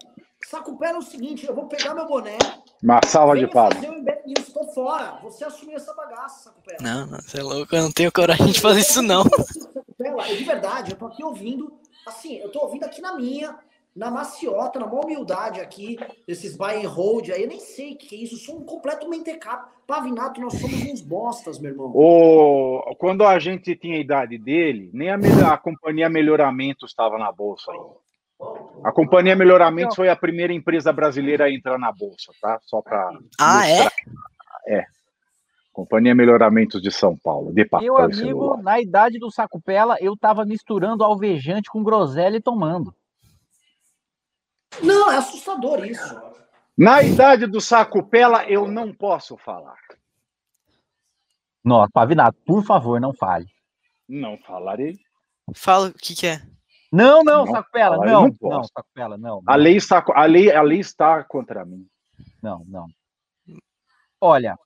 Sacupela 0.47 0.95
é 0.95 0.99
o 0.99 1.01
seguinte, 1.01 1.45
eu 1.45 1.53
vou 1.53 1.67
pegar 1.67 1.93
meu 1.93 2.07
boné... 2.07 2.37
Uma 2.81 3.01
salva 3.05 3.37
de 3.37 3.45
palmas. 3.47 3.83
Eu 3.83 4.33
estou 4.37 4.63
fora, 4.73 5.19
você 5.21 5.43
assumiu 5.43 5.75
essa 5.75 5.93
bagaça, 5.93 6.45
Sacupela. 6.45 6.77
Não, 6.79 7.07
você 7.21 7.41
é 7.41 7.43
louco, 7.43 7.75
eu 7.75 7.81
não 7.81 7.91
tenho 7.91 8.13
coragem 8.13 8.47
de 8.47 8.61
fazer 8.61 8.79
isso 8.79 9.01
não. 9.01 9.25
Sacupela, 9.25 10.23
de 10.23 10.43
verdade, 10.45 10.91
eu 10.91 10.97
tô 10.97 11.07
aqui 11.07 11.21
ouvindo, 11.21 11.77
assim, 12.07 12.37
eu 12.37 12.49
tô 12.49 12.61
ouvindo 12.61 12.85
aqui 12.85 13.01
na 13.01 13.13
minha, 13.17 13.59
na 13.99 14.09
maciota, 14.09 14.79
na 14.79 14.87
maior 14.87 15.03
humildade 15.03 15.59
aqui, 15.59 15.99
esses 16.25 16.55
buy 16.55 16.85
and 16.85 16.87
hold 16.87 17.29
aí, 17.29 17.43
eu 17.43 17.49
nem 17.49 17.59
sei 17.59 17.93
o 17.93 17.97
que 17.97 18.15
é 18.15 18.19
isso, 18.19 18.35
eu 18.35 18.39
sou 18.39 18.57
um 18.57 18.63
completo 18.63 19.09
mentecap. 19.09 19.69
Pavinato, 19.85 20.39
nós 20.39 20.53
somos 20.53 20.81
uns 20.85 21.01
bostas, 21.01 21.59
meu 21.59 21.71
irmão. 21.71 21.91
O... 21.93 22.95
Quando 22.97 23.25
a 23.25 23.37
gente 23.39 23.75
tinha 23.75 23.97
a 23.97 23.99
idade 23.99 24.37
dele, 24.37 24.89
nem 24.93 25.09
a, 25.09 25.17
a 25.53 25.57
companhia 25.57 26.09
Melhoramento 26.09 26.85
estava 26.85 27.17
na 27.17 27.29
bolsa 27.29 27.73
ainda. 27.73 27.99
A 28.85 28.91
companhia 28.93 29.35
Melhoramentos 29.35 29.97
foi 29.97 30.07
a 30.07 30.15
primeira 30.15 30.53
empresa 30.53 30.93
brasileira 30.93 31.45
a 31.45 31.51
entrar 31.51 31.77
na 31.77 31.91
bolsa, 31.91 32.31
tá? 32.41 32.57
Só 32.63 32.81
para. 32.81 33.11
Ah, 33.37 33.67
é? 33.67 33.85
É. 34.65 34.85
Companhia 35.73 36.15
Melhoramentos 36.15 36.81
de 36.81 36.89
São 36.89 37.17
Paulo. 37.17 37.51
De 37.51 37.67
Meu 37.81 37.97
amigo, 37.97 38.55
na 38.61 38.79
idade 38.79 39.19
do 39.19 39.29
Sacupela, 39.29 39.97
eu 39.99 40.15
tava 40.15 40.45
misturando 40.45 41.03
alvejante 41.03 41.69
com 41.69 41.83
groselha 41.83 42.37
e 42.37 42.41
tomando. 42.41 42.93
Não, 44.81 45.11
é 45.11 45.17
assustador 45.17 45.85
isso. 45.85 46.21
Na 46.77 47.03
idade 47.03 47.45
do 47.45 47.59
saco 47.59 48.03
pela, 48.03 48.49
eu 48.49 48.67
não 48.67 48.93
posso 48.93 49.35
falar. 49.37 49.77
Nossa, 51.63 51.91
Pavinato, 51.91 52.37
por 52.45 52.63
favor, 52.63 53.01
não 53.01 53.13
fale. 53.13 53.47
Não 54.07 54.37
falarei. 54.37 54.97
Fala 55.53 55.89
o 55.89 55.93
que, 55.93 56.15
que 56.15 56.27
é. 56.27 56.41
Não, 56.91 57.23
não, 57.23 57.45
não 57.45 57.53
Sacupela, 57.53 57.97
não. 57.97 58.05
Não, 58.05 58.35
não 58.41 58.63
Sacupela, 58.63 59.17
não, 59.17 59.41
não. 59.41 59.43
A 59.45 59.55
lei, 59.55 59.75
está, 59.75 60.03
a, 60.15 60.25
lei, 60.25 60.51
a 60.51 60.61
lei 60.61 60.79
está 60.79 61.23
contra 61.23 61.65
mim. 61.65 61.85
Não, 62.41 62.63
não. 62.67 62.87
Olha, 64.21 64.57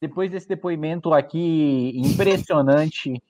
depois 0.00 0.30
desse 0.30 0.48
depoimento 0.48 1.12
aqui 1.12 1.92
impressionante 1.96 3.20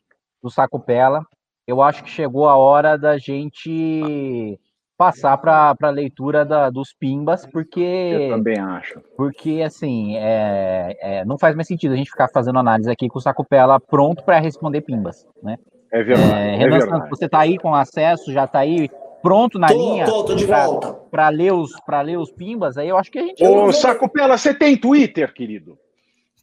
do 0.43 0.51
Sacupela, 0.51 1.27
eu 1.67 1.83
acho 1.83 2.05
que 2.05 2.11
chegou 2.11 2.49
a 2.49 2.57
hora 2.57 2.97
da 2.97 3.19
gente 3.19 4.59
passar 4.99 5.39
para 5.39 5.77
a 5.81 5.91
leitura 5.91 6.45
da, 6.45 6.69
dos 6.69 6.93
pimbas, 6.93 7.47
porque. 7.47 7.81
Eu 7.81 8.37
também 8.37 8.59
acho. 8.59 9.01
Porque, 9.17 9.63
assim, 9.65 10.17
é, 10.17 10.97
é, 11.01 11.25
não 11.25 11.39
faz 11.39 11.55
mais 11.55 11.69
sentido 11.69 11.93
a 11.93 11.97
gente 11.97 12.11
ficar 12.11 12.29
fazendo 12.29 12.59
análise 12.59 12.91
aqui 12.91 13.09
com 13.09 13.19
o 13.19 13.23
Sacopela 13.23 13.79
pronto 13.79 14.25
para 14.25 14.41
responder 14.41 14.81
pimbas, 14.81 15.25
né? 15.41 15.57
É 15.93 16.03
verdade. 16.03 16.33
É, 16.33 16.57
Renan 16.57 16.77
é 16.77 16.79
verdade. 16.81 17.09
você 17.09 17.27
está 17.27 17.39
aí 17.39 17.57
com 17.57 17.73
acesso, 17.75 18.33
já 18.33 18.45
está 18.45 18.59
aí 18.59 18.91
pronto 19.23 19.59
na 19.59 19.69
tô, 19.69 19.75
linha 19.75 20.05
tô, 20.05 20.25
tô 20.25 20.35
de 20.35 20.45
volta. 20.45 20.93
para 21.11 21.29
ler 21.29 21.53
os 21.53 21.73
para 21.87 22.01
ler 22.03 22.19
os 22.19 22.31
pimbas, 22.31 22.77
aí 22.77 22.89
eu 22.89 22.99
acho 22.99 23.11
que 23.11 23.19
a 23.19 23.23
gente 23.23 23.45
Ô, 23.45 23.73
Sacopela, 23.73 24.37
você 24.37 24.53
tem 24.53 24.77
Twitter, 24.77 25.33
querido? 25.33 25.79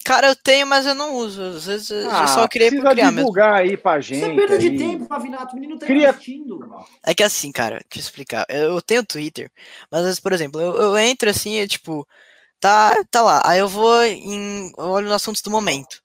Cara, 0.06 0.28
eu 0.28 0.36
tenho, 0.36 0.68
mas 0.68 0.86
eu 0.86 0.94
não 0.94 1.16
uso. 1.16 1.42
Às 1.42 1.66
vezes 1.66 1.92
ah, 1.92 2.22
eu 2.22 2.28
só 2.28 2.48
criei 2.48 2.70
pra 2.70 2.92
criar 2.92 3.10
divulgar 3.10 3.54
mesmo. 3.54 3.72
aí 3.72 3.76
pra 3.76 4.00
gente. 4.00 4.20
Você 4.20 4.32
é 4.32 4.36
perda 4.36 4.58
de 4.60 4.68
aí. 4.68 4.78
tempo, 4.78 5.08
Pavinato. 5.08 5.56
O 5.56 5.60
menino 5.60 5.80
tá 5.80 5.88
Cria... 5.88 6.12
assistindo. 6.12 6.60
É 7.04 7.16
que 7.16 7.24
assim, 7.24 7.52
cara, 7.52 7.78
deixa 7.90 7.98
eu 7.98 8.00
explicar. 8.02 8.46
Eu 8.48 8.80
tenho 8.84 9.04
Twitter, 9.04 9.52
mas 9.90 10.02
às 10.02 10.06
vezes, 10.06 10.20
por 10.20 10.32
exemplo, 10.32 10.62
eu, 10.62 10.76
eu 10.76 10.98
entro 11.00 11.28
assim, 11.28 11.58
é, 11.58 11.68
tipo, 11.68 12.08
tá, 12.60 12.96
tá 13.10 13.24
lá. 13.24 13.42
Aí 13.44 13.58
eu 13.58 13.68
vou 13.68 14.04
em. 14.04 14.72
Eu 14.78 14.90
olho 14.90 15.06
nos 15.06 15.16
assuntos 15.16 15.42
do 15.42 15.50
momento. 15.50 16.04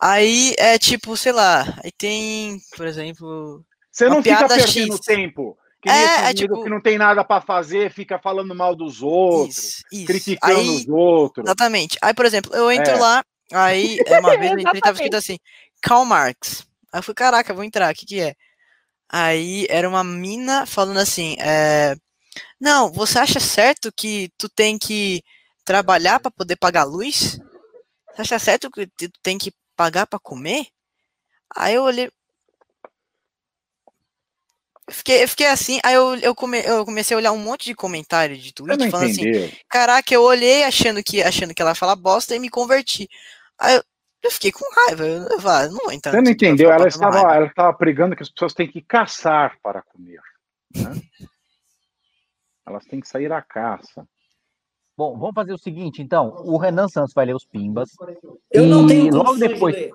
Aí 0.00 0.54
é 0.56 0.78
tipo, 0.78 1.16
sei 1.16 1.32
lá, 1.32 1.76
aí 1.82 1.90
tem, 1.90 2.60
por 2.76 2.86
exemplo. 2.86 3.64
Você 3.90 4.08
não 4.08 4.22
fica 4.22 4.46
perdendo 4.46 4.96
X. 4.96 5.00
tempo. 5.00 5.58
Que 5.84 5.90
É, 5.90 6.30
é, 6.30 6.34
tipo... 6.34 6.54
tipo- 6.54 6.64
que 6.64 6.70
não 6.70 6.80
tem 6.80 6.96
nada 6.96 7.22
pra 7.22 7.42
fazer, 7.42 7.92
fica 7.92 8.18
falando 8.18 8.54
mal 8.54 8.74
dos 8.74 9.02
outros, 9.02 9.56
Isso, 9.58 9.82
isso. 9.92 10.06
criticando 10.06 10.58
Aí- 10.60 10.68
os 10.76 10.88
outros. 10.88 11.44
Exatamente. 11.44 11.98
Aí, 12.00 12.14
por 12.14 12.24
exemplo, 12.24 12.54
eu 12.56 12.72
entro 12.72 12.94
É. 12.94 12.98
lá, 12.98 13.24
aí 13.52 13.98
é, 14.06 14.18
uma 14.18 14.36
vez 14.38 14.52
eu 14.52 14.58
entrei, 14.58 14.80
tava 14.80 14.94
escrito 14.96 15.16
assim, 15.16 15.36
Karl 15.82 16.06
Marx. 16.06 16.66
Aí 16.90 16.98
eu 17.00 17.02
falei, 17.02 17.14
caraca, 17.16 17.52
vou 17.52 17.62
entrar, 17.64 17.92
o 17.92 17.94
que 17.94 18.06
que 18.06 18.18
é? 18.18 18.34
Aí 19.12 19.66
era 19.68 19.86
uma 19.86 20.02
mina 20.02 20.64
falando 20.64 20.98
assim, 21.00 21.36
é, 21.38 21.94
não, 22.58 22.90
você 22.90 23.18
acha 23.18 23.38
certo 23.38 23.92
que 23.94 24.30
tu 24.38 24.48
tem 24.48 24.78
que 24.78 25.22
trabalhar 25.66 26.18
para 26.18 26.30
poder 26.30 26.56
pagar 26.56 26.80
a 26.80 26.84
luz? 26.84 27.38
Você 28.16 28.22
acha 28.22 28.38
certo 28.38 28.70
que 28.70 28.86
tu 28.86 29.10
tem 29.22 29.36
que 29.36 29.52
pagar 29.76 30.06
para 30.06 30.18
comer? 30.18 30.66
Aí 31.54 31.74
eu 31.74 31.82
olhei. 31.82 32.10
Eu 34.86 34.94
fiquei, 34.94 35.22
eu 35.22 35.28
fiquei 35.28 35.46
assim, 35.46 35.80
aí 35.82 35.94
eu, 35.94 36.14
eu, 36.16 36.34
come, 36.34 36.60
eu 36.60 36.84
comecei 36.84 37.14
a 37.14 37.18
olhar 37.18 37.32
um 37.32 37.38
monte 37.38 37.64
de 37.64 37.74
comentário 37.74 38.36
de 38.36 38.52
não 38.60 38.90
falando 38.90 39.10
assim. 39.10 39.50
Caraca, 39.68 40.12
eu 40.12 40.22
olhei 40.22 40.64
achando 40.64 41.02
que, 41.02 41.22
achando 41.22 41.54
que 41.54 41.62
ela 41.62 41.74
fala 41.74 41.96
bosta 41.96 42.36
e 42.36 42.38
me 42.38 42.50
converti. 42.50 43.08
Aí 43.58 43.76
eu, 43.76 43.82
eu 44.22 44.30
fiquei 44.30 44.52
com 44.52 44.64
raiva. 44.74 45.04
Eu, 45.06 45.22
eu 45.22 45.40
falei, 45.40 45.66
ah, 45.66 45.70
não 45.70 45.78
vou 45.78 45.92
entrar 45.92 46.12
Você 46.12 46.20
não 46.20 46.30
entendeu. 46.30 46.70
Ela 46.70 46.86
estava, 46.86 47.16
raiva. 47.16 47.34
ela 47.34 47.46
estava 47.46 47.72
pregando 47.72 48.14
que 48.14 48.22
as 48.22 48.28
pessoas 48.28 48.52
têm 48.52 48.70
que 48.70 48.82
caçar 48.82 49.58
para 49.62 49.80
comer. 49.82 50.20
né? 50.74 51.00
Elas 52.66 52.84
têm 52.86 53.00
que 53.00 53.08
sair 53.08 53.30
à 53.30 53.42
caça. 53.42 54.06
Bom, 54.96 55.18
vamos 55.18 55.34
fazer 55.34 55.52
o 55.52 55.58
seguinte, 55.58 56.00
então. 56.00 56.34
O 56.44 56.56
Renan 56.56 56.88
Santos 56.88 57.12
vai 57.12 57.26
ler 57.26 57.34
os 57.34 57.44
pimbas. 57.44 57.90
Eu 58.50 58.64
não 58.64 58.84
e 58.84 58.88
tenho 58.88 59.14
logo 59.14 59.36
depois. 59.36 59.74
de 59.74 59.82
ler. 59.82 59.92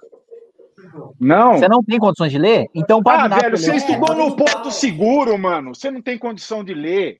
Não. 1.20 1.58
Você 1.58 1.68
não 1.68 1.84
tem 1.84 2.00
condições 2.00 2.32
de 2.32 2.38
ler? 2.38 2.68
Então, 2.74 3.00
Ah, 3.00 3.04
Pavinato 3.04 3.42
velho, 3.44 3.58
você 3.58 3.76
estudou 3.76 4.16
no 4.16 4.36
Porto 4.36 4.72
Seguro, 4.72 5.38
mano. 5.38 5.74
Você 5.76 5.90
não 5.92 6.02
tem 6.02 6.18
condição 6.18 6.64
de 6.64 6.74
ler. 6.74 7.20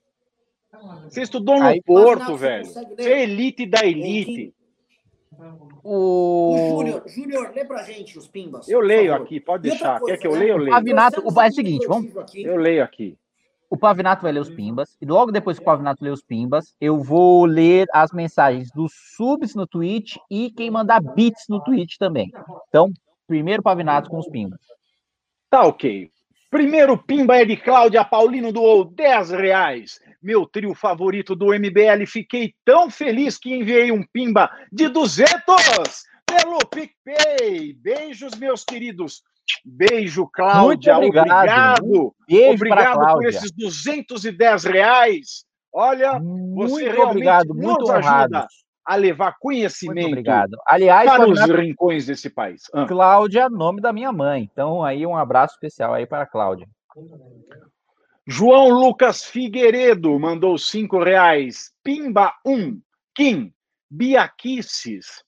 Você 1.04 1.22
estudou 1.22 1.58
no 1.58 1.64
Aí- 1.66 1.82
Porto, 1.82 2.36
velho. 2.36 2.64
Você 2.64 2.80
é 3.10 3.22
elite 3.22 3.66
da 3.66 3.84
elite. 3.84 4.54
O 5.82 6.52
O 6.52 6.78
Júnior, 6.78 7.02
Júnior, 7.06 7.52
lê 7.54 7.64
pra 7.64 7.82
gente 7.82 8.18
os 8.18 8.28
pimbas. 8.28 8.68
Eu 8.68 8.80
leio 8.80 9.14
aqui, 9.14 9.40
pode 9.40 9.68
deixar. 9.68 9.98
coisa, 9.98 10.14
Quer 10.16 10.20
que 10.20 10.26
eu 10.26 10.32
né? 10.32 10.38
leia? 10.40 10.50
Eu 10.52 10.58
leio. 10.58 10.70
Pavinato, 10.70 11.20
o 11.20 11.40
é 11.40 11.48
o 11.48 11.52
seguinte, 11.52 11.86
vamos. 11.86 12.12
Eu 12.34 12.56
leio 12.56 12.82
aqui. 12.84 13.16
O 13.70 13.76
Pavinato 13.76 14.22
vai 14.22 14.32
ler 14.32 14.40
os 14.40 14.50
pimbas. 14.50 14.96
E 15.00 15.06
logo 15.06 15.30
depois 15.30 15.56
que 15.56 15.62
o 15.62 15.64
Pavinato 15.64 16.02
ler 16.04 16.10
os 16.10 16.22
pimbas, 16.22 16.74
eu 16.80 16.98
vou 16.98 17.44
ler 17.46 17.86
as 17.92 18.10
mensagens 18.12 18.68
dos 18.72 18.92
subs 19.16 19.54
no 19.54 19.66
Twitch 19.66 20.16
e 20.30 20.50
quem 20.50 20.70
mandar 20.70 21.00
bits 21.00 21.44
no 21.48 21.62
Twitch 21.62 21.96
também. 21.96 22.30
Então, 22.68 22.90
primeiro 23.30 23.62
Pavinato 23.62 24.10
com 24.10 24.18
os 24.18 24.28
pimbas. 24.28 24.58
Tá 25.48 25.62
ok. 25.62 26.10
Primeiro 26.50 26.98
pimba 26.98 27.36
é 27.36 27.44
de 27.44 27.56
Cláudia 27.56 28.04
Paulino 28.04 28.52
doou 28.52 28.84
10 28.84 29.30
reais. 29.30 30.00
Meu 30.20 30.44
trio 30.44 30.74
favorito 30.74 31.36
do 31.36 31.54
MBL. 31.54 32.04
Fiquei 32.08 32.52
tão 32.64 32.90
feliz 32.90 33.38
que 33.38 33.54
enviei 33.54 33.92
um 33.92 34.02
pimba 34.12 34.50
de 34.72 34.88
200 34.88 35.32
pelo 36.26 36.58
PicPay. 36.58 37.72
Beijos, 37.74 38.34
meus 38.34 38.64
queridos. 38.64 39.22
Beijo, 39.64 40.26
Cláudia. 40.26 40.96
Muito 40.96 41.16
obrigado. 41.18 41.84
Obrigado. 41.84 42.14
Beijo 42.28 42.54
Obrigado 42.54 43.12
por 43.12 43.26
esses 43.26 43.52
210 43.52 44.64
reais. 44.64 45.44
Olha, 45.72 46.14
você 46.14 46.20
Muito 46.20 46.78
realmente 46.78 47.02
obrigado, 47.10 47.54
muito 47.54 47.80
nos 47.80 47.90
honrado. 47.90 48.36
ajuda 48.36 48.48
a 48.90 48.96
levar 48.96 49.26
Muito 49.26 49.38
conhecimento 49.38 50.08
obrigado. 50.08 50.58
Aliás, 50.66 51.08
para 51.08 51.28
os 51.28 51.38
Pavinato, 51.38 51.62
rincões 51.62 52.06
desse 52.06 52.28
país. 52.28 52.62
Ah. 52.74 52.86
Cláudia, 52.86 53.48
nome 53.48 53.80
da 53.80 53.92
minha 53.92 54.10
mãe. 54.10 54.48
Então, 54.52 54.82
aí 54.82 55.06
um 55.06 55.16
abraço 55.16 55.54
especial 55.54 55.94
aí 55.94 56.06
para 56.06 56.24
a 56.24 56.26
Cláudia. 56.26 56.66
João 58.26 58.68
Lucas 58.68 59.24
Figueiredo 59.24 60.18
mandou 60.18 60.58
cinco 60.58 61.00
reais. 61.00 61.72
Pimba 61.84 62.34
1. 62.44 62.52
Um. 62.52 62.80
Kim, 63.14 63.52
Biaquices 63.88 65.22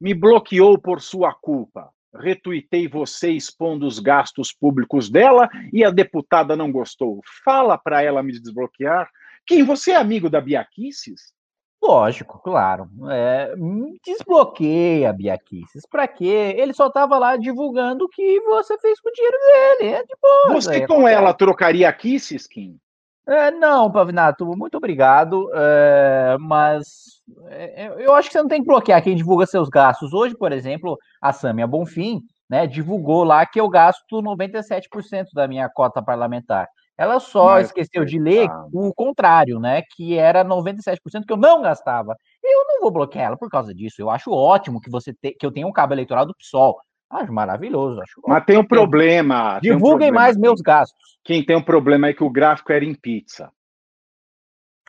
me 0.00 0.14
bloqueou 0.14 0.78
por 0.78 1.02
sua 1.02 1.34
culpa. 1.34 1.90
Retuitei 2.14 2.88
você 2.88 3.30
expondo 3.30 3.86
os 3.86 3.98
gastos 3.98 4.54
públicos 4.54 5.10
dela 5.10 5.50
e 5.70 5.84
a 5.84 5.90
deputada 5.90 6.56
não 6.56 6.72
gostou. 6.72 7.20
Fala 7.44 7.76
para 7.76 8.02
ela 8.02 8.22
me 8.22 8.32
desbloquear. 8.32 9.06
Kim, 9.46 9.64
você 9.64 9.90
é 9.90 9.96
amigo 9.96 10.30
da 10.30 10.40
Biaquices? 10.40 11.38
Lógico, 11.82 12.38
claro. 12.42 12.88
É, 13.10 13.54
hum, 13.56 13.94
desbloqueia, 14.04 15.12
Biaquices. 15.12 15.86
Pra 15.90 16.06
quê? 16.06 16.54
Ele 16.56 16.74
só 16.74 16.90
tava 16.90 17.18
lá 17.18 17.36
divulgando 17.36 18.04
o 18.04 18.08
que 18.08 18.40
você 18.42 18.78
fez 18.78 19.00
com 19.00 19.08
o 19.08 19.12
dinheiro 19.12 19.38
dele. 19.38 19.92
É 19.94 20.02
de 20.02 20.14
boa. 20.20 20.60
Você 20.60 20.82
é, 20.82 20.86
com 20.86 21.08
ela 21.08 21.32
trocaria 21.32 21.90
Kisses, 21.92 22.46
Kim? 22.46 22.78
É, 23.26 23.50
não, 23.50 23.90
Pavinato, 23.90 24.44
muito 24.56 24.76
obrigado. 24.76 25.50
é, 25.54 26.36
mas 26.38 27.20
é, 27.46 27.86
é, 27.86 28.06
eu 28.06 28.14
acho 28.14 28.28
que 28.28 28.32
você 28.32 28.42
não 28.42 28.48
tem 28.48 28.60
que 28.60 28.66
bloquear 28.66 29.02
quem 29.02 29.16
divulga 29.16 29.46
seus 29.46 29.68
gastos. 29.68 30.12
Hoje, 30.12 30.36
por 30.36 30.52
exemplo, 30.52 30.98
a 31.20 31.32
Samia 31.32 31.66
Bonfim 31.66 32.20
né, 32.48 32.66
divulgou 32.66 33.24
lá 33.24 33.46
que 33.46 33.60
eu 33.60 33.68
gasto 33.68 34.22
97% 34.22 35.26
da 35.32 35.46
minha 35.46 35.68
cota 35.68 36.02
parlamentar. 36.02 36.68
Ela 37.00 37.18
só 37.18 37.46
Mas, 37.54 37.68
esqueceu 37.68 38.04
de 38.04 38.18
ler 38.18 38.46
coitada. 38.46 38.68
o 38.74 38.92
contrário, 38.94 39.58
né? 39.58 39.80
Que 39.96 40.18
era 40.18 40.44
97% 40.44 41.24
que 41.26 41.32
eu 41.32 41.36
não 41.38 41.62
gastava. 41.62 42.14
Eu 42.44 42.64
não 42.66 42.80
vou 42.82 42.90
bloquear 42.90 43.28
ela 43.28 43.38
por 43.38 43.48
causa 43.48 43.72
disso. 43.74 44.02
Eu 44.02 44.10
acho 44.10 44.30
ótimo 44.30 44.78
que 44.82 44.90
você 44.90 45.14
te- 45.14 45.32
que 45.32 45.46
eu 45.46 45.50
tenha 45.50 45.66
um 45.66 45.72
cabo 45.72 45.94
eleitoral 45.94 46.26
do 46.26 46.34
PSOL. 46.34 46.78
Acho 47.08 47.32
maravilhoso. 47.32 48.02
Acho 48.02 48.20
Mas 48.26 48.44
tem 48.44 48.58
um 48.58 48.64
problema. 48.66 49.58
tem 49.62 49.72
um 49.72 49.76
Divulguem 49.76 50.08
problema, 50.08 50.20
mais 50.20 50.36
meus 50.36 50.60
gastos. 50.60 51.18
Quem 51.24 51.42
tem 51.42 51.56
um 51.56 51.62
problema 51.62 52.08
é 52.08 52.12
que 52.12 52.22
o 52.22 52.28
gráfico 52.28 52.70
era 52.70 52.84
em 52.84 52.94
pizza. 52.94 53.50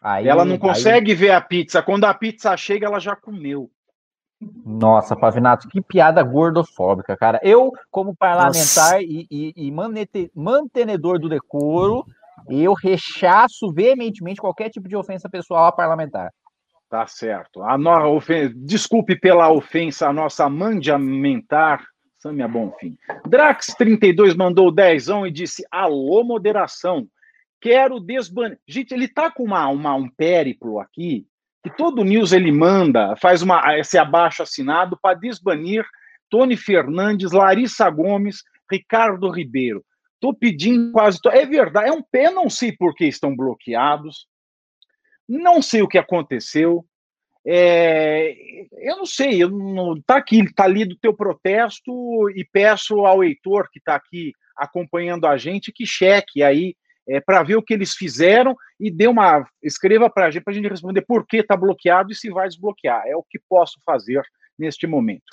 Aí, 0.01 0.27
ela 0.27 0.43
não 0.43 0.53
aí- 0.55 0.59
consegue 0.59 1.13
ver 1.15 1.31
a 1.31 1.39
pizza. 1.39 1.81
Quando 1.81 2.03
a 2.03 2.13
pizza 2.13 2.57
chega, 2.57 2.87
ela 2.87 2.99
já 2.99 3.15
comeu. 3.15 3.71
Nossa, 4.65 5.15
Pavinato, 5.15 5.67
que 5.67 5.81
piada 5.81 6.23
gordofóbica, 6.23 7.15
cara. 7.15 7.39
Eu, 7.43 7.71
como 7.89 8.15
parlamentar 8.15 9.01
e, 9.01 9.27
e- 9.29 9.53
e 9.55 9.71
manete- 9.71 10.31
mantenedor 10.35 11.19
do 11.19 11.29
decoro, 11.29 12.05
eu 12.49 12.73
rechaço 12.73 13.71
veementemente 13.71 14.41
qualquer 14.41 14.69
tipo 14.69 14.87
de 14.89 14.95
ofensa 14.95 15.29
pessoal 15.29 15.65
a 15.65 15.71
parlamentar. 15.71 16.31
Tá 16.89 17.05
certo. 17.07 17.61
A 17.63 17.77
no... 17.77 18.15
ofen- 18.15 18.51
Desculpe 18.55 19.15
pela 19.15 19.49
ofensa 19.51 20.09
à 20.09 20.13
nossa 20.13 20.49
mandiamentar. 20.49 21.83
Samia 22.19 22.47
Bonfim. 22.47 22.97
Drax32 23.27 24.35
mandou 24.35 24.71
dezão 24.71 25.25
e 25.25 25.31
disse: 25.31 25.63
Alô, 25.71 26.23
moderação. 26.23 27.07
Quero 27.59 27.99
desbanir. 27.99 28.59
Gente, 28.67 28.91
ele 28.93 29.07
tá 29.07 29.31
com 29.31 29.43
uma, 29.43 29.67
uma- 29.69 29.95
um 29.95 30.09
périplo 30.09 30.79
aqui, 30.79 31.25
que 31.63 31.69
todo 31.69 32.03
news 32.03 32.31
ele 32.31 32.51
manda, 32.51 33.15
faz 33.15 33.41
uma, 33.41 33.77
esse 33.77 33.97
abaixo 33.97 34.41
assinado 34.41 34.97
para 35.01 35.17
desbanir 35.17 35.85
Tony 36.29 36.57
Fernandes, 36.57 37.31
Larissa 37.31 37.89
Gomes, 37.89 38.43
Ricardo 38.69 39.29
Ribeiro. 39.29 39.83
Tô 40.19 40.33
pedindo 40.33 40.91
quase. 40.91 41.19
É 41.31 41.45
verdade, 41.45 41.89
é 41.89 41.91
um 41.91 42.01
pé, 42.01 42.31
não 42.31 42.49
sei 42.49 42.71
por 42.71 42.95
que 42.95 43.05
estão 43.05 43.35
bloqueados. 43.35 44.27
Não 45.27 45.61
sei 45.61 45.81
o 45.81 45.87
que 45.87 45.97
aconteceu. 45.97 46.85
É, 47.45 48.35
eu 48.77 48.97
não 48.97 49.05
sei, 49.05 49.41
eu 49.41 49.49
não, 49.49 49.99
tá 50.01 50.17
aqui, 50.17 50.51
tá 50.53 50.65
ali 50.65 50.85
do 50.85 50.95
teu 50.95 51.11
protesto 51.11 51.91
e 52.35 52.45
peço 52.45 53.03
ao 53.05 53.23
Heitor 53.23 53.67
que 53.71 53.79
está 53.79 53.95
aqui 53.95 54.31
acompanhando 54.55 55.25
a 55.25 55.37
gente 55.37 55.71
que 55.71 55.85
cheque 55.85 56.43
aí 56.43 56.75
é, 57.07 57.19
para 57.19 57.43
ver 57.43 57.55
o 57.55 57.61
que 57.61 57.73
eles 57.73 57.93
fizeram 57.93 58.55
e 58.79 58.91
dê 58.91 59.07
uma 59.07 59.45
escreva 59.61 60.09
para 60.09 60.27
a 60.27 60.31
gente 60.31 60.43
para 60.43 60.53
a 60.53 60.55
gente 60.55 60.69
responder 60.69 61.01
por 61.01 61.25
que 61.25 61.37
está 61.37 61.55
bloqueado 61.55 62.11
e 62.11 62.15
se 62.15 62.29
vai 62.29 62.47
desbloquear. 62.47 63.03
É 63.05 63.15
o 63.15 63.23
que 63.23 63.39
posso 63.49 63.79
fazer 63.85 64.21
neste 64.57 64.85
momento. 64.87 65.23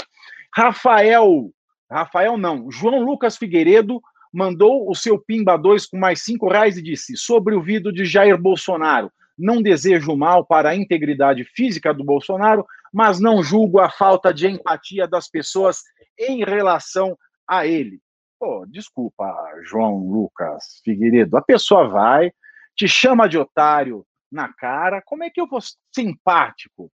Rafael, 0.54 1.50
Rafael 1.90 2.36
não, 2.36 2.70
João 2.70 3.02
Lucas 3.02 3.36
Figueiredo 3.36 4.00
mandou 4.32 4.90
o 4.90 4.94
seu 4.94 5.18
Pimba 5.18 5.56
2 5.56 5.86
com 5.86 5.98
mais 5.98 6.22
cinco 6.22 6.48
reais 6.48 6.76
e 6.76 6.82
disse: 6.82 7.16
sobre 7.16 7.54
o 7.54 7.62
vídeo 7.62 7.92
de 7.92 8.04
Jair 8.04 8.38
Bolsonaro. 8.38 9.10
Não 9.38 9.62
desejo 9.62 10.16
mal 10.16 10.44
para 10.44 10.70
a 10.70 10.74
integridade 10.74 11.44
física 11.44 11.94
do 11.94 12.02
Bolsonaro, 12.02 12.66
mas 12.92 13.20
não 13.20 13.42
julgo 13.42 13.78
a 13.78 13.88
falta 13.88 14.34
de 14.34 14.48
empatia 14.48 15.06
das 15.06 15.28
pessoas 15.28 15.82
em 16.18 16.44
relação 16.44 17.16
a 17.46 17.64
ele. 17.64 18.00
Pô, 18.38 18.64
desculpa, 18.66 19.26
João 19.62 19.98
Lucas 19.98 20.80
Figueiredo. 20.84 21.36
A 21.36 21.42
pessoa 21.42 21.88
vai, 21.88 22.32
te 22.76 22.86
chama 22.86 23.28
de 23.28 23.36
otário 23.36 24.06
na 24.30 24.52
cara. 24.52 25.02
Como 25.02 25.24
é 25.24 25.30
que 25.30 25.40
eu 25.40 25.46
vou 25.46 25.60
simpático? 25.92 26.90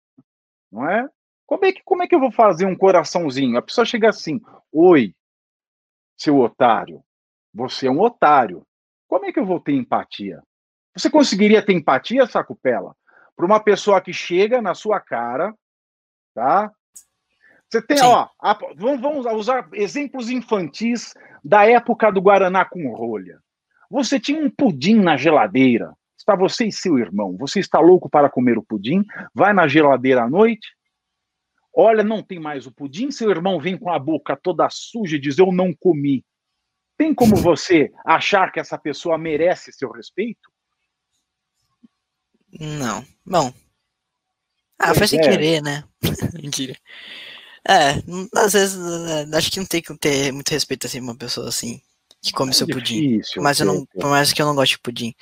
Não 0.71 0.89
é? 0.89 1.09
Como 1.47 1.65
é 1.65 1.73
que, 1.73 1.83
como 1.83 2.03
é 2.03 2.07
que 2.07 2.15
eu 2.15 2.21
vou 2.21 2.31
fazer 2.31 2.67
um 2.67 2.77
coraçãozinho? 2.77 3.57
A 3.59 3.62
pessoa 3.62 3.85
chega 3.85 4.11
assim: 4.11 4.41
Oi, 4.71 5.15
seu 6.17 6.39
otário, 6.39 7.03
você 7.53 7.87
é 7.87 7.91
um 7.91 8.01
otário. 8.01 8.67
Como 9.09 9.25
é 9.25 9.33
que 9.33 9.41
eu 9.41 9.47
vou 9.47 9.59
ter 9.59 9.73
empatia? 9.73 10.43
Você 10.95 11.09
conseguiria 11.09 11.65
ter 11.65 11.73
empatia, 11.73 12.27
Sacupela, 12.27 12.95
para 13.35 13.47
uma 13.47 13.59
pessoa 13.59 14.01
que 14.01 14.12
chega 14.12 14.61
na 14.61 14.75
sua 14.75 15.01
cara, 15.01 15.55
tá? 16.35 16.71
Você 17.71 17.83
tem, 17.83 17.99
Sim. 17.99 18.05
ó, 18.05 18.29
a, 18.41 18.59
vamos, 18.77 19.01
vamos 19.01 19.27
usar 19.33 19.69
exemplos 19.73 20.29
infantis 20.29 21.15
da 21.45 21.65
época 21.65 22.11
do 22.11 22.21
Guaraná 22.21 22.65
com 22.65 22.93
rolha. 22.95 23.39
Você 23.91 24.19
tinha 24.19 24.43
um 24.43 24.51
pudim 24.51 24.97
na 24.97 25.17
geladeira. 25.17 25.95
Está 26.19 26.35
você 26.37 26.67
e 26.67 26.73
seu 26.73 26.99
irmão. 26.99 27.37
Você 27.39 27.61
está 27.61 27.79
louco 27.81 28.11
para 28.11 28.29
comer 28.29 28.59
o 28.59 28.63
pudim? 28.63 29.05
Vai 29.35 29.53
na 29.53 29.67
geladeira 29.67 30.25
à 30.25 30.29
noite, 30.29 30.69
Olha, 31.73 32.03
não 32.03 32.23
tem 32.23 32.39
mais 32.39 32.67
o 32.67 32.73
pudim, 32.73 33.11
seu 33.11 33.31
irmão 33.31 33.61
vem 33.61 33.77
com 33.79 33.91
a 33.91 33.99
boca 33.99 34.37
toda 34.37 34.69
suja 34.71 35.17
e 35.17 35.21
diz: 35.21 35.39
Eu 35.39 35.53
não 35.53 35.73
comi. 35.73 36.25
Tem 36.97 37.15
como 37.15 37.37
você 37.37 37.93
achar 38.05 38.53
que 38.53 38.61
essa 38.61 38.77
pessoa 38.77 39.17
merece 39.17 39.73
seu 39.73 39.91
respeito? 39.91 40.51
Não. 42.53 43.05
Bom. 43.25 43.53
Ah, 44.79 44.89
pois 44.89 44.99
faz 44.99 45.11
sem 45.11 45.21
é. 45.21 45.23
querer, 45.23 45.63
né? 45.63 45.85
Mentira. 46.43 46.77
É, 47.69 47.91
às 48.37 48.53
vezes 48.55 48.78
é, 49.11 49.37
acho 49.37 49.51
que 49.51 49.59
não 49.59 49.66
tem 49.66 49.82
que 49.82 49.97
ter 49.99 50.32
muito 50.32 50.51
respeito 50.51 50.87
assim 50.87 51.01
uma 51.01 51.15
pessoa 51.15 51.49
assim 51.49 51.81
que 52.23 52.32
come 52.32 52.51
é 52.51 52.55
seu 52.55 52.66
pudim. 52.66 53.20
Mas 53.39 53.61
eu 53.61 53.66
não, 53.66 53.87
por 53.87 54.11
mais 54.11 54.32
que 54.32 54.41
eu 54.41 54.47
não 54.47 54.55
goste 54.55 54.77
de 54.77 54.82
pudim. 54.82 55.15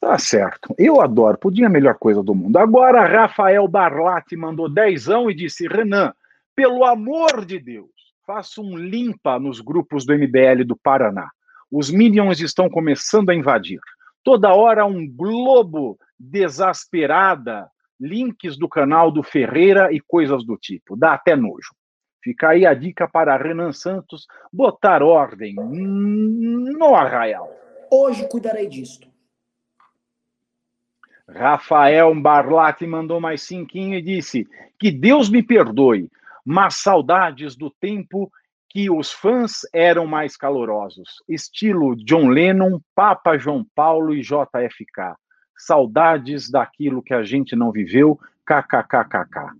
Tá 0.00 0.18
certo. 0.18 0.74
Eu 0.78 1.00
adoro. 1.00 1.38
Pudim 1.38 1.62
é 1.62 1.66
a 1.66 1.70
melhor 1.70 1.96
coisa 1.96 2.22
do 2.22 2.34
mundo. 2.34 2.56
Agora, 2.58 3.06
Rafael 3.06 3.66
Barlatti 3.66 4.36
mandou 4.36 4.68
dezão 4.68 5.30
e 5.30 5.34
disse: 5.34 5.66
Renan, 5.66 6.12
pelo 6.54 6.84
amor 6.84 7.44
de 7.44 7.58
Deus, 7.58 7.90
faça 8.26 8.60
um 8.60 8.76
limpa 8.76 9.38
nos 9.38 9.60
grupos 9.60 10.06
do 10.06 10.14
MBL 10.14 10.64
do 10.64 10.76
Paraná. 10.76 11.28
Os 11.70 11.90
Minions 11.90 12.40
estão 12.40 12.68
começando 12.70 13.30
a 13.30 13.34
invadir. 13.34 13.80
Toda 14.22 14.54
hora 14.54 14.86
um 14.86 15.08
globo 15.08 15.98
desasperada, 16.18 17.68
links 18.00 18.56
do 18.56 18.68
canal 18.68 19.10
do 19.10 19.22
Ferreira 19.22 19.92
e 19.92 20.00
coisas 20.00 20.44
do 20.44 20.56
tipo. 20.56 20.96
Dá 20.96 21.14
até 21.14 21.34
nojo. 21.34 21.74
Fica 22.22 22.50
aí 22.50 22.66
a 22.66 22.74
dica 22.74 23.08
para 23.08 23.36
Renan 23.36 23.72
Santos 23.72 24.26
botar 24.52 25.02
ordem 25.02 25.54
no 25.54 26.94
arraial. 26.94 27.48
Hoje 27.90 28.28
cuidarei 28.28 28.66
disto. 28.66 29.08
Rafael 31.28 32.14
Barlatti 32.20 32.86
mandou 32.86 33.20
mais 33.20 33.42
cinquinho 33.42 33.96
e 33.96 34.02
disse: 34.02 34.46
Que 34.78 34.90
Deus 34.90 35.28
me 35.28 35.42
perdoe, 35.42 36.08
mas 36.44 36.76
saudades 36.76 37.56
do 37.56 37.70
tempo 37.70 38.30
que 38.68 38.90
os 38.90 39.12
fãs 39.12 39.60
eram 39.72 40.06
mais 40.06 40.36
calorosos, 40.36 41.22
estilo 41.28 41.96
John 41.96 42.28
Lennon, 42.28 42.80
Papa 42.94 43.38
João 43.38 43.64
Paulo 43.74 44.14
e 44.14 44.20
JFK. 44.20 45.14
Saudades 45.56 46.50
daquilo 46.50 47.02
que 47.02 47.14
a 47.14 47.22
gente 47.22 47.56
não 47.56 47.70
viveu, 47.72 48.18
kkkk. 48.44 49.54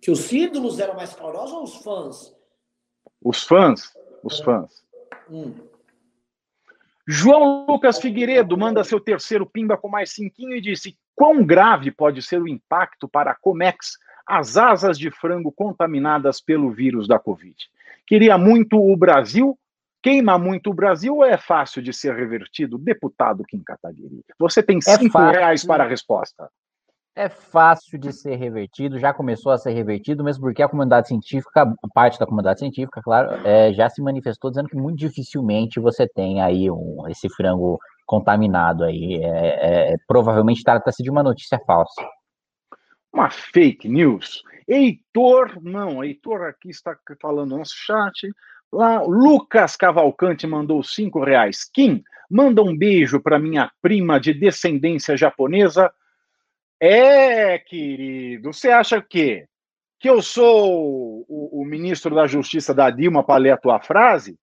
Que 0.00 0.10
os 0.10 0.32
ídolos 0.32 0.78
eram 0.78 0.94
mais 0.94 1.14
calorosos 1.14 1.52
ou 1.52 1.64
os 1.64 1.76
fãs? 1.76 2.36
Os 3.24 3.44
fãs, 3.44 3.92
os 4.22 4.40
fãs. 4.40 4.82
Hum. 5.30 5.54
João 7.06 7.66
Lucas 7.66 8.00
Figueiredo 8.00 8.56
manda 8.56 8.84
seu 8.84 9.00
terceiro 9.00 9.44
pimba 9.44 9.76
com 9.76 9.88
mais 9.88 10.12
cinquinho 10.12 10.56
e 10.56 10.60
disse: 10.60 10.96
Quão 11.14 11.44
grave 11.44 11.90
pode 11.90 12.22
ser 12.22 12.40
o 12.40 12.48
impacto 12.48 13.08
para 13.08 13.32
a 13.32 13.34
Comex 13.34 13.98
as 14.26 14.56
asas 14.56 14.96
de 14.98 15.10
frango 15.10 15.50
contaminadas 15.50 16.40
pelo 16.40 16.70
vírus 16.70 17.08
da 17.08 17.18
Covid? 17.18 17.56
Queria 18.06 18.38
muito 18.38 18.78
o 18.78 18.96
Brasil. 18.96 19.58
Queima 20.02 20.38
muito 20.38 20.70
o 20.70 20.74
Brasil 20.74 21.16
ou 21.16 21.24
é 21.24 21.36
fácil 21.36 21.80
de 21.80 21.92
ser 21.92 22.14
revertido? 22.14 22.76
Deputado 22.76 23.44
Kim 23.44 23.62
Kataguiri. 23.62 24.24
Você 24.38 24.62
tem 24.62 24.78
é 24.78 24.98
cinco 24.98 25.18
é 25.18 25.30
reais 25.30 25.64
para 25.64 25.84
a 25.84 25.86
resposta 25.86 26.50
é 27.14 27.28
fácil 27.28 27.98
de 27.98 28.12
ser 28.12 28.36
revertido, 28.36 28.98
já 28.98 29.12
começou 29.12 29.52
a 29.52 29.58
ser 29.58 29.72
revertido, 29.72 30.24
mesmo 30.24 30.42
porque 30.42 30.62
a 30.62 30.68
comunidade 30.68 31.08
científica, 31.08 31.70
parte 31.94 32.18
da 32.18 32.26
comunidade 32.26 32.60
científica, 32.60 33.02
claro, 33.02 33.46
é, 33.46 33.72
já 33.72 33.88
se 33.88 34.00
manifestou 34.00 34.50
dizendo 34.50 34.68
que 34.68 34.76
muito 34.76 34.98
dificilmente 34.98 35.78
você 35.78 36.08
tem 36.08 36.40
aí 36.40 36.70
um, 36.70 37.06
esse 37.08 37.28
frango 37.28 37.78
contaminado 38.06 38.84
aí. 38.84 39.20
É, 39.22 39.92
é, 39.92 39.96
provavelmente 40.06 40.64
trata-se 40.64 41.02
de 41.02 41.10
uma 41.10 41.22
notícia 41.22 41.58
falsa. 41.66 42.02
Uma 43.12 43.30
fake 43.30 43.88
news. 43.88 44.42
Heitor, 44.66 45.62
não, 45.62 46.02
Heitor 46.02 46.42
aqui 46.44 46.70
está 46.70 46.96
falando 47.20 47.50
no 47.50 47.58
nosso 47.58 47.74
chat. 47.74 48.26
Lá, 48.72 49.02
Lucas 49.02 49.76
Cavalcante 49.76 50.46
mandou 50.46 50.82
cinco 50.82 51.22
reais. 51.22 51.64
Kim, 51.64 52.02
manda 52.30 52.62
um 52.62 52.76
beijo 52.76 53.20
para 53.20 53.38
minha 53.38 53.70
prima 53.82 54.18
de 54.18 54.32
descendência 54.32 55.16
japonesa, 55.16 55.92
é, 56.80 57.58
querido. 57.58 58.52
Você 58.52 58.70
acha 58.70 58.98
o 58.98 59.02
quê? 59.02 59.46
Que 60.00 60.08
eu 60.08 60.22
sou 60.22 61.24
o, 61.28 61.60
o 61.60 61.64
ministro 61.64 62.14
da 62.14 62.26
Justiça 62.26 62.72
da 62.72 62.90
Dilma 62.90 63.22
para 63.22 63.38
ler 63.38 63.50
a 63.50 63.58
tua 63.58 63.78
frase? 63.78 64.38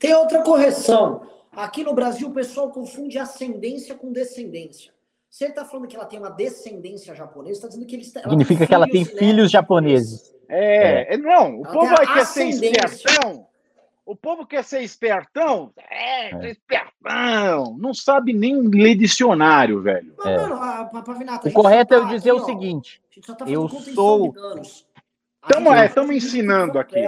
Tem 0.00 0.14
outra 0.14 0.42
correção. 0.42 1.26
Aqui 1.52 1.84
no 1.84 1.94
Brasil 1.94 2.28
o 2.28 2.32
pessoal 2.32 2.70
confunde 2.70 3.18
ascendência 3.18 3.94
com 3.94 4.10
descendência. 4.10 4.92
Você 5.30 5.46
está 5.46 5.64
falando 5.64 5.86
que 5.86 5.96
ela 5.96 6.06
tem 6.06 6.18
uma 6.18 6.30
descendência 6.30 7.14
japonesa, 7.14 7.52
está 7.52 7.68
dizendo 7.68 7.86
que 7.86 7.94
eles 7.94 8.10
Significa 8.10 8.66
que 8.66 8.74
ela 8.74 8.88
tem 8.88 9.04
filhos 9.04 9.50
japoneses. 9.50 10.34
É, 10.48 11.14
é, 11.14 11.16
não, 11.18 11.60
o 11.60 11.64
ela 11.64 11.72
povo 11.74 11.94
vai 11.94 12.06
querer 12.06 12.24
ser 12.24 12.48
espertão. 12.48 13.46
O 14.06 14.14
povo 14.14 14.46
quer 14.46 14.62
ser 14.62 14.82
espertão? 14.82 15.72
É, 15.76 16.30
é. 16.30 16.50
espertão. 16.52 17.76
Não 17.76 17.92
sabe 17.92 18.32
nem 18.32 18.56
ler 18.68 18.94
dicionário, 18.94 19.82
velho. 19.82 20.14
É. 20.24 21.48
o 21.48 21.52
correto 21.52 21.92
é 21.92 21.96
eu 21.96 22.06
dizer 22.06 22.30
aqui, 22.30 22.40
o 22.40 22.44
seguinte: 22.44 23.02
tá 23.36 23.44
eu 23.48 23.68
sou. 23.68 24.32
Estamos 25.42 25.72
é, 25.74 25.86
estamos 25.86 26.14
ensinando 26.14 26.78
aqui. 26.78 27.02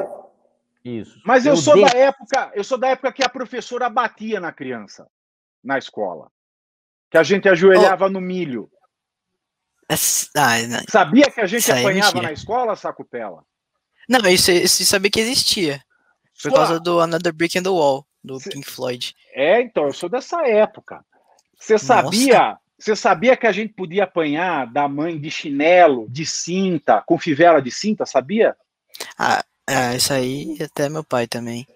Isso. 0.85 1.21
Mas 1.25 1.47
eu, 1.47 1.53
eu 1.53 1.57
sou 1.57 1.81
da 1.81 1.97
época, 1.97 2.51
eu 2.55 2.65
sou 2.65 2.77
da 2.77 2.89
época 2.89 3.13
que 3.13 3.23
a 3.23 3.29
professora 3.29 3.89
batia 3.89 4.41
na 4.41 4.53
criança 4.53 5.07
na 5.63 5.79
escola. 5.79 6.29
Que 7.11 7.17
a 7.17 7.23
gente 7.23 7.49
ajoelhava 7.49 8.07
oh. 8.07 8.11
no 8.11 8.21
milho. 8.21 8.69
Ah, 9.89 9.97
Sabia 10.89 11.31
que 11.31 11.41
a 11.41 11.47
gente 11.47 11.71
é 11.71 11.79
apanhava 11.79 12.21
na 12.21 12.33
escola, 12.33 12.75
Sacutela? 12.75 13.45
Não, 14.09 14.19
isso, 14.29 14.51
isso 14.51 14.85
sabia 14.85 15.11
que 15.11 15.21
existia. 15.21 15.81
Por 16.43 16.53
causa 16.53 16.79
do 16.79 17.01
Another 17.01 17.33
Brick 17.33 17.59
in 17.59 17.63
the 17.63 17.69
Wall, 17.69 18.07
do 18.23 18.39
Cê... 18.39 18.51
Pink 18.51 18.71
Floyd. 18.71 19.15
É, 19.35 19.61
então, 19.61 19.87
eu 19.87 19.93
sou 19.93 20.09
dessa 20.09 20.47
época. 20.47 21.05
Você 21.59 21.77
sabia, 21.77 22.57
você 22.79 22.95
sabia 22.95 23.37
que 23.37 23.47
a 23.47 23.53
gente 23.53 23.73
podia 23.75 24.05
apanhar 24.05 24.73
da 24.73 24.89
mãe 24.89 25.21
de 25.21 25.31
chinelo, 25.31 26.09
de 26.09 26.25
cinta, 26.25 27.03
com 27.05 27.19
fivela 27.19 27.61
de 27.61 27.73
cinta, 27.73 28.07
sabia? 28.07 28.57
Ah, 29.19 29.45
é, 29.67 29.97
isso 29.97 30.13
aí 30.13 30.57
até 30.63 30.89
meu 30.89 31.03
pai 31.03 31.27
também. 31.27 31.67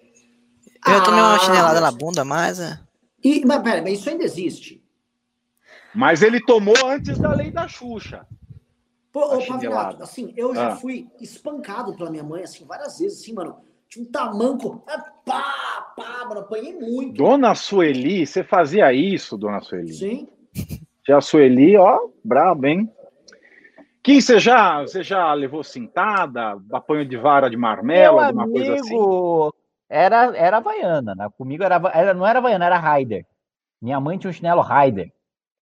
Eu 0.87 0.97
ah, 0.97 1.01
tomei 1.01 1.19
uma 1.19 1.39
chinelada 1.39 1.81
na 1.81 1.91
bunda, 1.91 2.23
mas. 2.23 2.59
É. 2.59 2.79
E, 3.21 3.45
mas 3.45 3.61
pera, 3.61 3.81
mas 3.81 3.99
isso 3.99 4.09
ainda 4.09 4.23
existe. 4.23 4.81
Mas 5.93 6.21
ele 6.21 6.41
tomou 6.41 6.75
antes 6.85 7.17
da 7.17 7.33
lei 7.33 7.51
da 7.51 7.67
Xuxa. 7.67 8.25
Pô, 9.11 9.35
ô, 9.35 9.45
Pavinato, 9.45 10.01
assim, 10.01 10.33
eu 10.35 10.55
já 10.55 10.69
ah. 10.69 10.75
fui 10.75 11.07
espancado 11.21 11.95
pela 11.95 12.09
minha 12.09 12.23
mãe, 12.23 12.43
assim, 12.43 12.65
várias 12.65 12.97
vezes, 12.97 13.21
assim, 13.21 13.33
mano 13.33 13.61
tinha 13.93 14.05
um 14.05 14.11
tamanco. 14.11 14.83
É, 14.89 14.97
pá, 15.25 15.93
pá, 15.95 16.25
mano, 16.27 16.41
apanhei 16.41 16.73
muito. 16.73 17.13
Dona 17.13 17.53
Sueli, 17.53 18.25
você 18.25 18.43
fazia 18.43 18.91
isso, 18.91 19.37
Dona 19.37 19.61
Sueli? 19.61 19.93
Sim. 19.93 20.27
Já 21.07 21.21
Sueli, 21.21 21.77
ó, 21.77 21.99
brabo, 22.23 22.65
hein? 22.65 22.91
Kim, 24.01 24.19
você 24.19 24.39
já, 24.39 24.81
você 24.81 25.03
já 25.03 25.31
levou 25.33 25.63
cintada, 25.63 26.57
apanho 26.71 27.05
de 27.05 27.15
vara 27.15 27.49
de 27.49 27.55
marmelo, 27.55 28.17
Meu 28.17 28.25
alguma 28.25 28.43
amigo, 28.43 28.57
coisa 28.57 28.73
assim? 28.75 28.97
Era, 29.89 30.35
era 30.35 30.57
Havaiana, 30.57 31.15
né? 31.15 31.29
Comigo 31.37 31.63
era, 31.63 31.79
era, 31.93 32.13
não 32.13 32.25
era 32.25 32.39
Havaiana, 32.39 32.65
era 32.65 32.77
Raider. 32.77 33.25
Minha 33.81 33.99
mãe 33.99 34.17
tinha 34.17 34.29
um 34.29 34.33
chinelo 34.33 34.61
Raider. 34.61 35.11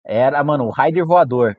Era, 0.04 0.44
mano, 0.44 0.66
o 0.66 0.70
Raider 0.70 1.06
voador. 1.06 1.58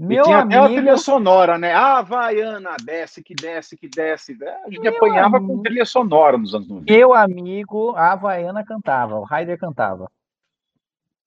Meu 0.00 0.22
e 0.22 0.24
tinha 0.24 0.38
amigo... 0.38 0.62
até 0.62 0.72
a 0.72 0.76
trilha 0.76 0.96
sonora, 0.96 1.58
né? 1.58 1.74
A 1.74 1.98
Havaiana, 1.98 2.74
desce, 2.82 3.22
que 3.22 3.34
desce, 3.34 3.76
que 3.76 3.86
desce. 3.86 4.34
A 4.64 4.70
gente 4.70 4.80
Meu 4.80 4.96
apanhava 4.96 5.36
amigo... 5.36 5.56
com 5.56 5.62
trilha 5.62 5.84
sonora 5.84 6.38
nos 6.38 6.54
anos 6.54 6.66
90. 6.68 6.90
Meu 6.90 7.12
amigo, 7.12 7.94
a 7.94 8.12
Havaiana 8.12 8.64
cantava, 8.64 9.16
o 9.16 9.24
Raider 9.24 9.58
cantava. 9.58 10.10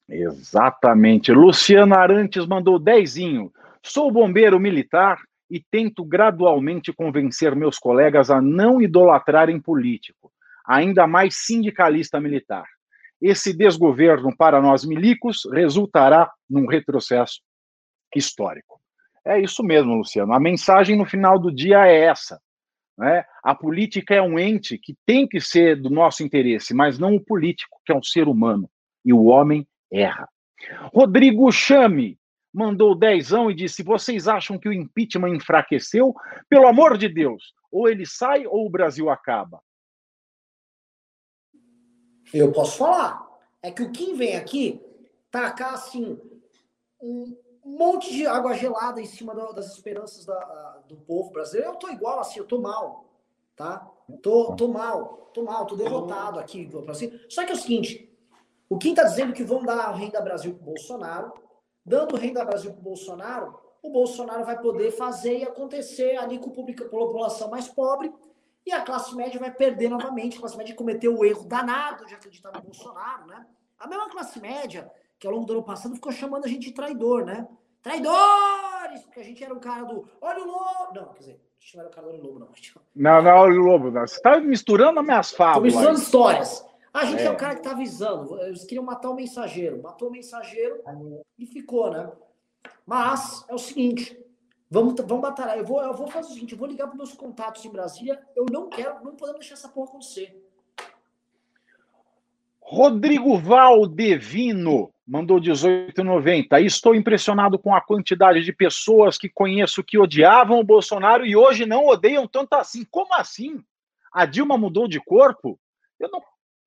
Exatamente. 0.09 1.31
Luciano 1.31 1.95
Arantes 1.95 2.47
mandou 2.47 2.79
dezinho. 2.79 3.53
Sou 3.83 4.11
bombeiro 4.11 4.59
militar 4.59 5.19
e 5.51 5.59
tento 5.59 6.03
gradualmente 6.03 6.91
convencer 6.91 7.55
meus 7.55 7.77
colegas 7.77 8.31
a 8.31 8.41
não 8.41 8.81
idolatrarem 8.81 9.61
político, 9.61 10.31
ainda 10.65 11.05
mais 11.05 11.35
sindicalista 11.45 12.19
militar. 12.19 12.65
Esse 13.21 13.55
desgoverno 13.55 14.35
para 14.35 14.59
nós 14.59 14.83
milicos 14.83 15.47
resultará 15.53 16.31
num 16.49 16.65
retrocesso 16.65 17.39
histórico. 18.17 18.79
É 19.25 19.39
isso 19.39 19.63
mesmo, 19.63 19.95
Luciano. 19.95 20.33
A 20.33 20.39
mensagem 20.39 20.97
no 20.97 21.05
final 21.05 21.39
do 21.39 21.51
dia 21.53 21.87
é 21.87 22.05
essa. 22.05 22.41
Né? 22.97 23.25
A 23.43 23.55
política 23.55 24.13
é 24.13 24.21
um 24.21 24.37
ente 24.37 24.77
que 24.77 24.95
tem 25.05 25.27
que 25.27 25.39
ser 25.39 25.81
do 25.81 25.89
nosso 25.89 26.23
interesse, 26.23 26.73
mas 26.73 26.99
não 26.99 27.15
o 27.15 27.23
político, 27.23 27.79
que 27.85 27.91
é 27.91 27.95
um 27.95 28.03
ser 28.03 28.27
humano. 28.27 28.69
E 29.03 29.13
o 29.13 29.25
homem 29.25 29.67
erra. 29.91 30.27
Rodrigo 30.93 31.51
Chame 31.51 32.17
mandou 32.53 32.95
dezão 32.95 33.49
e 33.49 33.55
disse: 33.55 33.83
Vocês 33.83 34.27
acham 34.27 34.59
que 34.59 34.69
o 34.69 34.73
impeachment 34.73 35.35
enfraqueceu? 35.35 36.13
Pelo 36.47 36.67
amor 36.67 36.97
de 36.97 37.09
Deus, 37.09 37.53
ou 37.71 37.89
ele 37.89 38.05
sai 38.05 38.45
ou 38.45 38.65
o 38.65 38.69
Brasil 38.69 39.09
acaba. 39.09 39.61
Eu 42.33 42.51
posso 42.51 42.77
falar. 42.77 43.31
É 43.61 43.71
que 43.71 43.81
o 43.81 43.91
Kim 43.91 44.15
vem 44.15 44.35
aqui 44.35 44.81
tacar 45.31 45.73
assim 45.73 46.19
um 47.01 47.35
monte 47.63 48.11
de 48.13 48.25
água 48.27 48.53
gelada 48.53 49.01
em 49.01 49.05
cima 49.05 49.33
das 49.53 49.67
esperanças 49.67 50.25
da, 50.25 50.81
do 50.87 50.97
povo 50.97 51.31
brasileiro. 51.31 51.71
Eu 51.71 51.75
tô 51.75 51.89
igual 51.89 52.19
assim, 52.19 52.39
eu 52.39 52.45
tô 52.45 52.59
mal, 52.59 53.05
tá? 53.55 53.89
Tô, 54.21 54.55
tô 54.55 54.67
mal, 54.67 55.29
tô 55.33 55.43
mal, 55.43 55.65
tô 55.65 55.75
derrotado 55.75 56.39
aqui. 56.39 56.69
Só 57.29 57.45
que 57.45 57.51
é 57.51 57.55
o 57.55 57.57
seguinte: 57.57 58.13
o 58.69 58.77
Kim 58.77 58.93
tá 58.93 59.03
dizendo 59.03 59.33
que 59.33 59.43
vão 59.43 59.63
dar 59.63 59.91
renda 59.91 60.21
Brasil 60.21 60.53
pro 60.55 60.65
Bolsonaro. 60.65 61.33
Dando 61.85 62.15
renda 62.15 62.45
Brasil 62.45 62.71
pro 62.71 62.81
Bolsonaro, 62.81 63.59
o 63.81 63.89
Bolsonaro 63.89 64.45
vai 64.45 64.59
poder 64.61 64.91
fazer 64.91 65.39
e 65.39 65.43
acontecer 65.43 66.15
ali 66.15 66.39
com 66.39 66.49
a 66.49 66.89
população 66.89 67.49
mais 67.49 67.67
pobre 67.67 68.13
e 68.65 68.71
a 68.71 68.81
classe 68.81 69.13
média 69.13 69.37
vai 69.39 69.51
perder 69.51 69.89
novamente. 69.89 70.37
A 70.37 70.39
classe 70.39 70.57
média 70.57 70.73
cometeu 70.73 71.17
o 71.17 71.25
erro 71.25 71.43
danado 71.45 72.05
de 72.05 72.15
acreditar 72.15 72.53
no 72.53 72.61
Bolsonaro, 72.61 73.27
né? 73.27 73.45
A 73.77 73.87
mesma 73.87 74.09
classe 74.09 74.39
média 74.39 74.89
que 75.23 75.27
ao 75.27 75.33
longo 75.33 75.45
do 75.45 75.53
ano 75.53 75.63
passado 75.63 75.95
ficou 75.95 76.11
chamando 76.11 76.43
a 76.43 76.49
gente 76.49 76.67
de 76.67 76.73
traidor, 76.73 77.23
né? 77.23 77.47
Traidores! 77.81 79.03
Porque 79.05 79.21
a 79.21 79.23
gente 79.23 79.41
era 79.41 79.53
o 79.53 79.59
cara 79.59 79.85
do 79.85 80.05
olha 80.19 80.43
o 80.43 80.45
lobo. 80.45 80.93
Não, 80.93 81.13
quer 81.13 81.19
dizer, 81.19 81.31
a 81.31 81.61
gente 81.61 81.77
não 81.77 81.83
era 81.83 81.89
o 81.89 81.95
cara 81.95 82.07
do 82.07 82.13
olho 82.13 82.23
lobo, 82.23 82.39
não. 82.39 82.49
Não, 82.93 83.21
não 83.21 83.31
é 83.31 83.33
olho 83.33 83.61
lobo, 83.61 83.89
não. 83.89 84.05
Você 84.05 84.21
tá 84.21 84.37
misturando 84.41 84.99
as 84.99 85.05
minhas 85.05 85.31
fábulas. 85.31 85.71
Tô 85.71 85.79
misturando 85.79 86.01
histórias. 86.01 86.65
A 86.93 87.05
gente 87.05 87.21
é. 87.21 87.27
é. 87.27 87.31
o 87.31 87.37
cara 87.37 87.55
que 87.55 87.61
tá 87.61 87.71
avisando. 87.71 88.37
Eles 88.41 88.65
queriam 88.65 88.83
matar 88.83 89.11
o 89.11 89.15
mensageiro. 89.15 89.81
Matou 89.81 90.09
o 90.09 90.11
mensageiro 90.11 90.83
e 91.39 91.45
ficou, 91.45 91.89
né? 91.89 92.11
Mas 92.85 93.45
é 93.47 93.53
o 93.53 93.57
seguinte: 93.57 94.21
Vamos, 94.69 94.93
vamos 95.05 95.21
batalhar. 95.21 95.57
Eu 95.57 95.65
vou, 95.65 95.81
eu 95.81 95.93
vou 95.93 96.07
fazer 96.07 96.31
o 96.31 96.33
seguinte: 96.33 96.51
eu 96.51 96.57
vou 96.57 96.67
ligar 96.67 96.87
para 96.87 96.97
meus 96.97 97.13
contatos 97.13 97.63
em 97.63 97.69
Brasília. 97.69 98.21
Eu 98.35 98.45
não 98.51 98.67
quero, 98.67 99.01
não 99.05 99.15
podemos 99.15 99.39
deixar 99.39 99.53
essa 99.53 99.69
porra 99.69 99.87
acontecer. 99.87 100.42
Rodrigo 102.65 103.37
Valdevino 103.37 104.91
mandou 105.05 105.39
18,90. 105.39 106.63
Estou 106.63 106.95
impressionado 106.95 107.59
com 107.59 107.75
a 107.75 107.81
quantidade 107.81 108.41
de 108.41 108.53
pessoas 108.53 109.17
que 109.17 109.29
conheço 109.29 109.83
que 109.83 109.97
odiavam 109.97 110.59
o 110.59 110.63
Bolsonaro 110.63 111.25
e 111.25 111.35
hoje 111.35 111.65
não 111.65 111.85
odeiam 111.85 112.27
tanto 112.27 112.53
assim. 112.53 112.85
Como 112.89 113.13
assim? 113.13 113.63
A 114.11 114.25
Dilma 114.25 114.57
mudou 114.57 114.87
de 114.87 114.99
corpo? 114.99 115.59
Eu 115.99 116.09
não 116.09 116.21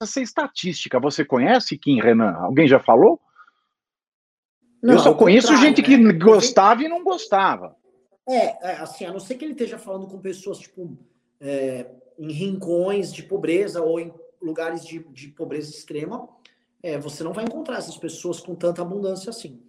sei 0.05 0.23
estatística. 0.23 1.01
Você 1.01 1.25
conhece, 1.25 1.79
Kim 1.79 2.01
Renan? 2.01 2.35
Alguém 2.35 2.69
já 2.69 2.79
falou? 2.79 3.19
Não, 4.83 4.95
eu 4.95 5.01
só 5.01 5.15
conheço 5.15 5.57
gente 5.57 5.83
que 5.83 5.97
né? 5.97 6.13
gostava 6.13 6.83
e 6.83 6.89
não 6.89 7.03
gostava. 7.03 7.75
É, 8.29 8.71
é, 8.71 8.77
assim, 8.77 9.05
a 9.05 9.13
não 9.13 9.21
ser 9.21 9.37
que 9.37 9.45
ele 9.45 9.53
esteja 9.53 9.79
falando 9.79 10.07
com 10.07 10.19
pessoas, 10.21 10.59
tipo, 10.59 10.97
é, 11.41 11.87
em 12.19 12.31
rincões 12.33 13.13
de 13.13 13.23
pobreza 13.23 13.83
ou 13.83 13.99
em 13.99 14.13
lugares 14.41 14.85
de, 14.85 14.99
de 14.99 15.29
pobreza 15.29 15.71
extrema, 15.71 16.29
é, 16.83 16.99
você 16.99 17.25
não 17.25 17.33
vai 17.33 17.45
encontrar 17.45 17.79
essas 17.79 17.97
pessoas 17.97 18.41
com 18.41 18.55
tanta 18.55 18.83
abundância 18.83 19.31
assim. 19.31 19.63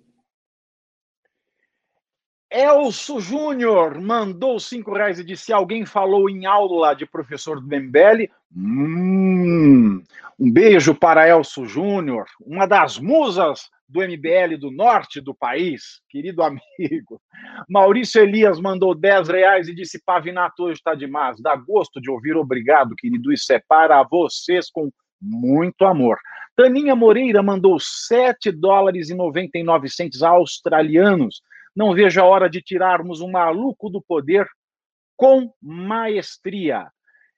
Elso 2.49 3.19
Júnior 3.19 3.99
mandou 3.99 4.59
cinco 4.59 4.93
reais 4.93 5.19
e 5.19 5.23
disse: 5.23 5.51
alguém 5.51 5.85
falou 5.85 6.29
em 6.29 6.45
aula 6.45 6.93
de 6.93 7.05
professor 7.05 7.59
do 7.59 7.67
Dembele. 7.67 8.31
Hum, 8.55 10.01
um 10.39 10.51
beijo 10.51 10.95
para 10.95 11.27
Elso 11.27 11.65
Júnior, 11.65 12.25
uma 12.39 12.65
das 12.65 12.97
musas 12.97 13.69
do 13.87 14.01
MBL 14.01 14.57
do 14.59 14.69
norte 14.69 15.21
do 15.21 15.33
país, 15.33 16.01
querido 16.09 16.41
amigo. 16.43 17.21
Maurício 17.69 18.21
Elias 18.21 18.59
mandou 18.59 18.95
10 18.95 19.27
reais 19.27 19.67
e 19.67 19.75
disse: 19.75 20.01
Pavinato 20.05 20.63
hoje 20.63 20.79
está 20.79 20.95
demais. 20.95 21.41
Dá 21.41 21.55
gosto 21.55 22.01
de 22.01 22.09
ouvir, 22.09 22.35
obrigado, 22.35 22.95
querido. 22.95 23.31
Isso 23.31 23.51
é 23.53 23.61
para 23.67 24.01
vocês 24.03 24.69
com 24.69 24.89
muito 25.21 25.85
amor. 25.85 26.17
Taninha 26.55 26.95
Moreira 26.95 27.43
mandou 27.43 27.77
7 27.79 28.51
dólares 28.51 29.09
e 29.09 29.15
99 29.15 29.89
centos 29.89 30.23
australianos. 30.23 31.41
Não 31.77 31.93
vejo 31.93 32.19
a 32.19 32.25
hora 32.25 32.49
de 32.49 32.59
tirarmos 32.59 33.21
um 33.21 33.29
maluco 33.29 33.87
do 33.87 34.01
poder 34.01 34.47
com 35.15 35.53
maestria. 35.61 36.87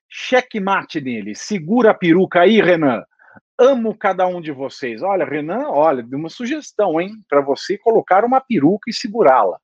Cheque 0.08 0.58
mate 0.58 0.98
nele. 0.98 1.34
Segura 1.34 1.90
a 1.90 1.94
peruca 1.94 2.40
aí, 2.40 2.58
Renan. 2.58 3.04
Amo 3.58 3.94
cada 3.94 4.26
um 4.26 4.40
de 4.40 4.50
vocês. 4.50 5.02
Olha, 5.02 5.26
Renan, 5.26 5.68
olha, 5.68 6.02
de 6.02 6.16
uma 6.16 6.30
sugestão, 6.30 6.98
hein, 6.98 7.22
para 7.28 7.42
você 7.42 7.76
colocar 7.76 8.24
uma 8.24 8.40
peruca 8.40 8.88
e 8.88 8.94
segurá-la. 8.94 9.60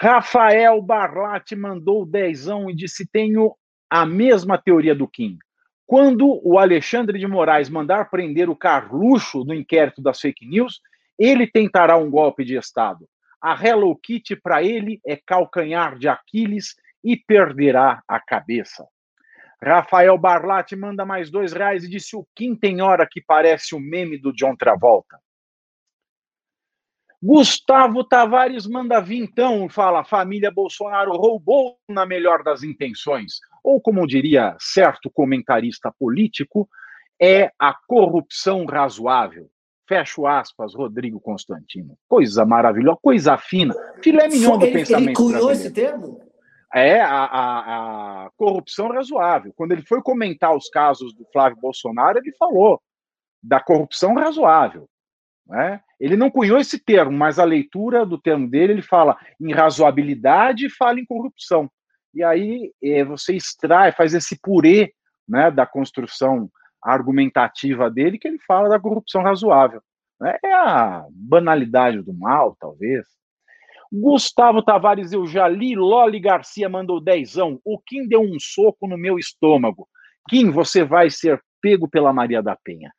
Rafael 0.00 0.80
Barlatti 0.80 1.56
mandou 1.56 2.06
dezão 2.06 2.70
e 2.70 2.74
disse: 2.74 3.04
Tenho 3.04 3.52
a 3.90 4.06
mesma 4.06 4.56
teoria 4.56 4.94
do 4.94 5.08
Kim. 5.08 5.36
Quando 5.84 6.40
o 6.46 6.56
Alexandre 6.56 7.18
de 7.18 7.26
Moraes 7.26 7.68
mandar 7.68 8.10
prender 8.10 8.48
o 8.48 8.54
Carluxo 8.54 9.44
no 9.44 9.52
inquérito 9.52 10.00
das 10.00 10.20
fake 10.20 10.46
news, 10.46 10.80
ele 11.18 11.46
tentará 11.46 11.96
um 11.96 12.10
golpe 12.10 12.44
de 12.44 12.56
Estado. 12.56 13.08
A 13.40 13.54
Hello 13.54 13.96
Kitty 13.96 14.36
para 14.36 14.62
ele 14.62 15.00
é 15.06 15.16
calcanhar 15.16 15.98
de 15.98 16.08
Aquiles 16.08 16.74
e 17.02 17.16
perderá 17.16 18.02
a 18.06 18.20
cabeça. 18.20 18.86
Rafael 19.62 20.16
Barlatti 20.16 20.76
manda 20.76 21.04
mais 21.04 21.30
dois 21.30 21.52
reais 21.52 21.84
e 21.84 21.88
disse: 21.88 22.16
O 22.16 22.26
Kim 22.34 22.54
tem 22.54 22.80
hora 22.80 23.06
que 23.10 23.20
parece 23.20 23.74
o 23.74 23.80
meme 23.80 24.16
do 24.16 24.32
John 24.32 24.54
Travolta. 24.56 25.18
Gustavo 27.20 28.04
Tavares 28.04 28.66
manda 28.66 29.00
vintão, 29.00 29.68
fala: 29.68 30.04
família 30.04 30.52
Bolsonaro 30.52 31.12
roubou 31.12 31.76
na 31.88 32.06
melhor 32.06 32.44
das 32.44 32.62
intenções. 32.62 33.40
Ou, 33.64 33.80
como 33.80 34.06
diria 34.06 34.56
certo 34.60 35.10
comentarista 35.10 35.92
político, 35.98 36.68
é 37.20 37.50
a 37.58 37.74
corrupção 37.88 38.64
razoável. 38.64 39.50
Fecho 39.88 40.26
aspas, 40.26 40.74
Rodrigo 40.74 41.18
Constantino. 41.18 41.96
Coisa 42.06 42.44
maravilhosa, 42.44 42.98
coisa 43.02 43.38
fina. 43.38 43.74
Filé 44.02 44.28
mignon 44.28 44.58
do 44.58 44.66
ele, 44.66 44.78
pensamento. 44.78 45.08
Ele 45.08 45.14
cunhou 45.14 45.50
esse 45.50 45.70
termo? 45.70 46.28
é 46.74 47.00
a, 47.00 47.24
a, 47.24 48.26
a, 48.26 48.30
corrupção 48.36 48.88
razoável. 48.90 49.52
Quando 49.56 49.72
ele 49.72 49.82
foi 49.82 50.02
comentar 50.02 50.54
os 50.54 50.68
casos 50.68 51.14
do 51.14 51.24
Flávio 51.32 51.58
Bolsonaro, 51.60 52.18
ele 52.18 52.32
falou 52.32 52.80
da 53.42 53.60
corrupção 53.60 54.14
razoável. 54.14 54.88
Né? 55.46 55.80
Ele 55.98 56.16
não 56.16 56.30
cunhou 56.30 56.58
esse 56.58 56.78
termo, 56.78 57.12
mas 57.12 57.38
a 57.38 57.44
leitura 57.44 58.04
do 58.04 58.18
termo 58.18 58.48
dele, 58.48 58.74
ele 58.74 58.82
fala 58.82 59.16
em 59.40 59.52
razoabilidade 59.52 60.66
e 60.66 60.70
fala 60.70 61.00
em 61.00 61.06
corrupção. 61.06 61.70
E 62.14 62.22
aí 62.22 62.72
é, 62.82 63.04
você 63.04 63.34
extrai, 63.34 63.92
faz 63.92 64.12
esse 64.12 64.38
purê 64.40 64.92
né, 65.26 65.50
da 65.50 65.66
construção 65.66 66.50
argumentativa 66.82 67.90
dele, 67.90 68.18
que 68.18 68.28
ele 68.28 68.38
fala 68.38 68.68
da 68.68 68.80
corrupção 68.80 69.22
razoável. 69.22 69.82
Né? 70.20 70.36
É 70.44 70.52
a 70.52 71.06
banalidade 71.10 72.02
do 72.02 72.12
mal, 72.12 72.56
talvez. 72.58 73.06
Gustavo 73.92 74.62
Tavares, 74.62 75.12
eu 75.12 75.26
já 75.26 75.48
li. 75.48 75.74
Loli 75.74 76.20
Garcia 76.20 76.68
mandou 76.68 77.00
dezão. 77.00 77.60
O 77.64 77.78
Kim 77.78 78.06
deu 78.06 78.20
um 78.20 78.38
soco 78.38 78.86
no 78.86 78.98
meu 78.98 79.18
estômago. 79.18 79.88
Kim, 80.28 80.50
você 80.50 80.84
vai 80.84 81.10
ser 81.10 81.42
pego 81.60 81.88
pela 81.88 82.12
Maria 82.12 82.42
da 82.42 82.56
Penha. 82.56 82.92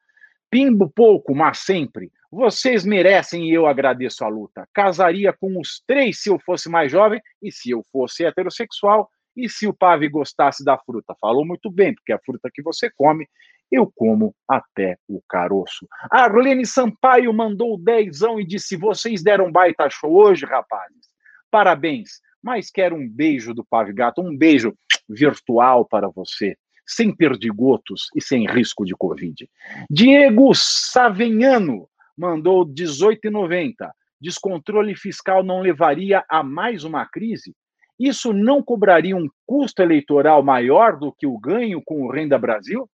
Pimbo 0.49 0.89
pouco, 0.89 1.35
mas 1.35 1.59
sempre. 1.59 2.11
Vocês 2.31 2.83
merecem 2.83 3.49
e 3.49 3.53
eu 3.53 3.67
agradeço 3.67 4.25
a 4.25 4.27
luta. 4.27 4.67
Casaria 4.73 5.31
com 5.31 5.59
os 5.59 5.83
três 5.85 6.21
se 6.21 6.29
eu 6.29 6.39
fosse 6.39 6.69
mais 6.69 6.91
jovem 6.91 7.21
e 7.41 7.51
se 7.51 7.69
eu 7.69 7.83
fosse 7.91 8.25
heterossexual 8.25 9.09
e 9.35 9.47
se 9.47 9.67
o 9.67 9.73
Pave 9.73 10.09
gostasse 10.09 10.63
da 10.63 10.77
fruta. 10.77 11.15
Falou 11.19 11.45
muito 11.45 11.69
bem, 11.69 11.93
porque 11.93 12.11
é 12.11 12.15
a 12.15 12.19
fruta 12.19 12.49
que 12.53 12.61
você 12.61 12.89
come 12.89 13.27
eu 13.71 13.91
como 13.95 14.33
até 14.47 14.97
o 15.07 15.21
caroço. 15.27 15.87
Arlene 16.09 16.65
Sampaio 16.65 17.33
mandou 17.33 17.77
dezão 17.77 18.39
e 18.39 18.45
disse: 18.45 18.75
Vocês 18.75 19.23
deram 19.23 19.51
baita 19.51 19.89
show 19.89 20.11
hoje, 20.11 20.45
rapazes. 20.45 21.07
Parabéns. 21.51 22.21
Mas 22.41 22.71
quero 22.71 22.95
um 22.95 23.07
beijo 23.07 23.53
do 23.53 23.65
Pavigato, 23.65 24.21
um 24.21 24.35
beijo 24.35 24.73
virtual 25.07 25.85
para 25.85 26.07
você, 26.07 26.55
sem 26.87 27.13
perdigotos 27.13 28.07
e 28.15 28.21
sem 28.21 28.47
risco 28.47 28.85
de 28.85 28.95
Covid. 28.95 29.49
Diego 29.89 30.53
Savenhano 30.55 31.87
mandou 32.17 32.65
18,90. 32.65 33.91
Descontrole 34.21 34.95
fiscal 34.95 35.43
não 35.43 35.61
levaria 35.61 36.23
a 36.29 36.43
mais 36.43 36.83
uma 36.83 37.05
crise? 37.05 37.55
Isso 37.99 38.31
não 38.31 38.63
cobraria 38.63 39.15
um 39.15 39.29
custo 39.45 39.81
eleitoral 39.81 40.41
maior 40.41 40.97
do 40.97 41.11
que 41.11 41.27
o 41.27 41.37
ganho 41.37 41.81
com 41.83 42.03
o 42.03 42.11
Renda 42.11 42.37
Brasil? 42.37 42.89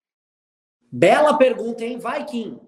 Bela 0.96 1.36
pergunta, 1.36 1.84
hein? 1.84 1.98
Vai, 1.98 2.24
Kim. 2.24 2.60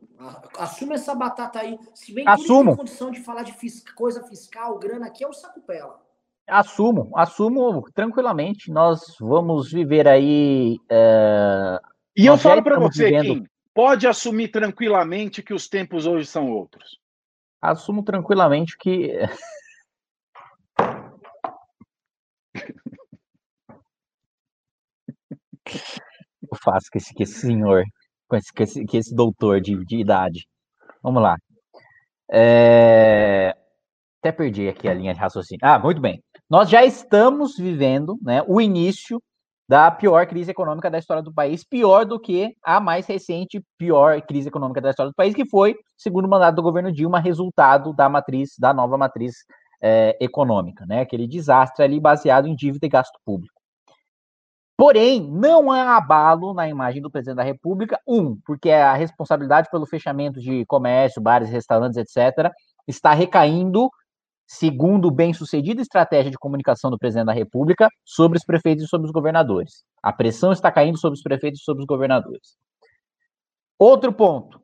Assume 0.59 0.95
essa 0.95 1.15
batata 1.15 1.61
aí. 1.61 1.79
Se 1.95 2.13
bem 2.13 2.25
que 2.25 2.31
Assumo. 2.31 2.71
tem 2.71 2.79
condição 2.79 3.13
de 3.13 3.23
falar 3.23 3.45
de 3.45 3.55
coisa 3.95 4.25
fiscal, 4.25 4.81
grana 4.81 5.07
aqui 5.07 5.23
é 5.23 5.29
o 5.29 5.33
sacupela. 5.33 6.05
Assumo, 6.45 7.13
assumo 7.15 7.85
tranquilamente. 7.95 8.69
Nós 8.69 9.15
vamos 9.21 9.71
viver 9.71 10.09
aí. 10.09 10.77
É... 10.91 11.79
E 12.17 12.27
eu 12.27 12.37
falo 12.37 12.65
para 12.65 12.81
você, 12.81 13.05
vivendo... 13.05 13.43
Kim, 13.43 13.45
pode 13.73 14.09
assumir 14.09 14.49
tranquilamente 14.49 15.41
que 15.41 15.55
os 15.55 15.69
tempos 15.69 16.05
hoje 16.05 16.27
são 16.27 16.51
outros. 16.51 16.99
Assumo 17.63 18.03
tranquilamente 18.03 18.77
que. 18.77 19.13
eu 26.51 26.59
faço 26.61 26.91
que 26.91 26.99
esse, 26.99 27.15
que 27.15 27.23
esse 27.23 27.41
senhor 27.41 27.85
com 28.29 28.37
esse, 28.37 28.53
com 28.53 28.63
esse, 28.63 28.87
com 28.87 28.97
esse 28.97 29.15
doutor 29.15 29.61
de, 29.61 29.85
de 29.85 29.99
idade. 29.99 30.47
Vamos 31.03 31.23
lá. 31.23 31.37
É... 32.31 33.55
Até 34.21 34.33
perdi 34.33 34.69
aqui 34.69 34.89
a 34.89 34.95
linha 34.95 35.15
de 35.15 35.21
raciocínio. 35.21 35.61
Ah, 35.63 35.79
muito 35.79 36.01
bem. 36.01 36.23
Nós 36.51 36.69
já 36.69 36.85
estamos 36.85 37.57
vivendo 37.57 38.17
né, 38.23 38.43
o 38.47 38.61
início 38.61 39.21
da 39.69 39.91
pior 39.91 40.27
crise 40.27 40.51
econômica 40.51 40.91
da 40.91 40.99
história 40.99 41.23
do 41.23 41.33
país, 41.33 41.65
pior 41.65 42.05
do 42.05 42.21
que 42.21 42.55
a 42.65 42.79
mais 42.79 43.07
recente 43.07 43.61
pior 43.77 44.21
crise 44.23 44.49
econômica 44.49 44.81
da 44.81 44.91
história 44.91 45.11
do 45.11 45.15
país, 45.15 45.35
que 45.35 45.45
foi, 45.45 45.75
segundo 45.97 46.27
o 46.27 46.29
mandato 46.29 46.55
do 46.55 46.63
governo 46.63 46.93
Dilma, 46.93 47.19
resultado 47.19 47.93
da 47.93 48.09
matriz, 48.09 48.51
da 48.59 48.73
nova 48.73 48.97
matriz 48.97 49.35
é, 49.83 50.17
econômica, 50.21 50.87
né? 50.87 51.01
Aquele 51.01 51.27
desastre 51.27 51.85
ali 51.85 51.99
baseado 51.99 52.47
em 52.47 52.55
dívida 52.55 52.87
e 52.87 52.89
gasto 52.89 53.19
público. 53.25 53.56
Porém, 54.77 55.23
não 55.23 55.73
há 55.73 55.97
abalo 55.97 56.53
na 56.53 56.69
imagem 56.69 57.01
do 57.01 57.11
presidente 57.11 57.37
da 57.37 57.43
República. 57.43 57.99
Um, 58.07 58.39
porque 58.45 58.71
a 58.71 58.93
responsabilidade 58.93 59.71
pelo 59.71 59.87
fechamento 59.87 60.39
de 60.39 60.67
comércio, 60.67 61.23
bares, 61.23 61.49
restaurantes, 61.49 61.97
etc., 61.97 62.53
está 62.87 63.13
recaindo, 63.13 63.91
segundo 64.47 65.11
bem-sucedida 65.11 65.81
estratégia 65.81 66.31
de 66.31 66.39
comunicação 66.39 66.91
do 66.91 66.99
presidente 66.99 67.27
da 67.27 67.33
República, 67.33 67.89
sobre 68.05 68.37
os 68.37 68.45
prefeitos 68.45 68.85
e 68.85 68.89
sobre 68.89 69.07
os 69.07 69.13
governadores. 69.13 69.83
A 70.03 70.13
pressão 70.13 70.53
está 70.53 70.71
caindo 70.71 70.99
sobre 70.99 71.17
os 71.17 71.23
prefeitos 71.23 71.61
e 71.61 71.65
sobre 71.65 71.81
os 71.81 71.87
governadores. 71.87 72.57
Outro 73.79 74.13
ponto. 74.13 74.61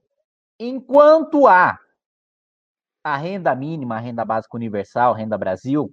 Enquanto 0.61 1.47
há 1.47 1.79
a 3.03 3.17
renda 3.17 3.55
mínima, 3.55 3.97
a 3.97 4.01
renda 4.01 4.25
básica 4.25 4.57
universal, 4.57 5.15
a 5.15 5.17
renda 5.17 5.37
Brasil, 5.37 5.91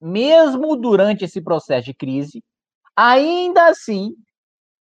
mesmo 0.00 0.76
durante 0.76 1.24
esse 1.24 1.40
processo 1.40 1.86
de 1.86 1.94
crise, 1.94 2.42
Ainda 3.00 3.68
assim, 3.68 4.12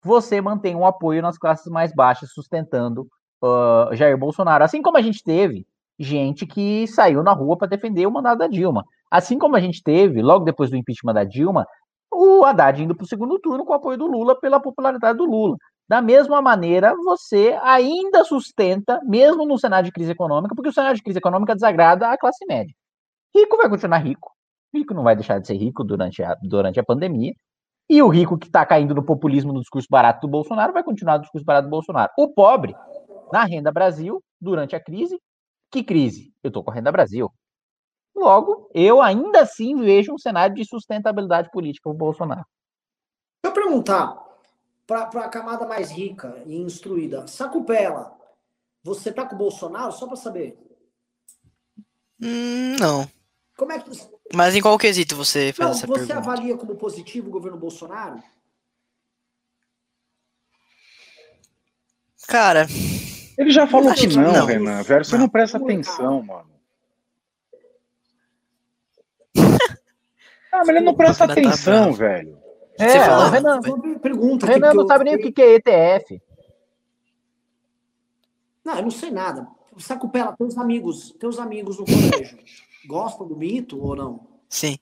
você 0.02 0.40
mantém 0.40 0.74
um 0.74 0.86
apoio 0.86 1.20
nas 1.20 1.36
classes 1.36 1.70
mais 1.70 1.92
baixas, 1.92 2.30
sustentando 2.32 3.06
uh, 3.42 3.94
Jair 3.94 4.16
Bolsonaro. 4.16 4.64
Assim 4.64 4.80
como 4.80 4.96
a 4.96 5.02
gente 5.02 5.22
teve 5.22 5.66
gente 5.98 6.46
que 6.46 6.86
saiu 6.86 7.22
na 7.22 7.34
rua 7.34 7.58
para 7.58 7.68
defender 7.68 8.06
o 8.06 8.10
mandato 8.10 8.38
da 8.38 8.46
Dilma. 8.46 8.86
Assim 9.10 9.38
como 9.38 9.54
a 9.54 9.60
gente 9.60 9.82
teve, 9.82 10.22
logo 10.22 10.46
depois 10.46 10.70
do 10.70 10.78
impeachment 10.78 11.12
da 11.12 11.24
Dilma, 11.24 11.66
o 12.10 12.42
Haddad 12.42 12.82
indo 12.82 12.96
para 12.96 13.04
o 13.04 13.06
segundo 13.06 13.38
turno 13.38 13.66
com 13.66 13.72
o 13.74 13.76
apoio 13.76 13.98
do 13.98 14.06
Lula 14.06 14.34
pela 14.40 14.58
popularidade 14.60 15.18
do 15.18 15.26
Lula. 15.26 15.58
Da 15.86 16.00
mesma 16.00 16.40
maneira, 16.40 16.96
você 17.04 17.58
ainda 17.62 18.24
sustenta, 18.24 18.98
mesmo 19.04 19.44
no 19.44 19.58
cenário 19.58 19.84
de 19.84 19.92
crise 19.92 20.12
econômica, 20.12 20.54
porque 20.54 20.70
o 20.70 20.72
cenário 20.72 20.96
de 20.96 21.02
crise 21.02 21.18
econômica 21.18 21.54
desagrada 21.54 22.08
a 22.08 22.16
classe 22.16 22.46
média. 22.46 22.74
Rico 23.34 23.58
vai 23.58 23.68
continuar 23.68 23.98
rico. 23.98 24.32
Rico 24.74 24.94
não 24.94 25.02
vai 25.02 25.14
deixar 25.14 25.38
de 25.38 25.46
ser 25.46 25.56
rico 25.56 25.84
durante 25.84 26.22
a, 26.22 26.34
durante 26.42 26.80
a 26.80 26.84
pandemia. 26.84 27.34
E 27.88 28.02
o 28.02 28.08
rico 28.08 28.36
que 28.36 28.46
está 28.46 28.66
caindo 28.66 28.94
no 28.94 29.04
populismo 29.04 29.52
no 29.52 29.60
discurso 29.60 29.86
barato 29.88 30.20
do 30.22 30.30
Bolsonaro 30.30 30.72
vai 30.72 30.82
continuar 30.82 31.14
no 31.14 31.22
discurso 31.22 31.44
barato 31.44 31.68
do 31.68 31.70
Bolsonaro. 31.70 32.10
O 32.18 32.28
pobre, 32.28 32.74
na 33.32 33.44
renda 33.44 33.70
Brasil, 33.70 34.22
durante 34.40 34.74
a 34.74 34.80
crise, 34.80 35.20
que 35.70 35.84
crise? 35.84 36.32
Eu 36.42 36.48
estou 36.48 36.64
com 36.64 36.70
a 36.70 36.74
renda 36.74 36.90
Brasil. 36.90 37.32
Logo, 38.14 38.70
eu 38.74 39.02
ainda 39.02 39.42
assim 39.42 39.76
vejo 39.76 40.12
um 40.12 40.18
cenário 40.18 40.54
de 40.54 40.64
sustentabilidade 40.64 41.50
política 41.50 41.88
para 41.88 41.94
o 41.94 41.98
Bolsonaro. 41.98 42.46
Eu 43.44 43.52
perguntar 43.52 44.24
para 44.86 45.02
a 45.02 45.28
camada 45.28 45.66
mais 45.66 45.90
rica 45.90 46.42
e 46.46 46.56
instruída, 46.56 47.26
Sacupela, 47.26 48.16
você 48.82 49.12
tá 49.12 49.26
com 49.26 49.34
o 49.34 49.38
Bolsonaro? 49.38 49.92
Só 49.92 50.06
para 50.06 50.16
saber. 50.16 50.58
Hum, 52.20 52.76
não. 52.80 53.06
Como 53.56 53.72
é 53.72 53.80
que 53.80 53.90
mas 54.34 54.54
em 54.54 54.60
qual 54.60 54.78
quesito 54.78 55.14
você 55.16 55.52
faz 55.52 55.58
Não, 55.58 55.76
essa 55.76 55.86
você 55.86 55.92
pergunta? 55.92 56.14
Você 56.14 56.18
avalia 56.18 56.56
como 56.56 56.74
positivo 56.74 57.28
o 57.28 57.30
governo 57.30 57.58
Bolsonaro? 57.58 58.22
Cara. 62.26 62.66
Ele 63.38 63.50
já 63.50 63.66
falou 63.66 63.92
que 63.94 64.06
não, 64.08 64.32
não, 64.32 64.46
Renan. 64.46 64.82
Velho, 64.82 65.04
você 65.04 65.12
não, 65.12 65.22
não 65.22 65.28
presta 65.28 65.58
atenção, 65.58 66.22
mano. 66.22 66.50
ah, 70.52 70.58
mas 70.58 70.68
ele 70.68 70.80
não 70.80 70.94
presta 70.94 71.26
tá 71.26 71.32
atenção, 71.32 71.92
tá 71.92 71.98
velho. 71.98 72.38
É, 72.78 72.88
você 72.88 73.00
fala, 73.00 73.30
Renan, 73.30 73.60
pergunta. 74.00 74.46
Renan 74.46 74.74
não 74.74 74.86
sabe 74.86 75.04
nem 75.04 75.16
o 75.16 75.32
que 75.32 75.40
é 75.40 75.54
ETF. 75.54 76.20
Não, 78.64 78.76
eu 78.76 78.82
não 78.82 78.90
sei 78.90 79.10
nada. 79.10 79.46
Sacupela, 79.78 80.34
teus 80.36 80.56
amigos, 80.56 81.14
teus 81.20 81.38
amigos 81.38 81.78
no 81.78 81.84
colégio. 81.84 82.38
Gostam 82.86 83.26
do 83.26 83.36
mito 83.36 83.82
ou 83.82 83.96
não? 83.96 84.26
Sim. 84.48 84.78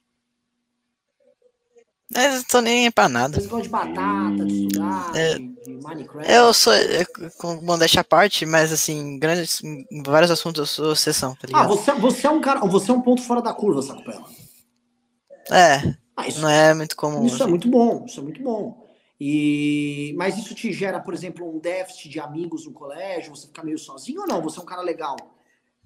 Eu 2.15 2.45
tô 2.45 2.61
nem 2.61 2.91
pra 2.93 3.09
nada. 3.09 3.35
Vocês 3.35 3.47
gostam 3.47 3.63
de 3.63 3.69
batata, 3.69 4.45
de 4.45 4.67
estudar, 4.67 5.17
é, 5.17 5.35
de 5.35 5.79
Minecraft? 5.83 6.31
Eu 6.31 6.55
sou, 6.55 6.73
é, 6.73 7.05
com 7.39 7.57
modéstia 7.63 8.03
à 8.03 8.05
parte, 8.05 8.47
mas 8.47 8.73
assim, 8.73 9.19
grandes, 9.19 9.63
em 9.65 10.03
vários 10.05 10.31
assuntos 10.31 10.61
eu 10.61 10.67
sou 10.67 10.93
exceção, 10.93 11.35
tá 11.35 11.47
ligado? 11.47 11.65
Ah, 11.65 11.67
você, 11.67 11.93
você 11.93 12.27
é 12.27 12.31
um 12.31 12.41
cara, 12.41 12.61
você 12.61 12.91
é 12.91 12.95
um 12.95 13.01
ponto 13.01 13.23
fora 13.23 13.43
da 13.43 13.53
curva, 13.53 13.83
Sacupela. 13.83 14.25
É, 15.51 15.97
ah, 16.17 16.29
isso, 16.29 16.41
não 16.41 16.49
é 16.49 16.73
muito 16.73 16.95
comum. 16.95 17.25
Isso 17.25 17.35
é 17.35 17.37
assim. 17.37 17.45
é 17.45 17.49
muito 17.49 17.69
bom, 17.69 18.05
isso 18.07 18.21
é 18.21 18.23
muito 18.23 18.43
bom. 18.43 18.87
E, 19.19 20.15
mas 20.17 20.39
isso 20.39 20.55
te 20.55 20.73
gera, 20.73 21.01
por 21.01 21.15
exemplo, 21.15 21.49
um 21.49 21.59
déficit 21.59 22.09
de 22.09 22.21
amigos 22.21 22.67
no 22.67 22.73
colégio, 22.73 23.35
você 23.35 23.47
fica 23.47 23.65
meio 23.65 23.79
sozinho 23.79 24.21
ou 24.21 24.27
não? 24.27 24.43
Você 24.43 24.59
é 24.59 24.63
um 24.63 24.67
cara 24.67 24.83
legal? 24.83 25.17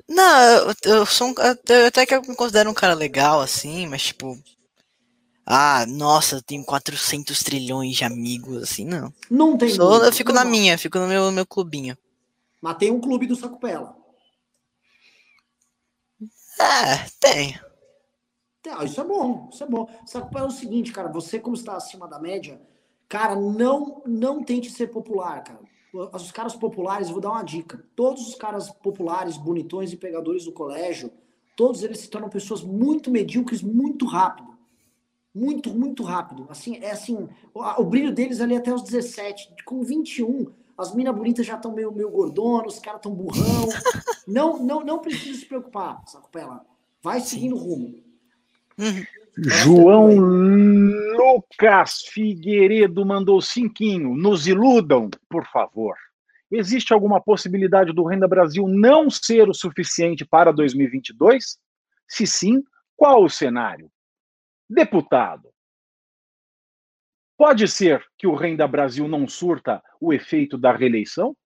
Não, 0.08 0.40
eu, 0.40 0.74
eu 0.84 1.06
sou 1.06 1.28
um, 1.28 1.34
eu 1.68 1.86
até 1.86 2.06
que 2.06 2.14
eu 2.14 2.22
me 2.22 2.34
considero 2.34 2.70
um 2.70 2.74
cara 2.74 2.94
legal, 2.94 3.40
assim, 3.40 3.86
mas 3.86 4.06
tipo. 4.06 4.38
Ah, 5.44 5.84
nossa, 5.86 6.36
eu 6.36 6.42
tenho 6.42 6.64
400 6.64 7.42
trilhões 7.42 7.96
de 7.96 8.04
amigos, 8.04 8.62
assim, 8.62 8.84
não. 8.84 9.12
Não 9.30 9.56
tem. 9.56 9.68
Sou, 9.68 10.04
eu 10.04 10.12
fico 10.12 10.32
na 10.32 10.44
minha, 10.44 10.78
fico 10.78 10.98
no 10.98 11.06
meu, 11.06 11.30
meu 11.30 11.46
clubinho. 11.46 11.96
Mas 12.60 12.76
tem 12.78 12.90
um 12.90 13.00
clube 13.00 13.26
do 13.26 13.36
Sacupela. 13.36 13.96
É, 16.60 17.06
tem. 17.20 17.60
Ah, 18.70 18.84
isso 18.84 19.00
é 19.00 19.04
bom, 19.04 19.48
isso 19.52 19.62
é 19.62 19.66
bom. 19.66 19.88
Sacupela 20.06 20.46
é 20.46 20.48
o 20.48 20.52
seguinte, 20.52 20.92
cara, 20.92 21.08
você 21.08 21.38
como 21.38 21.54
está 21.54 21.76
acima 21.76 22.08
da 22.08 22.18
média, 22.18 22.60
cara, 23.08 23.36
não, 23.36 24.02
não 24.04 24.42
tente 24.42 24.70
ser 24.70 24.88
popular, 24.88 25.42
cara 25.44 25.67
os 25.92 26.30
caras 26.30 26.54
populares, 26.54 27.10
vou 27.10 27.20
dar 27.20 27.30
uma 27.30 27.42
dica. 27.42 27.84
Todos 27.96 28.28
os 28.28 28.34
caras 28.34 28.70
populares, 28.70 29.36
bonitões 29.36 29.92
e 29.92 29.96
pegadores 29.96 30.44
do 30.44 30.52
colégio, 30.52 31.10
todos 31.56 31.82
eles 31.82 32.00
se 32.00 32.08
tornam 32.08 32.28
pessoas 32.28 32.62
muito 32.62 33.10
medíocres 33.10 33.62
muito 33.62 34.06
rápido. 34.06 34.56
Muito, 35.34 35.70
muito 35.70 36.02
rápido. 36.02 36.46
Assim, 36.48 36.76
é 36.76 36.90
assim, 36.90 37.28
o, 37.54 37.62
o 37.80 37.84
brilho 37.84 38.12
deles 38.12 38.40
ali 38.40 38.56
até 38.56 38.72
os 38.72 38.82
17, 38.82 39.54
com 39.64 39.82
21, 39.82 40.46
as 40.76 40.94
minas 40.94 41.14
bonitas 41.14 41.44
já 41.44 41.56
estão 41.56 41.72
meio, 41.72 41.92
meio 41.92 42.10
gordonas, 42.10 42.74
os 42.74 42.80
caras 42.80 43.00
estão 43.00 43.12
burrão. 43.12 43.68
não, 44.26 44.62
não, 44.62 44.84
não 44.84 44.98
precisa 45.00 45.38
se 45.38 45.46
preocupar, 45.46 46.02
Sacupela. 46.06 46.64
Vai 47.02 47.20
seguindo 47.20 47.56
o 47.56 47.58
rumo. 47.58 48.02
Uhum. 48.78 49.04
João 49.44 50.14
Lucas 51.16 52.02
Figueiredo 52.02 53.04
mandou 53.04 53.40
cinquinho. 53.40 54.14
Nos 54.14 54.46
iludam, 54.46 55.08
por 55.28 55.46
favor. 55.46 55.96
Existe 56.50 56.92
alguma 56.92 57.20
possibilidade 57.20 57.92
do 57.92 58.04
Renda 58.04 58.26
Brasil 58.26 58.66
não 58.66 59.10
ser 59.10 59.48
o 59.48 59.54
suficiente 59.54 60.24
para 60.24 60.52
2022? 60.52 61.58
Se 62.08 62.26
sim, 62.26 62.62
qual 62.96 63.22
o 63.22 63.28
cenário? 63.28 63.90
Deputado, 64.68 65.48
Pode 67.38 67.68
ser 67.68 68.04
que 68.18 68.26
o 68.26 68.34
Renda 68.34 68.66
Brasil 68.66 69.06
não 69.06 69.28
surta 69.28 69.80
o 70.00 70.12
efeito 70.12 70.58
da 70.58 70.72
reeleição? 70.72 71.36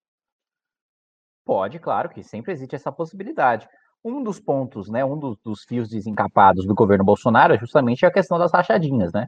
Pode, 1.45 1.77
claro 1.77 2.09
que 2.09 2.23
sempre 2.23 2.51
existe 2.51 2.75
essa 2.75 2.91
possibilidade. 2.91 3.69
Um 4.03 4.21
dos 4.21 4.39
pontos, 4.39 4.89
né, 4.89 5.03
um 5.05 5.17
dos, 5.17 5.37
dos 5.43 5.63
fios 5.63 5.89
desencapados 5.89 6.65
do 6.65 6.75
governo 6.75 7.05
Bolsonaro 7.05 7.53
é 7.53 7.57
justamente 7.57 8.05
a 8.05 8.11
questão 8.11 8.37
das 8.37 8.51
rachadinhas, 8.51 9.13
né? 9.13 9.27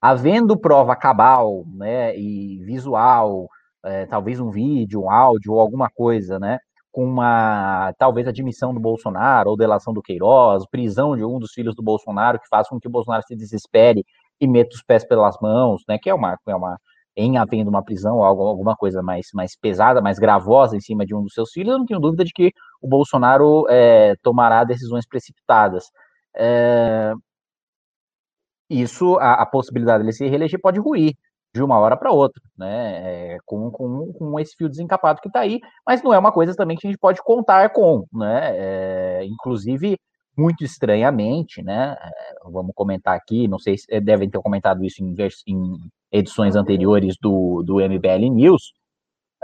Havendo 0.00 0.58
prova 0.58 0.96
cabal, 0.96 1.64
né, 1.68 2.16
e 2.18 2.58
visual, 2.64 3.48
é, 3.84 4.04
talvez 4.06 4.40
um 4.40 4.50
vídeo, 4.50 5.02
um 5.02 5.10
áudio 5.10 5.52
ou 5.52 5.60
alguma 5.60 5.88
coisa, 5.88 6.38
né, 6.40 6.58
com 6.90 7.04
uma 7.04 7.92
talvez 7.98 8.26
admissão 8.26 8.74
do 8.74 8.80
Bolsonaro 8.80 9.50
ou 9.50 9.56
delação 9.56 9.92
do 9.94 10.02
Queiroz, 10.02 10.66
prisão 10.68 11.16
de 11.16 11.24
um 11.24 11.38
dos 11.38 11.52
filhos 11.52 11.74
do 11.76 11.82
Bolsonaro 11.82 12.40
que 12.40 12.48
faz 12.48 12.68
com 12.68 12.80
que 12.80 12.88
o 12.88 12.90
Bolsonaro 12.90 13.22
se 13.26 13.36
desespere 13.36 14.04
e 14.40 14.48
meta 14.48 14.74
os 14.74 14.82
pés 14.82 15.04
pelas 15.06 15.36
mãos, 15.40 15.82
né? 15.88 15.98
Que 15.98 16.10
é 16.10 16.14
uma, 16.14 16.38
é 16.46 16.56
uma 16.56 16.78
em 17.16 17.38
havendo 17.38 17.70
uma 17.70 17.82
prisão 17.82 18.16
ou 18.16 18.24
alguma 18.24 18.76
coisa 18.76 19.02
mais, 19.02 19.28
mais 19.32 19.56
pesada, 19.56 20.02
mais 20.02 20.18
gravosa 20.18 20.76
em 20.76 20.80
cima 20.80 21.06
de 21.06 21.14
um 21.14 21.22
dos 21.22 21.32
seus 21.32 21.50
filhos, 21.50 21.72
eu 21.72 21.78
não 21.78 21.86
tenho 21.86 22.00
dúvida 22.00 22.24
de 22.24 22.32
que 22.32 22.52
o 22.80 22.88
Bolsonaro 22.88 23.64
é, 23.70 24.14
tomará 24.22 24.64
decisões 24.64 25.06
precipitadas. 25.08 25.84
É, 26.36 27.14
isso, 28.68 29.16
a, 29.18 29.34
a, 29.42 29.46
possibilidade 29.46 30.02
dele 30.02 30.12
se 30.12 30.26
reeleger 30.26 30.60
pode 30.60 30.78
ruir 30.80 31.14
de 31.54 31.62
uma 31.62 31.78
hora 31.78 31.96
para 31.96 32.12
outra, 32.12 32.42
né? 32.58 33.34
É, 33.34 33.38
com, 33.46 33.70
com, 33.70 34.12
com 34.12 34.40
esse 34.40 34.54
fio 34.56 34.68
desencapado 34.68 35.20
que 35.20 35.28
está 35.28 35.40
aí, 35.40 35.60
mas 35.86 36.02
não 36.02 36.12
é 36.12 36.18
uma 36.18 36.32
coisa 36.32 36.54
também 36.54 36.76
que 36.76 36.86
a 36.86 36.90
gente 36.90 36.98
pode 37.00 37.22
contar 37.22 37.70
com, 37.70 38.04
né? 38.12 39.20
É, 39.20 39.24
inclusive, 39.24 39.96
muito 40.36 40.64
estranhamente, 40.64 41.62
né? 41.62 41.96
Eh, 42.00 42.34
vamos 42.44 42.72
comentar 42.74 43.16
aqui, 43.16 43.48
não 43.48 43.58
sei 43.58 43.78
se 43.78 43.86
eh, 43.90 44.00
devem 44.00 44.28
ter 44.28 44.40
comentado 44.40 44.84
isso 44.84 45.02
em, 45.02 45.14
em 45.46 45.90
edições 46.12 46.54
anteriores 46.56 47.16
do, 47.20 47.62
do 47.62 47.76
MBL 47.80 48.30
News. 48.30 48.72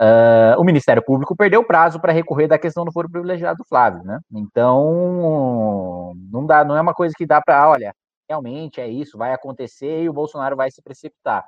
Uh, 0.01 0.59
o 0.59 0.65
Ministério 0.65 1.03
Público 1.05 1.37
perdeu 1.37 1.61
o 1.61 1.67
prazo 1.67 2.01
para 2.01 2.13
recorrer 2.13 2.49
da 2.49 2.59
questão 2.59 2.85
do 2.85 2.93
foro 2.93 3.11
privilegiado 3.11 3.59
do 3.59 3.65
Flávio, 3.65 4.03
né? 4.05 4.19
Então, 4.33 6.15
não 6.31 6.47
dá, 6.47 6.65
não 6.65 6.77
é 6.77 6.81
uma 6.81 6.95
coisa 6.95 7.15
que 7.17 7.27
dá 7.27 7.41
para, 7.41 7.69
olha, 7.69 7.95
realmente 8.29 8.81
é 8.81 8.89
isso, 8.89 9.19
vai 9.19 9.33
acontecer 9.33 10.03
e 10.03 10.09
o 10.09 10.13
Bolsonaro 10.13 10.57
vai 10.57 10.71
se 10.71 10.83
precipitar. 10.83 11.45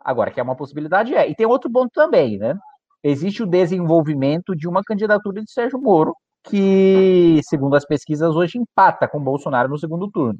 Agora, 0.00 0.30
que 0.30 0.40
é 0.40 0.42
uma 0.42 0.56
possibilidade, 0.56 1.14
é. 1.14 1.28
E 1.28 1.34
tem 1.34 1.46
outro 1.46 1.70
ponto 1.70 1.90
também, 1.92 2.38
né? 2.38 2.58
Existe 3.02 3.42
o 3.42 3.46
desenvolvimento 3.46 4.54
de 4.54 4.68
uma 4.68 4.82
candidatura 4.82 5.42
de 5.42 5.50
Sérgio 5.50 5.80
Moro 5.80 6.14
que, 6.44 7.40
segundo 7.44 7.76
as 7.76 7.84
pesquisas, 7.84 8.34
hoje 8.34 8.58
empata 8.58 9.06
com 9.08 9.22
Bolsonaro 9.22 9.68
no 9.68 9.78
segundo 9.78 10.10
turno. 10.10 10.38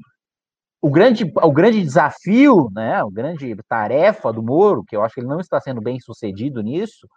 O 0.81 0.89
grande, 0.89 1.31
o 1.35 1.51
grande 1.51 1.81
desafio, 1.81 2.69
né, 2.73 2.95
a 2.95 3.05
grande 3.11 3.55
tarefa 3.69 4.33
do 4.33 4.41
Moro, 4.41 4.83
que 4.87 4.95
eu 4.95 5.03
acho 5.03 5.13
que 5.13 5.21
ele 5.21 5.27
não 5.27 5.39
está 5.39 5.59
sendo 5.61 5.79
bem 5.79 5.99
sucedido 5.99 6.61
nisso, 6.61 7.07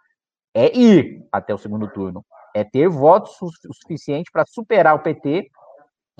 é 0.53 0.77
ir 0.77 1.27
até 1.31 1.53
o 1.53 1.57
segundo 1.57 1.87
turno. 1.91 2.23
É 2.55 2.63
ter 2.63 2.87
votos 2.87 3.33
o 3.41 3.49
suficiente 3.73 4.29
para 4.31 4.45
superar 4.47 4.95
o 4.95 5.01
PT 5.01 5.49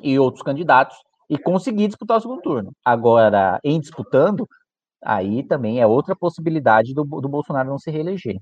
e 0.01 0.19
outros 0.19 0.43
candidatos 0.43 0.97
e 1.29 1.37
conseguir 1.37 1.87
disputar 1.87 2.17
o 2.17 2.21
segundo 2.21 2.41
turno. 2.41 2.71
Agora, 2.83 3.59
em 3.63 3.79
disputando, 3.79 4.47
aí 5.03 5.43
também 5.43 5.79
é 5.79 5.87
outra 5.87 6.15
possibilidade 6.15 6.93
do, 6.93 7.03
do 7.03 7.29
Bolsonaro 7.29 7.69
não 7.69 7.79
se 7.79 7.91
reeleger. 7.91 8.37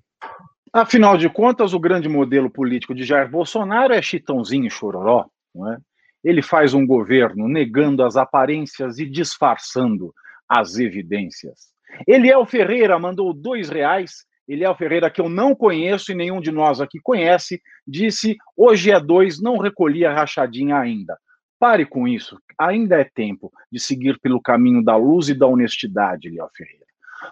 Afinal 0.73 1.15
de 1.17 1.29
contas, 1.29 1.71
o 1.71 1.79
grande 1.79 2.09
modelo 2.09 2.49
político 2.49 2.95
de 2.95 3.03
Jair 3.03 3.29
Bolsonaro 3.29 3.93
é 3.93 4.01
chitãozinho 4.01 4.71
chororó. 4.71 5.27
Não 5.53 5.71
é? 5.71 5.77
Ele 6.23 6.41
faz 6.41 6.73
um 6.73 6.83
governo 6.83 7.47
negando 7.47 8.03
as 8.03 8.15
aparências 8.15 8.97
e 8.97 9.05
disfarçando 9.05 10.11
as 10.49 10.79
evidências. 10.79 11.71
Eliel 12.07 12.43
Ferreira 12.47 12.97
mandou 12.97 13.31
dois 13.35 13.69
reais. 13.69 14.25
Eliel 14.47 14.75
Ferreira, 14.75 15.11
que 15.11 15.21
eu 15.21 15.29
não 15.29 15.53
conheço 15.53 16.11
e 16.11 16.15
nenhum 16.15 16.41
de 16.41 16.51
nós 16.51 16.81
aqui 16.81 16.99
conhece, 16.99 17.61
disse: 17.85 18.35
hoje 18.57 18.89
é 18.89 18.99
dois, 18.99 19.39
não 19.39 19.59
recolhi 19.59 20.03
a 20.03 20.13
rachadinha 20.13 20.77
ainda. 20.77 21.15
Pare 21.59 21.85
com 21.85 22.07
isso, 22.07 22.39
ainda 22.57 22.99
é 22.99 23.03
tempo 23.03 23.51
de 23.71 23.79
seguir 23.79 24.19
pelo 24.19 24.41
caminho 24.41 24.83
da 24.83 24.95
luz 24.95 25.29
e 25.29 25.35
da 25.35 25.45
honestidade, 25.45 26.29
Eliel 26.29 26.49
Ferreira. 26.55 26.85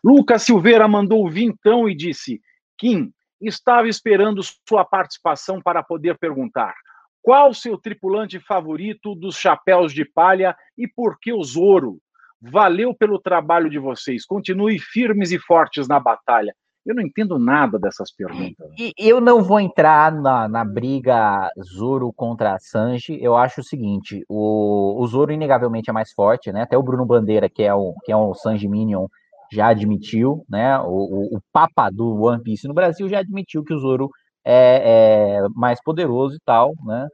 Lucas 0.03 0.43
Silveira 0.43 0.87
mandou 0.87 1.27
vintão 1.27 1.89
e 1.89 1.95
disse: 1.95 2.39
Kim, 2.77 3.11
estava 3.41 3.87
esperando 3.87 4.41
sua 4.67 4.85
participação 4.85 5.61
para 5.61 5.81
poder 5.81 6.17
perguntar 6.17 6.73
qual 7.21 7.53
seu 7.53 7.77
tripulante 7.77 8.39
favorito 8.39 9.15
dos 9.15 9.35
chapéus 9.35 9.93
de 9.93 10.03
palha 10.03 10.55
e 10.77 10.87
por 10.87 11.19
que 11.19 11.31
o 11.31 11.43
Zoro. 11.43 11.99
Valeu 12.41 12.93
pelo 12.93 13.19
trabalho 13.19 13.69
de 13.69 13.77
vocês. 13.77 14.25
Continue 14.25 14.79
firmes 14.79 15.31
e 15.31 15.37
fortes 15.37 15.87
na 15.87 15.99
batalha. 15.99 16.55
Eu 16.83 16.95
não 16.95 17.03
entendo 17.03 17.37
nada 17.37 17.77
dessas 17.77 18.11
perguntas. 18.11 18.67
E 18.75 18.91
eu 18.97 19.21
não 19.21 19.43
vou 19.43 19.59
entrar 19.59 20.11
na, 20.11 20.47
na 20.47 20.65
briga 20.65 21.47
Zoro 21.61 22.11
contra 22.11 22.57
Sanji. 22.57 23.19
Eu 23.21 23.35
acho 23.37 23.61
o 23.61 23.63
seguinte: 23.63 24.25
o, 24.27 24.99
o 24.99 25.05
Zoro, 25.05 25.31
inegavelmente, 25.31 25.91
é 25.91 25.93
mais 25.93 26.11
forte, 26.11 26.51
né? 26.51 26.63
Até 26.63 26.75
o 26.75 26.81
Bruno 26.81 27.05
Bandeira, 27.05 27.47
que 27.47 27.61
é 27.61 27.71
o, 27.71 27.93
que 28.03 28.11
é 28.11 28.17
um 28.17 28.33
Sanji 28.33 28.67
Minion, 28.67 29.05
já 29.51 29.67
admitiu, 29.67 30.45
né? 30.49 30.79
O, 30.79 31.35
o, 31.35 31.37
o, 31.37 31.41
Papa 31.51 31.89
do 31.89 32.23
One 32.23 32.41
Piece 32.41 32.67
no 32.67 32.73
Brasil 32.73 33.09
já 33.09 33.19
admitiu 33.19 33.63
que 33.63 33.73
o 33.73 33.79
Zoro 33.79 34.09
é, 34.45 35.39
é 35.43 35.49
mais 35.55 35.81
poderoso 35.83 36.35
e 36.35 36.39
tal, 36.45 36.73
né? 36.85 37.07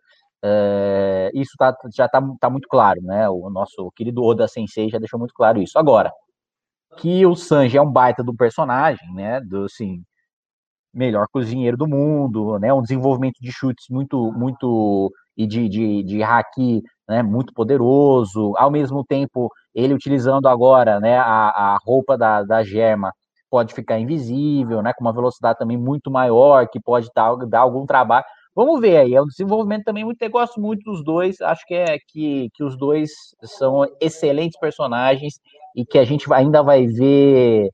É, 0.44 1.32
isso 1.34 1.52
tá, 1.58 1.76
já 1.94 2.06
está 2.06 2.22
tá 2.40 2.50
muito 2.50 2.68
claro, 2.68 3.02
né? 3.02 3.28
O 3.30 3.50
nosso 3.50 3.92
querido 3.96 4.24
Oda 4.24 4.48
Sensei 4.48 4.90
já 4.90 5.00
deixou 5.00 5.20
muito 5.20 5.34
claro 5.34 5.62
isso. 5.62 5.80
Agora, 5.80 6.12
que 6.98 7.26
o 7.26 7.36
Sanji 7.36 7.78
é 7.78 7.82
um 7.82 7.92
baita 7.92 8.24
do 8.24 8.36
personagem, 8.36 9.14
né? 9.14 9.42
Do, 9.42 9.66
assim, 9.66 10.04
melhor 10.94 11.28
cozinheiro 11.32 11.78
do 11.78 11.88
mundo, 11.88 12.60
né? 12.60 12.74
Um 12.74 12.82
desenvolvimento 12.82 13.38
de 13.42 13.52
chutes 13.52 13.86
muito, 13.90 14.32
muito 14.34 15.12
e 15.36 15.46
de, 15.48 15.70
de, 15.70 16.04
de 16.04 16.24
haki, 16.24 16.82
né? 17.08 17.24
Muito 17.24 17.54
poderoso. 17.54 18.54
Ao 18.58 18.70
mesmo 18.72 19.04
tempo, 19.04 19.52
ele 19.74 19.94
utilizando 19.94 20.48
agora 20.48 21.00
né, 21.00 21.18
a, 21.18 21.76
a 21.76 21.78
roupa 21.84 22.18
da, 22.18 22.44
da 22.44 22.64
germa 22.64 23.14
pode 23.50 23.74
ficar 23.74 24.00
invisível, 24.00 24.82
né, 24.82 24.94
com 24.94 25.04
uma 25.04 25.14
velocidade 25.14 25.60
também 25.60 25.78
muito 25.78 26.12
maior, 26.12 26.68
que 26.68 26.80
pode 26.80 27.10
dar, 27.16 27.36
dar 27.48 27.62
algum 27.62 27.86
trabalho. 27.86 28.26
Vamos 28.56 28.82
ver 28.82 28.98
aí, 28.98 29.14
é 29.14 29.22
um 29.22 29.28
desenvolvimento 29.28 29.86
também 29.86 30.04
muito, 30.04 30.22
eu 30.22 30.30
gosto 30.32 30.60
muito 30.60 30.84
dos 30.84 31.04
dois, 31.04 31.40
acho 31.42 31.66
que 31.66 31.76
é 31.76 31.98
que, 32.08 32.50
que 32.54 32.64
os 32.64 32.76
dois 32.78 33.12
são 33.44 33.86
excelentes 34.02 34.60
personagens 34.60 35.36
e 35.76 35.86
que 35.86 36.00
a 36.00 36.04
gente 36.04 36.32
ainda 36.34 36.64
vai 36.64 36.88
ver 36.88 37.70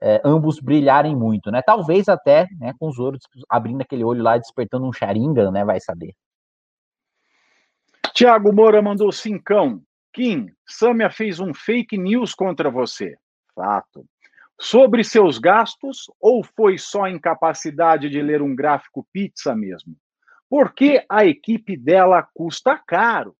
é, 0.00 0.20
ambos 0.24 0.60
brilharem 0.60 1.14
muito, 1.14 1.50
né? 1.50 1.62
Talvez 1.62 2.08
até, 2.08 2.46
né, 2.58 2.72
com 2.78 2.88
os 2.88 2.98
outros 2.98 3.22
abrindo 3.48 3.82
aquele 3.82 4.04
olho 4.04 4.22
lá, 4.22 4.38
despertando 4.38 4.86
um 4.86 4.92
Sharingan, 4.92 5.50
né, 5.50 5.64
vai 5.64 5.80
saber. 5.80 6.14
Tiago 8.14 8.52
Moura 8.52 8.80
mandou 8.80 9.10
cincão. 9.10 9.82
Kim, 10.12 10.46
Samia 10.64 11.10
fez 11.10 11.40
um 11.40 11.52
fake 11.52 11.98
news 11.98 12.32
contra 12.32 12.70
você. 12.70 13.16
Fato. 13.52 14.06
Sobre 14.60 15.02
seus 15.02 15.36
gastos 15.36 16.04
ou 16.20 16.44
foi 16.44 16.78
só 16.78 17.08
incapacidade 17.08 18.08
de 18.08 18.22
ler 18.22 18.40
um 18.40 18.54
gráfico 18.54 19.04
pizza 19.12 19.52
mesmo? 19.56 19.96
Porque 20.48 21.04
a 21.10 21.24
equipe 21.24 21.76
dela 21.76 22.22
custa 22.32 22.78
caro. 22.78 23.36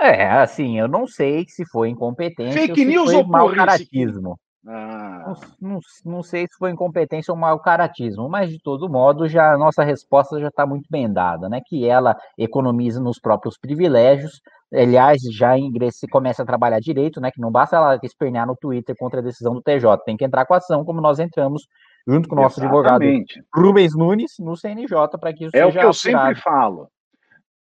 É, 0.00 0.26
assim, 0.30 0.80
eu 0.80 0.88
não 0.88 1.06
sei 1.06 1.46
se 1.46 1.66
foi 1.66 1.90
incompetência 1.90 2.58
Fake 2.58 2.70
ou 2.70 2.76
se 2.76 2.84
news 2.86 3.10
foi 3.12 3.16
ou 3.16 3.26
mau 3.28 3.54
caratismo. 3.54 4.40
Ah. 4.66 4.91
Não, 5.26 5.34
não, 5.60 5.80
não, 6.04 6.22
sei 6.22 6.46
se 6.46 6.56
foi 6.58 6.70
incompetência 6.70 7.32
ou 7.32 7.38
mau 7.38 7.58
caratismo, 7.60 8.28
mas 8.28 8.50
de 8.50 8.58
todo 8.58 8.88
modo, 8.88 9.28
já 9.28 9.52
a 9.52 9.58
nossa 9.58 9.82
resposta 9.82 10.40
já 10.40 10.48
está 10.48 10.66
muito 10.66 10.86
bem 10.90 11.12
dada, 11.12 11.48
né? 11.48 11.60
Que 11.66 11.86
ela 11.86 12.16
economiza 12.36 13.00
nos 13.00 13.18
próprios 13.18 13.58
privilégios. 13.58 14.40
Aliás, 14.72 15.20
já 15.32 15.56
ingressa, 15.56 16.06
começa 16.10 16.42
a 16.42 16.46
trabalhar 16.46 16.80
direito, 16.80 17.20
né? 17.20 17.30
Que 17.30 17.40
não 17.40 17.50
basta 17.50 17.76
ela 17.76 17.98
espernear 18.02 18.46
no 18.46 18.56
Twitter 18.56 18.96
contra 18.98 19.20
a 19.20 19.22
decisão 19.22 19.54
do 19.54 19.62
TJ, 19.62 19.98
tem 20.04 20.16
que 20.16 20.24
entrar 20.24 20.46
com 20.46 20.54
a 20.54 20.58
ação, 20.58 20.84
como 20.84 21.00
nós 21.00 21.18
entramos 21.18 21.66
junto 22.06 22.28
com 22.28 22.34
o 22.34 22.42
nosso 22.42 22.60
Exatamente. 22.60 23.38
advogado 23.38 23.66
Rubens 23.66 23.94
Nunes 23.94 24.32
no 24.38 24.56
CNJ 24.56 25.18
para 25.20 25.32
que 25.32 25.44
isso 25.44 25.56
é 25.56 25.64
seja. 25.64 25.64
É 25.64 25.66
o 25.66 25.72
que 25.72 25.86
eu 25.86 25.92
sempre 25.92 26.34
falo. 26.36 26.88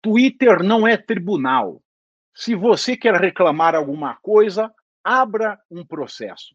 Twitter 0.03 0.63
não 0.63 0.87
é 0.87 0.97
tribunal. 0.97 1.83
Se 2.35 2.55
você 2.55 2.97
quer 2.97 3.15
reclamar 3.17 3.75
alguma 3.75 4.17
coisa, 4.23 4.73
abra 5.05 5.59
um 5.71 5.85
processo. 5.85 6.55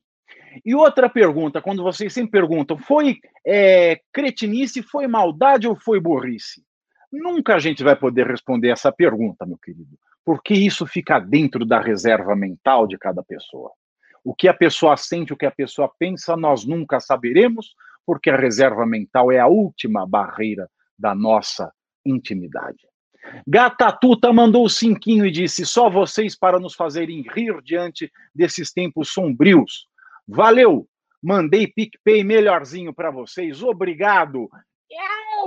E 0.64 0.74
outra 0.74 1.10
pergunta, 1.10 1.62
quando 1.62 1.84
vocês 1.84 2.14
sempre 2.14 2.32
perguntam, 2.32 2.78
foi 2.78 3.20
é, 3.46 4.00
cretinice, 4.14 4.82
foi 4.82 5.08
maldade 5.08 5.68
ou 5.68 5.76
foi 5.76 6.00
burrice? 6.00 6.64
Nunca 7.12 7.56
a 7.56 7.60
gente 7.60 7.84
vai 7.84 7.96
poder 7.96 8.28
responder 8.28 8.70
essa 8.70 8.92
pergunta, 8.92 9.46
meu 9.46 9.58
querido, 9.58 9.98
porque 10.24 10.54
isso 10.54 10.86
fica 10.86 11.20
dentro 11.20 11.66
da 11.66 11.80
reserva 11.80 12.36
mental 12.36 12.88
de 12.88 12.98
cada 12.98 13.24
pessoa. 13.24 13.72
O 14.24 14.34
que 14.34 14.48
a 14.48 14.54
pessoa 14.54 14.98
sente, 14.98 15.34
o 15.34 15.38
que 15.38 15.46
a 15.46 15.52
pessoa 15.52 15.92
pensa, 16.00 16.36
nós 16.36 16.66
nunca 16.66 17.00
saberemos, 17.00 17.76
porque 18.06 18.30
a 18.30 18.38
reserva 18.38 18.86
mental 18.86 19.32
é 19.32 19.40
a 19.40 19.48
última 19.48 20.06
barreira 20.06 20.70
da 20.98 21.14
nossa 21.14 21.72
intimidade. 22.06 22.88
Gatatuta 23.48 24.32
mandou 24.32 24.66
o 24.66 24.70
cinquinho 24.70 25.26
e 25.26 25.32
disse: 25.32 25.66
só 25.66 25.90
vocês 25.90 26.38
para 26.38 26.60
nos 26.60 26.76
fazerem 26.76 27.24
rir 27.34 27.62
diante 27.64 28.12
desses 28.34 28.72
tempos 28.72 29.10
sombrios. 29.10 29.88
Valeu! 30.28 30.88
Mandei 31.22 31.66
PicPay 31.66 32.24
melhorzinho 32.24 32.94
para 32.94 33.10
vocês. 33.10 33.64
Obrigado. 33.64 34.48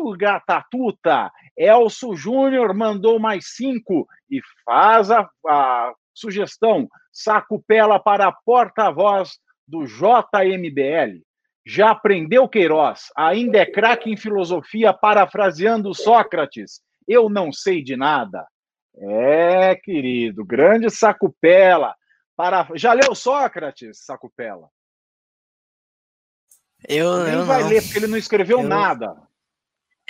O 0.01 0.17
Gatatuta. 0.17 1.31
Elso 1.57 2.17
Júnior 2.17 2.75
mandou 2.75 3.19
mais 3.19 3.55
cinco 3.55 4.07
e 4.29 4.41
faz 4.65 5.11
a, 5.11 5.29
a 5.47 5.93
sugestão. 6.13 6.89
Saco 7.13 7.63
Pela 7.67 8.01
para 8.01 8.33
porta-voz 8.45 9.39
do 9.67 9.85
JMBL. 9.85 11.23
Já 11.65 11.91
aprendeu 11.91 12.49
Queiroz, 12.49 13.09
ainda 13.15 13.59
é 13.59 13.67
craque 13.67 14.11
em 14.11 14.17
filosofia, 14.17 14.93
parafraseando 14.93 15.95
Sócrates. 15.95 16.81
Eu 17.07 17.29
não 17.29 17.53
sei 17.53 17.83
de 17.83 17.95
nada. 17.95 18.47
É, 18.97 19.77
querido, 19.77 20.45
grande 20.45 20.91
Sacupela. 20.91 21.95
Para... 22.39 22.69
Já 22.77 22.93
leu 22.93 23.17
Sócrates, 23.17 23.99
Sacupela? 24.05 24.71
Eu, 26.89 27.25
Nem 27.25 27.35
eu 27.35 27.45
vai 27.45 27.63
não. 27.63 27.69
ler, 27.69 27.83
porque 27.83 27.99
ele 27.99 28.07
não 28.07 28.17
escreveu 28.17 28.61
Eu- 28.61 28.69
nada. 28.69 29.27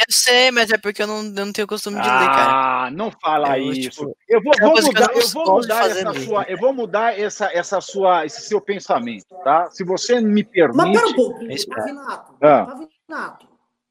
Eu 0.01 0.13
sei, 0.15 0.51
mas 0.53 0.71
é 0.71 0.77
porque 0.79 1.03
eu 1.03 1.07
não, 1.09 1.25
eu 1.25 1.47
não 1.47 1.53
tenho 1.53 1.67
costume 1.67 1.97
de 2.01 2.07
ler, 2.07 2.27
cara. 2.27 2.85
Ah, 2.85 2.91
não 2.91 3.11
fala 3.11 3.59
Eu, 3.59 3.73
isso. 3.73 3.91
tipo, 3.91 4.17
eu 4.29 4.41
vou, 4.43 4.53
vou 4.61 4.77
eu 4.79 4.85
mudar, 4.85 5.09
não 5.09 5.15
eu 5.21 5.29
vou 5.29 5.55
mudar 5.55 5.87
essa 5.91 6.13
mesmo. 6.13 6.25
sua, 6.25 6.43
eu 6.45 6.59
vou 6.59 6.73
mudar 6.73 7.19
essa, 7.19 7.47
essa 7.53 7.81
sua, 7.81 8.25
esse 8.27 8.43
seu 8.43 8.61
pensamento, 8.61 9.27
tá? 9.43 9.69
Se 9.71 9.83
você 9.83 10.21
me 10.21 10.45
Mas 10.45 10.53
pera 10.53 10.73
um 10.73 11.15
permite, 11.15 11.55
Isso, 11.55 11.69
Pavinato. 11.69 12.37
Ah. 12.41 12.67
Pavinato, 12.67 13.49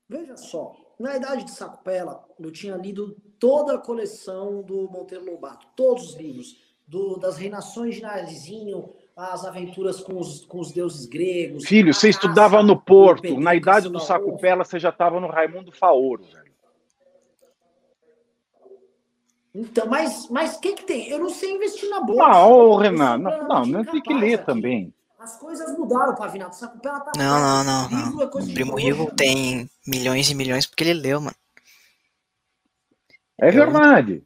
veja 0.08 0.38
só. 0.38 0.76
Na 0.98 1.18
idade 1.18 1.44
de 1.44 1.52
Sacupela, 1.52 2.24
eu 2.40 2.52
tinha 2.52 2.78
lido 2.78 3.18
toda 3.38 3.76
a 3.76 3.80
coleção 3.80 4.62
do 4.62 4.90
Monteiro 4.90 5.26
Lobato, 5.26 5.68
todos 5.76 6.12
os 6.12 6.16
livros, 6.16 6.56
do, 6.88 7.18
das 7.18 7.38
reinações 7.38 7.96
de 7.96 8.02
Narizinho, 8.02 8.90
as 9.16 9.44
aventuras 9.46 10.00
com 10.00 10.18
os, 10.20 10.46
com 10.46 10.60
os 10.60 10.72
deuses 10.72 11.06
gregos. 11.06 11.66
filho, 11.66 11.94
você 11.94 12.10
estudava 12.10 12.64
no 12.64 12.80
Porto, 12.80 13.24
Pedro 13.24 13.40
na 13.42 13.54
idade 13.56 13.90
do 13.90 14.00
Sacupela, 14.00 14.64
você 14.64 14.80
já 14.80 14.90
estava 14.90 15.20
no 15.20 15.28
Raimundo 15.28 15.72
Faoro, 15.72 16.24
velho. 16.24 16.48
Então, 19.54 19.88
mas 19.88 20.30
mas 20.30 20.56
o 20.56 20.60
que, 20.60 20.74
que 20.74 20.84
tem? 20.84 21.10
Eu 21.10 21.18
não 21.20 21.30
sei 21.32 21.56
investir 21.56 21.90
na 21.90 22.00
bolsa. 22.02 22.24
Ah, 22.24 22.46
ô, 22.48 22.78
Renan, 22.78 23.18
não, 23.18 23.48
não, 23.48 23.66
não 23.66 23.84
tem 23.86 24.02
que 24.02 24.14
ler 24.14 24.36
aqui. 24.36 24.46
também. 24.46 24.94
As 25.18 25.36
coisas 25.40 25.76
mudaram, 25.78 26.14
Pavinato. 26.14 26.56
Sacupela 26.56 27.00
tá 27.00 27.12
Não, 27.18 27.40
não, 27.40 27.64
não, 27.64 27.88
Livro 27.90 28.16
não. 28.18 28.22
é 28.22 28.28
coisa 28.28 28.46
O 28.46 28.50
de 28.50 28.54
Primo. 28.54 28.76
Rico 28.78 29.16
tem 29.16 29.68
milhões 29.86 30.30
e 30.30 30.36
milhões 30.36 30.68
porque 30.68 30.84
ele 30.84 30.94
leu, 30.94 31.20
mano. 31.20 31.36
É 33.42 33.48
Eu- 33.50 33.54
verdade. 33.54 34.24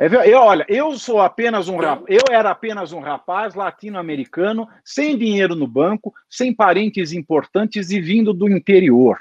É 0.00 0.06
eu, 0.32 0.40
olha, 0.40 0.64
eu 0.66 0.98
sou 0.98 1.20
apenas 1.20 1.68
um 1.68 1.76
rapaz, 1.76 2.06
eu 2.08 2.34
era 2.34 2.50
apenas 2.50 2.90
um 2.90 3.00
rapaz 3.00 3.54
latino-americano, 3.54 4.66
sem 4.82 5.14
dinheiro 5.14 5.54
no 5.54 5.66
banco, 5.66 6.14
sem 6.26 6.54
parentes 6.54 7.12
importantes 7.12 7.90
e 7.90 8.00
vindo 8.00 8.32
do 8.32 8.48
interior. 8.48 9.20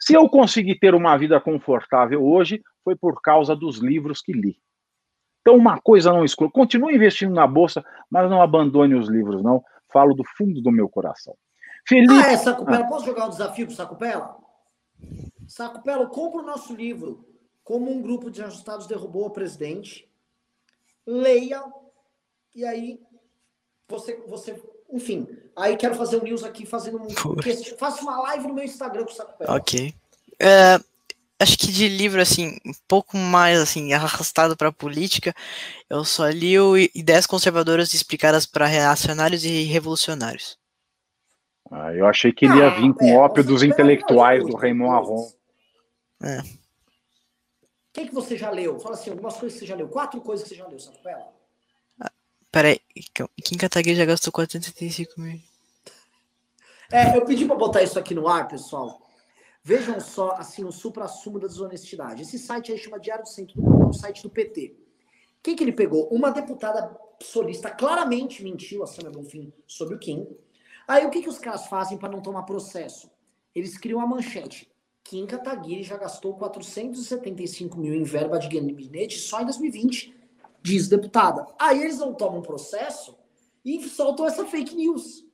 Se 0.00 0.14
eu 0.14 0.28
consegui 0.28 0.76
ter 0.76 0.92
uma 0.92 1.16
vida 1.16 1.40
confortável 1.40 2.20
hoje, 2.26 2.60
foi 2.82 2.96
por 2.96 3.22
causa 3.22 3.54
dos 3.54 3.78
livros 3.78 4.20
que 4.20 4.32
li. 4.32 4.58
Então, 5.40 5.56
uma 5.56 5.80
coisa 5.80 6.12
não 6.12 6.24
exclui. 6.24 6.50
Continue 6.50 6.96
investindo 6.96 7.32
na 7.32 7.46
bolsa, 7.46 7.84
mas 8.10 8.28
não 8.28 8.42
abandone 8.42 8.96
os 8.96 9.08
livros, 9.08 9.40
não. 9.40 9.62
Falo 9.92 10.14
do 10.14 10.24
fundo 10.36 10.60
do 10.60 10.72
meu 10.72 10.88
coração. 10.88 11.36
Felipe. 11.86 12.12
Ah, 12.12 12.32
é, 12.32 12.36
Sacupela. 12.36 12.88
Posso 12.88 13.06
jogar 13.06 13.26
um 13.26 13.30
desafio 13.30 13.66
pro 13.66 13.74
Sacupela? 13.74 14.36
Sacupela, 15.46 16.06
compra 16.06 16.42
o 16.42 16.44
nosso 16.44 16.74
livro 16.74 17.24
Como 17.62 17.88
um 17.88 18.02
grupo 18.02 18.32
de 18.32 18.42
ajustados 18.42 18.88
derrubou 18.88 19.26
o 19.26 19.30
presidente. 19.30 20.07
Leia. 21.10 21.62
E 22.54 22.64
aí, 22.64 23.00
você, 23.88 24.14
você 24.26 24.60
enfim. 24.92 25.26
Aí 25.56 25.76
quero 25.76 25.94
fazer 25.94 26.18
um 26.18 26.22
news 26.22 26.44
aqui, 26.44 26.66
fazendo 26.66 27.02
um. 27.02 27.08
Faça 27.78 28.02
uma 28.02 28.20
live 28.22 28.48
no 28.48 28.54
meu 28.54 28.64
Instagram 28.64 29.04
com 29.04 29.10
o 29.10 29.14
Sacupela. 29.14 29.56
Ok. 29.56 29.94
É, 30.40 30.78
acho 31.38 31.58
que 31.58 31.72
de 31.72 31.88
livro, 31.88 32.20
assim, 32.20 32.58
um 32.64 32.72
pouco 32.86 33.16
mais, 33.16 33.58
assim, 33.58 33.92
arrastado 33.92 34.56
pra 34.56 34.72
política, 34.72 35.34
eu 35.88 36.04
só 36.04 36.28
li 36.28 36.58
o 36.58 36.76
Ideias 36.76 37.26
Conservadoras 37.26 37.94
Explicadas 37.94 38.46
para 38.46 38.66
Reacionários 38.66 39.44
e 39.44 39.64
Revolucionários. 39.64 40.58
Ah, 41.70 41.92
eu 41.92 42.06
achei 42.06 42.32
que 42.32 42.46
ele 42.46 42.58
ia 42.58 42.70
vir 42.70 42.94
com 42.94 43.04
Ah, 43.04 43.08
é, 43.08 43.14
o 43.14 43.18
ópio 43.18 43.44
dos 43.44 43.62
intelectuais 43.62 44.44
do 44.46 44.56
Raymond 44.56 44.94
Aron. 44.94 45.32
É. 46.22 46.57
O 47.98 48.00
que, 48.00 48.08
que 48.10 48.14
você 48.14 48.36
já 48.36 48.48
leu? 48.48 48.78
Fala 48.78 48.94
assim, 48.94 49.10
algumas 49.10 49.36
coisas 49.36 49.54
que 49.54 49.64
você 49.64 49.66
já 49.66 49.74
leu. 49.74 49.88
Quatro 49.88 50.20
coisas 50.20 50.44
que 50.44 50.50
você 50.50 50.54
já 50.54 50.68
leu, 50.68 50.78
Sacupela. 50.78 51.32
Peraí, 52.52 52.80
Kim 53.42 53.56
Kataguiri 53.58 53.96
já 53.96 54.04
gastou 54.04 54.32
435 54.32 55.20
mil. 55.20 55.40
É, 56.92 57.16
eu 57.16 57.24
pedi 57.24 57.44
para 57.44 57.56
botar 57.56 57.82
isso 57.82 57.98
aqui 57.98 58.14
no 58.14 58.28
ar, 58.28 58.46
pessoal. 58.46 59.02
Vejam 59.64 60.00
só, 60.00 60.30
assim, 60.36 60.64
o 60.64 60.70
supra-sumo 60.70 61.40
da 61.40 61.48
desonestidade. 61.48 62.22
Esse 62.22 62.38
site 62.38 62.70
aí 62.70 62.78
chama 62.78 63.00
Diário 63.00 63.24
do 63.24 63.28
Centro, 63.28 63.60
é 63.60 63.86
um 63.86 63.92
site 63.92 64.22
do 64.22 64.30
PT. 64.30 64.76
O 65.40 65.42
que, 65.42 65.56
que 65.56 65.64
ele 65.64 65.72
pegou? 65.72 66.06
Uma 66.08 66.30
deputada 66.30 66.96
solista 67.20 67.68
claramente 67.68 68.44
mentiu 68.44 68.84
a 68.84 68.86
Sandra 68.86 69.10
Bonfim 69.10 69.52
sobre 69.66 69.96
o 69.96 69.98
Kim. 69.98 70.24
Aí 70.86 71.04
o 71.04 71.10
que, 71.10 71.20
que 71.20 71.28
os 71.28 71.40
caras 71.40 71.66
fazem 71.66 71.98
para 71.98 72.08
não 72.08 72.22
tomar 72.22 72.44
processo? 72.44 73.10
Eles 73.52 73.76
criam 73.76 74.00
a 74.00 74.06
manchete. 74.06 74.70
Kim 75.08 75.24
Kataguiri 75.24 75.82
já 75.82 75.96
gastou 75.96 76.34
475 76.34 77.78
mil 77.78 77.94
em 77.94 78.02
verba 78.02 78.38
de 78.38 78.46
gabinete 78.46 79.18
só 79.18 79.40
em 79.40 79.46
2020, 79.46 80.14
diz 80.60 80.86
deputada. 80.86 81.46
Aí 81.58 81.80
eles 81.80 81.98
não 81.98 82.12
tomam 82.12 82.42
processo 82.42 83.16
e 83.64 83.82
soltam 83.88 84.26
essa 84.26 84.44
fake 84.44 84.76
news. 84.76 85.24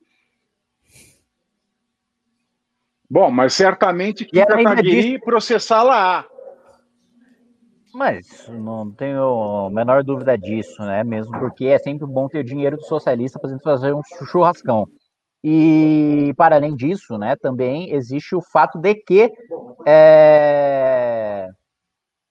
Bom, 3.09 3.29
mas 3.29 3.53
certamente 3.53 4.23
que 4.23 4.39
ainda 4.39 4.63
Kataguiri 4.63 5.19
processá-la. 5.19 6.25
Mas 7.93 8.47
não 8.47 8.89
tenho 8.89 9.65
a 9.65 9.69
menor 9.69 10.05
dúvida 10.05 10.37
disso, 10.37 10.81
né? 10.83 11.03
Mesmo 11.03 11.37
porque 11.37 11.65
é 11.65 11.79
sempre 11.79 12.07
bom 12.07 12.29
ter 12.29 12.45
dinheiro 12.45 12.77
do 12.77 12.85
socialista 12.85 13.37
para 13.39 13.59
fazer 13.59 13.93
um 13.93 14.01
churrascão. 14.25 14.87
E, 15.47 16.33
para 16.35 16.55
além 16.55 16.75
disso, 16.75 17.19
né, 17.19 17.35
também 17.35 17.93
existe 17.93 18.35
o 18.35 18.41
fato 18.41 18.79
de 18.79 18.95
que 18.95 19.31
é, 19.85 21.47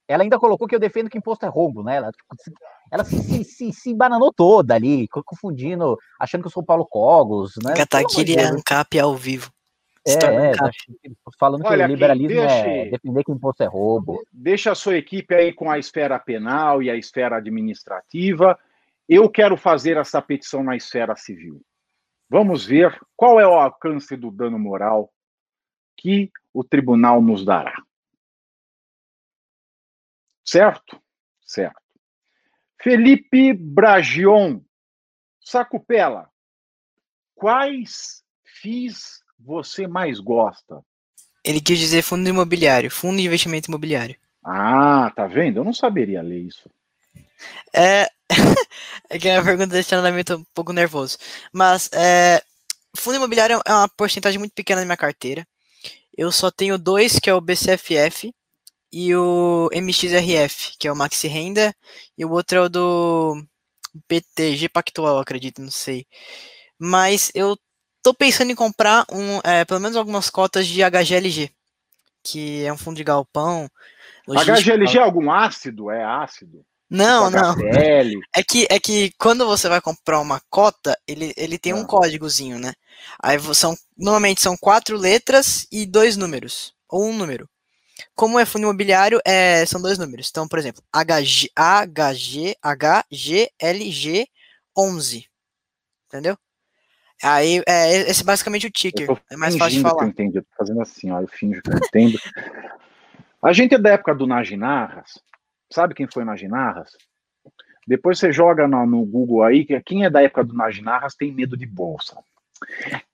ela 0.09 0.25
ainda 0.25 0.37
colocou 0.37 0.67
que 0.67 0.75
eu 0.75 0.81
defendo 0.81 1.09
que 1.09 1.17
imposto 1.17 1.47
é 1.47 1.49
roubo, 1.49 1.85
né? 1.85 1.97
Ela, 1.97 2.11
tipo, 2.11 2.35
se- 2.41 2.53
ela 2.91 3.05
se, 3.05 3.17
se, 3.23 3.45
se, 3.45 3.73
se 3.73 3.91
embananou 3.91 4.33
toda 4.33 4.75
ali, 4.75 5.07
co- 5.07 5.23
confundindo, 5.25 5.97
achando 6.19 6.41
que 6.43 6.49
eu 6.49 6.51
sou 6.51 6.65
o 6.65 6.67
Paulo 6.67 6.85
Cogos, 6.87 7.53
né? 7.63 7.75
Kataguiri 7.75 8.37
é. 8.37 8.47
ANCAP 8.47 8.99
ao 8.99 9.15
vivo. 9.15 9.49
É, 10.05 10.13
é, 10.13 10.51
ANCAP. 10.51 10.75
falando 11.39 11.63
que 11.63 11.69
Olha 11.69 11.83
o 11.83 11.85
aqui, 11.85 11.93
liberalismo 11.95 12.41
é 12.41 12.47
deixe- 12.65 12.91
defender 12.91 13.25
que 13.25 13.31
o 13.31 13.35
imposto 13.37 13.63
é 13.63 13.67
roubo. 13.67 14.23
Deixa 14.33 14.73
a 14.73 14.75
sua 14.75 14.97
equipe 14.97 15.33
aí 15.35 15.53
com 15.53 15.71
a 15.71 15.79
esfera 15.79 16.19
penal 16.19 16.83
e 16.83 16.91
a 16.91 16.97
esfera 16.97 17.37
administrativa. 17.37 18.59
Eu 19.09 19.31
quero 19.31 19.57
fazer 19.57 19.97
essa 19.99 20.21
petição 20.21 20.65
na 20.65 20.75
esfera 20.77 21.15
civil. 21.15 21.61
Vamos 22.35 22.67
ver 22.67 23.01
qual 23.17 23.39
é 23.39 23.47
o 23.47 23.55
alcance 23.55 24.17
do 24.17 24.29
dano 24.29 24.59
moral 24.59 25.09
que 25.97 26.33
o 26.53 26.65
tribunal 26.65 27.23
nos 27.23 27.45
dará. 27.45 27.81
Certo? 30.45 31.01
Certo. 31.47 31.81
Felipe 32.83 33.53
Bragion, 33.53 34.59
Sacupela, 35.41 36.29
quais 37.37 38.25
FIIs 38.43 39.23
você 39.39 39.87
mais 39.87 40.19
gosta? 40.19 40.85
Ele 41.45 41.61
quis 41.61 41.79
dizer 41.79 42.03
fundo 42.03 42.29
imobiliário, 42.29 42.91
fundo 42.91 43.19
de 43.19 43.27
investimento 43.27 43.71
imobiliário. 43.71 44.17
Ah, 44.43 45.09
tá 45.15 45.29
vendo? 45.29 45.59
Eu 45.59 45.65
não 45.65 45.73
saberia 45.73 46.21
ler 46.21 46.41
isso. 46.41 46.69
É, 47.73 48.09
é 49.09 49.19
que 49.19 49.29
a 49.29 49.43
pergunta 49.43 49.69
deixando 49.69 50.11
me 50.13 50.25
um 50.37 50.45
pouco 50.55 50.73
nervoso. 50.73 51.19
Mas 51.53 51.91
é, 51.93 52.43
fundo 52.97 53.17
imobiliário 53.17 53.61
é 53.65 53.73
uma 53.73 53.89
porcentagem 53.89 54.39
muito 54.39 54.55
pequena 54.55 54.81
da 54.81 54.87
minha 54.87 54.97
carteira. 54.97 55.47
Eu 56.17 56.31
só 56.31 56.51
tenho 56.51 56.79
dois, 56.79 57.19
que 57.19 57.29
é 57.29 57.35
o 57.35 57.41
BCFF 57.41 58.33
e 58.93 59.15
o 59.15 59.69
MXRF, 59.73 60.77
que 60.79 60.87
é 60.87 60.93
o 60.93 60.97
Maxi 60.97 61.27
Renda, 61.27 61.75
e 62.17 62.25
o 62.25 62.31
outro 62.31 62.59
é 62.59 62.61
o 62.63 62.69
do 62.69 63.45
PTG 64.07 64.69
Pactual, 64.69 65.19
acredito, 65.19 65.61
não 65.61 65.71
sei. 65.71 66.07
Mas 66.79 67.33
eu 67.35 67.59
tô 68.03 68.15
pensando 68.15 68.53
em 68.53 68.55
comprar 68.55 69.05
um, 69.11 69.41
é, 69.43 69.65
pelo 69.65 69.81
menos 69.81 69.97
algumas 69.97 70.31
cotas 70.31 70.67
de 70.67 70.81
HGLG, 70.83 71.51
que 72.23 72.65
é 72.65 72.73
um 72.73 72.79
fundo 72.79 72.97
de 72.97 73.05
galpão. 73.05 73.69
HGLG 74.29 74.99
é 74.99 75.03
algum 75.03 75.31
ácido? 75.31 75.91
É 75.91 76.05
ácido? 76.05 76.65
Não, 76.91 77.31
não. 77.31 77.55
HCl? 77.55 78.21
É 78.37 78.43
que, 78.43 78.67
é 78.71 78.79
que 78.79 79.11
quando 79.19 79.47
você 79.47 79.69
vai 79.69 79.81
comprar 79.81 80.21
uma 80.21 80.41
cota, 80.51 80.97
ele, 81.09 81.33
ele 81.37 81.59
tem 81.59 81.73
um 81.75 81.83
Ah. 81.83 81.87
códigozinho, 81.87 82.59
né? 82.59 82.73
Aí 83.23 83.39
são, 83.55 83.75
normalmente 83.97 84.41
são 84.43 84.57
quatro 84.57 84.97
letras 84.97 85.67
e 85.73 85.87
dois 85.87 86.17
números, 86.17 86.75
ou 86.89 87.05
um 87.07 87.17
número. 87.17 87.49
como 88.17 88.39
é 88.41 88.45
fundo 88.45 88.63
imobiliário, 88.65 89.21
é, 89.25 89.65
são 89.67 89.81
dois 89.81 89.99
números. 89.99 90.29
Então, 90.29 90.49
por 90.49 90.59
exemplo, 90.59 90.83
HG, 90.93 91.49
HG, 91.57 92.57
HGLG 92.61 94.27
11. 94.77 95.27
Entendeu? 96.09 96.37
Aí, 97.23 97.63
é, 97.67 98.11
esse 98.11 98.23
é 98.23 98.25
basicamente 98.25 98.67
o 98.67 98.71
ticker. 98.71 99.09
É 99.31 99.37
mais 99.37 99.57
fácil 99.57 99.77
de 99.77 99.83
falar. 99.83 99.99
Que 99.99 100.05
eu 100.05 100.09
entendi, 100.09 100.39
eu 100.39 100.43
tô 100.43 100.49
fazendo 100.59 100.83
assim, 100.83 101.11
ó, 101.13 101.21
eu 101.21 101.29
finjo 101.29 101.63
que 101.63 101.71
eu 101.71 101.77
entendo. 101.79 102.19
A 103.43 103.53
gente 103.53 103.75
é 103.75 103.79
da 103.79 103.91
época 103.91 104.15
do 104.15 104.27
Naginarras. 104.27 105.13
Sabe 105.73 105.95
quem 105.95 106.07
foi 106.07 106.25
Naginarras? 106.25 106.91
Depois 107.87 108.19
você 108.19 108.33
joga 108.33 108.67
no, 108.67 108.87
no, 108.87 109.05
Google 109.05 109.43
aí, 109.43 109.65
que 109.65 109.79
quem 109.81 110.05
é 110.05 110.11
da 110.11 110.23
época 110.23 110.45
do 110.45 110.55
Naginarras 110.55 111.15
tem 111.15 111.33
medo 111.33 111.57
de 111.57 111.67
bolsa. 111.67 112.19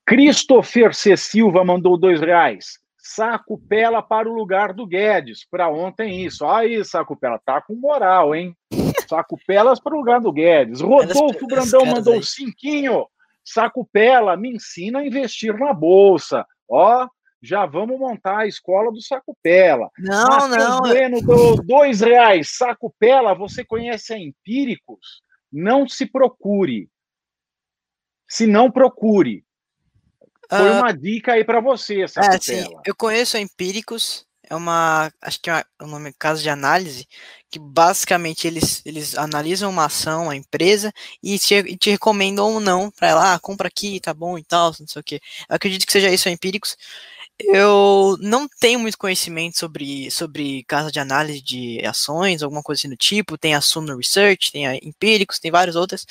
Christopher 0.06 0.94
C. 0.94 1.16
Silva 1.16 1.64
mandou 1.64 1.96
dois 1.96 2.20
reais. 2.20 2.78
Saco 2.98 3.58
Pela 3.58 4.02
para 4.02 4.28
o 4.28 4.34
lugar 4.34 4.72
do 4.72 4.86
Guedes. 4.86 5.46
Para 5.50 5.68
ontem 5.68 6.24
isso. 6.24 6.46
Aí, 6.46 6.84
Saco 6.84 7.16
Pela, 7.16 7.38
tá 7.38 7.60
com 7.60 7.74
moral, 7.74 8.34
hein? 8.34 8.54
Saco 9.08 9.38
Pelas 9.46 9.80
para 9.80 9.94
o 9.94 9.98
lugar 9.98 10.20
do 10.20 10.32
Guedes. 10.32 10.80
Rodolfo 10.80 11.46
Brandão 11.46 11.84
mandou 11.86 12.22
cinquinho. 12.22 13.06
Saco 13.44 13.88
Pela, 13.92 14.36
me 14.36 14.54
ensina 14.54 15.00
a 15.00 15.06
investir 15.06 15.56
na 15.58 15.72
bolsa. 15.72 16.46
Ó, 16.68 17.08
já 17.42 17.64
vamos 17.64 17.98
montar 17.98 18.40
a 18.40 18.46
escola 18.46 18.92
do 18.92 19.00
Saco 19.00 19.36
Pela. 19.42 19.90
Não, 19.98 20.26
Mateus 20.26 20.56
não. 20.56 20.80
Bueno 20.80 21.22
do 21.22 21.56
dois 21.62 22.00
reais. 22.00 22.56
Saco 22.56 22.94
Pela, 22.98 23.34
você 23.34 23.64
conhece 23.64 24.12
a 24.12 24.18
Empíricos? 24.18 25.22
Não 25.50 25.88
se 25.88 26.06
procure. 26.06 26.88
Se 28.28 28.46
não 28.46 28.70
procure. 28.70 29.44
Foi 30.48 30.70
uh, 30.70 30.78
uma 30.78 30.92
dica 30.92 31.32
aí 31.32 31.44
para 31.44 31.60
você, 31.60 32.06
Saco 32.08 32.34
é, 32.34 32.38
sim, 32.38 32.64
eu 32.84 32.94
conheço 32.94 33.36
a 33.36 33.40
Empíricos. 33.40 34.26
É 34.50 34.56
uma, 34.56 35.12
acho 35.22 35.40
que 35.40 35.48
é 35.48 35.64
o 35.80 35.86
nome 35.86 36.12
caso 36.18 36.42
de 36.42 36.50
análise, 36.50 37.06
que 37.48 37.56
basicamente 37.56 38.48
eles, 38.48 38.82
eles 38.84 39.16
analisam 39.16 39.70
uma 39.70 39.84
ação, 39.84 40.28
a 40.28 40.34
empresa, 40.34 40.92
e 41.22 41.38
te, 41.38 41.76
te 41.76 41.90
recomendam 41.90 42.54
ou 42.54 42.58
não 42.58 42.90
para 42.90 43.08
ela, 43.08 43.34
ah, 43.34 43.38
compra 43.38 43.68
aqui, 43.68 44.00
tá 44.00 44.12
bom 44.12 44.36
e 44.36 44.42
tal, 44.42 44.74
não 44.80 44.88
sei 44.88 45.00
o 45.00 45.04
que. 45.04 45.20
Eu 45.48 45.54
acredito 45.54 45.86
que 45.86 45.92
seja 45.92 46.10
isso 46.10 46.28
a 46.28 46.32
Empíricos. 46.32 46.76
Eu 47.44 48.16
não 48.20 48.48
tenho 48.60 48.78
muito 48.80 48.98
conhecimento 48.98 49.58
sobre, 49.58 50.10
sobre 50.10 50.64
casa 50.64 50.90
de 50.90 50.98
análise 50.98 51.42
de 51.42 51.84
ações, 51.84 52.42
alguma 52.42 52.62
coisa 52.62 52.80
assim 52.80 52.88
do 52.88 52.96
tipo. 52.96 53.38
Tem 53.38 53.54
a 53.54 53.60
Suno 53.60 53.96
Research, 53.96 54.52
tem 54.52 54.66
a 54.66 54.76
Empíricos, 54.76 55.38
tem 55.38 55.50
várias 55.50 55.76
outras, 55.76 56.06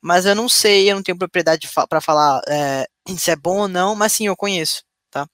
mas 0.00 0.26
eu 0.26 0.34
não 0.34 0.48
sei, 0.48 0.90
eu 0.90 0.96
não 0.96 1.02
tenho 1.02 1.18
propriedade 1.18 1.68
para 1.88 2.00
falar 2.00 2.40
é, 2.48 2.86
se 3.16 3.30
é 3.30 3.36
bom 3.36 3.58
ou 3.58 3.68
não, 3.68 3.94
mas 3.94 4.12
sim, 4.12 4.26
eu 4.26 4.36
conheço, 4.36 4.82
tá? 5.10 5.26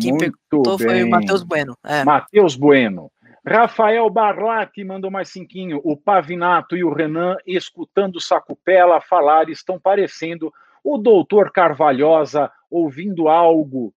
Quem 0.00 0.12
Muito 0.12 0.18
perguntou 0.50 0.76
bem. 0.78 0.86
foi 0.86 1.02
o 1.04 1.10
Matheus 1.10 1.42
Bueno. 1.42 1.76
É. 1.84 2.04
Matheus 2.04 2.56
Bueno. 2.56 3.10
Rafael 3.46 4.10
Barlatti 4.10 4.82
mandou 4.82 5.08
mais 5.08 5.28
cinquinho. 5.28 5.80
O 5.84 5.96
Pavinato 5.96 6.76
e 6.76 6.82
o 6.82 6.92
Renan, 6.92 7.36
escutando 7.46 8.20
Sacupela 8.20 9.00
falar, 9.00 9.48
estão 9.48 9.78
parecendo 9.78 10.52
o 10.82 10.98
doutor 10.98 11.52
Carvalhosa 11.52 12.50
ouvindo 12.68 13.28
algo 13.28 13.94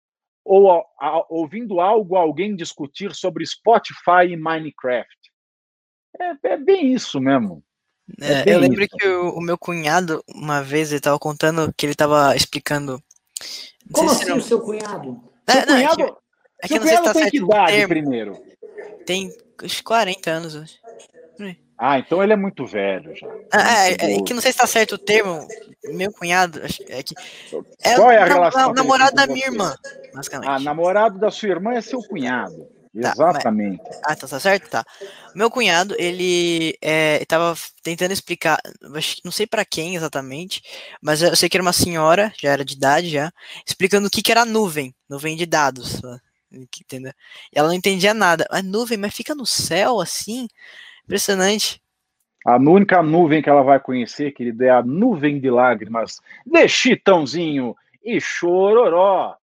ou 0.49 0.71
a, 0.71 0.83
a, 0.99 1.25
ouvindo 1.29 1.79
algo 1.79 2.15
alguém 2.15 2.55
discutir 2.55 3.13
sobre 3.13 3.45
Spotify 3.45 4.25
e 4.31 4.35
Minecraft. 4.35 5.07
É, 6.19 6.53
é 6.53 6.57
bem 6.57 6.91
isso 6.91 7.21
mesmo. 7.21 7.63
É, 8.19 8.49
é 8.49 8.55
eu 8.55 8.59
lembro 8.59 8.81
isso. 8.81 8.89
que 8.97 9.07
o, 9.07 9.35
o, 9.35 9.41
meu 9.41 9.59
cunhado, 9.59 10.23
uma 10.27 10.63
vez, 10.63 10.89
ele 10.89 10.97
estava 10.97 11.19
contando 11.19 11.71
que 11.77 11.85
ele 11.85 11.93
estava 11.93 12.35
explicando. 12.35 12.99
Como 13.91 14.09
assim 14.09 14.31
o 14.31 14.41
seu 14.41 14.59
cunhado? 14.59 15.21
É, 15.45 15.51
seu 15.51 15.65
não, 15.67 15.75
cunhado, 15.75 16.17
é 16.63 16.67
que, 16.67 16.73
é 16.73 16.79
que 16.79 16.79
seu 16.79 16.81
cunhado 16.81 17.03
tá 17.03 17.13
tem 17.13 17.29
que 17.29 17.37
idade 17.37 17.87
primeiro? 17.87 18.41
Tem 19.05 19.31
uns 19.63 19.81
40 19.81 20.31
anos. 20.31 20.55
Acho. 20.55 20.79
Ah, 21.81 21.97
então 21.97 22.21
ele 22.21 22.33
é 22.33 22.35
muito 22.35 22.65
velho 22.65 23.15
já. 23.15 23.25
Ah, 23.53 23.87
é, 23.87 23.93
é, 23.93 24.21
que 24.21 24.33
não 24.33 24.41
sei 24.41 24.51
se 24.51 24.57
tá 24.57 24.67
certo 24.67 24.95
o 24.95 24.97
termo. 24.97 25.47
Meu 25.85 26.11
cunhado, 26.11 26.59
é 26.89 27.01
que. 27.01 27.15
É 27.81 27.95
Qual 27.95 28.11
é 28.11 28.17
a 28.17 28.25
relação? 28.25 28.73
namorado 28.73 29.15
da 29.15 29.25
minha 29.25 29.45
irmã, 29.45 29.73
basicamente. 30.13 30.49
Ah, 30.49 30.59
namorado 30.59 31.17
da 31.17 31.31
sua 31.31 31.47
irmã 31.47 31.73
é 31.73 31.81
seu 31.81 31.99
cunhado. 32.03 32.67
Tá, 33.01 33.11
Exatamente. 33.11 33.81
Mas, 33.81 33.99
ah, 34.03 34.15
tá, 34.15 34.27
tá 34.27 34.39
certo? 34.41 34.69
Tá. 34.69 34.83
Meu 35.33 35.49
cunhado, 35.49 35.95
ele 35.97 36.75
é, 36.81 37.23
tava 37.25 37.55
tentando 37.81 38.11
explicar, 38.11 38.59
não 39.23 39.31
sei 39.31 39.47
para 39.47 39.63
quem 39.63 39.95
exatamente, 39.95 40.61
mas 41.01 41.21
eu 41.21 41.33
sei 41.35 41.47
que 41.47 41.55
era 41.55 41.61
uma 41.61 41.71
senhora, 41.71 42.33
já 42.41 42.49
era 42.49 42.65
de 42.65 42.73
idade 42.73 43.09
já, 43.09 43.31
explicando 43.65 44.07
o 44.07 44.11
que, 44.11 44.21
que 44.21 44.31
era 44.31 44.43
nuvem, 44.43 44.93
nuvem 45.07 45.37
de 45.37 45.45
dados. 45.45 46.01
Entendeu? 46.51 47.13
E 47.53 47.59
ela 47.59 47.67
não 47.67 47.75
entendia 47.75 48.13
nada. 48.13 48.45
A 48.49 48.61
nuvem, 48.61 48.97
mas 48.97 49.13
fica 49.13 49.35
no 49.35 49.45
céu 49.45 50.01
assim? 50.01 50.47
Impressionante. 51.09 51.81
A 52.45 52.57
única 52.57 53.01
nuvem 53.01 53.41
que 53.41 53.49
ela 53.49 53.63
vai 53.63 53.79
conhecer, 53.79 54.31
querida, 54.31 54.65
é 54.65 54.69
a 54.69 54.83
nuvem 54.83 55.39
de 55.39 55.49
lágrimas 55.49 56.21
de 56.45 56.67
Chitãozinho 56.67 57.75
e 58.05 58.21
Chororó. 58.21 59.35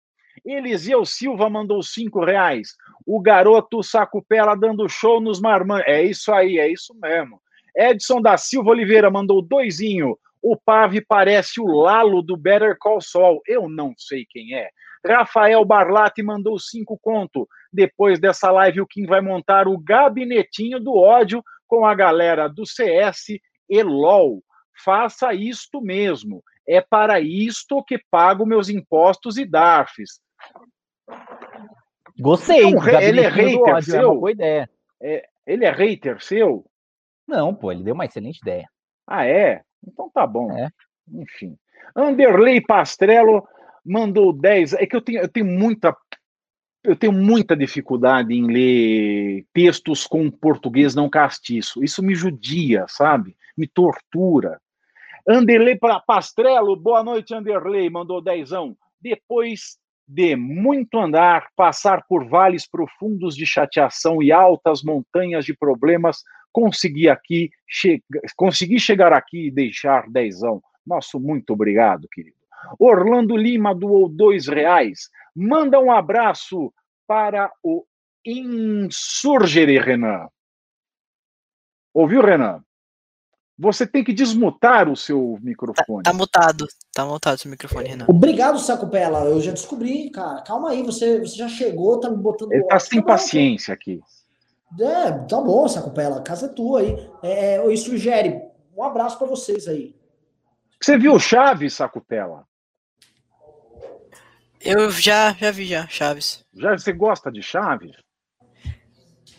Eliseu 0.44 1.04
Silva 1.04 1.50
mandou 1.50 1.82
cinco 1.82 2.24
reais. 2.24 2.76
O 3.04 3.20
garoto 3.20 3.82
Sacupela 3.82 4.54
dando 4.54 4.88
show 4.88 5.20
nos 5.20 5.40
marmãs. 5.40 5.82
É 5.88 6.04
isso 6.04 6.32
aí, 6.32 6.56
é 6.60 6.70
isso 6.70 6.94
mesmo. 7.02 7.42
Edson 7.76 8.22
da 8.22 8.36
Silva 8.36 8.70
Oliveira 8.70 9.10
mandou 9.10 9.42
doisinho. 9.42 10.16
O 10.40 10.56
Pave 10.56 11.00
parece 11.00 11.60
o 11.60 11.66
Lalo 11.66 12.22
do 12.22 12.36
Better 12.36 12.76
Call 12.78 13.00
Saul. 13.00 13.42
Eu 13.44 13.68
não 13.68 13.92
sei 13.98 14.24
quem 14.24 14.54
é. 14.54 14.70
Rafael 15.04 15.64
Barlatti 15.64 16.22
mandou 16.22 16.60
cinco 16.60 16.96
conto. 16.96 17.48
Depois 17.72 18.20
dessa 18.20 18.52
live, 18.52 18.80
o 18.80 18.86
Kim 18.86 19.04
vai 19.04 19.20
montar 19.20 19.66
o 19.66 19.76
gabinetinho 19.76 20.78
do 20.78 20.94
ódio 20.94 21.42
com 21.66 21.86
a 21.86 21.94
galera 21.94 22.48
do 22.48 22.66
CS 22.66 23.38
e 23.68 23.82
LOL. 23.82 24.42
Faça 24.84 25.32
isto 25.32 25.80
mesmo. 25.80 26.42
É 26.68 26.80
para 26.80 27.20
isto 27.20 27.82
que 27.84 27.98
pago 28.10 28.44
meus 28.44 28.68
impostos 28.68 29.38
e 29.38 29.44
DARFs. 29.44 30.20
Gostei. 32.18 32.64
Então, 32.64 33.00
ele 33.00 33.20
é 33.20 33.28
hater 33.28 33.60
ódio, 33.60 33.82
seu? 33.82 34.00
É 34.00 34.06
uma 34.06 34.14
boa 34.14 34.32
ideia. 34.32 34.70
É, 35.00 35.28
ele 35.46 35.64
é 35.64 35.70
hater 35.70 36.22
seu? 36.22 36.64
Não, 37.26 37.54
pô, 37.54 37.72
ele 37.72 37.82
deu 37.82 37.94
uma 37.94 38.04
excelente 38.04 38.38
ideia. 38.38 38.68
Ah, 39.06 39.26
é? 39.26 39.62
Então 39.86 40.10
tá 40.10 40.26
bom. 40.26 40.50
É. 40.56 40.70
Enfim. 41.08 41.56
Anderley 41.94 42.60
Pastrello 42.60 43.46
mandou 43.84 44.32
10. 44.32 44.74
É 44.74 44.86
que 44.86 44.96
eu 44.96 45.00
tenho, 45.00 45.20
eu 45.20 45.28
tenho 45.28 45.46
muita 45.46 45.96
eu 46.86 46.94
tenho 46.94 47.12
muita 47.12 47.56
dificuldade 47.56 48.32
em 48.32 48.46
ler 48.46 49.44
textos 49.52 50.06
com 50.06 50.30
português 50.30 50.94
não 50.94 51.10
castiço. 51.10 51.82
Isso 51.82 52.02
me 52.02 52.14
judia, 52.14 52.86
sabe? 52.88 53.36
Me 53.56 53.66
tortura. 53.66 54.60
Anderley 55.28 55.76
Pastrello, 56.06 56.76
boa 56.76 57.02
noite, 57.02 57.34
Anderley, 57.34 57.90
mandou 57.90 58.22
dezão. 58.22 58.76
Depois 59.00 59.78
de 60.06 60.36
muito 60.36 60.98
andar, 61.00 61.48
passar 61.56 62.04
por 62.08 62.28
vales 62.28 62.64
profundos 62.68 63.34
de 63.34 63.44
chateação 63.44 64.22
e 64.22 64.30
altas 64.30 64.84
montanhas 64.84 65.44
de 65.44 65.52
problemas, 65.52 66.22
consegui 66.52 67.08
aqui, 67.08 67.50
che 67.66 68.00
consegui 68.36 68.78
chegar 68.78 69.12
aqui 69.12 69.48
e 69.48 69.50
deixar 69.50 70.08
dezão. 70.08 70.62
Nosso 70.86 71.18
muito 71.18 71.52
obrigado, 71.52 72.06
querido. 72.08 72.35
Orlando 72.78 73.36
Lima 73.36 73.74
doou 73.74 74.08
dois 74.08 74.46
reais. 74.46 75.08
Manda 75.34 75.80
um 75.80 75.90
abraço 75.90 76.72
para 77.06 77.50
o 77.62 77.84
Insurgere, 78.24 79.78
Renan. 79.78 80.28
Ouviu, 81.94 82.20
Renan? 82.20 82.62
Você 83.58 83.86
tem 83.86 84.04
que 84.04 84.12
desmutar 84.12 84.88
o 84.88 84.96
seu 84.96 85.38
microfone. 85.40 86.02
Tá, 86.02 86.10
tá 86.10 86.16
mutado. 86.16 86.66
Tá 86.92 87.06
mutado 87.06 87.36
o 87.36 87.38
seu 87.38 87.50
microfone, 87.50 87.88
Renan. 87.88 88.04
Obrigado, 88.08 88.58
Saco 88.58 88.86
Pela. 88.88 89.20
Eu 89.24 89.40
já 89.40 89.52
descobri, 89.52 90.10
cara. 90.10 90.42
Calma 90.42 90.70
aí, 90.70 90.82
você, 90.82 91.20
você 91.20 91.36
já 91.36 91.48
chegou, 91.48 91.98
tá 91.98 92.10
me 92.10 92.18
botando. 92.18 92.52
Ele 92.52 92.64
tá 92.64 92.78
sem 92.78 93.00
tá 93.00 93.06
paciência 93.06 93.72
aqui. 93.72 94.00
É, 94.78 95.12
tá 95.26 95.40
bom, 95.40 95.66
Saco 95.68 95.90
Pela. 95.90 96.18
A 96.18 96.22
casa 96.22 96.46
é 96.46 96.48
tua 96.50 96.80
aí. 96.80 97.10
É, 97.22 97.56
é, 97.56 97.72
isso 97.72 97.88
sugere. 97.88 98.42
Um 98.76 98.82
abraço 98.82 99.16
para 99.16 99.26
vocês 99.26 99.66
aí. 99.66 99.94
Você 100.80 100.98
viu 100.98 101.18
Chaves, 101.18 101.74
Sacupela? 101.74 102.46
Eu 104.60 104.90
já, 104.90 105.32
já 105.32 105.50
vi 105.50 105.64
já, 105.66 105.86
Chaves. 105.88 106.44
Já 106.54 106.72
você 106.72 106.92
gosta 106.92 107.30
de 107.30 107.42
Chaves? 107.42 107.92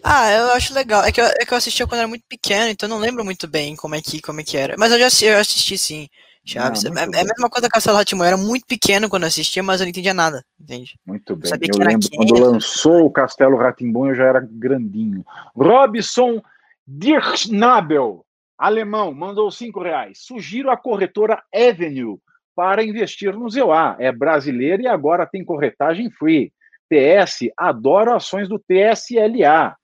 Ah, 0.03 0.31
eu 0.31 0.51
acho 0.51 0.73
legal. 0.73 1.03
É 1.03 1.11
que 1.11 1.19
eu, 1.19 1.25
é 1.25 1.45
que 1.45 1.53
eu 1.53 1.57
assistia 1.57 1.85
quando 1.85 1.99
era 1.99 2.07
muito 2.07 2.23
pequeno, 2.27 2.69
então 2.69 2.87
não 2.87 2.97
lembro 2.97 3.25
muito 3.25 3.47
bem 3.47 3.75
como 3.75 3.95
é 3.95 4.01
que, 4.01 4.21
como 4.21 4.39
é 4.39 4.43
que 4.43 4.55
era. 4.55 4.75
Mas 4.77 4.91
eu 4.91 4.99
já 4.99 5.07
assisti, 5.07 5.25
eu 5.25 5.37
assisti 5.37 5.77
sim, 5.77 6.07
Chaves. 6.45 6.85
Ah, 6.85 6.89
é, 6.89 7.01
é, 7.01 7.21
a 7.21 7.25
mesma 7.25 7.49
coisa 7.49 7.67
que 7.67 7.73
Castelo 7.73 7.97
Ratimão. 7.97 8.25
Eu 8.25 8.27
era 8.29 8.37
muito 8.37 8.65
pequeno 8.65 9.09
quando 9.09 9.23
eu 9.23 9.27
assistia, 9.27 9.61
mas 9.61 9.81
eu 9.81 9.85
não 9.85 9.89
entendia 9.89 10.13
nada, 10.13 10.45
entende? 10.59 10.97
Muito 11.05 11.35
bem. 11.35 11.51
Eu, 11.51 11.75
eu 11.75 11.85
lembro 11.85 12.09
quem, 12.09 12.17
quando 12.17 12.39
lançou 12.39 13.05
o 13.05 13.11
Castelo 13.11 13.57
Ratimbom, 13.57 14.07
eu 14.07 14.15
já 14.15 14.25
era 14.25 14.39
grandinho. 14.39 15.25
Robson 15.53 16.41
Dirchnabel, 16.87 18.25
alemão, 18.57 19.13
mandou 19.13 19.51
cinco 19.51 19.81
reais. 19.81 20.19
Sugiro 20.21 20.71
a 20.71 20.77
corretora 20.77 21.41
Avenue 21.53 22.19
para 22.55 22.83
investir 22.83 23.33
no 23.33 23.49
ZEUA. 23.49 23.95
É 23.99 24.11
brasileira 24.11 24.81
e 24.81 24.87
agora 24.87 25.27
tem 25.27 25.45
corretagem 25.45 26.09
free. 26.11 26.51
TS, 26.89 27.49
adoro 27.57 28.15
ações 28.15 28.47
do 28.47 28.57
TSLA. 28.57 29.75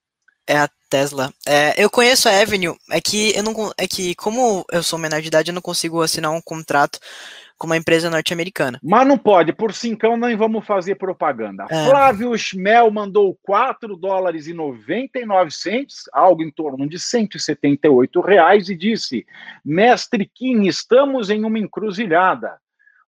É 0.48 0.58
a 0.58 0.70
Tesla. 0.90 1.34
É, 1.48 1.74
eu 1.82 1.90
conheço 1.90 2.30
a 2.30 2.40
Avenue, 2.40 2.76
é 2.92 3.02
que 3.02 3.36
eu 3.36 3.44
não 3.44 3.54
é 3.78 3.88
que 3.88 4.14
como 4.16 4.66
eu 4.72 4.84
sou 4.84 5.00
menor 5.00 5.22
de 5.22 5.28
idade, 5.28 5.50
eu 5.50 5.56
não 5.56 5.62
consigo 5.62 6.02
assinar 6.02 6.32
um 6.32 6.42
contrato 6.42 7.00
com 7.58 7.68
uma 7.68 7.78
empresa 7.78 8.10
norte-americana. 8.10 8.80
Mas 8.84 9.08
não 9.08 9.18
pode, 9.18 9.54
por 9.54 9.74
cincão 9.74 10.18
não 10.18 10.36
vamos 10.38 10.66
fazer 10.66 10.96
propaganda. 10.96 11.66
É. 11.70 11.86
Flávio 11.86 12.38
Schmel 12.38 12.92
mandou 12.92 13.38
4 13.44 13.96
dólares 13.96 14.48
e 14.48 14.54
99 14.54 15.52
centos, 15.52 16.04
algo 16.12 16.44
em 16.44 16.52
torno 16.52 16.88
de 16.88 17.00
178 17.00 18.22
reais, 18.22 18.70
e 18.70 18.76
disse: 18.76 19.26
Mestre 19.64 20.26
Kim, 20.26 20.64
estamos 20.64 21.30
em 21.30 21.44
uma 21.44 21.60
encruzilhada. 21.60 22.58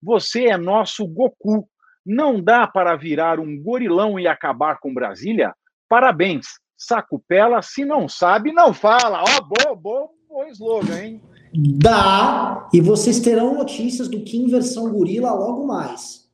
Você 0.01 0.45
é 0.45 0.57
nosso 0.57 1.05
Goku. 1.07 1.67
Não 2.05 2.39
dá 2.39 2.67
para 2.67 2.95
virar 2.95 3.39
um 3.39 3.59
gorilão 3.59 4.19
e 4.19 4.27
acabar 4.27 4.77
com 4.77 4.93
Brasília? 4.93 5.55
Parabéns. 5.89 6.45
Sacupela, 6.77 7.61
se 7.61 7.84
não 7.84 8.07
sabe, 8.07 8.51
não 8.51 8.73
fala. 8.73 9.23
Ó, 9.23 9.26
oh, 9.26 9.41
bom, 9.41 9.76
bom, 9.76 10.09
bom 10.30 10.45
slogan, 10.47 11.01
hein? 11.01 11.22
Dá, 11.57 12.68
e 12.73 12.82
vocês 12.82 13.19
terão 13.19 13.56
notícias 13.56 14.07
do 14.10 14.22
Kim 14.22 14.48
versão 14.48 14.91
gorila 14.91 15.32
logo 15.32 15.65
mais. 15.65 16.30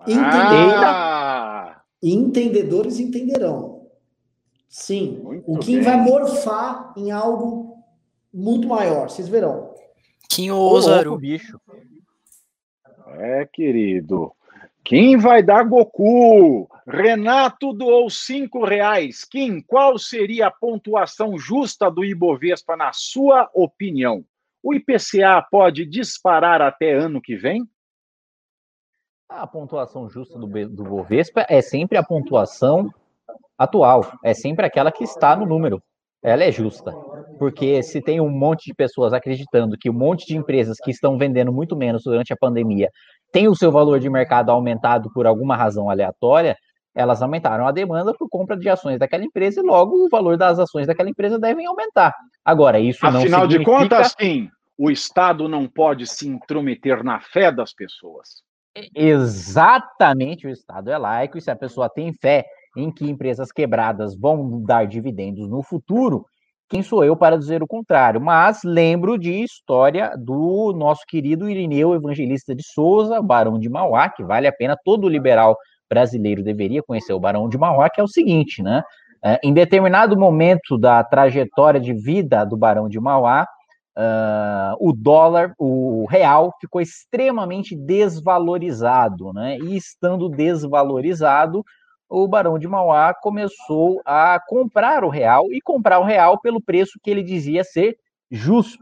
Ah! 0.00 1.82
Entendedores 2.02 2.98
entenderão. 2.98 3.88
Sim, 4.68 5.20
muito 5.22 5.52
o 5.52 5.58
Kim 5.58 5.76
bem. 5.76 5.82
vai 5.82 5.96
morfar 5.96 6.94
em 6.96 7.10
algo 7.10 7.78
muito 8.32 8.68
maior, 8.68 9.10
vocês 9.10 9.28
verão. 9.28 9.74
Kim 10.28 10.50
ousa 10.50 11.08
o 11.10 11.18
bicho. 11.18 11.60
É, 13.08 13.46
querido. 13.46 14.32
Quem 14.84 15.16
vai 15.16 15.42
dar 15.42 15.64
Goku? 15.64 16.68
Renato 16.86 17.72
doou 17.72 18.08
cinco 18.08 18.64
reais. 18.64 19.24
Kim, 19.24 19.60
qual 19.60 19.98
seria 19.98 20.46
a 20.46 20.50
pontuação 20.50 21.38
justa 21.38 21.90
do 21.90 22.04
Ibovespa, 22.04 22.76
na 22.76 22.92
sua 22.92 23.50
opinião? 23.52 24.24
O 24.62 24.74
IPCA 24.74 25.46
pode 25.50 25.86
disparar 25.86 26.60
até 26.60 26.92
ano 26.92 27.20
que 27.20 27.36
vem? 27.36 27.62
A 29.28 29.46
pontuação 29.46 30.08
justa 30.08 30.38
do, 30.38 30.46
do 30.46 30.84
Bovespa 30.84 31.44
é 31.48 31.60
sempre 31.60 31.98
a 31.98 32.02
pontuação 32.02 32.92
atual, 33.58 34.12
é 34.24 34.32
sempre 34.32 34.64
aquela 34.64 34.90
que 34.90 35.04
está 35.04 35.36
no 35.36 35.44
número. 35.44 35.82
Ela 36.22 36.44
é 36.44 36.50
justa, 36.50 36.92
porque 37.38 37.82
se 37.82 38.02
tem 38.02 38.20
um 38.20 38.30
monte 38.30 38.66
de 38.66 38.74
pessoas 38.74 39.12
acreditando 39.12 39.76
que 39.78 39.88
um 39.88 39.92
monte 39.92 40.26
de 40.26 40.36
empresas 40.36 40.78
que 40.82 40.90
estão 40.90 41.16
vendendo 41.16 41.52
muito 41.52 41.76
menos 41.76 42.02
durante 42.02 42.32
a 42.32 42.36
pandemia 42.36 42.90
tem 43.30 43.46
o 43.46 43.54
seu 43.54 43.70
valor 43.70 44.00
de 44.00 44.10
mercado 44.10 44.50
aumentado 44.50 45.12
por 45.12 45.26
alguma 45.26 45.56
razão 45.56 45.88
aleatória, 45.88 46.56
elas 46.98 47.22
aumentaram 47.22 47.64
a 47.64 47.70
demanda 47.70 48.12
por 48.12 48.28
compra 48.28 48.56
de 48.56 48.68
ações 48.68 48.98
daquela 48.98 49.22
empresa 49.22 49.60
e 49.60 49.62
logo 49.62 50.04
o 50.04 50.08
valor 50.08 50.36
das 50.36 50.58
ações 50.58 50.88
daquela 50.88 51.08
empresa 51.08 51.38
devem 51.38 51.64
aumentar. 51.64 52.12
Agora, 52.44 52.80
isso 52.80 53.06
Afinal 53.06 53.12
não 53.12 53.20
Afinal 53.20 53.46
de 53.46 53.62
contas, 53.62 54.16
sim, 54.18 54.50
o 54.76 54.90
Estado 54.90 55.48
não 55.48 55.68
pode 55.68 56.08
se 56.08 56.28
intrometer 56.28 57.04
na 57.04 57.20
fé 57.20 57.52
das 57.52 57.72
pessoas. 57.72 58.42
Exatamente, 58.94 60.48
o 60.48 60.50
Estado 60.50 60.90
é 60.90 60.98
laico 60.98 61.38
e 61.38 61.40
se 61.40 61.52
a 61.52 61.56
pessoa 61.56 61.88
tem 61.88 62.12
fé 62.12 62.44
em 62.76 62.90
que 62.90 63.08
empresas 63.08 63.52
quebradas 63.52 64.18
vão 64.18 64.60
dar 64.62 64.84
dividendos 64.86 65.48
no 65.48 65.62
futuro, 65.62 66.26
quem 66.68 66.82
sou 66.82 67.04
eu 67.04 67.16
para 67.16 67.38
dizer 67.38 67.62
o 67.62 67.66
contrário? 67.66 68.20
Mas 68.20 68.60
lembro 68.64 69.16
de 69.16 69.42
história 69.44 70.12
do 70.18 70.72
nosso 70.76 71.02
querido 71.06 71.48
Irineu 71.48 71.94
Evangelista 71.94 72.54
de 72.56 72.62
Souza, 72.66 73.22
Barão 73.22 73.56
de 73.56 73.68
Mauá, 73.68 74.08
que 74.08 74.24
vale 74.24 74.48
a 74.48 74.52
pena 74.52 74.76
todo 74.84 75.08
liberal 75.08 75.56
brasileiro 75.88 76.42
deveria 76.42 76.82
conhecer 76.82 77.12
o 77.12 77.20
Barão 77.20 77.48
de 77.48 77.58
Mauá, 77.58 77.88
que 77.90 78.00
é 78.00 78.04
o 78.04 78.08
seguinte, 78.08 78.62
né? 78.62 78.82
É, 79.24 79.40
em 79.42 79.52
determinado 79.52 80.16
momento 80.16 80.78
da 80.78 81.02
trajetória 81.02 81.80
de 81.80 81.92
vida 81.92 82.44
do 82.44 82.56
Barão 82.56 82.88
de 82.88 83.00
Mauá, 83.00 83.46
uh, 83.98 84.76
o 84.78 84.92
dólar, 84.92 85.54
o 85.58 86.06
real, 86.08 86.54
ficou 86.60 86.80
extremamente 86.80 87.74
desvalorizado, 87.74 89.32
né? 89.32 89.58
E 89.58 89.76
estando 89.76 90.28
desvalorizado, 90.28 91.64
o 92.08 92.26
Barão 92.28 92.58
de 92.58 92.68
Mauá 92.68 93.12
começou 93.12 94.00
a 94.04 94.40
comprar 94.46 95.04
o 95.04 95.08
real 95.08 95.46
e 95.52 95.60
comprar 95.60 95.98
o 95.98 96.04
real 96.04 96.40
pelo 96.40 96.62
preço 96.62 96.98
que 97.02 97.10
ele 97.10 97.22
dizia 97.22 97.64
ser 97.64 97.96
justo. 98.30 98.78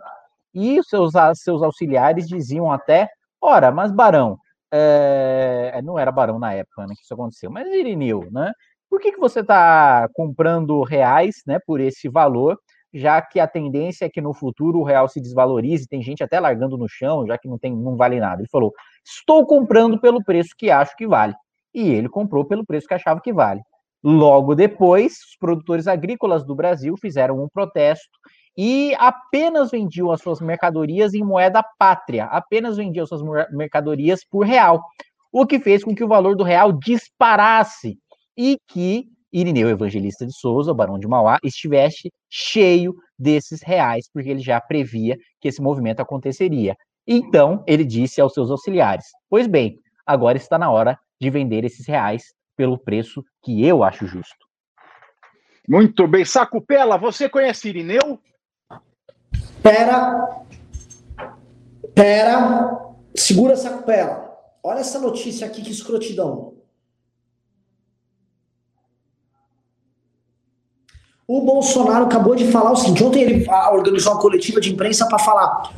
E 0.54 0.82
seus, 0.84 1.12
seus 1.34 1.62
auxiliares 1.62 2.28
diziam 2.28 2.70
até: 2.70 3.08
ora, 3.40 3.72
mas 3.72 3.90
Barão, 3.90 4.38
é... 4.72 5.80
não 5.82 5.98
era 5.98 6.12
Barão 6.12 6.38
na 6.38 6.52
época 6.52 6.86
né, 6.86 6.94
que 6.96 7.02
isso 7.02 7.14
aconteceu, 7.14 7.50
mas 7.50 7.66
Irineu, 7.68 8.28
né? 8.30 8.52
Por 8.88 9.00
que, 9.00 9.12
que 9.12 9.18
você 9.18 9.40
está 9.40 10.08
comprando 10.14 10.82
reais 10.82 11.42
né, 11.46 11.58
por 11.66 11.80
esse 11.80 12.08
valor, 12.08 12.58
já 12.94 13.20
que 13.20 13.40
a 13.40 13.46
tendência 13.46 14.04
é 14.06 14.08
que 14.08 14.20
no 14.20 14.32
futuro 14.32 14.78
o 14.78 14.84
real 14.84 15.08
se 15.08 15.20
desvalorize, 15.20 15.88
tem 15.88 16.02
gente 16.02 16.22
até 16.22 16.38
largando 16.38 16.78
no 16.78 16.88
chão, 16.88 17.26
já 17.26 17.36
que 17.36 17.48
não, 17.48 17.58
tem, 17.58 17.74
não 17.74 17.96
vale 17.96 18.20
nada. 18.20 18.40
Ele 18.40 18.48
falou: 18.48 18.72
estou 19.04 19.44
comprando 19.44 20.00
pelo 20.00 20.22
preço 20.24 20.50
que 20.56 20.70
acho 20.70 20.96
que 20.96 21.06
vale 21.06 21.34
e 21.76 21.90
ele 21.90 22.08
comprou 22.08 22.42
pelo 22.42 22.64
preço 22.64 22.86
que 22.86 22.94
achava 22.94 23.20
que 23.20 23.34
vale. 23.34 23.60
Logo 24.02 24.54
depois, 24.54 25.12
os 25.12 25.36
produtores 25.38 25.86
agrícolas 25.86 26.42
do 26.42 26.54
Brasil 26.54 26.96
fizeram 26.96 27.42
um 27.42 27.48
protesto 27.52 28.18
e 28.56 28.94
apenas 28.98 29.70
vendiam 29.70 30.10
as 30.10 30.22
suas 30.22 30.40
mercadorias 30.40 31.12
em 31.12 31.22
moeda 31.22 31.62
pátria, 31.78 32.24
apenas 32.24 32.76
vendiam 32.76 33.06
suas 33.06 33.22
mercadorias 33.50 34.24
por 34.24 34.46
real, 34.46 34.82
o 35.30 35.46
que 35.46 35.58
fez 35.58 35.84
com 35.84 35.94
que 35.94 36.02
o 36.02 36.08
valor 36.08 36.34
do 36.34 36.42
real 36.42 36.72
disparasse 36.72 37.98
e 38.36 38.58
que 38.66 39.06
Irineu 39.32 39.68
Evangelista 39.68 40.24
de 40.24 40.32
Souza, 40.34 40.72
o 40.72 40.74
Barão 40.74 40.98
de 40.98 41.06
Mauá, 41.06 41.38
estivesse 41.42 42.10
cheio 42.30 42.94
desses 43.18 43.60
reais, 43.62 44.08
porque 44.12 44.30
ele 44.30 44.40
já 44.40 44.58
previa 44.60 45.16
que 45.40 45.48
esse 45.48 45.60
movimento 45.60 46.00
aconteceria. 46.00 46.74
Então, 47.06 47.62
ele 47.66 47.84
disse 47.84 48.20
aos 48.20 48.32
seus 48.32 48.50
auxiliares: 48.50 49.04
Pois 49.28 49.46
bem, 49.46 49.78
agora 50.06 50.38
está 50.38 50.58
na 50.58 50.70
hora 50.70 50.98
de 51.20 51.28
vender 51.28 51.64
esses 51.64 51.86
reais 51.86 52.32
pelo 52.56 52.78
preço 52.78 53.22
que 53.42 53.64
eu 53.64 53.84
acho 53.84 54.06
justo. 54.06 54.46
Muito 55.68 56.06
bem. 56.06 56.24
Sacupela, 56.24 56.96
você 56.96 57.28
conhece 57.28 57.68
Irineu? 57.68 58.18
Pera. 59.66 60.44
Pera. 61.92 62.94
Segura 63.16 63.56
Sacupela. 63.56 64.32
Olha 64.62 64.78
essa 64.78 65.00
notícia 65.00 65.44
aqui, 65.44 65.60
que 65.60 65.72
escrotidão. 65.72 66.54
O 71.26 71.40
Bolsonaro 71.40 72.04
acabou 72.04 72.36
de 72.36 72.48
falar 72.52 72.70
o 72.70 72.76
seguinte: 72.76 73.02
ontem 73.02 73.22
ele 73.22 73.50
organizou 73.72 74.12
uma 74.12 74.20
coletiva 74.20 74.60
de 74.60 74.72
imprensa 74.72 75.08
para 75.08 75.18
falar. 75.18 75.72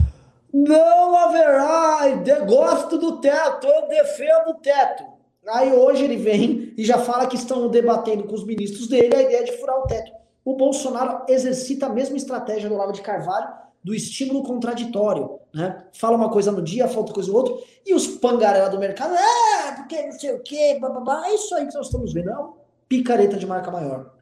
Não 0.52 1.16
haverá, 1.16 2.08
gosto 2.46 2.98
do 2.98 3.20
teto, 3.20 3.66
eu 3.66 3.88
defendo 3.88 4.50
o 4.50 4.54
teto. 4.54 5.04
Aí 5.48 5.72
hoje 5.72 6.04
ele 6.04 6.16
vem 6.16 6.74
e 6.76 6.84
já 6.84 6.98
fala 6.98 7.26
que 7.26 7.36
estão 7.36 7.68
debatendo 7.68 8.24
com 8.24 8.34
os 8.34 8.44
ministros 8.44 8.86
dele 8.86 9.16
a 9.16 9.22
ideia 9.22 9.44
de 9.44 9.52
furar 9.52 9.78
o 9.78 9.86
teto. 9.86 10.12
O 10.44 10.56
Bolsonaro 10.56 11.24
exercita 11.26 11.86
a 11.86 11.90
mesma 11.90 12.18
estratégia 12.18 12.68
do 12.68 12.76
Lava 12.76 12.92
de 12.92 13.00
Carvalho, 13.00 13.48
do 13.82 13.94
estímulo 13.94 14.42
contraditório, 14.42 15.38
né? 15.54 15.84
Fala 15.92 16.16
uma 16.16 16.30
coisa 16.30 16.52
no 16.52 16.62
dia, 16.62 16.88
falta 16.88 17.12
coisa 17.12 17.30
no 17.30 17.36
outro, 17.36 17.62
e 17.86 17.94
os 17.94 18.06
pangarela 18.06 18.68
do 18.68 18.78
mercado, 18.78 19.14
é, 19.14 19.72
porque 19.76 20.02
não 20.02 20.12
sei 20.12 20.34
o 20.34 20.42
quê, 20.42 20.78
bababá, 20.80 21.26
é 21.26 21.34
isso 21.34 21.54
aí 21.54 21.66
que 21.66 21.74
nós 21.74 21.86
estamos 21.86 22.12
vendo, 22.12 22.30
é 22.30 22.34
uma 22.34 22.54
picareta 22.88 23.36
de 23.36 23.46
marca 23.46 23.70
maior. 23.70 24.12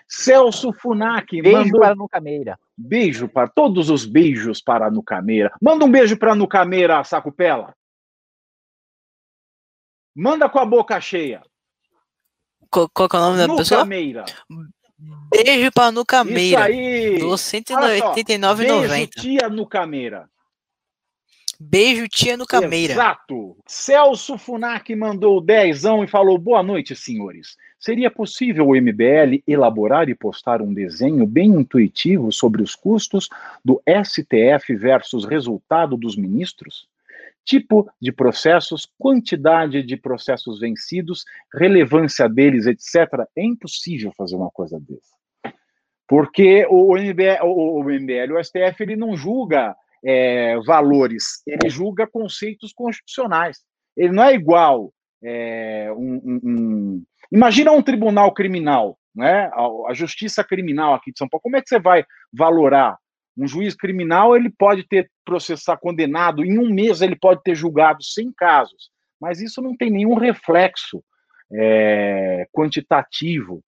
Celso 0.08 0.72
Funac. 0.72 1.40
Beijo 1.40 1.58
mandou... 1.58 1.80
para 1.80 1.94
Nucameira. 1.94 2.58
Beijo 2.76 3.28
para 3.28 3.48
todos 3.48 3.90
os 3.90 4.04
beijos 4.04 4.60
para 4.60 4.90
Nucameira. 4.90 5.52
Manda 5.60 5.84
um 5.84 5.90
beijo 5.90 6.16
para 6.16 6.34
Nucameira, 6.34 7.02
Sacupela. 7.04 7.74
Manda 10.14 10.48
com 10.48 10.58
a 10.58 10.64
boca 10.64 11.00
cheia. 11.00 11.42
Qual, 12.70 12.88
qual 12.88 13.08
é 13.12 13.16
o 13.16 13.20
nome 13.20 13.38
da 13.38 13.56
pessoa? 13.56 13.80
Nucameira. 13.80 14.24
Beijo 15.30 15.72
pra 15.72 15.90
Nucameira. 15.90 16.70
Isso 16.70 16.78
aí. 16.78 17.18
Do 17.18 17.28
189,90. 17.30 18.56
Beijo, 18.56 19.10
tia 19.10 19.48
Nucameira. 19.48 20.30
Beijo, 21.58 22.08
tia 22.08 22.36
Nucameira. 22.36 22.92
Exato. 22.92 23.56
Celso 23.66 24.38
Funac 24.38 24.94
mandou 24.94 25.40
dezão 25.40 26.04
e 26.04 26.08
falou: 26.08 26.38
boa 26.38 26.62
noite, 26.62 26.94
senhores. 26.94 27.56
Seria 27.84 28.10
possível 28.10 28.68
o 28.68 28.74
MBL 28.74 29.42
elaborar 29.46 30.08
e 30.08 30.14
postar 30.14 30.62
um 30.62 30.72
desenho 30.72 31.26
bem 31.26 31.50
intuitivo 31.50 32.32
sobre 32.32 32.62
os 32.62 32.74
custos 32.74 33.28
do 33.62 33.78
STF 33.86 34.74
versus 34.74 35.26
resultado 35.26 35.94
dos 35.94 36.16
ministros? 36.16 36.88
Tipo 37.44 37.86
de 38.00 38.10
processos, 38.10 38.88
quantidade 38.98 39.82
de 39.82 39.98
processos 39.98 40.60
vencidos, 40.60 41.26
relevância 41.52 42.26
deles, 42.26 42.64
etc. 42.64 43.28
É 43.36 43.44
impossível 43.44 44.14
fazer 44.16 44.36
uma 44.36 44.50
coisa 44.50 44.80
dessa. 44.80 45.54
Porque 46.08 46.66
o 46.70 46.96
MBL, 46.96 47.44
o, 47.44 47.84
MBL, 47.84 48.32
o 48.32 48.42
STF, 48.42 48.82
ele 48.82 48.96
não 48.96 49.14
julga 49.14 49.76
é, 50.02 50.58
valores, 50.60 51.42
ele 51.46 51.68
julga 51.68 52.06
conceitos 52.06 52.72
constitucionais. 52.72 53.58
Ele 53.94 54.14
não 54.14 54.24
é 54.24 54.32
igual 54.32 54.90
é, 55.24 55.90
um, 55.92 56.20
um, 56.24 56.40
um, 56.44 57.04
Imagina 57.34 57.72
um 57.72 57.82
tribunal 57.82 58.32
criminal, 58.32 58.96
né? 59.14 59.50
A, 59.52 59.90
a, 59.90 59.94
justiça 59.94 60.44
criminal 60.44 60.94
aqui 60.94 61.10
de 61.10 61.18
São 61.18 61.28
Paulo. 61.28 61.42
Como 61.42 61.56
é 61.56 61.62
que 61.62 61.68
você 61.68 61.80
vai 61.80 62.04
valorar 62.32 62.96
um 63.36 63.46
juiz 63.46 63.74
criminal? 63.74 64.36
Ele 64.36 64.50
pode 64.50 64.86
ter 64.86 65.10
processar 65.24 65.76
condenado 65.76 66.44
em 66.44 66.58
um 66.58 66.72
mês, 66.72 67.02
ele 67.02 67.16
pode 67.16 67.42
ter 67.42 67.54
julgado 67.54 68.04
100 68.04 68.32
casos, 68.36 68.90
mas 69.20 69.40
isso 69.40 69.60
não 69.60 69.76
tem 69.76 69.90
nenhum 69.90 70.14
reflexo 70.14 71.02
é, 71.52 72.46
quantitativo 72.52 73.62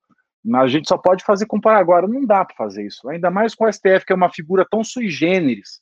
a 0.54 0.68
gente 0.68 0.88
só 0.88 0.96
pode 0.96 1.24
fazer 1.24 1.46
comparar 1.46 1.78
agora, 1.78 2.06
não 2.06 2.24
dá 2.24 2.44
para 2.44 2.54
fazer 2.54 2.86
isso. 2.86 3.08
Ainda 3.08 3.30
mais 3.30 3.54
com 3.54 3.64
o 3.64 3.72
STF, 3.72 4.06
que 4.06 4.12
é 4.12 4.16
uma 4.16 4.30
figura 4.30 4.66
tão 4.70 4.84
sui 4.84 5.08
generis, 5.08 5.80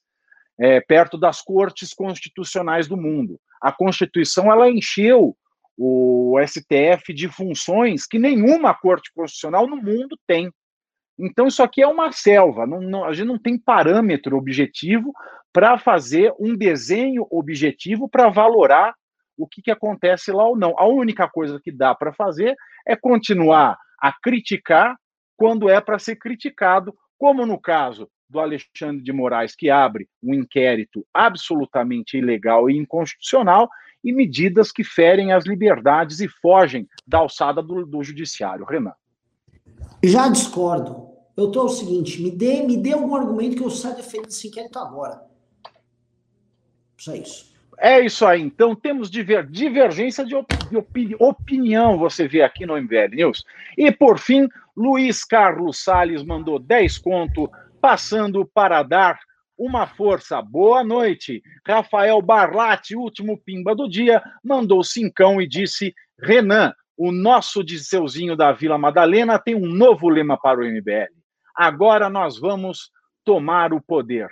é, 0.58 0.80
perto 0.80 1.18
das 1.18 1.42
cortes 1.42 1.92
constitucionais 1.92 2.86
do 2.86 2.96
mundo. 2.96 3.38
A 3.60 3.70
Constituição 3.72 4.50
ela 4.50 4.70
encheu 4.70 5.36
o 5.76 6.38
STF 6.46 7.12
de 7.12 7.28
funções 7.28 8.06
que 8.06 8.18
nenhuma 8.18 8.74
corte 8.74 9.12
constitucional 9.14 9.66
no 9.66 9.76
mundo 9.76 10.18
tem. 10.26 10.50
Então, 11.18 11.46
isso 11.46 11.62
aqui 11.62 11.82
é 11.82 11.86
uma 11.86 12.10
selva, 12.12 12.66
não, 12.66 12.80
não, 12.80 13.04
a 13.04 13.12
gente 13.12 13.28
não 13.28 13.38
tem 13.38 13.58
parâmetro 13.58 14.36
objetivo 14.36 15.12
para 15.52 15.78
fazer 15.78 16.32
um 16.40 16.56
desenho 16.56 17.26
objetivo 17.30 18.08
para 18.08 18.28
valorar 18.28 18.94
o 19.36 19.46
que, 19.46 19.62
que 19.62 19.70
acontece 19.70 20.32
lá 20.32 20.44
ou 20.44 20.56
não. 20.56 20.74
A 20.76 20.86
única 20.86 21.28
coisa 21.28 21.60
que 21.62 21.70
dá 21.70 21.94
para 21.94 22.12
fazer 22.12 22.56
é 22.86 22.96
continuar 22.96 23.78
a 24.00 24.12
criticar 24.12 24.96
quando 25.36 25.68
é 25.68 25.80
para 25.80 25.98
ser 25.98 26.16
criticado, 26.16 26.94
como 27.18 27.46
no 27.46 27.60
caso 27.60 28.08
do 28.28 28.40
Alexandre 28.40 29.02
de 29.02 29.12
Moraes, 29.12 29.54
que 29.54 29.70
abre 29.70 30.08
um 30.22 30.34
inquérito 30.34 31.06
absolutamente 31.12 32.16
ilegal 32.18 32.68
e 32.68 32.76
inconstitucional, 32.76 33.68
e 34.04 34.12
medidas 34.12 34.70
que 34.70 34.84
ferem 34.84 35.32
as 35.32 35.46
liberdades 35.46 36.20
e 36.20 36.28
fogem 36.28 36.86
da 37.06 37.18
alçada 37.18 37.62
do, 37.62 37.86
do 37.86 38.04
judiciário. 38.04 38.66
Renan. 38.66 38.92
Já 40.04 40.28
discordo. 40.28 41.14
Eu 41.36 41.48
estou 41.48 41.64
o 41.64 41.68
seguinte, 41.68 42.22
me 42.22 42.30
dê, 42.30 42.62
me 42.62 42.76
dê 42.76 42.92
algum 42.92 43.16
argumento 43.16 43.56
que 43.56 43.64
eu 43.64 43.70
saia 43.70 43.96
defendendo 43.96 44.28
esse 44.28 44.46
inquérito 44.46 44.78
agora. 44.78 45.20
Só 46.96 47.14
isso. 47.14 47.52
É 47.78 48.00
isso 48.00 48.24
aí. 48.24 48.40
Então, 48.40 48.76
temos 48.76 49.10
diver, 49.10 49.46
divergência 49.46 50.24
de, 50.24 50.36
op, 50.36 50.54
de 50.70 50.76
opini, 50.76 51.16
opinião, 51.18 51.98
você 51.98 52.28
vê 52.28 52.42
aqui 52.42 52.64
no 52.64 52.80
MBL 52.80 53.16
News. 53.16 53.44
E, 53.76 53.90
por 53.90 54.18
fim, 54.18 54.48
Luiz 54.76 55.24
Carlos 55.24 55.82
Salles 55.82 56.22
mandou 56.22 56.60
10 56.60 56.98
conto, 56.98 57.50
passando 57.80 58.46
para 58.46 58.82
dar 58.84 59.18
uma 59.56 59.86
força. 59.86 60.40
Boa 60.42 60.82
noite. 60.82 61.42
Rafael 61.66 62.20
Barlatti, 62.20 62.96
último 62.96 63.38
pimba 63.38 63.74
do 63.74 63.88
dia, 63.88 64.22
mandou 64.42 64.82
cincão 64.82 65.40
e 65.40 65.46
disse: 65.46 65.94
Renan, 66.20 66.72
o 66.96 67.10
nosso 67.10 67.64
Disseuzinho 67.64 68.36
da 68.36 68.52
Vila 68.52 68.78
Madalena 68.78 69.38
tem 69.38 69.54
um 69.54 69.66
novo 69.66 70.08
lema 70.08 70.38
para 70.38 70.60
o 70.60 70.64
MBL. 70.64 71.12
Agora 71.56 72.08
nós 72.08 72.38
vamos 72.38 72.90
tomar 73.24 73.72
o 73.72 73.80
poder 73.80 74.28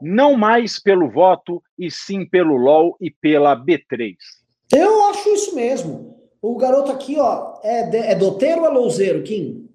não 0.00 0.36
mais 0.36 0.78
pelo 0.78 1.10
voto, 1.10 1.62
e 1.78 1.90
sim 1.90 2.24
pelo 2.24 2.56
LOL 2.56 2.96
e 3.00 3.10
pela 3.10 3.56
B3. 3.56 4.14
Eu 4.74 5.08
acho 5.10 5.28
isso 5.30 5.54
mesmo. 5.54 6.16
O 6.40 6.56
garoto 6.56 6.92
aqui, 6.92 7.18
ó, 7.18 7.58
é, 7.64 7.84
de, 7.84 7.96
é 7.96 8.14
doteiro 8.14 8.62
ou 8.62 8.66
é 8.66 8.70
louzeiro, 8.70 9.22
Kim? 9.22 9.68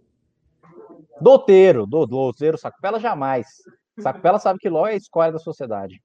Doteiro, 1.20 1.86
do, 1.86 2.06
louzeiro, 2.06 2.58
sacupela 2.58 3.00
jamais. 3.00 3.48
Sacupela 4.00 4.40
sabe 4.40 4.60
que 4.60 4.70
LOL 4.70 4.88
é 4.88 4.94
a 4.94 4.98
escolha 4.98 5.32
da 5.32 5.40
sociedade. 5.40 6.02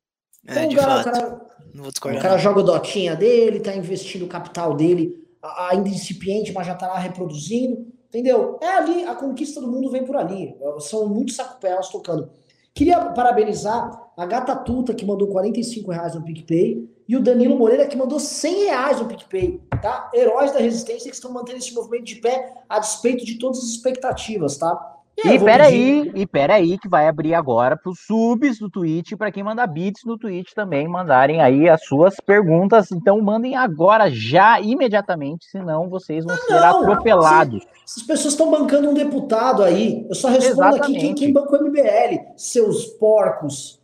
É, 0.47 0.65
então, 0.65 0.69
o 0.69 0.77
cara, 0.77 1.01
o 1.01 1.05
cara, 1.05 1.49
não 1.75 1.83
vou 1.83 1.93
discordar. 1.93 2.21
O 2.21 2.23
cara 2.23 2.39
joga 2.39 2.61
o 2.61 2.63
dotinha 2.63 3.17
dele, 3.17 3.61
tá 3.61 3.75
investindo 3.75 4.25
o 4.25 4.29
capital 4.29 4.75
dele, 4.75 5.27
ainda 5.43 5.89
incipiente, 5.89 6.53
mas 6.53 6.67
já 6.67 6.75
tá 6.75 6.87
lá 6.87 6.99
reproduzindo, 6.99 7.87
entendeu? 8.09 8.59
É 8.63 8.69
ali, 8.69 9.05
a 9.05 9.15
conquista 9.15 9.61
do 9.61 9.69
mundo 9.69 9.91
vem 9.91 10.05
por 10.05 10.17
ali. 10.17 10.55
São 10.81 11.09
muitos 11.09 11.37
sacupelas 11.37 11.89
tocando. 11.89 12.31
Queria 12.75 13.07
parabenizar 13.07 13.91
a 14.17 14.27
Gata 14.27 14.55
Tuta, 14.55 14.95
que 14.95 15.05
mandou 15.05 15.29
45 15.29 15.91
reais 15.91 16.15
no 16.15 16.23
PicPay, 16.23 16.89
e 17.09 17.17
o 17.17 17.23
Danilo 17.23 17.57
Moreira, 17.57 17.87
que 17.87 17.97
mandou 17.97 18.21
100 18.21 18.65
reais 18.65 19.01
no 19.01 19.09
PicPay, 19.09 19.61
tá? 19.83 20.11
Heróis 20.15 20.53
da 20.53 20.61
resistência 20.61 21.09
que 21.09 21.17
estão 21.17 21.33
mantendo 21.33 21.59
esse 21.59 21.75
movimento 21.75 22.05
de 22.05 22.17
pé 22.17 22.55
a 22.69 22.79
despeito 22.79 23.25
de 23.25 23.39
todas 23.39 23.59
as 23.59 23.65
expectativas, 23.65 24.59
tá? 24.59 24.98
E, 25.25 25.31
e 25.31 25.39
peraí, 25.39 26.03
pedir... 26.05 26.21
e 26.21 26.27
peraí, 26.27 26.79
que 26.79 26.89
vai 26.89 27.09
abrir 27.09 27.35
agora 27.35 27.77
para 27.77 27.91
os 27.91 27.99
subs 28.01 28.59
do 28.59 28.71
Twitch, 28.71 29.17
para 29.17 29.33
quem 29.33 29.43
manda 29.43 29.67
bits 29.67 30.05
no 30.05 30.17
Twitch 30.17 30.53
também 30.55 30.87
mandarem 30.87 31.41
aí 31.41 31.69
as 31.69 31.85
suas 31.85 32.17
perguntas. 32.25 32.93
Então 32.93 33.21
mandem 33.21 33.57
agora, 33.57 34.09
já, 34.11 34.61
imediatamente, 34.61 35.47
senão 35.47 35.89
vocês 35.89 36.25
vão 36.25 36.37
ser 36.37 36.61
não, 36.61 36.83
atropelados. 36.83 37.67
Essas 37.85 38.03
pessoas 38.05 38.35
estão 38.35 38.51
bancando 38.51 38.91
um 38.91 38.95
deputado 38.95 39.63
aí. 39.63 40.07
Eu 40.09 40.15
só 40.15 40.29
respondo 40.29 40.69
Exatamente. 40.69 40.99
aqui 40.99 41.07
quem, 41.07 41.15
quem 41.15 41.33
bancou 41.33 41.59
o 41.59 41.65
MBL, 41.65 42.35
seus 42.37 42.87
porcos. 42.87 43.79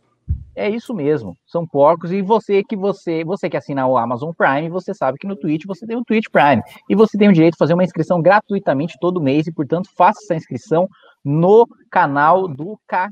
É 0.55 0.69
isso 0.69 0.93
mesmo, 0.93 1.35
são 1.45 1.67
porcos 1.67 2.13
e 2.13 2.21
você 2.21 2.63
que 2.63 2.77
você, 2.77 3.25
você 3.25 3.49
que 3.49 3.57
assina 3.57 3.85
o 3.85 3.97
Amazon 3.97 4.31
Prime, 4.31 4.69
você 4.69 4.93
sabe 4.93 5.17
que 5.17 5.27
no 5.27 5.35
Twitch 5.35 5.65
você 5.67 5.85
tem 5.85 5.97
o 5.97 6.03
Twitch 6.05 6.27
Prime 6.31 6.61
e 6.89 6.95
você 6.95 7.17
tem 7.17 7.27
o 7.27 7.33
direito 7.33 7.55
de 7.55 7.59
fazer 7.59 7.73
uma 7.73 7.83
inscrição 7.83 8.21
gratuitamente 8.21 8.95
todo 9.01 9.21
mês 9.21 9.47
e, 9.47 9.51
portanto, 9.51 9.89
faça 9.97 10.21
essa 10.23 10.33
inscrição 10.33 10.87
no 11.25 11.67
canal 11.89 12.47
do 12.47 12.79
K 12.87 13.09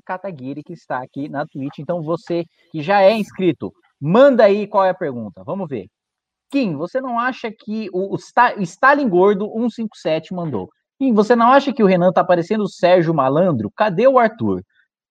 que 0.63 0.73
está 0.73 1.01
aqui 1.01 1.27
na 1.27 1.45
Twitch. 1.47 1.79
Então, 1.79 2.01
você 2.01 2.45
que 2.71 2.81
já 2.81 3.01
é 3.01 3.11
inscrito, 3.11 3.73
manda 3.99 4.43
aí 4.43 4.67
qual 4.67 4.85
é 4.85 4.91
a 4.91 4.93
pergunta. 4.93 5.43
Vamos 5.43 5.67
ver. 5.67 5.87
Kim, 6.51 6.75
você 6.75 7.01
não 7.01 7.19
acha 7.19 7.51
que 7.51 7.89
o, 7.91 8.15
o 8.15 8.63
Stalin 8.63 9.09
Gordo 9.09 9.49
157 9.51 10.33
mandou? 10.33 10.69
Kim, 10.99 11.11
você 11.13 11.35
não 11.35 11.47
acha 11.47 11.73
que 11.73 11.81
o 11.81 11.87
Renan 11.87 12.11
tá 12.11 12.23
parecendo 12.23 12.63
o 12.63 12.69
Sérgio 12.69 13.13
Malandro? 13.13 13.71
Cadê 13.75 14.07
o 14.07 14.19
Arthur? 14.19 14.61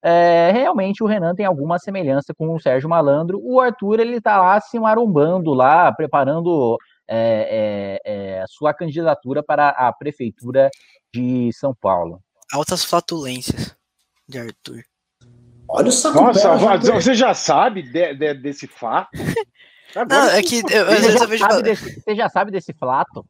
é, 0.03 0.51
realmente 0.51 1.03
o 1.03 1.07
Renan 1.07 1.35
tem 1.35 1.47
alguma 1.47 1.79
semelhança 1.79 2.35
com 2.35 2.53
o 2.53 2.61
Sérgio 2.61 2.89
Malandro. 2.89 3.41
O 3.41 3.61
Arthur, 3.61 4.01
ele 4.01 4.21
tá 4.21 4.41
lá 4.43 4.61
se 4.61 4.79
marombando 4.79 5.55
lá, 5.55 5.93
preparando 5.93 6.77
é, 7.09 8.01
é, 8.05 8.43
a 8.43 8.47
sua 8.49 8.75
candidatura 8.75 9.43
para 9.43 9.69
a 9.69 9.93
prefeitura 9.93 10.69
de 11.15 11.51
São 11.53 11.73
Paulo. 11.75 12.21
Altas 12.53 12.85
flatulências 12.85 13.75
de 14.29 14.39
Arthur. 14.39 14.85
Olha 15.69 15.89
o 15.89 15.93
saco 15.93 16.21
Nossa, 16.21 16.41
já 16.41 16.93
você 16.95 17.15
já 17.15 17.35
sabe 17.35 17.83
de, 17.83 18.15
de, 18.15 18.35
desse 18.35 18.67
fato? 18.67 19.11
Não, 20.09 20.29
é 20.29 20.43
que 20.43 20.63
eu, 20.71 20.89
às 20.89 21.01
vezes 21.01 21.21
eu 21.21 21.29
vejo... 21.29 21.63
Desse, 21.63 22.01
você 22.01 22.15
já 22.15 22.29
sabe 22.29 22.51
desse 22.51 22.73
flato? 22.73 23.27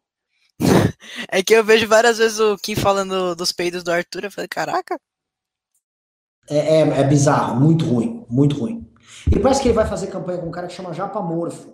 é 1.28 1.43
que 1.43 1.55
eu 1.55 1.65
vejo 1.65 1.89
várias 1.89 2.19
vezes 2.19 2.39
o 2.39 2.57
Kim 2.57 2.77
falando 2.77 3.35
dos 3.35 3.53
peidos 3.53 3.82
do 3.82 3.90
Arthur, 3.90 4.24
eu 4.24 4.31
falei, 4.31 4.49
caraca, 4.49 4.97
é, 6.49 6.81
é, 6.81 6.81
é, 6.81 7.05
bizarro, 7.05 7.61
muito 7.61 7.85
ruim, 7.85 8.27
muito 8.28 8.59
ruim. 8.59 8.86
E 9.31 9.39
parece 9.39 9.62
que 9.62 9.69
ele 9.69 9.74
vai 9.74 9.86
fazer 9.86 10.09
campanha 10.09 10.39
com 10.39 10.49
um 10.49 10.51
cara 10.51 10.66
que 10.66 10.74
chama 10.74 10.93
Japa 10.93 11.20
Morfo, 11.20 11.73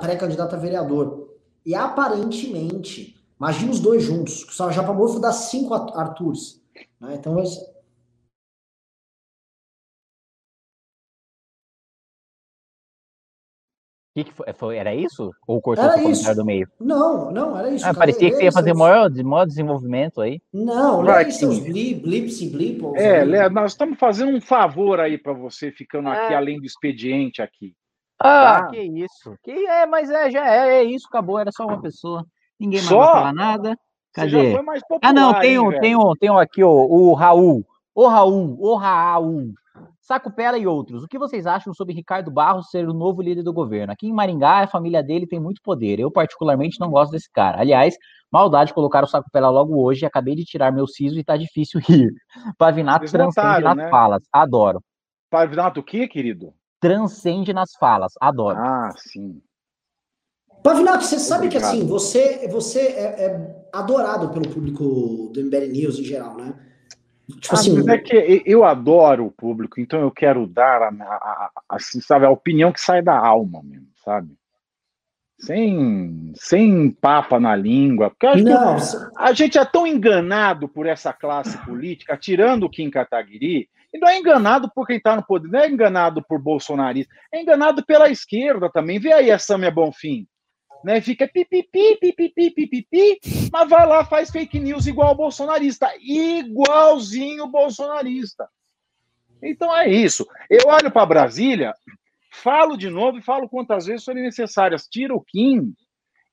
pré-candidato 0.00 0.56
a 0.56 0.58
vereador. 0.58 1.28
E 1.64 1.74
aparentemente, 1.74 3.16
imagina 3.38 3.70
os 3.70 3.78
dois 3.78 4.02
juntos, 4.02 4.44
que 4.44 4.60
o 4.60 4.72
Japa 4.72 4.92
Morfo 4.92 5.20
dá 5.20 5.32
cinco 5.32 5.74
Arturs. 5.74 6.60
Né? 7.00 7.14
Então 7.14 7.34
vai 7.34 7.46
ser 7.46 7.72
que, 14.14 14.24
que 14.24 14.32
foi, 14.32 14.52
foi, 14.52 14.76
Era 14.76 14.94
isso? 14.94 15.30
Ou 15.46 15.60
cortou 15.60 15.84
era 15.84 15.98
o 15.98 16.02
comentário 16.02 16.36
do 16.36 16.44
meio? 16.44 16.68
Não, 16.78 17.30
não, 17.30 17.58
era 17.58 17.70
isso. 17.70 17.86
Ah, 17.86 17.94
parecia 17.94 18.30
que 18.30 18.36
você 18.36 18.44
ia 18.44 18.52
fazer 18.52 18.74
maior, 18.74 19.10
maior 19.10 19.46
desenvolvimento 19.46 20.20
aí. 20.20 20.40
Não, 20.52 21.02
não 21.02 21.12
é 21.12 21.30
seus 21.30 21.58
blip, 21.58 22.00
blips 22.00 22.40
e. 22.40 22.52
É, 22.96 23.24
Léo, 23.24 23.50
nós 23.50 23.72
estamos 23.72 23.98
fazendo 23.98 24.36
um 24.36 24.40
favor 24.40 25.00
aí 25.00 25.16
para 25.16 25.32
você 25.32 25.72
ficando 25.72 26.08
é. 26.08 26.24
aqui 26.24 26.34
além 26.34 26.60
do 26.60 26.66
expediente 26.66 27.40
aqui. 27.40 27.74
Ah, 28.18 28.62
tá? 28.62 28.66
que 28.68 28.80
isso. 28.80 29.34
Que 29.42 29.50
é, 29.50 29.86
mas 29.86 30.10
é, 30.10 30.30
já 30.30 30.46
é, 30.46 30.80
é 30.80 30.84
isso, 30.84 31.06
acabou, 31.08 31.38
era 31.38 31.50
só 31.50 31.64
uma 31.64 31.80
pessoa. 31.80 32.24
Ninguém 32.60 32.80
mais 32.80 32.88
só? 32.88 32.98
vai 32.98 33.12
falar 33.14 33.32
nada. 33.32 33.78
Cadê? 34.12 34.54
Popular, 34.54 34.78
ah, 35.02 35.12
não, 35.12 35.40
tem 35.40 35.58
um, 35.58 35.70
tem 35.80 35.96
um, 35.96 36.12
tem 36.14 36.30
um 36.30 36.38
aqui, 36.38 36.62
ó, 36.62 36.70
o 36.70 37.14
Raul. 37.14 37.64
O 37.94 38.06
Raul, 38.06 38.56
o 38.58 38.74
Raul. 38.76 39.52
Saco 40.00 40.30
Pera 40.30 40.58
e 40.58 40.66
outros. 40.66 41.04
O 41.04 41.08
que 41.08 41.18
vocês 41.18 41.46
acham 41.46 41.72
sobre 41.72 41.94
Ricardo 41.94 42.30
Barros 42.30 42.70
ser 42.70 42.88
o 42.88 42.92
novo 42.92 43.22
líder 43.22 43.42
do 43.42 43.52
governo? 43.52 43.92
Aqui 43.92 44.08
em 44.08 44.12
Maringá, 44.12 44.62
a 44.62 44.66
família 44.66 45.02
dele 45.02 45.26
tem 45.26 45.40
muito 45.40 45.62
poder. 45.62 46.00
Eu, 46.00 46.10
particularmente, 46.10 46.80
não 46.80 46.90
gosto 46.90 47.12
desse 47.12 47.30
cara. 47.30 47.60
Aliás, 47.60 47.94
maldade 48.30 48.74
colocar 48.74 49.04
o 49.04 49.06
Saco 49.06 49.30
Pera 49.32 49.48
logo 49.48 49.80
hoje. 49.80 50.04
Acabei 50.04 50.34
de 50.34 50.44
tirar 50.44 50.72
meu 50.72 50.86
siso 50.86 51.18
e 51.18 51.24
tá 51.24 51.36
difícil 51.36 51.80
rir. 51.88 52.12
Pavinato 52.58 53.06
Vocês 53.06 53.12
transcende 53.12 53.62
nas 53.62 53.76
né? 53.76 53.88
falas. 53.88 54.22
Adoro. 54.32 54.82
Pavinato 55.30 55.80
o 55.80 55.84
quê, 55.84 56.08
querido? 56.08 56.52
Transcende 56.80 57.52
nas 57.52 57.70
falas. 57.78 58.12
Adoro. 58.20 58.58
Ah, 58.58 58.90
sim. 58.96 59.40
Pavinato, 60.62 61.04
você 61.04 61.18
sabe 61.18 61.46
Obrigado. 61.46 61.70
que 61.70 61.76
assim, 61.76 61.86
você, 61.86 62.48
você 62.48 62.80
é, 62.80 63.24
é 63.24 63.66
adorado 63.72 64.28
pelo 64.28 64.48
público 64.48 65.30
do 65.32 65.44
MBL 65.44 65.72
News 65.72 65.98
em 65.98 66.04
geral, 66.04 66.36
né? 66.36 66.54
Tipo 67.40 67.54
ah, 67.54 67.58
assim, 67.58 67.90
é 67.90 67.98
que 67.98 68.42
eu 68.46 68.64
adoro 68.64 69.26
o 69.26 69.30
público, 69.30 69.80
então 69.80 70.00
eu 70.00 70.10
quero 70.10 70.46
dar 70.46 70.82
a, 70.82 70.88
a, 70.88 71.50
a, 71.68 71.76
assim, 71.76 72.00
sabe, 72.00 72.26
a 72.26 72.30
opinião 72.30 72.72
que 72.72 72.80
sai 72.80 73.02
da 73.02 73.16
alma 73.16 73.60
mesmo, 73.64 73.88
sabe? 74.04 74.36
Sem, 75.40 76.32
sem 76.36 76.90
papa 76.90 77.40
na 77.40 77.56
língua. 77.56 78.10
Porque 78.10 78.42
não, 78.42 78.76
a 79.16 79.32
gente 79.32 79.58
é 79.58 79.64
tão 79.64 79.84
enganado 79.84 80.68
por 80.68 80.86
essa 80.86 81.12
classe 81.12 81.58
política, 81.58 82.16
tirando 82.16 82.64
o 82.64 82.70
Kim 82.70 82.90
Kataguiri, 82.90 83.68
e 83.92 83.98
não 83.98 84.08
é 84.08 84.18
enganado 84.18 84.70
por 84.72 84.86
quem 84.86 84.98
está 84.98 85.16
no 85.16 85.24
poder, 85.24 85.48
não 85.50 85.60
é 85.60 85.68
enganado 85.68 86.22
por 86.22 86.40
bolsonarista, 86.40 87.12
é 87.32 87.42
enganado 87.42 87.84
pela 87.84 88.08
esquerda 88.08 88.70
também. 88.70 89.00
Vê 89.00 89.12
aí 89.12 89.30
a 89.30 89.38
Samia 89.38 89.70
Bonfim 89.70 90.26
né? 90.84 91.00
Fica 91.00 91.28
pipipi, 91.28 91.96
pipipi, 91.96 92.50
pipipi, 92.50 93.20
mas 93.52 93.68
vai 93.68 93.86
lá, 93.86 94.04
faz 94.04 94.30
fake 94.30 94.58
news 94.58 94.86
igual 94.86 95.14
bolsonarista, 95.14 95.90
igualzinho 96.00 97.46
bolsonarista. 97.46 98.48
Então 99.42 99.76
é 99.76 99.88
isso. 99.88 100.26
Eu 100.48 100.68
olho 100.68 100.90
para 100.90 101.06
Brasília, 101.06 101.74
falo 102.32 102.76
de 102.76 102.88
novo 102.88 103.18
e 103.18 103.22
falo 103.22 103.48
quantas 103.48 103.86
vezes 103.86 104.04
forem 104.04 104.22
necessárias. 104.22 104.86
Tira 104.86 105.14
o 105.14 105.20
Kim. 105.20 105.74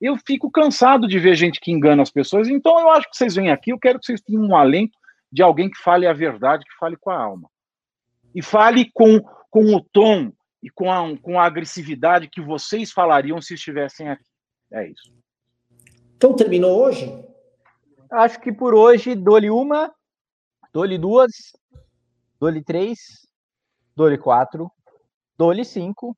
Eu 0.00 0.16
fico 0.16 0.50
cansado 0.50 1.06
de 1.06 1.18
ver 1.18 1.34
gente 1.34 1.60
que 1.60 1.70
engana 1.70 2.02
as 2.02 2.10
pessoas. 2.10 2.48
Então 2.48 2.78
eu 2.80 2.90
acho 2.90 3.10
que 3.10 3.16
vocês 3.16 3.34
vêm 3.34 3.50
aqui, 3.50 3.70
eu 3.70 3.78
quero 3.78 3.98
que 3.98 4.06
vocês 4.06 4.20
tenham 4.20 4.42
um 4.42 4.56
alento 4.56 4.96
de 5.30 5.42
alguém 5.42 5.70
que 5.70 5.78
fale 5.78 6.06
a 6.06 6.12
verdade, 6.12 6.64
que 6.64 6.76
fale 6.78 6.96
com 6.96 7.10
a 7.10 7.18
alma. 7.18 7.48
E 8.34 8.42
fale 8.42 8.90
com, 8.92 9.20
com 9.50 9.74
o 9.74 9.80
tom 9.80 10.32
e 10.62 10.70
com 10.70 10.90
a, 10.90 11.16
com 11.18 11.38
a 11.38 11.44
agressividade 11.44 12.28
que 12.28 12.40
vocês 12.40 12.92
falariam 12.92 13.40
se 13.40 13.54
estivessem 13.54 14.08
aqui. 14.08 14.29
É 14.72 14.86
isso. 14.86 15.12
Então 16.16 16.34
terminou 16.34 16.82
hoje? 16.82 17.12
Acho 18.10 18.40
que 18.40 18.52
por 18.52 18.74
hoje 18.74 19.14
dou-lhe 19.14 19.50
uma, 19.50 19.92
dou-lhe 20.72 20.98
duas, 20.98 21.30
dou-lhe 22.38 22.62
três, 22.62 22.98
dou-lhe 23.96 24.18
quatro, 24.18 24.70
dou-lhe 25.36 25.64
cinco. 25.64 26.16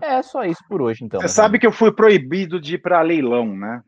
É 0.00 0.22
só 0.22 0.44
isso 0.44 0.62
por 0.68 0.80
hoje, 0.80 1.04
então. 1.04 1.20
Você 1.20 1.28
sabe 1.28 1.58
que 1.58 1.66
eu 1.66 1.72
fui 1.72 1.92
proibido 1.92 2.60
de 2.60 2.76
ir 2.76 2.78
para 2.78 3.02
leilão, 3.02 3.56
né? 3.56 3.82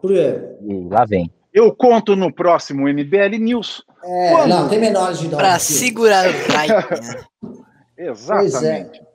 Por 0.00 0.10
quê? 0.10 0.40
E 0.62 0.88
lá 0.88 1.04
vem. 1.04 1.30
Eu 1.52 1.74
conto 1.74 2.14
no 2.14 2.32
próximo 2.32 2.88
MBL 2.88 3.38
News. 3.40 3.82
É, 4.02 4.30
Quando... 4.32 4.48
não, 4.50 4.68
tem 4.68 4.78
menores 4.78 5.18
de 5.18 5.26
idade. 5.26 5.42
Para 5.42 5.58
segurar 5.58 6.28
o 6.28 6.32
hype. 6.52 7.00
Né? 7.00 7.64
Exatamente. 7.96 9.05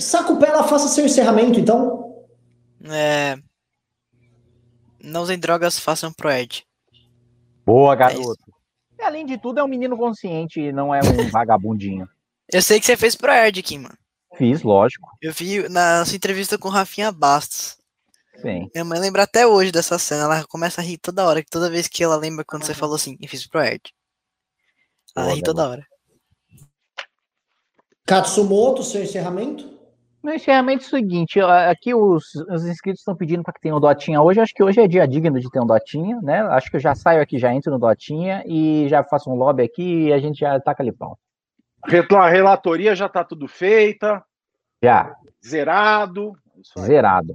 Saco 0.00 0.36
Pela, 0.36 0.64
faça 0.64 0.88
seu 0.88 1.04
encerramento, 1.04 1.58
então. 1.58 2.26
É. 2.84 3.38
Não 5.02 5.22
usem 5.22 5.38
drogas, 5.38 5.78
façam 5.78 6.12
pro 6.12 6.30
Ed. 6.30 6.64
Boa, 7.64 7.94
é 7.94 7.96
garoto. 7.96 8.52
É 8.98 9.06
além 9.06 9.24
de 9.24 9.38
tudo, 9.38 9.60
é 9.60 9.64
um 9.64 9.68
menino 9.68 9.96
consciente, 9.96 10.72
não 10.72 10.94
é 10.94 11.00
um 11.00 11.28
vagabundinho. 11.30 12.08
Eu 12.52 12.60
sei 12.60 12.78
que 12.78 12.86
você 12.86 12.96
fez 12.96 13.14
pro 13.14 13.32
Ed 13.32 13.60
aqui, 13.60 13.78
mano. 13.78 13.96
Fiz, 14.36 14.62
lógico. 14.62 15.08
Eu 15.20 15.32
vi 15.32 15.68
na 15.68 16.04
sua 16.04 16.16
entrevista 16.16 16.58
com 16.58 16.68
Rafinha 16.68 17.12
Bastos. 17.12 17.76
Sim. 18.40 18.70
Minha 18.74 18.84
mãe 18.84 18.98
lembra 18.98 19.22
até 19.22 19.46
hoje 19.46 19.70
dessa 19.70 19.98
cena. 19.98 20.24
Ela 20.24 20.44
começa 20.46 20.80
a 20.80 20.84
rir 20.84 20.98
toda 20.98 21.26
hora, 21.26 21.44
toda 21.50 21.70
vez 21.70 21.88
que 21.88 22.02
ela 22.02 22.16
lembra 22.16 22.44
quando 22.44 22.64
você 22.64 22.74
falou 22.74 22.96
assim, 22.96 23.16
e 23.20 23.28
fiz 23.28 23.46
pro 23.46 23.62
Ed. 23.62 23.82
Ela 25.14 25.26
Boa, 25.26 25.36
ri 25.36 25.42
toda 25.42 25.68
hora. 25.68 25.86
Katsumoto, 28.06 28.82
seu 28.82 29.02
encerramento? 29.02 29.79
Meu 30.22 30.34
encerramento 30.34 30.84
é 30.84 30.86
o 30.86 30.90
seguinte, 30.90 31.40
aqui 31.40 31.94
os, 31.94 32.34
os 32.34 32.66
inscritos 32.66 33.00
estão 33.00 33.16
pedindo 33.16 33.42
para 33.42 33.54
que 33.54 33.60
tenha 33.60 33.74
um 33.74 33.80
Dotinha 33.80 34.20
hoje, 34.20 34.38
acho 34.38 34.52
que 34.52 34.62
hoje 34.62 34.78
é 34.78 34.86
dia 34.86 35.08
digno 35.08 35.40
de 35.40 35.50
ter 35.50 35.60
um 35.60 35.66
Dotinha, 35.66 36.20
né? 36.22 36.42
Acho 36.42 36.70
que 36.70 36.76
eu 36.76 36.80
já 36.80 36.94
saio 36.94 37.22
aqui, 37.22 37.38
já 37.38 37.54
entro 37.54 37.72
no 37.72 37.78
Dotinha 37.78 38.44
e 38.46 38.86
já 38.88 39.02
faço 39.02 39.30
um 39.30 39.34
lobby 39.34 39.62
aqui 39.62 40.08
e 40.08 40.12
a 40.12 40.18
gente 40.18 40.40
já 40.40 40.60
taca 40.60 40.82
ali 40.82 40.92
pau. 40.92 41.18
A 41.82 42.28
relatoria 42.28 42.94
já 42.94 43.06
está 43.06 43.24
tudo 43.24 43.48
feita? 43.48 44.22
Já. 44.82 45.16
Zerado? 45.42 46.32
Zerado. 46.78 47.34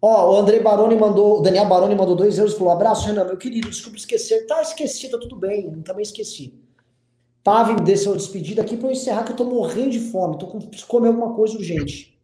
Ó, 0.00 0.30
oh, 0.30 0.34
o 0.34 0.40
André 0.40 0.60
Baroni 0.60 0.94
mandou, 0.94 1.40
o 1.40 1.42
Daniel 1.42 1.66
Baroni 1.66 1.96
mandou 1.96 2.14
dois 2.14 2.38
euros 2.38 2.54
e 2.54 2.58
falou: 2.58 2.72
abraço, 2.72 3.06
Renan, 3.06 3.24
meu 3.24 3.36
querido, 3.36 3.68
desculpa 3.68 3.98
esquecer. 3.98 4.46
Tá 4.46 4.62
esquecido, 4.62 5.18
tá 5.18 5.18
tudo 5.18 5.36
bem, 5.36 5.82
também 5.82 6.02
esqueci. 6.02 6.54
Pave, 7.42 7.74
me 7.74 7.80
dê 7.80 7.96
sua 7.96 8.16
despedida 8.16 8.62
aqui 8.62 8.76
para 8.76 8.88
eu 8.88 8.92
encerrar, 8.92 9.24
que 9.24 9.32
eu 9.32 9.36
tô 9.36 9.44
morrendo 9.44 9.90
de 9.90 10.00
fome. 10.00 10.38
Tô 10.38 10.46
com 10.46 10.60
preciso 10.60 10.86
comer 10.86 11.08
alguma 11.08 11.34
coisa 11.34 11.56
urgente. 11.56 12.18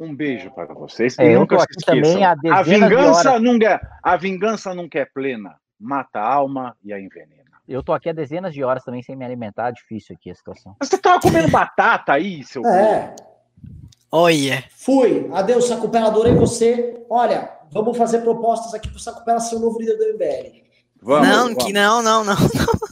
Um 0.00 0.16
beijo 0.16 0.50
para 0.50 0.74
vocês. 0.74 1.16
É, 1.18 1.34
nunca 1.34 1.58
se 1.60 1.66
esqueçam. 1.78 2.24
A, 2.24 2.58
a, 2.58 2.62
vingança 2.62 3.38
nunca, 3.38 3.66
é, 3.66 3.80
a 4.02 4.16
vingança 4.16 4.74
nunca 4.74 4.98
é 4.98 5.04
plena. 5.04 5.56
Mata 5.78 6.18
a 6.18 6.34
alma 6.34 6.76
e 6.82 6.92
a 6.92 6.98
envenena. 6.98 7.42
Eu 7.68 7.82
tô 7.82 7.92
aqui 7.92 8.08
há 8.08 8.12
dezenas 8.12 8.52
de 8.52 8.64
horas 8.64 8.82
também 8.82 9.02
sem 9.02 9.14
me 9.14 9.24
alimentar. 9.24 9.70
Difícil 9.70 10.16
aqui 10.16 10.30
a 10.30 10.34
situação. 10.34 10.74
Você 10.82 10.98
tava 10.98 11.20
comendo 11.20 11.48
batata 11.48 12.14
aí, 12.14 12.42
seu. 12.42 12.66
É. 12.66 13.14
Olha. 14.10 14.64
Fui. 14.70 15.30
Adeus, 15.32 15.68
Sacupela. 15.68 16.08
Adorei 16.08 16.34
você. 16.34 17.04
Olha, 17.08 17.50
vamos 17.70 17.96
fazer 17.96 18.20
propostas 18.20 18.74
aqui 18.74 18.88
pro 18.88 18.98
Sacupela 18.98 19.40
ser 19.40 19.56
o 19.56 19.60
novo 19.60 19.78
líder 19.78 19.96
do 19.96 20.14
MBL. 20.14 20.62
Vamos, 21.00 21.28
não, 21.28 21.44
vamos. 21.44 21.64
que 21.64 21.72
não, 21.72 22.02
não, 22.02 22.24
não, 22.24 22.34
não. 22.34 22.91